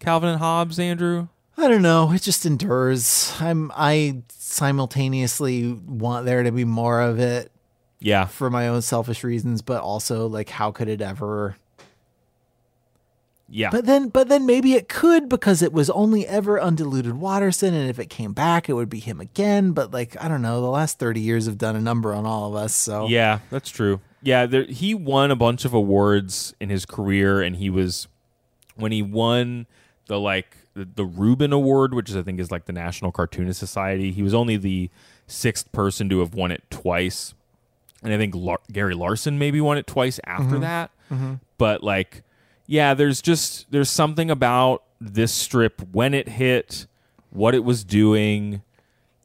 Calvin 0.00 0.28
and 0.28 0.38
Hobbes, 0.38 0.78
Andrew? 0.78 1.28
I 1.56 1.68
don't 1.68 1.82
know. 1.82 2.12
It 2.12 2.20
just 2.22 2.44
endures. 2.44 3.32
I'm. 3.40 3.72
I 3.74 4.22
simultaneously 4.28 5.72
want 5.72 6.26
there 6.26 6.42
to 6.42 6.52
be 6.52 6.64
more 6.64 7.00
of 7.00 7.18
it 7.18 7.50
Yeah, 8.00 8.26
for 8.26 8.50
my 8.50 8.68
own 8.68 8.82
selfish 8.82 9.24
reasons, 9.24 9.62
but 9.62 9.80
also 9.80 10.26
like, 10.26 10.50
how 10.50 10.70
could 10.72 10.88
it 10.88 11.00
ever? 11.00 11.56
Yeah. 13.54 13.70
But 13.70 13.86
then, 13.86 14.08
but 14.08 14.28
then 14.28 14.46
maybe 14.46 14.74
it 14.74 14.88
could 14.88 15.28
because 15.28 15.62
it 15.62 15.72
was 15.72 15.88
only 15.90 16.26
ever 16.26 16.60
undiluted 16.60 17.14
Watterson, 17.14 17.72
and 17.72 17.88
if 17.88 18.00
it 18.00 18.10
came 18.10 18.32
back, 18.32 18.68
it 18.68 18.72
would 18.72 18.90
be 18.90 18.98
him 18.98 19.20
again. 19.20 19.70
But 19.70 19.92
like, 19.92 20.20
I 20.20 20.26
don't 20.26 20.42
know. 20.42 20.60
The 20.60 20.66
last 20.66 20.98
thirty 20.98 21.20
years 21.20 21.46
have 21.46 21.56
done 21.56 21.76
a 21.76 21.80
number 21.80 22.12
on 22.12 22.26
all 22.26 22.48
of 22.48 22.56
us. 22.56 22.74
So 22.74 23.06
Yeah, 23.06 23.38
that's 23.50 23.70
true. 23.70 24.00
Yeah, 24.22 24.46
there, 24.46 24.64
he 24.64 24.92
won 24.92 25.30
a 25.30 25.36
bunch 25.36 25.64
of 25.64 25.72
awards 25.72 26.52
in 26.58 26.68
his 26.68 26.84
career, 26.84 27.42
and 27.42 27.54
he 27.54 27.70
was 27.70 28.08
when 28.74 28.90
he 28.90 29.02
won 29.02 29.68
the 30.06 30.18
like 30.18 30.56
the, 30.74 30.88
the 30.92 31.04
Reuben 31.04 31.52
Award, 31.52 31.94
which 31.94 32.10
is 32.10 32.16
I 32.16 32.22
think 32.22 32.40
is 32.40 32.50
like 32.50 32.64
the 32.64 32.72
National 32.72 33.12
Cartoonist 33.12 33.60
Society. 33.60 34.10
He 34.10 34.24
was 34.24 34.34
only 34.34 34.56
the 34.56 34.90
sixth 35.28 35.70
person 35.70 36.08
to 36.08 36.18
have 36.18 36.34
won 36.34 36.50
it 36.50 36.64
twice, 36.70 37.34
and 38.02 38.12
I 38.12 38.16
think 38.16 38.34
Lar- 38.34 38.58
Gary 38.72 38.94
Larson 38.94 39.38
maybe 39.38 39.60
won 39.60 39.78
it 39.78 39.86
twice 39.86 40.18
after 40.24 40.54
mm-hmm. 40.54 40.60
that. 40.62 40.90
Mm-hmm. 41.08 41.34
But 41.56 41.84
like, 41.84 42.24
yeah, 42.66 42.94
there's 42.94 43.20
just 43.22 43.70
there's 43.70 43.90
something 43.90 44.30
about 44.30 44.82
this 45.00 45.32
strip 45.32 45.82
when 45.92 46.14
it 46.14 46.28
hit, 46.28 46.86
what 47.30 47.54
it 47.54 47.64
was 47.64 47.84
doing, 47.84 48.62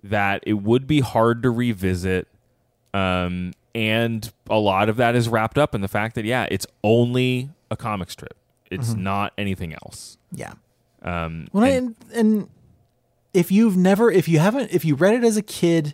that 0.04 0.44
it 0.46 0.54
would 0.56 0.88
be 0.88 1.00
hard 1.02 1.44
to 1.44 1.50
revisit 1.50 2.28
um, 2.94 3.54
and 3.76 4.32
a 4.50 4.58
lot 4.58 4.90
of 4.90 4.98
that 4.98 5.16
is 5.16 5.30
wrapped 5.30 5.58
up 5.58 5.76
in 5.76 5.82
the 5.82 5.88
fact 5.88 6.16
that 6.16 6.26
yeah, 6.26 6.48
it's 6.50 6.66
only 6.84 7.50
a 7.70 7.78
comic 7.78 8.10
strip. 8.10 8.36
It's 8.72 8.94
not 8.94 9.34
anything 9.38 9.74
else. 9.74 10.18
yeah. 10.32 10.54
Um, 11.02 11.48
Well, 11.54 11.64
and- 11.64 11.96
and, 12.12 12.30
and 12.40 12.50
if 13.34 13.52
you've 13.52 13.78
never, 13.78 14.12
if 14.12 14.28
you 14.28 14.40
haven't, 14.40 14.72
if 14.74 14.84
you 14.84 14.96
read 14.96 15.14
it 15.16 15.24
as 15.24 15.38
a 15.38 15.42
kid 15.42 15.94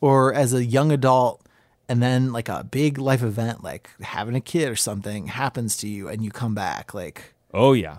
or 0.00 0.32
as 0.32 0.54
a 0.54 0.64
young 0.64 0.90
adult, 0.92 1.44
and 1.90 2.00
then 2.00 2.32
like 2.32 2.48
a 2.48 2.62
big 2.62 2.98
life 2.98 3.20
event, 3.20 3.64
like 3.64 3.90
having 4.00 4.36
a 4.36 4.40
kid 4.40 4.68
or 4.68 4.76
something 4.76 5.26
happens 5.26 5.76
to 5.78 5.88
you, 5.88 6.08
and 6.08 6.22
you 6.24 6.30
come 6.30 6.54
back, 6.54 6.94
like 6.94 7.34
oh 7.52 7.72
yeah, 7.72 7.96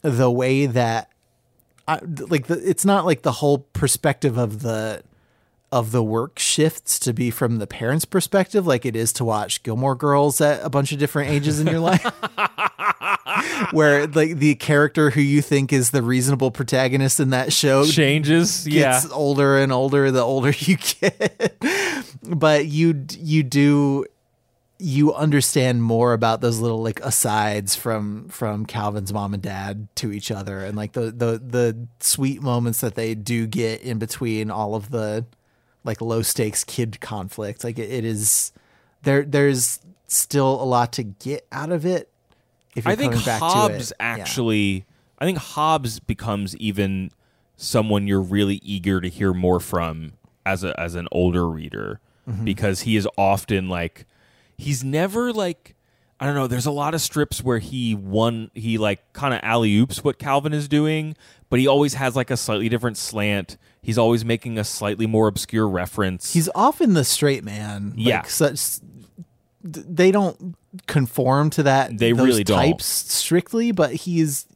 the 0.00 0.30
way 0.30 0.64
that, 0.64 1.10
I, 1.86 2.00
like 2.02 2.46
the, 2.46 2.58
it's 2.66 2.86
not 2.86 3.04
like 3.04 3.20
the 3.20 3.32
whole 3.32 3.58
perspective 3.58 4.38
of 4.38 4.62
the 4.62 5.02
of 5.72 5.90
the 5.92 6.02
work 6.02 6.38
shifts 6.38 6.98
to 7.00 7.12
be 7.12 7.30
from 7.30 7.58
the 7.58 7.66
parents' 7.66 8.04
perspective, 8.04 8.66
like 8.66 8.86
it 8.86 8.94
is 8.94 9.12
to 9.14 9.24
watch 9.24 9.62
Gilmore 9.62 9.94
Girls 9.94 10.40
at 10.40 10.64
a 10.64 10.70
bunch 10.70 10.92
of 10.92 10.98
different 10.98 11.30
ages 11.30 11.60
in 11.60 11.66
your 11.66 11.80
life. 11.80 12.04
Where 13.72 14.06
like 14.06 14.38
the 14.38 14.54
character 14.54 15.10
who 15.10 15.20
you 15.20 15.42
think 15.42 15.72
is 15.72 15.90
the 15.90 16.02
reasonable 16.02 16.50
protagonist 16.50 17.20
in 17.20 17.30
that 17.30 17.52
show 17.52 17.84
changes. 17.84 18.66
Yeah, 18.66 19.02
older 19.12 19.58
and 19.58 19.72
older 19.72 20.10
the 20.10 20.20
older 20.20 20.50
you 20.58 20.76
get. 20.76 21.56
but 22.22 22.66
you 22.66 23.06
you 23.18 23.42
do 23.42 24.06
you 24.78 25.14
understand 25.14 25.82
more 25.82 26.12
about 26.12 26.40
those 26.40 26.60
little 26.60 26.82
like 26.82 27.00
asides 27.00 27.74
from 27.74 28.28
from 28.28 28.66
Calvin's 28.66 29.12
mom 29.12 29.34
and 29.34 29.42
dad 29.42 29.88
to 29.96 30.12
each 30.12 30.30
other 30.30 30.58
and 30.64 30.76
like 30.76 30.92
the 30.92 31.10
the 31.10 31.40
the 31.44 31.86
sweet 32.00 32.42
moments 32.42 32.80
that 32.80 32.94
they 32.94 33.14
do 33.14 33.46
get 33.46 33.80
in 33.80 33.98
between 33.98 34.50
all 34.50 34.74
of 34.74 34.90
the 34.90 35.24
like 35.86 36.00
low 36.00 36.20
stakes 36.22 36.64
kid 36.64 37.00
conflict 37.00 37.64
like 37.64 37.78
it, 37.78 37.90
it 37.90 38.04
is 38.04 38.52
there 39.02 39.22
there's 39.24 39.80
still 40.08 40.60
a 40.60 40.64
lot 40.64 40.92
to 40.92 41.02
get 41.02 41.46
out 41.52 41.72
of 41.72 41.86
it 41.86 42.10
if 42.74 42.84
you're 42.84 42.92
I 42.92 42.96
think 42.96 43.12
coming 43.12 43.24
back 43.24 43.40
Hobbes 43.40 43.88
to 43.88 43.94
it. 43.94 43.96
Yeah. 44.00 44.06
actually. 44.06 44.84
I 45.18 45.24
think 45.24 45.38
Hobbes 45.38 45.98
becomes 46.00 46.54
even 46.58 47.10
someone 47.56 48.06
you're 48.06 48.20
really 48.20 48.56
eager 48.56 49.00
to 49.00 49.08
hear 49.08 49.32
more 49.32 49.60
from 49.60 50.12
as 50.44 50.62
a 50.62 50.78
as 50.78 50.94
an 50.94 51.08
older 51.12 51.48
reader 51.48 52.00
Mm-hmm. 52.28 52.44
because 52.44 52.80
he 52.80 52.96
is 52.96 53.06
often 53.16 53.68
like 53.68 54.04
he's 54.58 54.82
never 54.82 55.32
like 55.32 55.75
I 56.18 56.24
don't 56.26 56.34
know. 56.34 56.46
There's 56.46 56.66
a 56.66 56.70
lot 56.70 56.94
of 56.94 57.00
strips 57.02 57.42
where 57.44 57.58
he 57.58 57.94
one 57.94 58.50
he 58.54 58.78
like 58.78 59.12
kind 59.12 59.34
of 59.34 59.40
alley 59.42 59.76
oops 59.76 60.02
what 60.02 60.18
Calvin 60.18 60.52
is 60.54 60.66
doing, 60.68 61.14
but 61.50 61.58
he 61.58 61.66
always 61.66 61.94
has 61.94 62.16
like 62.16 62.30
a 62.30 62.36
slightly 62.36 62.68
different 62.68 62.96
slant. 62.96 63.56
He's 63.82 63.98
always 63.98 64.24
making 64.24 64.58
a 64.58 64.64
slightly 64.64 65.06
more 65.06 65.28
obscure 65.28 65.68
reference. 65.68 66.32
he's 66.32 66.48
often 66.54 66.94
the 66.94 67.04
straight 67.04 67.44
man. 67.44 67.90
Like, 67.96 68.06
Yeah. 68.06 68.22
such 68.22 68.78
they 69.62 70.10
don't 70.12 70.54
conform 70.86 71.50
to 71.50 71.62
that. 71.64 71.98
They 71.98 72.12
those 72.12 72.26
really 72.26 72.44
don't. 72.44 72.58
types 72.58 72.86
strictly, 72.86 73.72
but 73.72 73.92
he's 73.92 74.46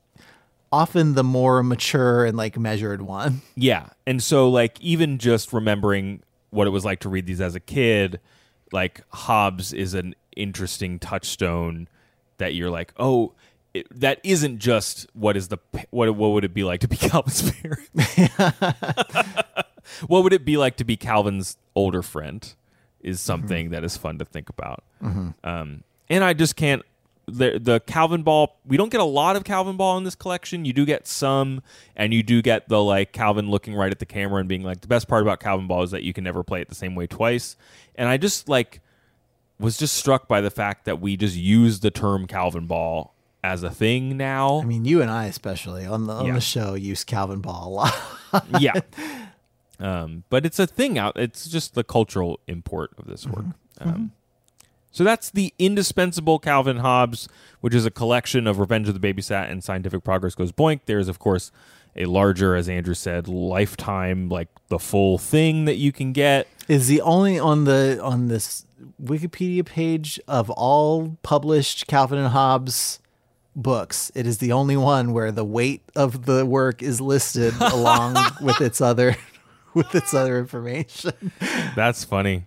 often 0.72 1.14
the 1.14 1.24
more 1.24 1.62
mature 1.62 2.24
and 2.24 2.36
like 2.36 2.56
measured 2.58 3.02
one. 3.02 3.42
Yeah. 3.56 3.86
And 4.06 4.22
so 4.22 4.48
like 4.48 4.80
even 4.80 5.18
just 5.18 5.52
remembering 5.52 6.22
what 6.50 6.66
it 6.66 6.70
was 6.70 6.84
like 6.84 7.00
to 7.00 7.08
read 7.08 7.26
these 7.26 7.40
as 7.40 7.54
a 7.54 7.60
kid, 7.60 8.20
like 8.72 9.00
Hobbes 9.10 9.72
is 9.72 9.94
an 9.94 10.14
interesting 10.36 10.98
touchstone 10.98 11.88
that 12.38 12.54
you're 12.54 12.70
like, 12.70 12.92
"Oh, 12.98 13.32
it, 13.74 13.86
that 14.00 14.20
isn't 14.24 14.58
just 14.58 15.06
what 15.14 15.36
is 15.36 15.48
the 15.48 15.58
what 15.90 16.14
what 16.14 16.28
would 16.30 16.44
it 16.44 16.54
be 16.54 16.64
like 16.64 16.80
to 16.80 16.88
be 16.88 16.96
Calvin's 16.98 17.50
parent? 17.52 17.88
what 20.06 20.22
would 20.24 20.32
it 20.32 20.44
be 20.44 20.56
like 20.56 20.76
to 20.76 20.84
be 20.84 20.96
Calvin's 20.96 21.56
older 21.74 22.02
friend 22.02 22.54
is 23.02 23.20
something 23.20 23.70
that 23.70 23.84
is 23.84 23.96
fun 23.96 24.18
to 24.18 24.24
think 24.24 24.48
about. 24.48 24.82
Um, 25.44 25.84
and 26.08 26.22
I 26.22 26.32
just 26.34 26.56
can't 26.56 26.82
the 27.26 27.58
the 27.62 27.80
Calvin 27.80 28.22
ball. 28.22 28.56
We 28.66 28.76
don't 28.76 28.90
get 28.90 29.00
a 29.00 29.04
lot 29.04 29.36
of 29.36 29.44
Calvin 29.44 29.76
ball 29.76 29.96
in 29.98 30.04
this 30.04 30.14
collection. 30.14 30.64
You 30.64 30.72
do 30.72 30.84
get 30.84 31.06
some, 31.06 31.62
and 31.96 32.12
you 32.12 32.22
do 32.22 32.42
get 32.42 32.68
the 32.68 32.82
like 32.82 33.12
Calvin 33.12 33.50
looking 33.50 33.74
right 33.74 33.90
at 33.90 33.98
the 33.98 34.06
camera 34.06 34.40
and 34.40 34.48
being 34.48 34.62
like, 34.62 34.80
the 34.80 34.88
best 34.88 35.08
part 35.08 35.22
about 35.22 35.40
Calvin 35.40 35.66
ball 35.66 35.82
is 35.82 35.92
that 35.92 36.02
you 36.02 36.12
can 36.12 36.24
never 36.24 36.42
play 36.42 36.60
it 36.60 36.68
the 36.68 36.74
same 36.74 36.94
way 36.94 37.06
twice. 37.06 37.56
And 37.94 38.08
I 38.08 38.16
just 38.16 38.48
like 38.48 38.80
was 39.60 39.76
just 39.76 39.94
struck 39.96 40.26
by 40.26 40.40
the 40.40 40.50
fact 40.50 40.84
that 40.86 41.00
we 41.00 41.16
just 41.16 41.36
use 41.36 41.80
the 41.80 41.90
term 41.90 42.26
Calvin 42.26 42.66
ball 42.66 43.14
as 43.44 43.62
a 43.62 43.70
thing 43.70 44.16
now. 44.16 44.60
I 44.60 44.64
mean, 44.64 44.84
you 44.84 45.00
and 45.02 45.10
I 45.10 45.26
especially 45.26 45.86
on 45.86 46.06
the 46.06 46.12
on 46.14 46.26
Yeah. 46.26 46.34
the 46.34 46.40
show 46.40 46.74
use 46.74 47.04
Calvin 47.04 47.40
Ball 47.40 47.68
a 47.68 47.70
lot. 47.70 48.44
yeah. 48.60 48.72
Um, 49.78 50.24
but 50.28 50.44
it's 50.44 50.58
a 50.58 50.66
thing 50.66 50.98
out. 50.98 51.16
It's 51.18 51.48
just 51.48 51.72
the 51.74 51.82
cultural 51.82 52.38
import 52.46 52.90
of 52.98 53.06
this 53.06 53.26
work. 53.26 53.46
Um, 53.80 54.12
so 54.92 55.04
that's 55.04 55.30
the 55.30 55.54
indispensable 55.58 56.38
Calvin 56.38 56.78
Hobbes, 56.78 57.30
which 57.62 57.74
is 57.74 57.86
a 57.86 57.90
collection 57.90 58.46
of 58.46 58.58
Revenge 58.58 58.88
of 58.90 59.00
the 59.00 59.12
Babysat 59.12 59.50
and 59.50 59.64
Scientific 59.64 60.04
Progress 60.04 60.34
Goes 60.34 60.52
Boink. 60.52 60.80
There's 60.84 61.08
of 61.08 61.18
course 61.18 61.50
a 61.96 62.04
larger, 62.04 62.54
as 62.54 62.68
Andrew 62.68 62.92
said, 62.92 63.26
lifetime 63.26 64.28
like 64.28 64.48
the 64.68 64.78
full 64.78 65.16
thing 65.16 65.64
that 65.64 65.76
you 65.76 65.92
can 65.92 66.12
get. 66.12 66.46
Is 66.70 66.86
the 66.86 67.00
only 67.00 67.36
on 67.36 67.64
the 67.64 67.98
on 68.00 68.28
this 68.28 68.64
Wikipedia 69.02 69.66
page 69.66 70.20
of 70.28 70.48
all 70.50 71.18
published 71.22 71.88
Calvin 71.88 72.16
and 72.16 72.28
Hobbes 72.28 73.00
books. 73.56 74.12
It 74.14 74.24
is 74.24 74.38
the 74.38 74.52
only 74.52 74.76
one 74.76 75.12
where 75.12 75.32
the 75.32 75.44
weight 75.44 75.82
of 75.96 76.26
the 76.26 76.46
work 76.46 76.80
is 76.80 77.00
listed 77.00 77.54
along 77.60 78.16
with 78.40 78.60
its 78.60 78.80
other 78.80 79.16
with 79.74 79.92
its 79.96 80.14
other 80.14 80.38
information. 80.38 81.32
That's 81.74 82.04
funny. 82.04 82.46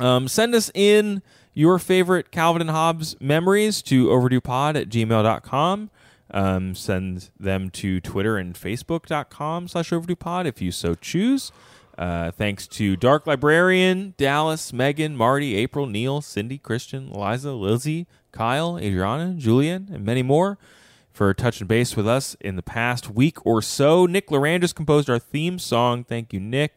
Um, 0.00 0.26
send 0.26 0.52
us 0.56 0.72
in 0.74 1.22
your 1.54 1.78
favorite 1.78 2.32
Calvin 2.32 2.62
and 2.62 2.70
Hobbes 2.70 3.14
memories 3.20 3.80
to 3.82 4.08
overduepod 4.08 4.74
at 4.74 4.88
gmail.com. 4.88 5.90
Um, 6.32 6.74
send 6.74 7.30
them 7.38 7.70
to 7.70 8.00
Twitter 8.00 8.36
and 8.38 8.56
Facebook.com 8.56 9.68
slash 9.68 9.90
overduepod 9.90 10.46
if 10.46 10.60
you 10.60 10.72
so 10.72 10.96
choose. 10.96 11.52
Uh, 11.98 12.30
thanks 12.30 12.66
to 12.66 12.96
Dark 12.96 13.26
Librarian, 13.26 14.14
Dallas, 14.16 14.72
Megan, 14.72 15.16
Marty, 15.16 15.56
April, 15.56 15.86
Neil, 15.86 16.20
Cindy, 16.20 16.58
Christian, 16.58 17.10
Eliza, 17.12 17.52
Lizzie, 17.52 18.06
Kyle, 18.32 18.78
Adriana, 18.78 19.34
Julian, 19.36 19.88
and 19.92 20.04
many 20.04 20.22
more 20.22 20.58
for 21.10 21.32
touching 21.32 21.66
base 21.66 21.96
with 21.96 22.06
us 22.06 22.36
in 22.40 22.56
the 22.56 22.62
past 22.62 23.08
week 23.08 23.44
or 23.46 23.62
so. 23.62 24.04
Nick 24.04 24.28
Lerangis 24.28 24.74
composed 24.74 25.08
our 25.08 25.18
theme 25.18 25.58
song. 25.58 26.04
Thank 26.04 26.34
you, 26.34 26.40
Nick. 26.40 26.76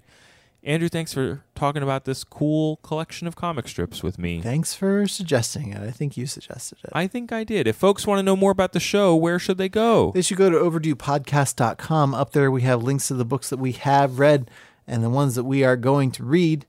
Andrew, 0.63 0.89
thanks 0.89 1.13
for 1.13 1.43
talking 1.55 1.81
about 1.81 2.03
this 2.03 2.23
cool 2.25 2.77
collection 2.77 3.27
of 3.27 3.35
comic 3.35 3.67
strips 3.67 4.03
with 4.03 4.19
me. 4.19 4.41
Thanks 4.41 4.73
for 4.73 5.07
suggesting 5.07 5.71
it. 5.71 5.81
I 5.81 5.91
think 5.91 6.17
you 6.17 6.25
suggested 6.25 6.79
it. 6.83 6.89
I 6.93 7.07
think 7.07 7.31
I 7.31 7.45
did. 7.45 7.65
If 7.65 7.77
folks 7.77 8.05
want 8.05 8.19
to 8.19 8.23
know 8.23 8.35
more 8.35 8.51
about 8.51 8.73
the 8.73 8.79
show, 8.79 9.15
where 9.15 9.39
should 9.39 9.57
they 9.57 9.69
go? 9.69 10.11
They 10.13 10.21
should 10.21 10.37
go 10.37 10.49
to 10.49 10.57
overduepodcast.com. 10.57 12.13
Up 12.13 12.31
there, 12.33 12.51
we 12.51 12.61
have 12.63 12.83
links 12.83 13.07
to 13.07 13.13
the 13.13 13.25
books 13.25 13.49
that 13.49 13.57
we 13.57 13.71
have 13.71 14.19
read 14.19 14.51
and 14.89 15.03
the 15.03 15.09
ones 15.09 15.35
that 15.35 15.43
we 15.43 15.63
are 15.63 15.77
going 15.77 16.11
to 16.11 16.23
read. 16.23 16.65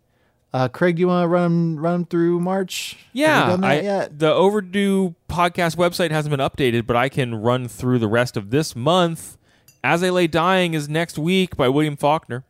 Uh, 0.53 0.69
Craig, 0.69 0.97
do 0.97 1.01
you 1.01 1.09
want 1.09 1.25
to 1.25 1.29
run 1.29 1.79
run 1.79 2.05
through 2.05 2.41
March? 2.41 2.97
Yeah, 3.13 3.57
I, 3.63 3.81
yet? 3.81 4.19
the 4.19 4.33
overdue 4.33 5.15
podcast 5.29 5.77
website 5.77 6.11
hasn't 6.11 6.37
been 6.37 6.41
updated, 6.41 6.87
but 6.87 6.97
I 6.97 7.09
can 7.09 7.37
run 7.37 7.69
through 7.69 8.01
the 8.01 8.09
rest 8.09 8.37
of 8.37 8.51
this 8.51 8.77
month. 8.77 9.39
As 9.83 10.03
I 10.03 10.11
Lay 10.11 10.27
Dying 10.27 10.75
is 10.75 10.89
next 10.89 11.19
week 11.19 11.57
by 11.57 11.69
William 11.69 11.97
Faulkner. 11.97 12.45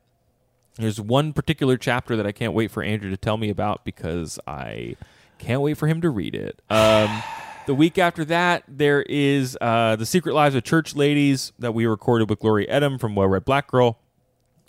There's 0.77 1.01
one 1.01 1.33
particular 1.35 1.77
chapter 1.77 2.17
that 2.17 2.27
I 2.27 2.33
can't 2.33 2.55
wait 2.55 2.71
for 2.71 2.83
Andrew 2.83 3.11
to 3.11 3.17
tell 3.17 3.37
me 3.37 3.51
about 3.51 3.85
because 3.85 4.39
I 4.47 4.97
can't 5.39 5.61
wait 5.61 5.75
for 5.75 5.87
him 5.87 6.01
to 6.01 6.09
read 6.09 6.35
it. 6.35 6.61
Um, 6.71 7.23
the 7.67 7.75
week 7.75 7.99
after 7.99 8.25
that, 8.25 8.65
there 8.67 9.03
is 9.03 9.59
uh, 9.61 9.97
The 9.97 10.07
Secret 10.07 10.35
Lives 10.35 10.55
of 10.55 10.65
Church 10.65 10.97
Ladies 10.97 11.53
that 11.59 11.75
we 11.75 11.85
recorded 11.85 12.31
with 12.31 12.39
Gloria 12.39 12.73
Edim 12.73 12.99
from 12.99 13.15
Well 13.15 13.29
Read 13.29 13.45
Black 13.45 13.67
Girl. 13.67 13.99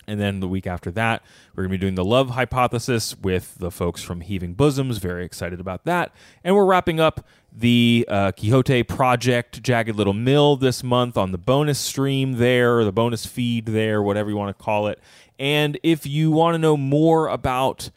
And 0.07 0.19
then 0.19 0.39
the 0.39 0.47
week 0.47 0.65
after 0.65 0.91
that, 0.91 1.23
we're 1.55 1.63
going 1.63 1.71
to 1.71 1.77
be 1.77 1.81
doing 1.81 1.95
the 1.95 2.03
love 2.03 2.31
hypothesis 2.31 3.15
with 3.17 3.55
the 3.59 3.69
folks 3.69 4.01
from 4.01 4.21
Heaving 4.21 4.53
Bosoms. 4.53 4.97
Very 4.97 5.23
excited 5.23 5.59
about 5.59 5.85
that. 5.85 6.11
And 6.43 6.55
we're 6.55 6.65
wrapping 6.65 6.99
up 6.99 7.25
the 7.51 8.05
uh, 8.09 8.31
Quixote 8.31 8.83
Project 8.83 9.61
Jagged 9.61 9.95
Little 9.95 10.13
Mill 10.13 10.55
this 10.55 10.83
month 10.83 11.17
on 11.17 11.31
the 11.31 11.37
bonus 11.37 11.79
stream 11.79 12.33
there, 12.33 12.83
the 12.83 12.91
bonus 12.91 13.25
feed 13.25 13.67
there, 13.67 14.01
whatever 14.01 14.29
you 14.29 14.37
want 14.37 14.57
to 14.57 14.63
call 14.63 14.87
it. 14.87 14.99
And 15.37 15.79
if 15.83 16.05
you 16.05 16.31
want 16.31 16.55
to 16.55 16.59
know 16.59 16.77
more 16.77 17.27
about 17.27 17.89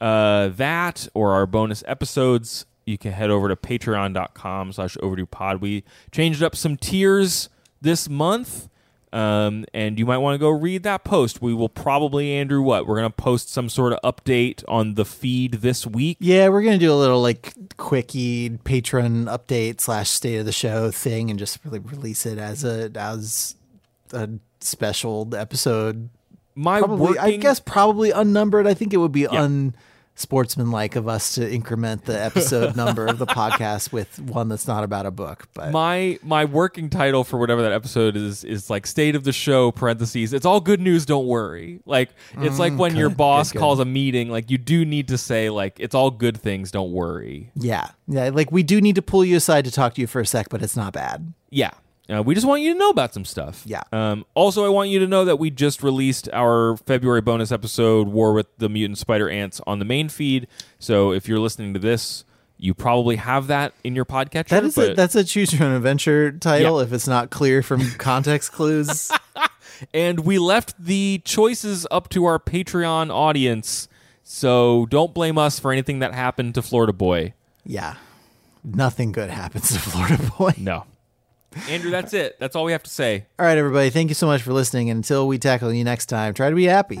uh, 0.00 0.48
that 0.48 1.08
or 1.14 1.32
our 1.32 1.46
bonus 1.46 1.84
episodes, 1.86 2.66
you 2.86 2.98
can 2.98 3.12
head 3.12 3.30
over 3.30 3.48
to 3.48 3.56
patreon.com 3.56 4.72
slash 4.72 4.96
overdue 5.02 5.26
pod. 5.26 5.60
We 5.60 5.84
changed 6.10 6.42
up 6.42 6.56
some 6.56 6.76
tiers 6.76 7.48
this 7.80 8.08
month. 8.08 8.68
Um, 9.12 9.64
and 9.74 9.98
you 9.98 10.06
might 10.06 10.18
want 10.18 10.34
to 10.34 10.38
go 10.38 10.50
read 10.50 10.84
that 10.84 11.02
post. 11.02 11.42
We 11.42 11.52
will 11.52 11.68
probably, 11.68 12.32
Andrew, 12.32 12.62
what? 12.62 12.86
We're 12.86 12.96
going 12.96 13.10
to 13.10 13.16
post 13.16 13.50
some 13.50 13.68
sort 13.68 13.92
of 13.92 13.98
update 14.02 14.62
on 14.68 14.94
the 14.94 15.04
feed 15.04 15.54
this 15.54 15.84
week. 15.84 16.18
Yeah, 16.20 16.48
we're 16.48 16.62
gonna 16.62 16.78
do 16.78 16.92
a 16.92 16.94
little 16.94 17.20
like 17.20 17.54
quickie 17.76 18.50
patron 18.62 19.24
update 19.24 19.80
slash 19.80 20.10
state 20.10 20.36
of 20.36 20.46
the 20.46 20.52
show 20.52 20.90
thing, 20.90 21.28
and 21.28 21.38
just 21.38 21.58
really 21.64 21.80
release 21.80 22.24
it 22.24 22.38
as 22.38 22.62
a 22.64 22.90
as 22.94 23.56
a 24.12 24.28
special 24.60 25.34
episode. 25.34 26.08
My 26.54 26.78
Probably, 26.78 27.18
I 27.18 27.36
guess, 27.36 27.58
probably 27.58 28.10
unnumbered. 28.10 28.66
I 28.66 28.74
think 28.74 28.92
it 28.92 28.98
would 28.98 29.12
be 29.12 29.26
unsportsmanlike 30.20 30.96
of 30.96 31.08
us 31.08 31.34
to 31.36 31.50
increment 31.50 32.04
the 32.04 32.22
episode 32.22 32.76
number 32.76 33.06
of 33.06 33.18
the 33.18 33.26
podcast 33.40 33.90
with 33.90 34.18
one 34.20 34.50
that's 34.50 34.66
not 34.66 34.84
about 34.84 35.06
a 35.06 35.10
book. 35.10 35.48
But 35.54 35.72
my 35.72 36.18
my 36.22 36.44
working 36.44 36.90
title 36.90 37.24
for 37.24 37.38
whatever 37.38 37.62
that 37.62 37.72
episode 37.72 38.16
is 38.16 38.44
is 38.44 38.68
like 38.68 38.86
state 38.86 39.16
of 39.16 39.24
the 39.24 39.32
show 39.32 39.72
parentheses 39.72 40.32
it's 40.32 40.44
all 40.44 40.60
good 40.60 40.80
news 40.80 41.06
don't 41.06 41.26
worry 41.26 41.80
like 41.86 42.10
it's 42.38 42.58
like 42.58 42.74
mm, 42.74 42.78
when 42.78 42.96
your 42.96 43.08
boss 43.08 43.50
good, 43.50 43.54
good. 43.54 43.60
calls 43.60 43.80
a 43.80 43.84
meeting 43.84 44.28
like 44.30 44.50
you 44.50 44.58
do 44.58 44.84
need 44.84 45.08
to 45.08 45.16
say 45.16 45.48
like 45.48 45.78
it's 45.78 45.94
all 45.94 46.10
good 46.10 46.36
things 46.36 46.70
don't 46.70 46.92
worry 46.92 47.50
yeah, 47.54 47.88
yeah, 48.06 48.28
like 48.28 48.52
we 48.52 48.62
do 48.62 48.80
need 48.80 48.96
to 48.96 49.02
pull 49.02 49.24
you 49.24 49.36
aside 49.36 49.64
to 49.64 49.70
talk 49.70 49.94
to 49.94 50.00
you 50.00 50.06
for 50.06 50.20
a 50.20 50.26
sec, 50.26 50.48
but 50.50 50.62
it's 50.62 50.76
not 50.76 50.92
bad. 50.92 51.32
yeah 51.48 51.70
uh, 52.12 52.22
we 52.22 52.34
just 52.34 52.46
want 52.46 52.62
you 52.62 52.72
to 52.72 52.78
know 52.78 52.90
about 52.90 53.14
some 53.14 53.24
stuff. 53.24 53.62
Yeah. 53.64 53.82
Um, 53.92 54.24
also, 54.34 54.64
I 54.64 54.68
want 54.68 54.90
you 54.90 54.98
to 55.00 55.06
know 55.06 55.24
that 55.24 55.36
we 55.36 55.50
just 55.50 55.82
released 55.82 56.28
our 56.32 56.76
February 56.78 57.20
bonus 57.20 57.52
episode, 57.52 58.08
War 58.08 58.32
with 58.32 58.46
the 58.58 58.68
Mutant 58.68 58.98
Spider 58.98 59.28
Ants, 59.28 59.60
on 59.66 59.78
the 59.78 59.84
main 59.84 60.08
feed. 60.08 60.46
So 60.78 61.12
if 61.12 61.28
you're 61.28 61.38
listening 61.38 61.74
to 61.74 61.80
this, 61.80 62.24
you 62.58 62.74
probably 62.74 63.16
have 63.16 63.46
that 63.46 63.72
in 63.84 63.94
your 63.94 64.04
podcatcher. 64.04 64.48
That 64.48 64.64
is 64.64 64.76
a, 64.76 64.94
that's 64.94 65.14
a 65.14 65.24
choose 65.24 65.52
your 65.52 65.66
own 65.66 65.74
adventure 65.74 66.32
title. 66.32 66.78
Yeah. 66.78 66.84
If 66.84 66.92
it's 66.92 67.08
not 67.08 67.30
clear 67.30 67.62
from 67.62 67.90
context 67.98 68.52
clues, 68.52 69.10
and 69.94 70.20
we 70.20 70.38
left 70.38 70.74
the 70.78 71.22
choices 71.24 71.86
up 71.90 72.08
to 72.10 72.24
our 72.26 72.38
Patreon 72.38 73.10
audience. 73.10 73.88
So 74.22 74.86
don't 74.86 75.14
blame 75.14 75.38
us 75.38 75.58
for 75.58 75.72
anything 75.72 76.00
that 76.00 76.14
happened 76.14 76.54
to 76.54 76.62
Florida 76.62 76.92
Boy. 76.92 77.34
yeah, 77.64 77.96
nothing 78.62 79.10
good 79.12 79.30
happens 79.30 79.72
to 79.72 79.78
Florida 79.78 80.18
Boy. 80.38 80.52
No. 80.58 80.84
Andrew, 81.68 81.90
that's 81.90 82.12
it. 82.14 82.38
That's 82.38 82.54
all 82.56 82.64
we 82.64 82.72
have 82.72 82.82
to 82.84 82.90
say. 82.90 83.26
All 83.38 83.46
right, 83.46 83.58
everybody. 83.58 83.90
Thank 83.90 84.08
you 84.08 84.14
so 84.14 84.26
much 84.26 84.42
for 84.42 84.52
listening. 84.52 84.90
And 84.90 84.98
until 84.98 85.26
we 85.26 85.38
tackle 85.38 85.72
you 85.72 85.84
next 85.84 86.06
time, 86.06 86.34
try 86.34 86.50
to 86.50 86.56
be 86.56 86.64
happy. 86.64 87.00